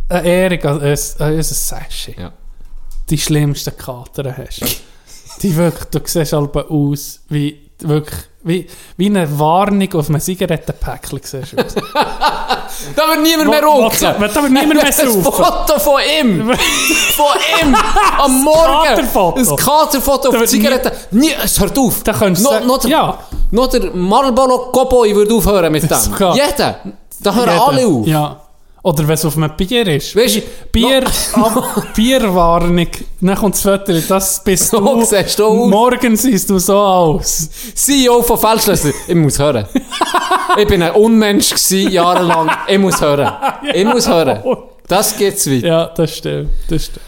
äh, 0.08 0.14
eine 0.14 0.90
uns- 0.90 1.20
an 1.20 1.34
unser 1.34 1.54
Sashi. 1.54 2.16
Ja. 2.18 2.32
Die 3.10 3.18
schlimmsten 3.18 3.76
Kater 3.76 4.34
hast. 4.36 4.60
die 5.42 5.54
wirklich, 5.54 5.84
du 5.90 6.00
siehst 6.04 6.32
halt 6.32 6.56
aus 6.56 7.20
wie, 7.28 7.63
wirklich, 7.80 8.20
wie, 8.42 8.66
wie 8.96 9.06
eine 9.06 9.38
Warnung 9.38 9.92
auf 9.94 10.08
einem 10.08 10.20
Zigarettenpäckchen 10.20 11.20
siehst 11.22 11.52
du. 11.52 11.56
Da 12.96 13.08
wird 13.08 13.22
niemand 13.22 13.50
mehr 13.50 13.62
rucken. 13.64 13.96
da 14.00 14.20
wird 14.20 14.34
niemand 14.50 14.74
mehr 14.74 14.84
Ein 14.86 14.92
saufen. 14.92 15.22
Foto 15.22 15.78
von 15.78 16.00
ihm. 16.20 16.50
von 17.16 17.26
ihm. 17.62 17.76
Am 18.18 18.42
Morgen. 18.42 18.88
Katerfoto. 18.88 19.38
Ein 19.38 19.56
Katerfoto 19.56 20.28
auf 20.28 20.34
wird 20.34 20.52
die 20.52 20.58
Zigarette. 20.58 20.92
Nie, 21.12 21.30
es 21.42 21.58
hört 21.60 21.78
auf. 21.78 22.02
Da 22.02 22.12
könntest 22.12 22.44
noch 22.66 22.78
der, 22.78 22.90
ja. 22.90 23.18
noch 23.52 23.68
der 23.68 23.94
Marlboro 23.94 24.72
Cowboy 24.72 25.14
würde 25.14 25.34
aufhören 25.34 25.70
mit 25.70 25.88
dem. 25.88 25.98
Jeder. 26.34 26.80
Da 27.20 27.34
hören 27.34 27.48
alle 27.48 27.86
auf. 27.86 28.06
Ja. 28.06 28.43
Oder 28.84 29.08
wenn 29.08 29.14
es 29.14 29.24
auf 29.24 29.36
einem 29.38 29.50
Bier 29.56 29.86
ist. 29.86 30.14
Weisst 30.14 30.36
du, 30.36 30.42
Bier, 30.70 31.04
ab, 31.32 31.86
Bierwarnung. 31.96 32.86
Dann 33.18 33.34
kommt 33.34 33.54
das 33.54 33.62
Foto, 33.62 33.92
das 34.06 34.44
bist 34.44 34.68
So 34.70 34.78
du. 34.78 35.02
siehst 35.04 35.38
du 35.38 35.44
aus. 35.46 35.70
Morgen 35.70 36.16
siehst 36.16 36.50
du 36.50 36.58
so 36.58 36.76
aus. 36.76 37.48
CEO 37.74 38.22
von 38.22 38.38
Feldschlösser. 38.38 38.90
Ich 39.08 39.14
muss 39.14 39.38
hören. 39.38 39.66
ich 40.58 40.66
bin 40.66 40.82
ein 40.82 40.92
Unmensch 40.92 41.48
gewesen, 41.48 41.90
jahrelang. 41.90 42.50
Ich 42.68 42.78
muss 42.78 43.00
hören. 43.00 43.32
Ich 43.72 43.84
muss 43.86 44.06
hören. 44.06 44.42
Das 44.86 45.16
geht's 45.16 45.50
weiter. 45.50 45.66
Ja, 45.66 45.86
das 45.86 46.16
stimmt. 46.18 46.50
Das 46.68 46.84
stimmt. 46.84 47.00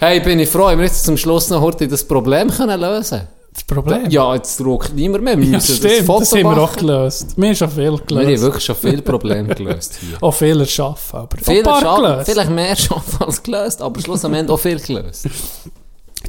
Hey, 0.00 0.18
bin 0.18 0.40
ich 0.40 0.48
froh, 0.48 0.68
haben 0.70 0.78
wir 0.78 0.86
jetzt 0.86 1.04
zum 1.04 1.16
Schluss 1.16 1.48
noch 1.50 1.60
heute 1.60 1.86
das 1.86 2.02
Problem 2.02 2.50
können 2.50 2.80
lösen 2.80 3.28
Das 3.54 3.64
Problem. 3.64 4.08
Ja, 4.08 4.34
jetzt 4.34 4.58
druckt 4.60 4.94
niemand 4.94 5.24
mehr. 5.24 5.36
Wir 5.36 5.44
Ja, 5.44 5.50
müssen 5.52 5.76
stimmt. 5.76 5.98
das 5.98 6.06
Foto 6.06 6.20
Das 6.20 6.32
haben 6.32 6.42
wir 6.42 6.62
auch 6.62 6.74
gelöst. 6.76 7.34
Wir 7.36 7.48
haben 7.48 7.54
schon 7.56 7.70
viel 7.70 7.82
Wir 7.84 7.90
haben 7.90 8.06
gelöst. 8.06 8.42
wirklich 8.42 8.64
schon 8.64 8.76
viele 8.76 9.02
Probleme 9.02 9.54
gelöst 9.54 9.98
hier. 10.00 10.16
Auch 10.22 10.32
viel 10.32 10.58
erschaffen, 10.60 11.18
aber 11.18 11.36
schaffen, 11.38 12.02
gelöst. 12.02 12.30
vielleicht 12.30 12.50
mehr 12.50 12.76
schaffen 12.76 13.22
als 13.24 13.42
gelöst, 13.42 13.82
aber 13.82 14.00
schlussendlich 14.00 14.48
auch 14.48 14.56
viel 14.58 14.80
gelöst. 14.80 15.28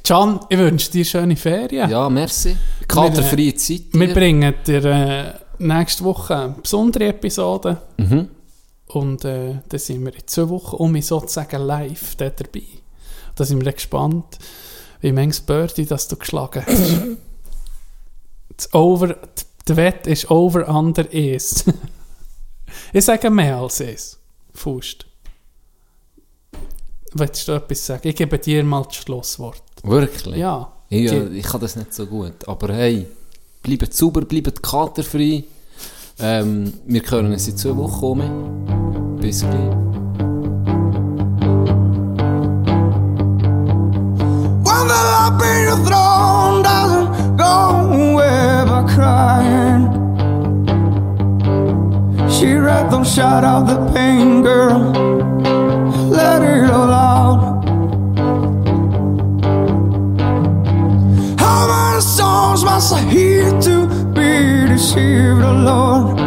Can, 0.04 0.40
ich 0.50 0.58
wünsche 0.58 0.92
dir 0.92 1.06
schöne 1.06 1.36
Ferien. 1.38 1.90
Ja, 1.90 2.10
merci. 2.10 2.58
Katerfreie 2.88 3.56
Zeit. 3.56 3.84
Wir 3.94 4.08
dir. 4.08 4.14
bringen 4.14 4.54
dir 4.68 4.84
äh, 4.86 5.34
nächste 5.60 6.04
Woche 6.04 6.36
eine 6.36 6.56
besondere 6.62 7.06
Episode. 7.08 7.78
Mhm. 7.98 8.28
Und 8.88 9.24
äh, 9.24 9.60
dann 9.70 9.80
sind 9.80 10.04
wir 10.04 10.14
in 10.14 10.22
zwei 10.28 10.50
Wochen 10.50 10.76
um 10.76 10.92
mich 10.92 11.06
sozusagen 11.06 11.62
live 11.62 12.16
dabei. 12.18 12.64
Da 13.36 13.46
sind 13.46 13.64
wir 13.64 13.72
gespannt, 13.72 14.38
wie 15.04 15.12
manches 15.12 15.42
Birdie 15.42 15.86
das 15.86 16.08
du 16.08 16.16
geschlagen 16.16 16.64
hast. 16.66 16.94
das 18.58 18.74
over, 18.74 19.18
die 19.68 19.76
Wette 19.76 20.10
ist 20.10 20.32
over 20.32 20.68
under 20.68 21.12
is. 21.14 21.66
ich 22.94 23.06
sage 23.06 23.30
mehr 23.30 23.58
als 23.58 23.80
is. 23.82 24.18
Faust. 24.54 25.06
Willst 27.14 27.48
du 27.48 27.52
etwas 27.52 27.86
sagen? 27.86 28.08
Ich 28.08 28.16
gebe 28.16 28.40
dir 28.40 28.64
mal 28.64 28.84
das 28.84 28.96
Schlusswort. 28.96 29.62
Wirklich? 29.84 30.38
Ja. 30.38 30.72
Ich, 30.90 31.10
Ge- 31.12 31.30
ich 31.38 31.44
kann 31.46 31.62
das 31.62 31.76
nicht 31.76 31.94
so 31.94 32.06
gut. 32.06 32.48
Aber 32.48 32.74
hey, 32.74 33.06
bleibt 33.62 33.94
sauber, 33.94 34.22
bleibt 34.22 34.64
katerfrei. 34.64 35.44
Ähm, 36.20 36.74
wir 36.86 37.02
hören 37.10 37.32
uns 37.32 37.48
in 37.48 37.58
zwei 37.58 37.76
Wochen 37.76 38.06
um. 38.06 39.18
Bis 39.20 39.42
gleich. 39.42 39.93
The 45.04 45.10
light 45.10 45.86
throne 45.86 46.64
doesn't 46.64 47.36
go 47.36 47.56
away 47.92 48.64
by 48.70 48.82
crying. 48.96 49.84
She 52.30 52.54
read 52.54 52.90
them 52.90 53.04
shout 53.04 53.44
out 53.44 53.68
the 53.68 53.92
pain, 53.94 54.44
girl. 54.44 54.80
Let 56.10 56.42
it 56.42 56.70
all 56.70 56.94
out. 57.12 57.42
How 61.38 61.68
many 61.68 62.02
songs 62.02 62.64
must 62.64 62.94
I 62.94 63.02
hear 63.02 63.52
to 63.60 63.88
be 64.14 64.68
deceived, 64.72 65.44
oh 65.44 65.58
Lord? 65.70 66.20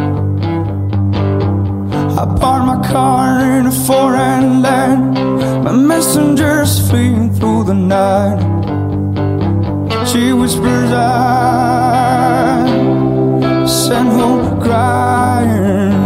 I 2.19 2.25
parked 2.39 2.65
my 2.67 2.79
car 2.91 3.39
in 3.57 3.65
a 3.65 3.71
foreign 3.71 4.61
land. 4.61 5.26
My 5.67 5.73
messenger's 5.73 6.79
fleeing 6.89 7.33
through 7.33 7.65
the 7.65 7.73
night. 7.73 8.39
She 10.07 10.31
whispers, 10.31 10.91
I 10.93 12.63
sent 13.67 14.07
home 14.07 14.45
to 14.45 14.63
cry. 14.63 15.96